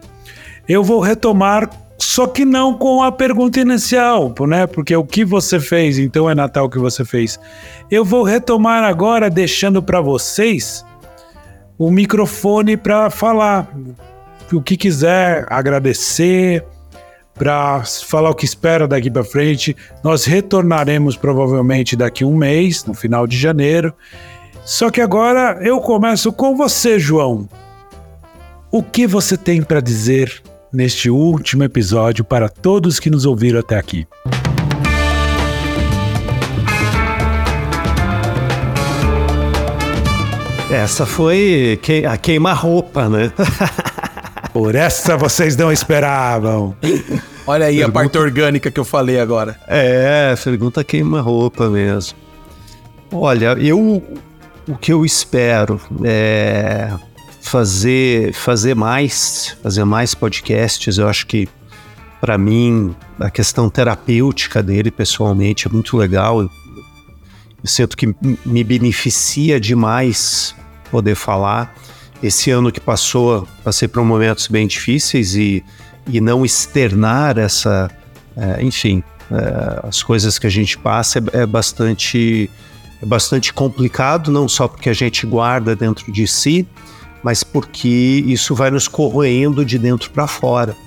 Eu 0.68 0.82
vou 0.82 1.02
retomar, 1.02 1.70
só 1.98 2.26
que 2.26 2.46
não 2.46 2.74
com 2.78 3.04
a 3.04 3.12
pergunta 3.12 3.60
inicial, 3.60 4.34
né? 4.48 4.66
Porque 4.66 4.96
o 4.96 5.04
que 5.04 5.26
você 5.26 5.60
fez, 5.60 6.00
então 6.00 6.30
é 6.30 6.34
Natal 6.34 6.70
que 6.70 6.80
você 6.80 7.04
fez. 7.04 7.38
Eu 7.92 8.06
vou 8.06 8.24
retomar 8.24 8.86
agora, 8.86 9.30
deixando 9.30 9.84
para 9.84 10.00
vocês 10.00 10.86
o 11.78 11.92
microfone 11.92 12.78
para 12.78 13.10
falar 13.10 13.68
o 14.54 14.62
que 14.62 14.78
quiser, 14.78 15.46
agradecer, 15.50 16.64
para 17.36 17.84
falar 17.84 18.30
o 18.30 18.36
que 18.36 18.46
espera 18.46 18.88
daqui 18.88 19.10
para 19.10 19.24
frente. 19.24 19.76
Nós 20.04 20.26
retornaremos 20.26 21.18
provavelmente 21.18 21.96
daqui 21.96 22.24
um 22.24 22.36
mês, 22.36 22.86
no 22.86 22.94
final 22.94 23.26
de 23.26 23.38
janeiro. 23.38 23.94
Só 24.64 24.90
que 24.90 25.02
agora 25.02 25.60
eu 25.62 25.80
começo 25.82 26.32
com 26.32 26.56
você, 26.56 27.00
João. 27.00 27.48
O 28.72 28.82
que 28.82 29.06
você 29.06 29.38
tem 29.38 29.62
para 29.62 29.82
dizer 29.82 30.42
neste 30.72 31.10
último 31.10 31.64
episódio 31.64 32.24
para 32.24 32.50
todos 32.50 33.00
que 33.00 33.10
nos 33.10 33.26
ouviram 33.26 33.60
até 33.60 33.78
aqui? 33.78 34.08
Essa 40.72 41.06
foi 41.06 41.80
a 42.10 42.18
queima-roupa, 42.18 43.08
né? 43.08 43.32
Por 44.54 44.76
essa 44.76 45.18
vocês 45.18 45.58
não 45.58 45.72
esperavam. 45.72 46.76
Olha 47.46 47.66
aí 47.66 47.78
pergunta... 47.78 48.00
a 48.00 48.02
parte 48.02 48.18
orgânica 48.18 48.72
que 48.72 48.80
eu 48.80 48.86
falei 48.86 49.20
agora. 49.20 49.60
É, 49.68 50.34
pergunta 50.42 50.84
queima-roupa 50.84 51.70
mesmo. 51.70 52.18
Olha, 53.12 53.54
eu 53.60 54.02
o 54.68 54.78
que 54.78 54.94
eu 54.94 55.06
espero 55.06 55.82
é 56.04 56.90
fazer 57.42 58.34
fazer 58.34 58.76
mais, 58.76 59.58
fazer 59.62 59.84
mais 59.84 60.16
podcasts. 60.16 60.98
Eu 60.98 61.08
acho 61.08 61.28
que 61.28 61.50
para 62.22 62.38
mim 62.38 62.96
a 63.20 63.30
questão 63.30 63.70
terapêutica 63.70 64.64
dele 64.64 64.90
pessoalmente 64.90 65.68
é 65.68 65.72
muito 65.72 65.98
legal. 65.98 66.42
Eu, 66.42 66.50
eu 67.64 67.68
sinto 67.68 67.98
que 67.98 68.16
me 68.46 68.64
beneficia 68.64 69.60
demais 69.60 70.56
poder 70.90 71.16
falar. 71.16 71.76
Esse 72.24 72.50
ano 72.52 72.72
que 72.72 72.80
passou, 72.80 73.46
passei 73.66 73.86
por 73.86 74.02
momentos 74.02 74.48
bem 74.48 74.66
difíceis 74.66 75.36
e, 75.36 75.62
e 76.08 76.22
não 76.22 76.46
externar 76.46 77.38
essa, 77.38 77.92
é, 78.38 78.64
enfim, 78.64 79.04
é, 79.30 79.88
as 79.88 80.02
coisas 80.02 80.40
que 80.40 80.48
a 80.48 80.50
gente 80.50 80.78
passa 80.78 81.20
é, 81.20 81.42
é, 81.42 81.46
bastante, 81.46 82.50
é 83.02 83.06
bastante 83.06 83.52
complicado, 83.52 84.32
não 84.32 84.48
só 84.48 84.70
porque 84.70 84.90
a 84.90 84.94
gente 84.94 85.26
guarda 85.26 85.76
dentro 85.76 86.10
de 86.14 86.26
si, 86.26 86.66
mas 87.22 87.44
porque 87.44 88.24
isso 88.26 88.56
vai 88.56 88.72
nos 88.72 88.88
corroendo 88.88 89.66
de 89.66 89.78
dentro 89.78 90.10
para 90.10 90.26
fora. 90.26 90.78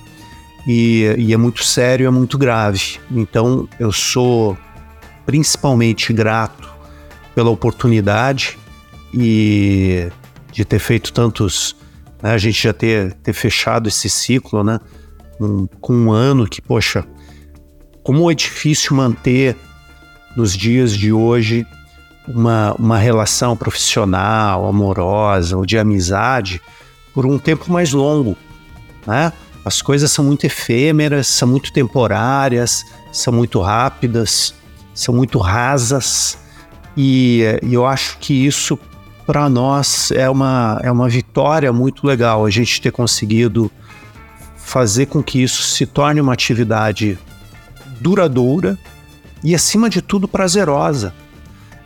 E, 0.67 1.15
e 1.19 1.35
é 1.35 1.37
muito 1.37 1.63
sério, 1.63 2.07
é 2.07 2.11
muito 2.11 2.39
grave. 2.39 2.99
Então 3.11 3.69
eu 3.79 3.93
sou 3.93 4.57
principalmente 5.27 6.15
grato 6.15 6.69
pela 7.35 7.51
oportunidade 7.51 8.59
e 9.13 10.09
de 10.57 10.65
ter 10.65 10.79
feito 10.79 11.13
tantos. 11.13 11.77
Né, 12.23 12.33
a 12.33 12.39
gente 12.39 12.63
já 12.63 12.73
ter, 12.73 13.13
ter 13.15 13.35
fechado 13.35 13.89
esse 13.89 14.09
ciclo, 14.09 14.65
né? 14.65 14.81
Um, 15.39 15.67
com 15.83 15.95
um 15.95 16.11
ano 16.11 16.49
que, 16.49 16.63
poxa, 16.63 17.05
como 18.03 18.31
é 18.31 18.35
difícil 18.35 18.97
manter 18.97 19.55
nos 20.35 20.57
dias 20.57 20.97
de 20.97 21.13
hoje 21.13 21.67
uma, 22.27 22.75
uma 22.79 22.97
relação 22.97 23.55
profissional, 23.55 24.67
amorosa 24.67 25.59
ou 25.59 25.67
de 25.67 25.77
amizade 25.77 26.63
por 27.13 27.27
um 27.27 27.39
tempo 27.39 27.71
mais 27.71 27.93
longo, 27.93 28.35
né? 29.07 29.31
As 29.63 29.83
coisas 29.83 30.11
são 30.11 30.25
muito 30.25 30.47
efêmeras, 30.47 31.27
são 31.27 31.49
muito 31.49 31.71
temporárias, 31.71 32.83
são 33.13 33.33
muito 33.33 33.61
rápidas, 33.61 34.55
são 34.95 35.15
muito 35.15 35.39
rasas 35.39 36.39
e, 36.97 37.43
e 37.63 37.75
eu 37.75 37.85
acho 37.85 38.17
que 38.19 38.47
isso 38.47 38.79
para 39.27 39.49
nós 39.49 40.13
é 40.13 40.31
uma, 40.31 40.81
é 40.83 40.91
uma 40.91 41.09
vitória 41.09 41.73
muito 41.73 42.07
legal 42.07 42.47
a 42.47 42.51
gente 42.51 42.81
ter 42.81 42.93
conseguido 42.93 43.71
fazer 44.57 45.07
com 45.07 45.23
que 45.23 45.43
isso 45.43 45.63
se 45.63 45.85
torne 45.85 46.21
uma 46.21 46.33
atividade 46.33 47.19
duradoura 48.01 48.79
e, 49.43 49.55
acima 49.55 49.91
de 49.91 50.01
tudo, 50.01 50.29
prazerosa. 50.29 51.13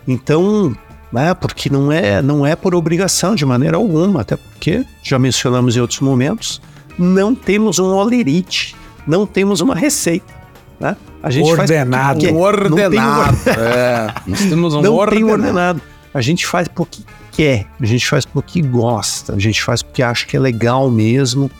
Então, 0.06 0.76
né, 1.12 1.34
porque 1.34 1.70
não 1.70 1.90
é, 1.90 2.20
não 2.20 2.44
é 2.44 2.54
por 2.54 2.74
obrigação 2.74 3.34
de 3.34 3.44
maneira 3.44 3.76
alguma, 3.76 4.20
até 4.20 4.36
porque, 4.36 4.84
já 5.02 5.18
mencionamos 5.18 5.76
em 5.76 5.80
outros 5.80 6.00
momentos, 6.00 6.60
não 6.98 7.34
temos 7.34 7.78
um 7.78 7.94
olerite, 7.94 8.76
não 9.06 9.26
temos 9.26 9.60
uma 9.60 9.74
receita. 9.74 10.32
Né? 10.78 10.96
A 11.22 11.30
gente 11.30 11.50
ordenado. 11.50 12.20
Faz 12.20 12.32
um 12.32 12.38
ordenado. 12.38 13.32
Não 13.32 13.44
tem, 13.44 13.52
é, 13.64 14.14
nós 14.26 14.40
temos 14.40 14.74
um 14.74 14.82
não 14.82 14.94
ordenado. 14.94 15.26
Tem 15.26 15.32
ordenado. 15.32 15.82
A 16.12 16.20
gente 16.20 16.46
faz 16.46 16.66
porque 16.66 17.02
quer, 17.30 17.66
a 17.80 17.86
gente 17.86 18.06
faz 18.06 18.24
porque 18.24 18.60
gosta, 18.60 19.34
a 19.34 19.38
gente 19.38 19.62
faz 19.62 19.82
porque 19.82 20.02
acha 20.02 20.26
que 20.26 20.36
é 20.36 20.40
legal 20.40 20.90
mesmo. 20.90 21.50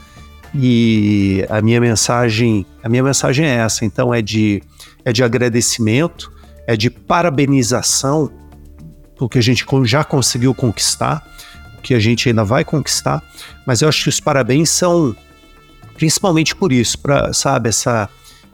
E 0.55 1.47
a 1.48 1.60
minha 1.60 1.80
mensagem, 1.80 2.66
a 2.82 2.88
minha 2.88 3.02
mensagem 3.02 3.47
é 3.47 3.56
essa, 3.56 3.84
então 3.84 4.12
é 4.12 4.20
de 4.20 4.62
é 5.05 5.12
de 5.12 5.22
agradecimento, 5.22 6.32
é 6.66 6.76
de 6.76 6.90
parabenização 6.90 8.30
o 9.18 9.28
que 9.28 9.38
a 9.38 9.42
gente 9.42 9.66
já 9.84 10.02
conseguiu 10.02 10.55
conquistar, 10.55 11.22
o 11.78 11.82
que 11.82 11.94
a 11.94 11.98
gente 11.98 12.28
ainda 12.28 12.42
vai 12.42 12.64
conquistar, 12.64 13.22
mas 13.66 13.82
eu 13.82 13.88
acho 13.88 14.05
que 14.05 14.09
os 14.09 14.18
parabéns 14.18 14.70
são 14.70 15.14
principalmente 15.94 16.56
por 16.56 16.72
isso, 16.72 16.98
para 16.98 17.32
sabe 17.32 17.68
essa 17.68 18.09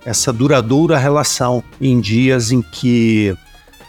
essa 0.04 0.32
duradoura 0.32 0.96
relação 0.96 1.64
em 1.80 2.00
dias 2.00 2.52
em 2.52 2.62
que 2.62 3.36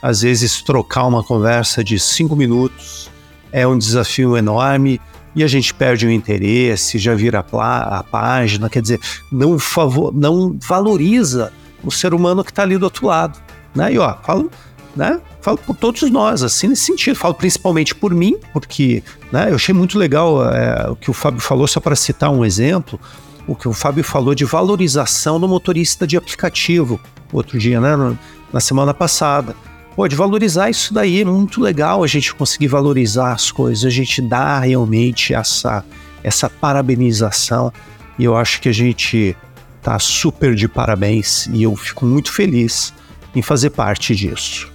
às 0.02 0.22
vezes 0.22 0.62
trocar 0.64 1.06
uma 1.06 1.24
conversa 1.24 1.84
de 1.84 2.00
cinco 2.00 2.36
minutos 2.36 3.10
é 3.52 3.68
um 3.68 3.78
desafio 3.78 4.38
enorme 4.38 5.00
e 5.36 5.44
a 5.44 5.48
gente 5.48 5.74
perde 5.74 6.08
o 6.08 6.12
interesse, 6.12 6.98
já 6.98 7.14
vira 7.14 7.46
a, 7.54 7.98
a 8.00 8.04
página, 8.04 8.70
quer 8.70 8.82
dizer, 8.82 9.00
não, 9.32 9.60
favor, 9.60 10.12
não 10.14 10.58
valoriza 10.68 11.54
o 11.84 11.92
ser 11.92 12.14
humano 12.14 12.44
que 12.44 12.52
está 12.52 12.64
ali 12.64 12.78
do 12.78 12.84
outro 12.84 13.06
lado. 13.06 13.40
Né? 13.76 13.94
E 13.94 14.00
ó, 14.00 14.16
falo, 14.24 14.50
né? 14.96 15.22
Falo 15.40 15.60
por 15.60 15.76
todos 15.76 16.02
nós, 16.10 16.42
assim, 16.42 16.68
nesse 16.68 16.86
sentido. 16.86 17.16
Falo 17.16 17.36
principalmente 17.36 17.94
por 17.94 18.14
mim, 18.14 18.36
porque 18.52 19.04
né, 19.32 19.52
eu 19.52 19.56
achei 19.56 19.74
muito 19.74 19.98
legal 19.98 20.44
é, 20.52 20.90
o 20.90 20.96
que 20.96 21.12
o 21.12 21.14
Fábio 21.14 21.40
falou, 21.40 21.68
só 21.68 21.80
para 21.80 21.96
citar 21.96 22.32
um 22.32 22.44
exemplo, 22.44 23.00
o 23.48 23.56
que 23.56 23.68
o 23.68 23.74
Fábio 23.74 24.04
falou 24.04 24.34
de 24.34 24.44
valorização 24.44 25.40
do 25.40 25.48
motorista 25.48 26.08
de 26.08 26.18
aplicativo, 26.18 27.00
outro 27.32 27.58
dia, 27.60 27.80
né? 27.80 28.18
Na 28.52 28.60
semana 28.60 28.94
passada. 28.94 29.56
Pô, 29.98 30.08
de 30.08 30.16
valorizar 30.16 30.70
isso 30.70 30.94
daí, 30.94 31.22
é 31.22 31.26
muito 31.26 31.60
legal 31.60 32.04
a 32.04 32.08
gente 32.08 32.32
conseguir 32.36 32.68
valorizar 32.68 33.32
as 33.32 33.50
coisas, 33.50 33.84
a 33.84 33.90
gente 33.90 34.22
dar 34.22 34.60
realmente 34.60 35.34
essa, 35.34 35.84
essa 36.24 36.48
parabenização. 36.48 37.74
E 38.20 38.24
eu 38.24 38.38
acho 38.38 38.62
que 38.62 38.70
a 38.70 38.72
gente 38.72 39.36
tá 39.82 39.98
super 39.98 40.54
de 40.54 40.68
parabéns 40.68 41.48
e 41.48 41.64
eu 41.64 41.76
fico 41.76 42.06
muito 42.06 42.32
feliz 42.32 42.94
em 43.36 43.42
fazer 43.42 43.72
parte 43.72 44.16
disso. 44.16 44.72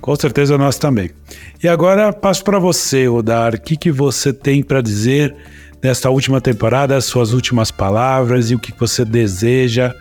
Com 0.00 0.16
certeza 0.16 0.56
nós 0.56 0.78
também. 0.78 1.10
E 1.62 1.68
agora 1.68 2.10
passo 2.10 2.42
para 2.42 2.58
você, 2.58 3.06
Odar. 3.06 3.56
O 3.56 3.60
que, 3.60 3.76
que 3.76 3.92
você 3.92 4.32
tem 4.32 4.62
para 4.62 4.80
dizer 4.80 5.36
nesta 5.82 6.08
última 6.08 6.40
temporada, 6.40 6.96
as 6.96 7.04
suas 7.04 7.34
últimas 7.34 7.70
palavras 7.70 8.50
e 8.50 8.54
o 8.54 8.58
que 8.58 8.72
você 8.80 9.04
deseja, 9.04 9.94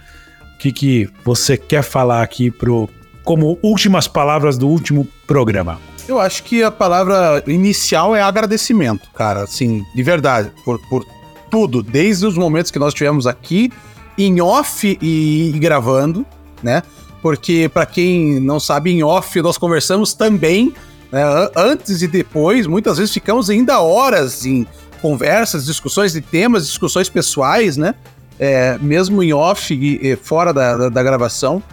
o 0.55 0.57
que, 0.57 0.71
que 0.71 1.09
você 1.25 1.57
quer 1.57 1.83
falar 1.83 2.23
aqui 2.23 2.49
pro, 2.49 2.89
como 3.23 3.57
últimas 3.61 4.07
palavras 4.07 4.57
do 4.57 4.67
último 4.67 5.07
programa? 5.25 5.79
Eu 6.07 6.19
acho 6.19 6.43
que 6.43 6.61
a 6.61 6.69
palavra 6.69 7.43
inicial 7.47 8.15
é 8.15 8.21
agradecimento, 8.21 9.09
cara, 9.13 9.43
assim, 9.43 9.83
de 9.95 10.03
verdade, 10.03 10.51
por, 10.65 10.79
por 10.89 11.05
tudo, 11.49 11.81
desde 11.81 12.25
os 12.25 12.37
momentos 12.37 12.71
que 12.71 12.79
nós 12.79 12.93
tivemos 12.93 13.25
aqui, 13.25 13.71
em 14.17 14.41
off 14.41 14.97
e, 15.01 15.51
e 15.55 15.59
gravando, 15.59 16.25
né? 16.61 16.83
Porque, 17.21 17.69
para 17.73 17.85
quem 17.85 18.39
não 18.39 18.59
sabe, 18.59 18.91
em 18.91 19.01
off 19.01 19.41
nós 19.41 19.57
conversamos 19.57 20.13
também, 20.13 20.73
né, 21.11 21.23
antes 21.55 22.01
e 22.01 22.07
depois, 22.07 22.67
muitas 22.67 22.97
vezes 22.97 23.13
ficamos 23.13 23.49
ainda 23.49 23.79
horas 23.79 24.45
em 24.45 24.67
conversas, 25.01 25.65
discussões 25.65 26.11
de 26.13 26.21
temas, 26.21 26.67
discussões 26.67 27.07
pessoais, 27.07 27.77
né? 27.77 27.95
É, 28.39 28.77
mesmo 28.79 29.23
em 29.23 29.31
off 29.31 29.73
e, 29.73 29.99
e 30.05 30.15
fora 30.17 30.51
da, 30.51 30.75
da, 30.75 30.89
da 30.89 31.03
gravação. 31.03 31.63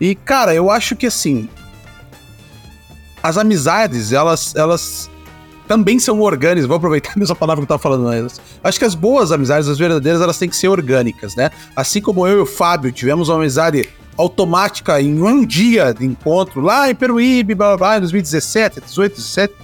E, 0.00 0.14
cara, 0.14 0.54
eu 0.54 0.70
acho 0.70 0.96
que 0.96 1.06
assim. 1.06 1.48
As 3.22 3.38
amizades, 3.38 4.12
elas, 4.12 4.54
elas 4.54 5.10
também 5.66 5.98
são 5.98 6.20
orgânicas. 6.20 6.66
Vou 6.66 6.76
aproveitar 6.76 7.12
a 7.16 7.18
mesma 7.18 7.34
palavra 7.34 7.62
que 7.62 7.64
eu 7.64 7.78
tava 7.78 7.82
falando 7.82 8.06
antes. 8.08 8.40
Acho 8.62 8.78
que 8.78 8.84
as 8.84 8.94
boas 8.94 9.32
amizades, 9.32 9.68
as 9.68 9.78
verdadeiras, 9.78 10.20
elas 10.20 10.38
têm 10.38 10.48
que 10.48 10.56
ser 10.56 10.68
orgânicas, 10.68 11.34
né? 11.34 11.50
Assim 11.74 12.00
como 12.00 12.26
eu 12.26 12.38
e 12.38 12.40
o 12.42 12.46
Fábio 12.46 12.92
tivemos 12.92 13.28
uma 13.28 13.38
amizade 13.38 13.88
automática 14.16 15.00
em 15.00 15.20
um 15.20 15.44
dia 15.44 15.92
de 15.92 16.06
encontro 16.06 16.60
lá 16.60 16.88
em 16.88 16.94
Peruíbe, 16.94 17.54
blá 17.54 17.68
blá 17.68 17.76
blá, 17.76 17.96
em 17.96 18.00
2017, 18.00 18.80
18, 18.80 19.16
17. 19.16 19.54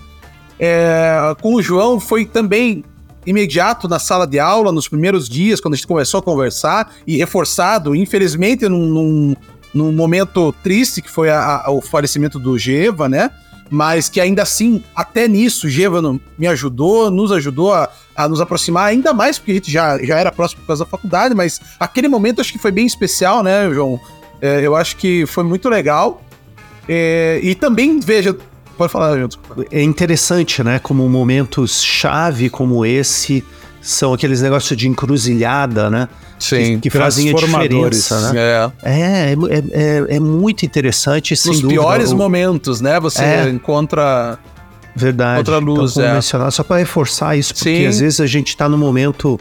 É, 0.58 1.34
com 1.40 1.54
o 1.54 1.62
João 1.62 2.00
foi 2.00 2.26
também 2.26 2.84
imediato 3.26 3.88
na 3.88 3.98
sala 3.98 4.26
de 4.26 4.38
aula, 4.38 4.72
nos 4.72 4.88
primeiros 4.88 5.28
dias, 5.28 5.60
quando 5.60 5.74
a 5.74 5.76
gente 5.76 5.86
começou 5.86 6.18
a 6.18 6.22
conversar, 6.22 6.92
e 7.06 7.16
reforçado, 7.16 7.94
infelizmente, 7.94 8.68
num, 8.68 9.34
num 9.72 9.92
momento 9.92 10.52
triste, 10.62 11.00
que 11.02 11.10
foi 11.10 11.30
a, 11.30 11.62
a, 11.66 11.70
o 11.70 11.80
falecimento 11.80 12.38
do 12.38 12.58
Geva, 12.58 13.08
né? 13.08 13.30
Mas 13.70 14.08
que 14.08 14.20
ainda 14.20 14.42
assim, 14.42 14.82
até 14.94 15.28
nisso, 15.28 15.68
Geva 15.68 16.02
me 16.36 16.46
ajudou, 16.48 17.10
nos 17.10 17.30
ajudou 17.30 17.72
a, 17.72 17.88
a, 18.16 18.28
nos 18.28 18.40
aproximar 18.40 18.86
ainda 18.86 19.12
mais, 19.12 19.38
porque 19.38 19.52
a 19.52 19.54
gente 19.54 19.70
já, 19.70 20.02
já 20.02 20.18
era 20.18 20.32
próximo 20.32 20.60
por 20.62 20.66
causa 20.66 20.84
da 20.84 20.90
faculdade, 20.90 21.34
mas 21.34 21.60
aquele 21.78 22.08
momento 22.08 22.40
acho 22.40 22.52
que 22.52 22.58
foi 22.58 22.72
bem 22.72 22.86
especial, 22.86 23.42
né, 23.42 23.70
João? 23.72 24.00
É, 24.42 24.60
eu 24.60 24.74
acho 24.74 24.96
que 24.96 25.24
foi 25.26 25.44
muito 25.44 25.68
legal. 25.68 26.22
É, 26.88 27.38
e 27.42 27.54
também, 27.54 28.00
veja, 28.00 28.36
pode 28.76 28.92
falar, 28.92 29.16
João. 29.16 29.28
É 29.70 29.82
interessante, 29.82 30.64
né? 30.64 30.80
Como 30.80 31.08
momentos 31.08 31.82
chave 31.82 32.50
como 32.50 32.84
esse 32.84 33.44
são 33.80 34.12
aqueles 34.12 34.42
negócios 34.42 34.76
de 34.76 34.88
encruzilhada, 34.88 35.88
né? 35.88 36.08
Sim, 36.38 36.78
que, 36.78 36.88
que 36.88 36.90
fazem 36.90 37.30
a 37.30 37.32
diferença, 37.34 38.32
né? 38.32 38.40
É. 38.40 38.72
É, 38.82 39.32
é, 39.32 39.34
é, 39.72 40.16
é 40.16 40.20
muito 40.20 40.64
interessante, 40.64 41.36
sem 41.36 41.52
Nos 41.52 41.60
dúvida. 41.60 41.80
piores 41.80 42.12
o... 42.12 42.16
momentos, 42.16 42.80
né? 42.80 42.98
Você 43.00 43.22
é. 43.22 43.48
encontra... 43.48 44.38
Verdade. 44.94 45.38
Outra 45.38 45.58
luz, 45.58 45.92
então, 45.92 46.04
é. 46.04 46.14
mencionar, 46.14 46.50
só 46.50 46.64
para 46.64 46.78
reforçar 46.78 47.36
isso, 47.36 47.54
porque 47.54 47.76
Sim. 47.76 47.86
às 47.86 48.00
vezes 48.00 48.20
a 48.20 48.26
gente 48.26 48.48
está 48.48 48.68
no 48.68 48.76
momento 48.76 49.38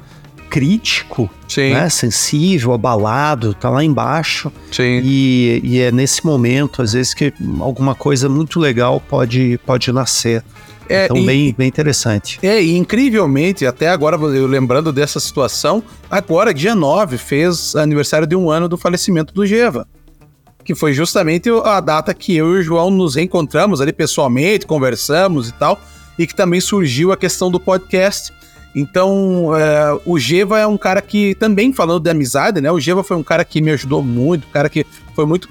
crítico, 0.50 1.30
né, 1.58 1.90
sensível, 1.90 2.74
abalado, 2.74 3.54
tá 3.54 3.70
lá 3.70 3.84
embaixo. 3.84 4.52
Sim. 4.72 5.02
E, 5.04 5.62
e 5.64 5.80
é 5.80 5.92
nesse 5.92 6.26
momento, 6.26 6.82
às 6.82 6.94
vezes, 6.94 7.14
que 7.14 7.34
alguma 7.60 7.94
coisa 7.96 8.28
muito 8.28 8.60
legal 8.60 9.00
pode, 9.00 9.60
pode 9.66 9.92
nascer. 9.92 10.44
É, 10.90 11.06
então, 11.06 11.18
e, 11.18 11.26
bem, 11.26 11.56
bem 11.56 11.68
interessante. 11.68 12.40
É, 12.42 12.62
e 12.62 12.76
incrivelmente, 12.76 13.66
até 13.66 13.90
agora, 13.90 14.16
eu 14.18 14.48
lembrando 14.48 14.92
dessa 14.92 15.20
situação, 15.20 15.84
agora, 16.10 16.52
dia 16.52 16.74
9, 16.74 17.18
fez 17.18 17.76
aniversário 17.76 18.26
de 18.26 18.36
um 18.36 18.50
ano 18.50 18.68
do 18.68 18.76
falecimento 18.76 19.32
do 19.32 19.46
Geva. 19.46 19.88
Que 20.64 20.74
foi 20.74 20.92
justamente 20.92 21.50
a 21.64 21.80
data 21.80 22.14
que 22.14 22.36
eu 22.36 22.56
e 22.56 22.60
o 22.60 22.64
João 22.64 22.90
nos 22.90 23.16
encontramos 23.16 23.80
ali 23.80 23.94
pessoalmente, 23.94 24.66
conversamos 24.66 25.50
e 25.50 25.54
tal, 25.54 25.80
e 26.18 26.26
que 26.26 26.36
também 26.36 26.60
surgiu 26.60 27.12
a 27.12 27.18
questão 27.18 27.52
do 27.52 27.60
podcast. 27.60 28.34
Então, 28.76 29.56
é, 29.56 30.00
o 30.06 30.18
Geva 30.18 30.60
é 30.60 30.66
um 30.66 30.78
cara 30.78 31.02
que, 31.02 31.36
também 31.36 31.72
falando 31.72 32.04
de 32.04 32.10
amizade, 32.10 32.60
né? 32.62 32.72
O 32.72 32.80
Geva 32.80 33.04
foi 33.04 33.16
um 33.16 33.24
cara 33.24 33.46
que 33.46 33.62
me 33.62 33.72
ajudou 33.72 34.04
muito, 34.04 34.48
um 34.48 34.52
cara 34.52 34.70
que 34.70 34.86
foi 35.16 35.26
muito 35.26 35.48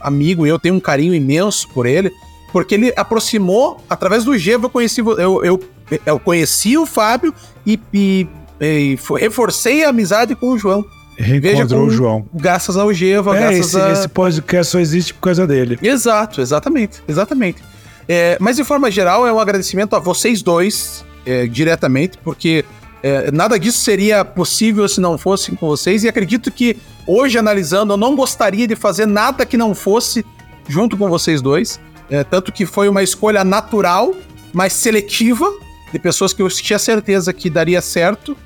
amigo 0.00 0.46
e 0.46 0.50
eu 0.50 0.58
tenho 0.58 0.74
um 0.74 0.80
carinho 0.80 1.14
imenso 1.14 1.68
por 1.68 1.86
ele, 1.86 2.12
porque 2.52 2.74
ele 2.74 2.92
aproximou, 2.96 3.82
através 3.88 4.24
do 4.24 4.36
Geva 4.36 4.66
eu 4.66 4.70
conheci, 4.70 5.00
eu, 5.00 5.44
eu, 5.44 5.60
eu 6.04 6.18
conheci 6.18 6.76
o 6.76 6.86
Fábio 6.86 7.34
e, 7.66 7.78
e, 7.92 8.26
e 8.60 8.98
reforcei 9.18 9.84
a 9.84 9.90
amizade 9.90 10.34
com 10.34 10.50
o 10.50 10.58
João. 10.58 10.84
Reencontrou 11.16 11.86
o 11.86 11.90
João. 11.90 12.26
Graças 12.32 12.76
ao 12.76 12.92
Geva, 12.92 13.36
é, 13.36 13.40
graças 13.40 13.66
esse, 13.66 13.80
a... 13.80 13.92
esse 13.92 14.08
podcast 14.08 14.72
só 14.72 14.78
existe 14.78 15.12
por 15.12 15.20
causa 15.20 15.46
dele. 15.46 15.78
Exato, 15.82 16.40
exatamente, 16.40 17.02
exatamente. 17.06 17.62
É, 18.08 18.36
mas 18.40 18.56
de 18.56 18.64
forma 18.64 18.90
geral, 18.90 19.26
é 19.26 19.32
um 19.32 19.38
agradecimento 19.38 19.94
a 19.94 19.98
vocês 19.98 20.42
dois, 20.42 21.04
é, 21.26 21.46
diretamente, 21.46 22.18
porque 22.24 22.64
é, 23.02 23.30
nada 23.30 23.58
disso 23.58 23.78
seria 23.78 24.24
possível 24.24 24.88
se 24.88 25.00
não 25.00 25.16
fosse 25.16 25.52
com 25.52 25.68
vocês. 25.68 26.04
E 26.04 26.08
acredito 26.08 26.50
que 26.50 26.76
hoje, 27.06 27.38
analisando, 27.38 27.92
eu 27.92 27.96
não 27.96 28.16
gostaria 28.16 28.66
de 28.66 28.74
fazer 28.74 29.06
nada 29.06 29.46
que 29.46 29.56
não 29.56 29.74
fosse 29.74 30.24
junto 30.68 30.96
com 30.96 31.08
vocês 31.08 31.40
dois. 31.40 31.78
É, 32.10 32.24
tanto 32.24 32.52
que 32.52 32.66
foi 32.66 32.88
uma 32.88 33.02
escolha 33.02 33.44
natural, 33.44 34.14
mas 34.52 34.72
seletiva, 34.72 35.46
de 35.92 35.98
pessoas 35.98 36.32
que 36.32 36.42
eu 36.42 36.48
tinha 36.48 36.78
certeza 36.78 37.32
que 37.32 37.48
daria 37.48 37.80
certo. 37.80 38.36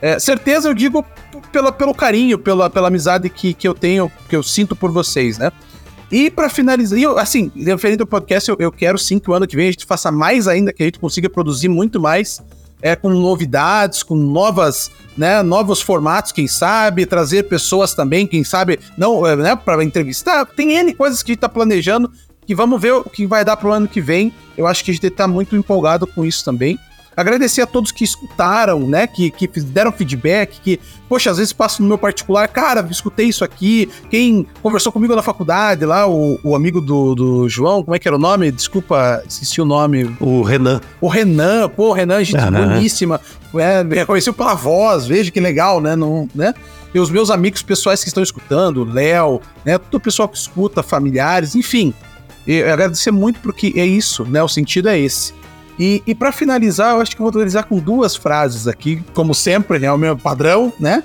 É, 0.00 0.18
certeza 0.18 0.68
eu 0.68 0.74
digo 0.74 1.04
pela, 1.52 1.70
pelo 1.70 1.94
carinho, 1.94 2.38
pela, 2.38 2.68
pela 2.68 2.88
amizade 2.88 3.28
que, 3.30 3.54
que 3.54 3.66
eu 3.66 3.74
tenho, 3.74 4.10
que 4.28 4.34
eu 4.34 4.42
sinto 4.42 4.74
por 4.74 4.90
vocês, 4.90 5.38
né? 5.38 5.52
E 6.10 6.30
para 6.30 6.50
finalizar, 6.50 6.98
eu, 6.98 7.18
assim, 7.18 7.50
referente 7.56 8.02
ao 8.02 8.06
podcast, 8.06 8.50
eu, 8.50 8.56
eu, 8.58 8.70
quero 8.70 8.98
sim 8.98 9.18
que 9.18 9.30
o 9.30 9.32
ano 9.32 9.46
que 9.46 9.56
vem 9.56 9.68
a 9.68 9.70
gente 9.70 9.86
faça 9.86 10.12
mais 10.12 10.46
ainda, 10.46 10.72
que 10.72 10.82
a 10.82 10.86
gente 10.86 10.98
consiga 10.98 11.30
produzir 11.30 11.68
muito 11.68 11.98
mais, 11.98 12.42
é, 12.82 12.94
com 12.94 13.08
novidades, 13.08 14.02
com 14.02 14.14
novas, 14.14 14.90
né, 15.16 15.40
novos 15.42 15.80
formatos, 15.80 16.32
quem 16.32 16.46
sabe, 16.46 17.06
trazer 17.06 17.44
pessoas 17.44 17.94
também, 17.94 18.26
quem 18.26 18.44
sabe, 18.44 18.78
não, 18.98 19.26
é, 19.26 19.36
né, 19.36 19.56
para 19.56 19.82
entrevistar. 19.82 20.44
Tem 20.44 20.76
N 20.76 20.92
coisas 20.92 21.22
que 21.22 21.30
a 21.30 21.32
gente 21.32 21.40
tá 21.40 21.48
planejando, 21.48 22.12
que 22.46 22.54
vamos 22.54 22.80
ver 22.80 22.92
o 22.92 23.04
que 23.04 23.26
vai 23.26 23.44
dar 23.44 23.56
pro 23.56 23.72
ano 23.72 23.88
que 23.88 24.00
vem. 24.00 24.32
Eu 24.56 24.66
acho 24.66 24.84
que 24.84 24.90
a 24.90 24.94
gente 24.94 25.10
tá 25.10 25.26
muito 25.26 25.56
empolgado 25.56 26.06
com 26.06 26.24
isso 26.24 26.44
também. 26.44 26.78
Agradecer 27.14 27.60
a 27.60 27.66
todos 27.66 27.92
que 27.92 28.04
escutaram, 28.04 28.88
né? 28.88 29.06
Que, 29.06 29.30
que 29.30 29.46
deram 29.46 29.92
feedback, 29.92 30.60
que, 30.60 30.80
poxa, 31.08 31.30
às 31.30 31.36
vezes 31.36 31.52
passo 31.52 31.82
no 31.82 31.88
meu 31.88 31.98
particular, 31.98 32.48
cara, 32.48 32.86
escutei 32.90 33.26
isso 33.26 33.44
aqui. 33.44 33.90
Quem 34.08 34.46
conversou 34.62 34.90
comigo 34.90 35.14
na 35.14 35.20
faculdade 35.20 35.84
lá, 35.84 36.08
o, 36.08 36.40
o 36.42 36.56
amigo 36.56 36.80
do, 36.80 37.14
do 37.14 37.48
João, 37.50 37.82
como 37.82 37.94
é 37.94 37.98
que 37.98 38.08
era 38.08 38.16
o 38.16 38.20
nome? 38.20 38.50
Desculpa, 38.50 39.22
esqueci 39.28 39.60
o 39.60 39.64
nome. 39.66 40.16
O 40.18 40.42
Renan. 40.42 40.80
O 41.02 41.08
Renan, 41.08 41.68
pô, 41.68 41.92
Renan, 41.92 42.24
gente 42.24 42.38
ah, 42.38 42.50
boníssima. 42.50 43.20
É, 43.56 43.82
reconheceu 43.94 44.32
pela 44.32 44.54
voz, 44.54 45.06
veja 45.06 45.30
que 45.30 45.40
legal, 45.40 45.82
né? 45.82 45.94
Não, 45.94 46.26
né? 46.34 46.54
E 46.94 46.98
os 46.98 47.10
meus 47.10 47.30
amigos 47.30 47.62
pessoais 47.62 48.02
que 48.02 48.08
estão 48.08 48.22
escutando, 48.22 48.84
Léo, 48.84 49.40
né? 49.66 49.76
Todo 49.76 49.96
o 49.96 50.00
pessoal 50.00 50.28
que 50.28 50.38
escuta, 50.38 50.82
familiares, 50.82 51.54
enfim. 51.54 51.92
E 52.46 52.62
agradecer 52.62 53.10
muito 53.10 53.40
porque 53.40 53.72
é 53.76 53.86
isso, 53.86 54.24
né? 54.24 54.42
O 54.42 54.48
sentido 54.48 54.88
é 54.88 54.98
esse. 54.98 55.32
E, 55.78 56.02
e 56.06 56.14
para 56.14 56.32
finalizar, 56.32 56.94
eu 56.94 57.00
acho 57.00 57.14
que 57.14 57.22
eu 57.22 57.24
vou 57.24 57.32
finalizar 57.32 57.64
com 57.64 57.78
duas 57.78 58.14
frases 58.14 58.66
aqui, 58.66 59.02
como 59.14 59.34
sempre, 59.34 59.84
é 59.84 59.92
o 59.92 59.98
meu 59.98 60.16
padrão, 60.16 60.72
né? 60.78 61.02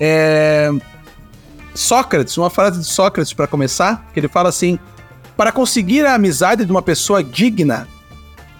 É... 0.00 0.70
Sócrates, 1.74 2.36
uma 2.38 2.48
frase 2.48 2.80
de 2.80 2.86
Sócrates 2.86 3.32
para 3.32 3.46
começar, 3.46 4.06
que 4.12 4.20
ele 4.20 4.28
fala 4.28 4.48
assim: 4.48 4.78
para 5.36 5.52
conseguir 5.52 6.06
a 6.06 6.14
amizade 6.14 6.64
de 6.64 6.70
uma 6.70 6.82
pessoa 6.82 7.22
digna, 7.22 7.86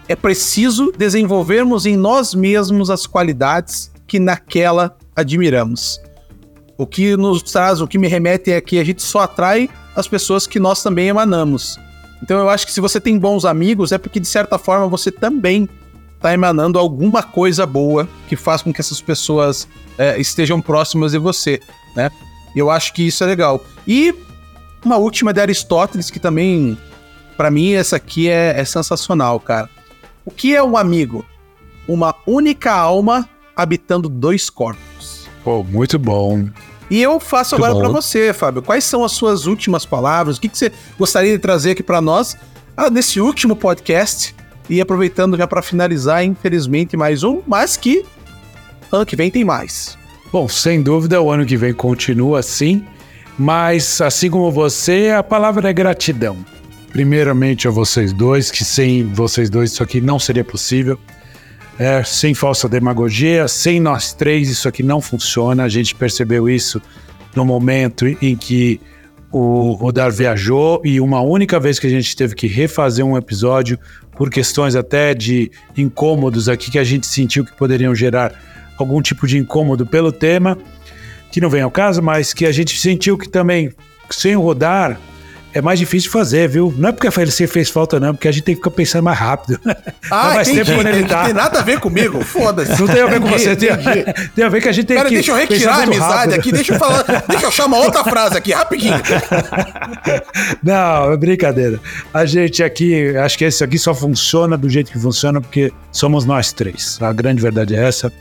é 0.09 0.14
preciso 0.14 0.93
desenvolvermos 0.97 1.86
em 1.86 1.97
nós 1.97 2.34
mesmos 2.34 2.90
as 2.90 3.06
qualidades 3.06 3.90
que 4.06 4.20
naquela 4.20 4.97
admiramos. 5.14 6.01
O 6.78 6.86
que 6.86 7.16
nos 7.16 7.43
traz, 7.43 7.80
o 7.80 7.88
que 7.88 7.98
me 7.98 8.06
remete 8.06 8.52
é 8.52 8.60
que 8.60 8.78
a 8.78 8.84
gente 8.84 9.02
só 9.02 9.20
atrai 9.20 9.70
as 9.94 10.06
pessoas 10.06 10.47
que 10.47 10.60
nós 10.60 10.82
também 10.82 11.09
emanamos. 11.09 11.78
Então 12.22 12.38
eu 12.38 12.48
acho 12.48 12.66
que 12.66 12.72
se 12.72 12.80
você 12.80 13.01
tem 13.01 13.18
bons 13.18 13.44
amigos, 13.44 13.93
é 13.93 13.98
porque 13.98 14.20
de 14.20 14.26
certa 14.26 14.59
forma 14.59 14.88
você 14.88 15.10
também 15.10 15.68
está 16.14 16.32
emanando 16.32 16.78
alguma 16.78 17.22
coisa 17.22 17.66
boa 17.66 18.09
que 18.28 18.36
faz 18.36 18.62
com 18.62 18.72
que 18.72 18.80
essas 18.80 19.01
pessoas 19.01 19.68
é, 19.98 20.18
estejam 20.18 20.60
próximas 20.60 21.12
de 21.12 21.18
você, 21.18 21.60
né? 21.94 22.10
Eu 22.55 22.70
acho 22.70 22.93
que 22.94 23.06
isso 23.06 23.22
é 23.22 23.26
legal. 23.26 23.62
E 23.86 24.14
uma 24.84 24.97
última 24.97 25.32
de 25.32 25.40
Aristóteles 25.40 26.10
que 26.10 26.18
também, 26.18 26.78
para 27.36 27.51
mim, 27.51 27.72
essa 27.72 27.97
aqui 27.97 28.28
é, 28.28 28.59
é 28.59 28.64
sensacional, 28.64 29.38
cara. 29.38 29.68
O 30.24 30.30
que 30.30 30.55
é 30.56 30.62
um 30.62 30.76
amigo? 30.76 31.24
Uma 31.86 32.14
única 32.26 32.72
alma 32.72 33.28
habitando 33.55 34.09
dois 34.09 34.51
corpos. 34.51 35.28
Pô, 35.44 35.62
muito 35.62 35.98
bom. 35.98 36.48
E 36.90 37.02
eu 37.02 37.18
faço 37.18 37.56
muito 37.56 37.64
agora 37.64 37.84
para 37.84 37.92
você, 37.92 38.32
Fábio. 38.32 38.62
Quais 38.62 38.84
são 38.84 39.04
as 39.04 39.12
suas 39.12 39.46
últimas 39.46 39.84
palavras? 39.84 40.36
O 40.36 40.40
que, 40.40 40.48
que 40.48 40.56
você 40.56 40.72
gostaria 40.98 41.32
de 41.32 41.38
trazer 41.38 41.72
aqui 41.72 41.82
para 41.82 42.00
nós 42.00 42.36
ah, 42.76 42.88
nesse 42.90 43.20
último 43.20 43.56
podcast? 43.56 44.34
E 44.68 44.80
aproveitando 44.80 45.36
já 45.36 45.46
para 45.46 45.62
finalizar, 45.62 46.24
infelizmente, 46.24 46.96
mais 46.96 47.22
um, 47.22 47.40
mas 47.46 47.76
que 47.76 48.04
ano 48.90 49.06
que 49.06 49.16
vem 49.16 49.30
tem 49.30 49.44
mais. 49.44 49.96
Bom, 50.32 50.48
sem 50.48 50.82
dúvida, 50.82 51.20
o 51.20 51.30
ano 51.30 51.46
que 51.46 51.56
vem 51.56 51.72
continua 51.72 52.40
assim, 52.40 52.84
mas 53.38 54.00
assim 54.00 54.28
como 54.28 54.50
você, 54.50 55.12
a 55.16 55.22
palavra 55.22 55.70
é 55.70 55.72
gratidão. 55.72 56.36
Primeiramente 56.90 57.68
a 57.68 57.70
vocês 57.70 58.12
dois, 58.12 58.50
que 58.50 58.64
sem 58.64 59.04
vocês 59.04 59.50
dois 59.50 59.72
isso 59.72 59.82
aqui 59.82 60.00
não 60.00 60.18
seria 60.18 60.44
possível. 60.44 60.98
É, 61.78 62.03
sem 62.03 62.32
falsa 62.32 62.69
demagogia, 62.69 63.47
sem 63.48 63.78
nós 63.78 64.15
três 64.15 64.48
isso 64.48 64.66
aqui 64.66 64.82
não 64.82 65.01
funciona. 65.01 65.65
A 65.65 65.69
gente 65.69 65.94
percebeu 65.94 66.48
isso 66.48 66.81
no 67.35 67.44
momento 67.44 68.07
em 68.07 68.35
que 68.35 68.81
o 69.31 69.73
Rodar 69.73 70.11
viajou 70.11 70.81
e 70.82 70.98
uma 71.01 71.20
única 71.20 71.61
vez 71.61 71.78
que 71.78 71.86
a 71.86 71.90
gente 71.90 72.16
teve 72.16 72.35
que 72.35 72.47
refazer 72.47 73.05
um 73.05 73.16
episódio 73.16 73.78
por 74.12 74.31
questões 74.31 74.74
até 74.74 75.12
de 75.12 75.51
incômodos 75.77 76.48
aqui 76.48 76.70
que 76.70 76.78
a 76.78 76.85
gente 76.85 77.07
sentiu 77.07 77.44
que 77.44 77.53
poderiam 77.53 77.94
gerar 77.94 78.32
algum 78.78 79.03
tipo 79.03 79.27
de 79.27 79.36
incômodo 79.36 79.85
pelo 79.85 80.11
tema, 80.11 80.57
que 81.31 81.40
não 81.40 81.51
vem 81.51 81.61
ao 81.61 81.70
caso, 81.70 82.03
mas 82.03 82.32
que 82.32 82.47
a 82.47 82.53
gente 82.53 82.78
sentiu 82.78 83.19
que 83.19 83.28
também 83.28 83.70
sem 84.09 84.35
o 84.35 84.40
Rodar 84.40 84.98
é 85.56 85.62
mais 85.62 85.78
difícil 85.78 86.08
de 86.08 86.12
fazer, 86.12 86.46
viu? 86.48 86.74
Não 86.76 86.90
é 86.90 86.92
porque 86.92 87.06
a 87.06 87.10
FLC 87.10 87.46
fez 87.46 87.70
falta, 87.70 87.98
não, 87.98 88.14
porque 88.14 88.28
a 88.28 88.32
gente 88.32 88.42
tem 88.42 88.54
que 88.54 88.60
ficar 88.60 88.70
pensando 88.70 89.04
mais 89.04 89.18
rápido. 89.18 89.58
Ah, 90.08 90.34
mais 90.34 90.48
entendi, 90.48 90.70
tempo 90.70 91.08
tá. 91.08 91.18
Não 91.18 91.24
tem 91.24 91.34
nada 91.34 91.58
a 91.58 91.62
ver 91.62 91.80
comigo, 91.80 92.22
foda-se. 92.22 92.80
Não 92.80 92.86
tem 92.86 93.02
a 93.02 93.06
ver 93.06 93.20
com 93.20 93.26
você, 93.26 93.56
tem, 93.56 93.70
tem, 94.36 94.44
a 94.44 94.48
ver 94.48 94.62
que 94.62 94.68
a 94.68 94.72
gente 94.72 94.86
tem 94.86 94.96
Pera, 94.96 95.08
que. 95.08 95.16
Deixa 95.16 95.32
eu 95.32 95.36
retirar 95.36 95.80
a 95.80 95.82
amizade 95.82 96.14
rápido. 96.14 96.34
aqui, 96.34 96.52
deixa 96.52 96.74
eu 96.74 96.78
falar, 96.78 97.02
deixa 97.26 97.44
eu 97.44 97.48
achar 97.48 97.66
uma 97.66 97.78
outra 97.78 98.04
frase 98.04 98.38
aqui, 98.38 98.52
rapidinho. 98.52 98.94
Não, 100.62 101.10
é 101.10 101.16
brincadeira. 101.16 101.80
A 102.14 102.24
gente 102.24 102.62
aqui, 102.62 103.16
acho 103.16 103.36
que 103.36 103.44
esse 103.44 103.64
aqui 103.64 103.78
só 103.78 103.92
funciona 103.92 104.56
do 104.56 104.70
jeito 104.70 104.92
que 104.92 104.98
funciona 104.98 105.40
porque 105.40 105.72
somos 105.90 106.24
nós 106.24 106.52
três. 106.52 106.98
A 107.00 107.12
grande 107.12 107.42
verdade 107.42 107.74
é 107.74 107.84
essa 107.84 108.12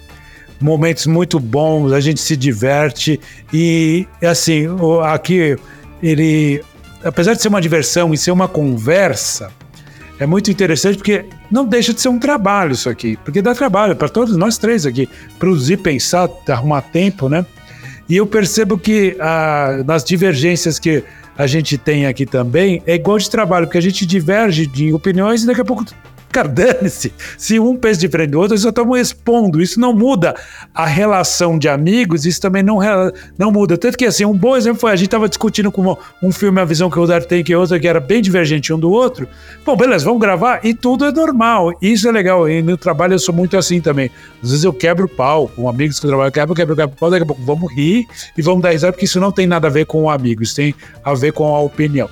momentos 0.59 1.05
muito 1.05 1.39
bons, 1.39 1.91
a 1.91 1.99
gente 1.99 2.19
se 2.19 2.35
diverte 2.35 3.19
e 3.53 4.07
assim, 4.23 4.65
aqui 5.03 5.55
ele 6.01 6.63
apesar 7.05 7.33
de 7.33 7.41
ser 7.41 7.47
uma 7.47 7.61
diversão 7.61 8.13
e 8.13 8.17
ser 8.17 8.31
uma 8.31 8.47
conversa, 8.47 9.51
é 10.19 10.25
muito 10.25 10.49
interessante 10.49 10.97
porque 10.97 11.25
não 11.51 11.65
deixa 11.65 11.93
de 11.93 12.01
ser 12.01 12.09
um 12.09 12.17
trabalho 12.17 12.71
isso 12.71 12.89
aqui, 12.89 13.17
porque 13.23 13.41
dá 13.41 13.53
trabalho 13.53 13.95
para 13.95 14.09
todos 14.09 14.35
nós 14.35 14.57
três 14.57 14.85
aqui, 14.85 15.07
produzir, 15.37 15.77
pensar, 15.77 16.29
arrumar 16.47 16.81
tempo, 16.81 17.29
né? 17.29 17.45
E 18.07 18.15
eu 18.17 18.25
percebo 18.25 18.77
que 18.77 19.15
ah, 19.19 19.83
nas 19.85 20.03
divergências 20.03 20.79
que 20.79 21.03
a 21.37 21.47
gente 21.47 21.77
tem 21.77 22.05
aqui 22.05 22.25
também 22.25 22.81
é 22.85 22.95
igual 22.95 23.17
de 23.17 23.29
trabalho, 23.29 23.65
porque 23.65 23.77
a 23.77 23.81
gente 23.81 24.05
diverge 24.05 24.65
de 24.65 24.93
opiniões 24.93 25.43
e 25.43 25.47
daqui 25.47 25.61
a 25.61 25.65
pouco 25.65 25.83
Cara, 26.35 26.49
dane-se. 26.49 27.13
Se 27.37 27.57
um 27.61 27.77
pensa 27.77 28.01
diferente 28.01 28.31
do 28.31 28.39
outro, 28.41 28.55
eles 28.55 28.63
só 28.63 28.67
estão 28.67 28.93
expondo. 28.97 29.61
Isso 29.61 29.79
não 29.79 29.93
muda 29.93 30.35
a 30.73 30.85
relação 30.85 31.57
de 31.57 31.69
amigos, 31.69 32.25
isso 32.25 32.41
também 32.41 32.61
não, 32.61 32.79
não 33.37 33.53
muda. 33.53 33.77
Tanto 33.77 33.97
que, 33.97 34.03
assim, 34.03 34.25
um 34.25 34.33
bom 34.33 34.57
exemplo 34.57 34.77
foi 34.77 34.91
a 34.91 34.97
gente 34.97 35.05
estava 35.05 35.29
discutindo 35.29 35.71
com 35.71 35.97
um 36.21 36.31
filme, 36.33 36.59
a 36.59 36.65
visão 36.65 36.89
que 36.89 36.99
o 36.99 37.07
Dar 37.07 37.23
tem, 37.23 37.41
que 37.41 37.55
outra, 37.55 37.79
que 37.79 37.87
era 37.87 38.01
bem 38.01 38.21
divergente 38.21 38.73
um 38.73 38.77
do 38.77 38.91
outro. 38.91 39.29
Bom, 39.65 39.77
beleza, 39.77 40.03
vamos 40.03 40.19
gravar 40.19 40.59
e 40.61 40.73
tudo 40.73 41.05
é 41.05 41.11
normal. 41.13 41.71
Isso 41.81 42.05
é 42.05 42.11
legal. 42.11 42.49
E 42.49 42.61
no 42.61 42.75
trabalho 42.75 43.13
eu 43.13 43.19
sou 43.19 43.33
muito 43.33 43.55
assim 43.55 43.79
também. 43.79 44.11
Às 44.43 44.49
vezes 44.49 44.65
eu 44.65 44.73
quebro 44.73 45.05
o 45.05 45.09
pau 45.09 45.47
com 45.47 45.69
amigos 45.69 46.01
que 46.01 46.05
eu 46.05 46.09
trabalho, 46.09 46.33
quebro, 46.33 46.53
quebro, 46.53 46.75
quebro 46.75 46.95
o 46.97 46.99
pau, 46.99 47.09
daqui 47.09 47.23
a 47.23 47.27
pouco 47.27 47.41
vamos 47.43 47.73
rir 47.73 48.05
e 48.37 48.41
vamos 48.41 48.61
dar 48.61 48.71
risada, 48.71 48.91
porque 48.91 49.05
isso 49.05 49.21
não 49.21 49.31
tem 49.31 49.47
nada 49.47 49.67
a 49.69 49.71
ver 49.71 49.85
com 49.85 50.03
o 50.03 50.09
amigo, 50.09 50.43
isso 50.43 50.57
tem 50.57 50.75
a 51.01 51.13
ver 51.13 51.31
com 51.31 51.55
a 51.55 51.61
opinião. 51.61 52.09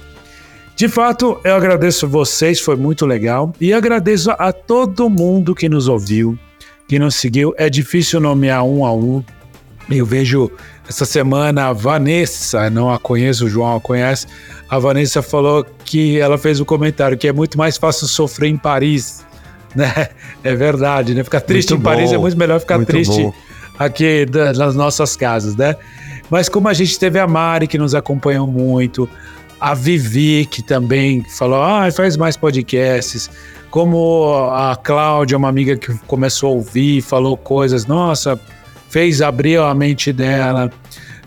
De 0.75 0.87
fato, 0.87 1.39
eu 1.43 1.55
agradeço 1.55 2.07
vocês, 2.07 2.59
foi 2.59 2.75
muito 2.75 3.05
legal. 3.05 3.53
E 3.61 3.73
agradeço 3.73 4.31
a 4.31 4.51
todo 4.51 5.09
mundo 5.09 5.53
que 5.53 5.69
nos 5.69 5.87
ouviu, 5.87 6.37
que 6.87 6.97
nos 6.97 7.15
seguiu. 7.15 7.53
É 7.57 7.69
difícil 7.69 8.19
nomear 8.19 8.63
um 8.63 8.85
a 8.85 8.91
um. 8.91 9.23
Eu 9.89 10.05
vejo 10.05 10.49
essa 10.87 11.05
semana 11.05 11.67
a 11.67 11.73
Vanessa, 11.73 12.69
não 12.69 12.91
a 12.91 12.97
conheço, 12.97 13.45
o 13.45 13.49
João 13.49 13.75
a 13.75 13.81
conhece. 13.81 14.27
A 14.67 14.79
Vanessa 14.79 15.21
falou 15.21 15.65
que 15.85 16.19
ela 16.19 16.37
fez 16.37 16.59
um 16.59 16.65
comentário 16.65 17.17
que 17.17 17.27
é 17.27 17.33
muito 17.33 17.57
mais 17.57 17.77
fácil 17.77 18.07
sofrer 18.07 18.49
em 18.49 18.57
Paris. 18.57 19.23
Né? 19.75 20.09
É 20.43 20.55
verdade, 20.55 21.15
né? 21.15 21.23
Ficar 21.23 21.41
triste 21.41 21.71
muito 21.71 21.79
em 21.79 21.83
bom, 21.83 21.89
Paris 21.89 22.11
é 22.11 22.17
muito 22.19 22.37
melhor 22.37 22.59
ficar 22.59 22.75
muito 22.75 22.89
triste 22.89 23.23
bom. 23.23 23.33
aqui 23.79 24.23
nas 24.55 24.75
nossas 24.75 25.15
casas, 25.15 25.55
né? 25.55 25.75
Mas 26.29 26.47
como 26.47 26.67
a 26.67 26.73
gente 26.73 26.99
teve 26.99 27.17
a 27.17 27.25
Mari 27.25 27.65
que 27.65 27.79
nos 27.79 27.95
acompanhou 27.95 28.45
muito, 28.45 29.09
a 29.63 29.73
Vivi, 29.73 30.45
que 30.45 30.61
também 30.61 31.23
falou, 31.23 31.63
ah, 31.63 31.89
faz 31.89 32.17
mais 32.17 32.35
podcasts, 32.35 33.29
como 33.71 34.49
a 34.51 34.75
Cláudia, 34.75 35.37
uma 35.37 35.47
amiga 35.47 35.77
que 35.77 35.97
começou 35.99 36.49
a 36.49 36.55
ouvir, 36.55 37.01
falou 37.01 37.37
coisas, 37.37 37.85
nossa, 37.85 38.37
fez 38.89 39.21
abrir 39.21 39.57
a 39.61 39.73
mente 39.73 40.11
dela. 40.11 40.69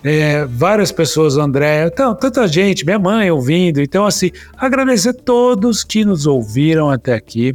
É, 0.04 0.44
várias 0.44 0.92
pessoas, 0.92 1.38
André, 1.38 1.86
então, 1.86 2.14
tanta 2.14 2.46
gente, 2.46 2.84
minha 2.84 2.98
mãe 2.98 3.30
ouvindo. 3.30 3.80
Então, 3.80 4.04
assim, 4.04 4.30
agradecer 4.54 5.08
a 5.08 5.14
todos 5.14 5.82
que 5.82 6.04
nos 6.04 6.26
ouviram 6.26 6.90
até 6.90 7.14
aqui. 7.14 7.54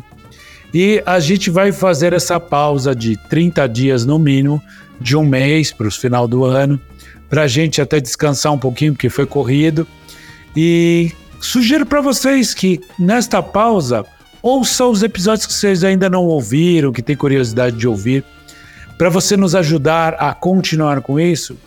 E 0.73 1.03
a 1.05 1.19
gente 1.19 1.51
vai 1.51 1.71
fazer 1.71 2.11
essa 2.11 2.39
pausa 2.39 2.95
de 2.95 3.15
30 3.29 3.67
dias 3.67 4.03
no 4.03 4.17
mínimo, 4.17 4.59
de 4.99 5.15
um 5.15 5.23
mês 5.23 5.71
para 5.71 5.87
o 5.87 5.91
final 5.91 6.27
do 6.27 6.43
ano, 6.43 6.81
para 7.29 7.43
a 7.43 7.47
gente 7.47 7.79
até 7.79 7.99
descansar 7.99 8.51
um 8.51 8.57
pouquinho, 8.57 8.93
porque 8.93 9.09
foi 9.09 9.27
corrido. 9.27 9.87
E 10.55 11.11
sugiro 11.39 11.85
para 11.85 12.01
vocês 12.01 12.53
que 12.53 12.79
nesta 12.99 13.41
pausa 13.41 14.05
ouçam 14.41 14.89
os 14.89 15.03
episódios 15.03 15.45
que 15.45 15.53
vocês 15.53 15.83
ainda 15.83 16.09
não 16.09 16.25
ouviram, 16.25 16.91
que 16.91 17.01
tem 17.01 17.15
curiosidade 17.15 17.77
de 17.77 17.87
ouvir. 17.87 18.23
Para 18.97 19.09
você 19.09 19.35
nos 19.37 19.55
ajudar 19.55 20.15
a 20.15 20.33
continuar 20.33 21.01
com 21.01 21.19
isso, 21.19 21.57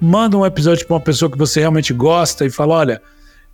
manda 0.00 0.36
um 0.36 0.46
episódio 0.46 0.86
para 0.86 0.94
uma 0.94 1.00
pessoa 1.00 1.30
que 1.30 1.38
você 1.38 1.60
realmente 1.60 1.92
gosta 1.92 2.44
e 2.44 2.50
fala: 2.50 2.74
olha, 2.74 3.02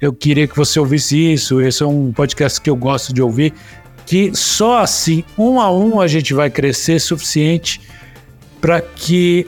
eu 0.00 0.12
queria 0.12 0.48
que 0.48 0.56
você 0.56 0.80
ouvisse 0.80 1.32
isso. 1.32 1.60
Esse 1.60 1.82
é 1.82 1.86
um 1.86 2.12
podcast 2.12 2.60
que 2.60 2.70
eu 2.70 2.76
gosto 2.76 3.12
de 3.12 3.22
ouvir. 3.22 3.54
Que 4.06 4.34
só 4.34 4.78
assim, 4.78 5.22
um 5.38 5.60
a 5.60 5.70
um, 5.70 6.00
a 6.00 6.08
gente 6.08 6.34
vai 6.34 6.50
crescer 6.50 6.98
suficiente 6.98 7.80
para 8.60 8.80
que 8.80 9.46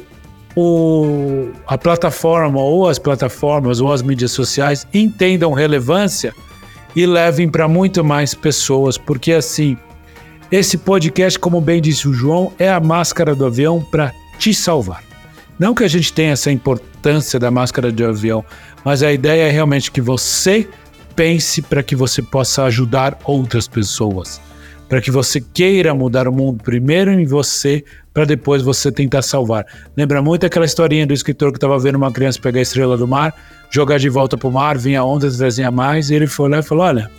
o, 0.55 1.51
a 1.67 1.79
plataforma 1.79 2.61
ou 2.61 2.89
as 2.89 2.99
plataformas 2.99 3.81
ou 3.81 3.93
as 3.93 4.03
mídias 4.03 4.33
sociais 4.33 4.87
entendam 4.93 5.53
relevância 5.53 6.35
e 6.95 7.07
levem 7.07 7.49
para 7.49 7.67
muito 7.67 8.05
mais 8.05 8.35
pessoas, 8.35 8.99
porque 8.99 9.33
assim, 9.33 9.77
esse 10.51 10.77
podcast, 10.77 11.39
como 11.39 11.61
bem 11.61 11.81
disse 11.81 12.07
o 12.07 12.13
João, 12.13 12.53
é 12.59 12.71
a 12.71 12.81
máscara 12.81 13.35
do 13.35 13.47
avião 13.47 13.81
para 13.91 14.13
te 14.39 14.53
salvar. 14.53 15.03
Não 15.59 15.75
que 15.75 15.85
a 15.85 15.89
gente 15.89 16.13
tenha 16.13 16.33
essa 16.33 16.51
importância 16.51 17.39
da 17.39 17.51
máscara 17.51 17.91
do 17.91 18.07
avião, 18.07 18.45
mas 18.85 19.03
a 19.03 19.13
ideia 19.13 19.49
é 19.49 19.51
realmente 19.51 19.91
que 19.91 20.01
você 20.01 20.69
pense 21.17 21.63
para 21.63 21.83
que 21.83 21.97
você 21.97 22.21
possa 22.21 22.65
ajudar 22.65 23.19
outras 23.25 23.69
pessoas 23.69 24.41
para 24.93 25.01
que 25.01 25.11
você 25.11 25.41
queira 25.41 25.95
mudar 25.95 26.29
o 26.29 26.33
mundo 26.33 26.63
primeiro 26.63 27.11
em 27.11 27.25
você, 27.25 27.83
para 28.13 28.27
depois 28.27 28.61
você 28.61 28.93
tentar 28.93 29.23
salvar. 29.23 29.65
Lembra 29.97 30.21
muito 30.21 30.45
aquela 30.45 30.67
historinha 30.67 31.07
do 31.07 31.15
escritor 31.15 31.51
que 31.51 31.57
estava 31.57 31.79
vendo 31.79 31.95
uma 31.95 32.13
criança 32.13 32.39
pegar 32.39 32.59
a 32.59 32.63
estrela 32.63 32.95
do 32.95 33.09
mar, 33.09 33.35
jogar 33.71 33.97
de 33.97 34.11
volta 34.11 34.37
para 34.37 34.47
o 34.47 34.53
mar, 34.53 34.77
vinha 34.77 35.03
onda, 35.03 35.35
trazia 35.35 35.71
mais, 35.71 36.11
e 36.11 36.15
ele 36.15 36.27
foi 36.27 36.51
lá 36.51 36.59
e 36.59 36.63
falou: 36.63 36.85
Olha, 36.85 37.11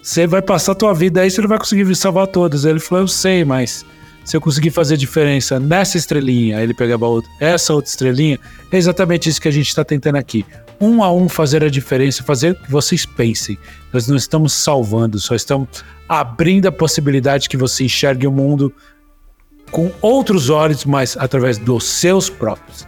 você 0.00 0.26
vai 0.26 0.40
passar 0.40 0.72
a 0.72 0.74
tua 0.74 0.94
vida 0.94 1.20
aí, 1.20 1.30
você 1.30 1.42
não 1.42 1.50
vai 1.50 1.58
conseguir 1.58 1.94
salvar 1.94 2.28
todas. 2.28 2.64
Ele 2.64 2.80
falou, 2.80 3.04
eu 3.04 3.08
sei, 3.08 3.44
mas 3.44 3.84
se 4.24 4.34
eu 4.34 4.40
conseguir 4.40 4.70
fazer 4.70 4.96
diferença 4.96 5.60
nessa 5.60 5.98
estrelinha, 5.98 6.62
ele 6.62 6.72
pegava 6.72 7.06
outra, 7.06 7.30
essa 7.38 7.74
outra 7.74 7.90
estrelinha, 7.90 8.40
é 8.72 8.76
exatamente 8.78 9.28
isso 9.28 9.38
que 9.38 9.48
a 9.48 9.52
gente 9.52 9.68
está 9.68 9.84
tentando 9.84 10.16
aqui. 10.16 10.46
Um 10.80 11.02
a 11.02 11.12
um 11.12 11.28
fazer 11.28 11.64
a 11.64 11.70
diferença, 11.70 12.22
fazer 12.22 12.54
que 12.54 12.70
vocês 12.70 13.06
pensem. 13.06 13.58
Nós 13.92 14.06
não 14.06 14.16
estamos 14.16 14.52
salvando, 14.52 15.18
só 15.18 15.34
estamos 15.34 15.68
abrindo 16.08 16.66
a 16.66 16.72
possibilidade 16.72 17.48
que 17.48 17.56
você 17.56 17.84
enxergue 17.84 18.26
o 18.26 18.32
mundo 18.32 18.72
com 19.70 19.90
outros 20.00 20.50
olhos, 20.50 20.84
mas 20.84 21.16
através 21.16 21.58
dos 21.58 21.84
seus 21.84 22.28
próprios. 22.28 22.86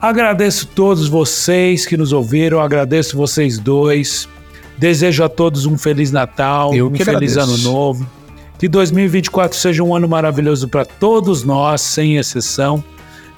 Agradeço 0.00 0.66
todos 0.66 1.08
vocês 1.08 1.86
que 1.86 1.96
nos 1.96 2.12
ouviram, 2.12 2.60
agradeço 2.60 3.16
vocês 3.16 3.58
dois. 3.58 4.28
Desejo 4.76 5.24
a 5.24 5.28
todos 5.28 5.66
um 5.66 5.78
feliz 5.78 6.10
Natal, 6.10 6.74
Eu 6.74 6.88
um 6.88 6.90
feliz 6.90 7.36
agradeço. 7.36 7.40
ano 7.40 7.58
novo. 7.58 8.06
Que 8.58 8.68
2024 8.68 9.56
seja 9.56 9.82
um 9.82 9.94
ano 9.94 10.08
maravilhoso 10.08 10.68
para 10.68 10.84
todos 10.84 11.42
nós, 11.42 11.80
sem 11.80 12.16
exceção. 12.18 12.84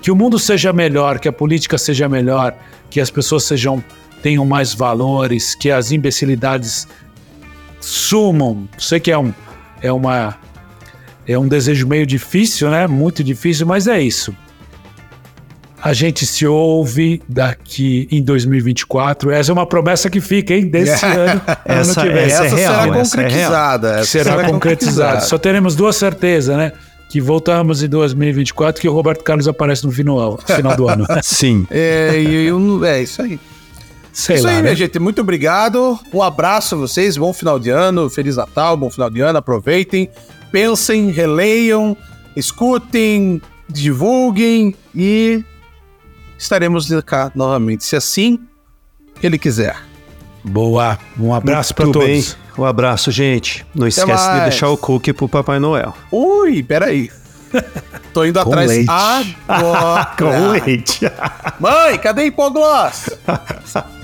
Que 0.01 0.11
o 0.11 0.17
mundo 0.17 0.39
seja 0.39 0.73
melhor, 0.73 1.19
que 1.19 1.29
a 1.29 1.33
política 1.33 1.77
seja 1.79 2.09
melhor, 2.09 2.55
que 2.91 3.01
as 3.01 3.11
pessoas 3.11 3.45
sejam 3.45 3.83
tenham 4.23 4.45
mais 4.45 4.73
valores, 4.75 5.55
que 5.55 5.71
as 5.71 5.93
imbecilidades 5.93 6.87
sumam. 7.81 8.69
Sei 8.79 9.01
que 9.01 9.11
é 9.11 9.19
um 9.19 9.33
é 9.83 9.93
uma 9.93 10.37
é 11.27 11.39
um 11.39 11.49
desejo 11.49 11.87
meio 11.87 12.07
difícil, 12.07 12.71
né? 12.71 12.87
Muito 12.87 13.23
difícil, 13.25 13.67
mas 13.67 13.87
é 13.87 14.01
isso. 14.01 14.35
A 15.83 15.93
gente 15.93 16.27
se 16.27 16.47
ouve 16.47 17.23
daqui 17.29 18.09
em 18.11 18.23
2024. 18.23 19.31
Essa 19.31 19.51
é 19.51 19.55
uma 19.55 19.67
promessa 19.67 20.09
que 20.11 20.21
fica, 20.21 20.55
hein? 20.55 20.67
Desse 20.69 21.05
ano, 21.07 21.41
Essa- 21.65 22.01
ano 22.01 22.09
que 22.09 22.15
vem. 22.17 22.25
essa 22.25 22.43
é 22.43 22.47
Essa 22.47 22.57
real, 22.57 22.73
será 22.75 22.83
essa 22.83 22.87
é 22.87 23.21
concretizada. 23.23 23.89
Que 23.95 24.01
essa 24.01 24.05
será 24.11 24.31
concretizado. 24.33 24.53
concretizada. 24.53 25.21
Só 25.21 25.39
teremos 25.39 25.77
duas 25.77 25.95
certezas, 25.97 26.57
né? 26.57 26.73
Que 27.09 27.21
voltamos 27.21 27.83
em 27.83 27.89
2024 27.89 28.81
que 28.81 28.89
o 28.89 28.93
Roberto 28.93 29.23
Carlos 29.23 29.47
aparece 29.47 29.85
no 29.85 29.93
final, 29.93 30.39
final 30.39 30.77
do 30.77 30.89
ano. 30.89 31.07
Sim. 31.23 31.67
É, 31.71 32.21
eu, 32.21 32.59
não- 32.59 32.85
é 32.85 33.03
isso 33.03 33.23
aí. 33.23 33.39
Sei 34.13 34.37
isso 34.37 34.45
lá, 34.45 34.51
aí, 34.51 34.57
né? 34.57 34.63
minha 34.63 34.75
gente. 34.75 34.99
Muito 34.99 35.21
obrigado. 35.21 35.99
Um 36.13 36.23
abraço 36.23 36.75
a 36.75 36.79
vocês. 36.79 37.17
Bom 37.17 37.33
final 37.33 37.59
de 37.59 37.71
ano. 37.71 38.09
Feliz 38.11 38.37
Natal. 38.37 38.77
Bom 38.77 38.91
final 38.91 39.09
de 39.11 39.21
ano. 39.21 39.39
Aproveitem. 39.39 40.09
Pensem, 40.51 41.11
releiam, 41.11 41.97
escutem, 42.35 43.43
divulguem 43.69 44.75
e 44.95 45.45
estaremos 46.39 46.89
cá 47.05 47.31
novamente, 47.35 47.85
se 47.85 47.95
assim 47.97 48.39
ele 49.23 49.39
quiser. 49.39 49.77
Boa. 50.47 50.99
Um 51.19 51.35
abraço 51.35 51.75
para 51.75 51.87
todos. 51.87 52.07
bem. 52.07 52.25
Um 52.59 52.65
abraço, 52.65 53.11
gente. 53.11 53.67
Não 53.75 53.87
esquece 53.87 54.25
de 54.25 54.31
mais. 54.31 54.43
deixar 54.45 54.69
o 54.71 54.77
cookie 54.77 55.13
pro 55.13 55.29
Papai 55.29 55.59
Noel. 55.59 55.95
Ui, 56.11 56.63
peraí. 56.63 57.11
Tô 58.13 58.25
indo 58.25 58.41
Com 58.43 58.51
atrás 58.51 58.69
leite. 58.69 58.91
agora. 59.49 60.09
leite. 60.65 61.01
Mãe, 61.61 61.99
cadê 61.99 62.27
hipogloss? 62.27 63.11